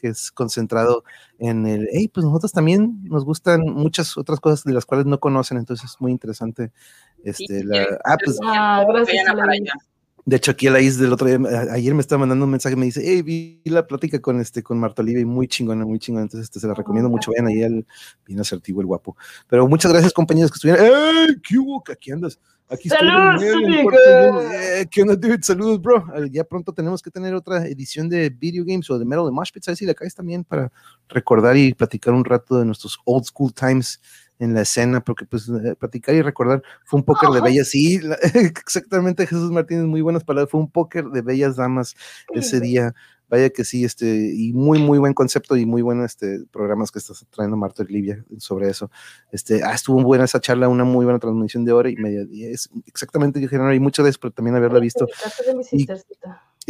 Que 0.00 0.08
es 0.08 0.30
concentrado 0.30 1.04
en 1.38 1.66
el, 1.66 1.88
hey, 1.92 2.08
pues 2.12 2.24
nosotros 2.24 2.52
también 2.52 3.00
nos 3.04 3.24
gustan 3.24 3.62
muchas 3.62 4.16
otras 4.16 4.40
cosas 4.40 4.64
de 4.64 4.72
las 4.72 4.86
cuales 4.86 5.06
no 5.06 5.20
conocen, 5.20 5.58
entonces 5.58 5.90
es 5.90 6.00
muy 6.00 6.12
interesante. 6.12 6.72
Este, 7.24 7.64
la, 7.64 7.98
ah, 8.04 8.16
pues, 8.24 8.38
Ah, 8.44 8.84
gracias, 8.88 9.24
para 9.26 9.52
allá. 9.52 9.72
De 10.28 10.36
hecho, 10.36 10.50
aquí 10.50 10.66
Alaís 10.66 10.98
del 10.98 11.10
otro 11.10 11.26
día, 11.26 11.38
ayer 11.72 11.94
me 11.94 12.02
estaba 12.02 12.18
mandando 12.18 12.44
un 12.44 12.50
mensaje, 12.50 12.76
me 12.76 12.84
dice, 12.84 13.00
hey, 13.02 13.22
vi 13.22 13.62
la 13.64 13.86
plática 13.86 14.20
con 14.20 14.38
este, 14.42 14.62
con 14.62 14.78
Marta 14.78 15.00
Olivia 15.00 15.22
y 15.22 15.24
muy 15.24 15.48
chingona, 15.48 15.86
muy 15.86 15.98
chingona, 15.98 16.24
entonces 16.24 16.44
este, 16.44 16.60
se 16.60 16.66
la 16.66 16.74
recomiendo 16.74 17.08
mucho, 17.08 17.30
vayan 17.30 17.46
ahí 17.46 17.62
al, 17.62 17.86
bien 18.26 18.38
asertivo 18.38 18.82
el 18.82 18.86
guapo. 18.86 19.16
Pero 19.48 19.66
muchas 19.66 19.90
gracias 19.90 20.12
compañeros 20.12 20.50
que 20.50 20.56
estuvieron, 20.56 20.84
¡hey! 20.84 21.34
¿Qué 21.42 21.56
hubo? 21.56 21.82
¿Qué 21.82 21.92
aquí 21.92 22.12
andas? 22.12 22.38
Aquí 22.68 22.90
¡Saludos, 22.90 23.42
el. 23.42 23.88
Eh, 24.52 24.86
¿Qué 24.90 25.00
onda, 25.00 25.16
dude? 25.16 25.42
Saludos, 25.42 25.80
bro. 25.80 26.04
Ya 26.30 26.44
pronto 26.44 26.74
tenemos 26.74 27.00
que 27.00 27.10
tener 27.10 27.32
otra 27.34 27.66
edición 27.66 28.10
de 28.10 28.28
Video 28.28 28.66
Games 28.66 28.90
o 28.90 28.98
de 28.98 29.06
Metal 29.06 29.24
de 29.24 29.32
Mosh 29.32 29.50
Pits, 29.50 29.68
a 29.68 29.70
ver 29.70 29.78
si 29.78 29.86
la 29.86 29.94
caes 29.94 30.14
también 30.14 30.44
para 30.44 30.70
recordar 31.08 31.56
y 31.56 31.72
platicar 31.72 32.12
un 32.12 32.26
rato 32.26 32.58
de 32.58 32.66
nuestros 32.66 32.98
old 33.06 33.24
school 33.24 33.54
times 33.54 33.98
en 34.38 34.54
la 34.54 34.62
escena, 34.62 35.00
porque 35.02 35.24
pues 35.26 35.48
eh, 35.48 35.74
platicar 35.78 36.14
y 36.14 36.22
recordar 36.22 36.62
fue 36.84 36.98
un 37.00 37.04
póker 37.04 37.30
de 37.30 37.40
bellas, 37.40 37.68
sí, 37.68 37.98
la- 38.00 38.16
exactamente 38.34 39.26
Jesús 39.26 39.50
Martínez, 39.50 39.84
muy 39.84 40.00
buenas 40.00 40.24
palabras, 40.24 40.50
fue 40.50 40.60
un 40.60 40.70
póker 40.70 41.06
de 41.06 41.22
bellas 41.22 41.56
damas 41.56 41.96
ese 42.34 42.60
día, 42.60 42.94
vaya 43.28 43.50
que 43.50 43.64
sí, 43.64 43.84
este, 43.84 44.32
y 44.34 44.52
muy, 44.52 44.78
muy 44.78 44.98
buen 44.98 45.12
concepto 45.12 45.56
y 45.56 45.66
muy 45.66 45.82
buenos 45.82 46.06
este, 46.06 46.44
programas 46.50 46.90
que 46.90 46.98
estás 46.98 47.26
trayendo 47.30 47.56
Marta 47.56 47.84
y 47.86 47.92
Livia 47.92 48.24
sobre 48.38 48.70
eso. 48.70 48.90
Este, 49.32 49.62
ah, 49.62 49.74
estuvo 49.74 50.02
buena 50.02 50.24
esa 50.24 50.40
charla, 50.40 50.68
una 50.68 50.84
muy 50.84 51.04
buena 51.04 51.18
transmisión 51.18 51.64
de 51.64 51.72
hora 51.72 51.90
y 51.90 51.96
media, 51.96 52.24
y 52.30 52.44
es 52.44 52.70
exactamente, 52.86 53.40
yo 53.40 53.48
y 53.72 53.80
muchas 53.80 54.04
gracias 54.04 54.18
por 54.18 54.32
también 54.32 54.56
haberla 54.56 54.78
visto. 54.80 55.06
Y-. 55.72 55.86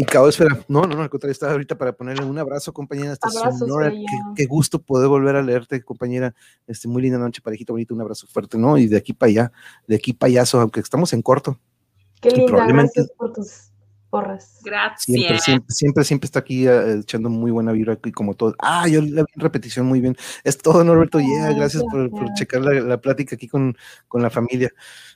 Y 0.01 0.05
Cabo 0.05 0.29
Esfera, 0.29 0.65
no, 0.69 0.83
no, 0.83 0.95
no, 0.95 1.03
al 1.03 1.11
contrario, 1.11 1.33
estaba 1.33 1.51
ahorita 1.51 1.77
para 1.77 1.93
ponerle 1.93 2.25
un 2.25 2.39
abrazo, 2.39 2.73
compañera. 2.73 3.15
Hasta 3.15 3.31
Sonora. 3.51 3.91
Qué, 3.91 4.07
qué 4.37 4.47
gusto 4.47 4.79
poder 4.79 5.09
volver 5.09 5.35
a 5.35 5.43
leerte, 5.43 5.83
compañera. 5.83 6.37
Este, 6.69 6.87
muy 6.87 7.03
linda 7.03 7.19
noche, 7.19 7.43
parejita 7.43 7.73
bonita, 7.73 7.95
un 7.95 8.03
abrazo 8.03 8.29
fuerte, 8.29 8.57
¿no? 8.59 8.79
Y 8.79 8.87
de 8.87 8.97
aquí 8.97 9.13
para 9.13 9.31
allá, 9.31 9.53
de 9.89 9.97
aquí 9.97 10.13
payaso, 10.13 10.61
aunque 10.61 10.79
estamos 10.79 11.13
en 11.15 11.21
corto. 11.21 11.59
Qué 12.21 12.31
linda, 12.31 12.65
gracias 12.69 13.11
por 13.19 13.33
tus 13.33 13.68
porras. 14.11 14.61
Gracias. 14.65 15.05
Siempre, 15.05 15.39
siempre, 15.39 15.75
siempre, 15.75 16.05
siempre 16.05 16.27
está 16.27 16.39
aquí 16.41 16.67
eh, 16.67 17.01
echando 17.01 17.31
muy 17.31 17.51
buena 17.51 17.73
vibra 17.73 17.95
aquí 17.95 18.13
como 18.13 18.35
todo. 18.35 18.55
Ah, 18.59 18.87
yo 18.89 19.01
la 19.01 19.23
vi 19.23 19.33
en 19.35 19.41
repetición 19.41 19.87
muy 19.87 20.01
bien. 20.01 20.17
Es 20.45 20.59
todo, 20.59 20.85
Norberto. 20.85 21.19
Yeah, 21.19 21.49
Ah, 21.49 21.53
gracias 21.53 21.83
por, 21.91 22.11
checar 22.35 22.63
la, 22.63 22.73
la 22.81 23.01
plática 23.01 23.37
aquí 23.37 23.49
con, 23.49 23.77
con 24.07 24.23
la 24.23 24.31
familia. 24.31 24.73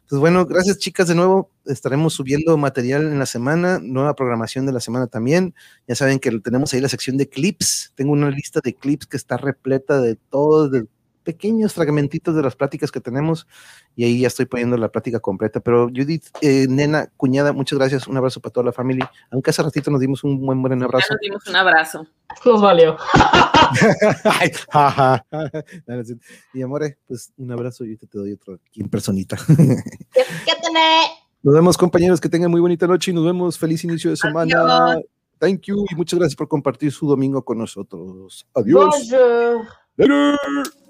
Pues 0.09 0.21
bueno, 0.21 0.45
gracias 0.47 0.79
chicas 0.79 1.09
de 1.09 1.15
nuevo. 1.15 1.51
Estaremos 1.65 2.15
subiendo 2.15 2.57
material 2.57 3.07
en 3.07 3.19
la 3.19 3.27
semana, 3.27 3.79
nueva 3.83 4.15
programación 4.15 4.67
de 4.67 4.73
la 4.73 4.81
semana 4.81 5.07
también. 5.07 5.55
Ya 5.87 5.95
saben 5.95 6.19
que 6.19 6.31
tenemos 6.41 6.75
ahí 6.75 6.81
la 6.81 6.89
sección 6.89 7.17
de 7.17 7.29
clips. 7.29 7.93
Tengo 7.95 8.13
una 8.13 8.31
lista 8.31 8.61
de 8.63 8.75
clips 8.75 9.07
que 9.07 9.17
está 9.17 9.37
repleta 9.37 10.01
de 10.01 10.17
todos, 10.17 10.71
de 10.71 10.87
pequeños 11.23 11.75
fragmentitos 11.75 12.35
de 12.35 12.43
las 12.43 12.57
pláticas 12.57 12.91
que 12.91 13.01
tenemos 13.01 13.47
y 13.97 14.05
ahí 14.05 14.21
ya 14.21 14.29
estoy 14.29 14.47
poniendo 14.47 14.77
la 14.77 14.91
plática 14.91 15.21
completa. 15.21 15.61
Pero 15.61 15.89
Judith, 15.89 16.27
eh, 16.41 16.67
nena, 16.69 17.09
cuñada, 17.17 17.53
muchas 17.53 17.79
gracias. 17.79 18.07
Un 18.07 18.17
abrazo 18.17 18.41
para 18.41 18.53
toda 18.53 18.67
la 18.67 18.73
familia. 18.73 19.11
Aunque 19.31 19.51
hace 19.51 19.63
ratito 19.63 19.91
nos 19.91 20.01
dimos 20.01 20.25
un 20.25 20.41
buen, 20.41 20.61
buen 20.61 20.79
Ya 20.79 20.85
abrazo. 20.85 21.15
nos 21.15 21.21
dimos 21.21 21.47
un 21.47 21.57
abrazo. 21.57 22.07
Nos 22.47 22.63
valió. 22.63 22.97
Y 26.55 26.63
amore, 26.63 26.99
pues 27.07 27.33
un 27.37 27.53
abrazo 27.53 27.85
y 27.85 27.89
ahorita 27.89 28.07
te 28.07 28.19
doy 28.19 28.33
otro 28.33 28.55
aquí 28.55 28.81
en 28.81 28.89
personita. 28.89 29.37
¿Qué, 29.47 29.55
qué 30.15 30.53
tenés? 30.63 31.07
Nos 31.43 31.55
vemos, 31.55 31.77
compañeros, 31.77 32.21
que 32.21 32.29
tengan 32.29 32.51
muy 32.51 32.61
bonita 32.61 32.87
noche 32.87 33.11
y 33.11 33.15
nos 33.15 33.25
vemos. 33.25 33.59
Feliz 33.59 33.85
inicio 33.85 34.11
de 34.11 34.17
semana. 34.17 34.61
Adiós. 34.61 35.05
Thank 35.39 35.63
you 35.63 35.85
y 35.91 35.97
muchas 35.97 36.21
gracias 36.21 36.37
por 36.37 36.47
compartir 36.47 36.93
su 36.93 37.07
domingo 37.09 37.45
con 37.45 37.59
nosotros. 37.59 38.47
Adiós. 38.55 39.11
Bonjour. 39.11 39.67
Later. 39.97 40.82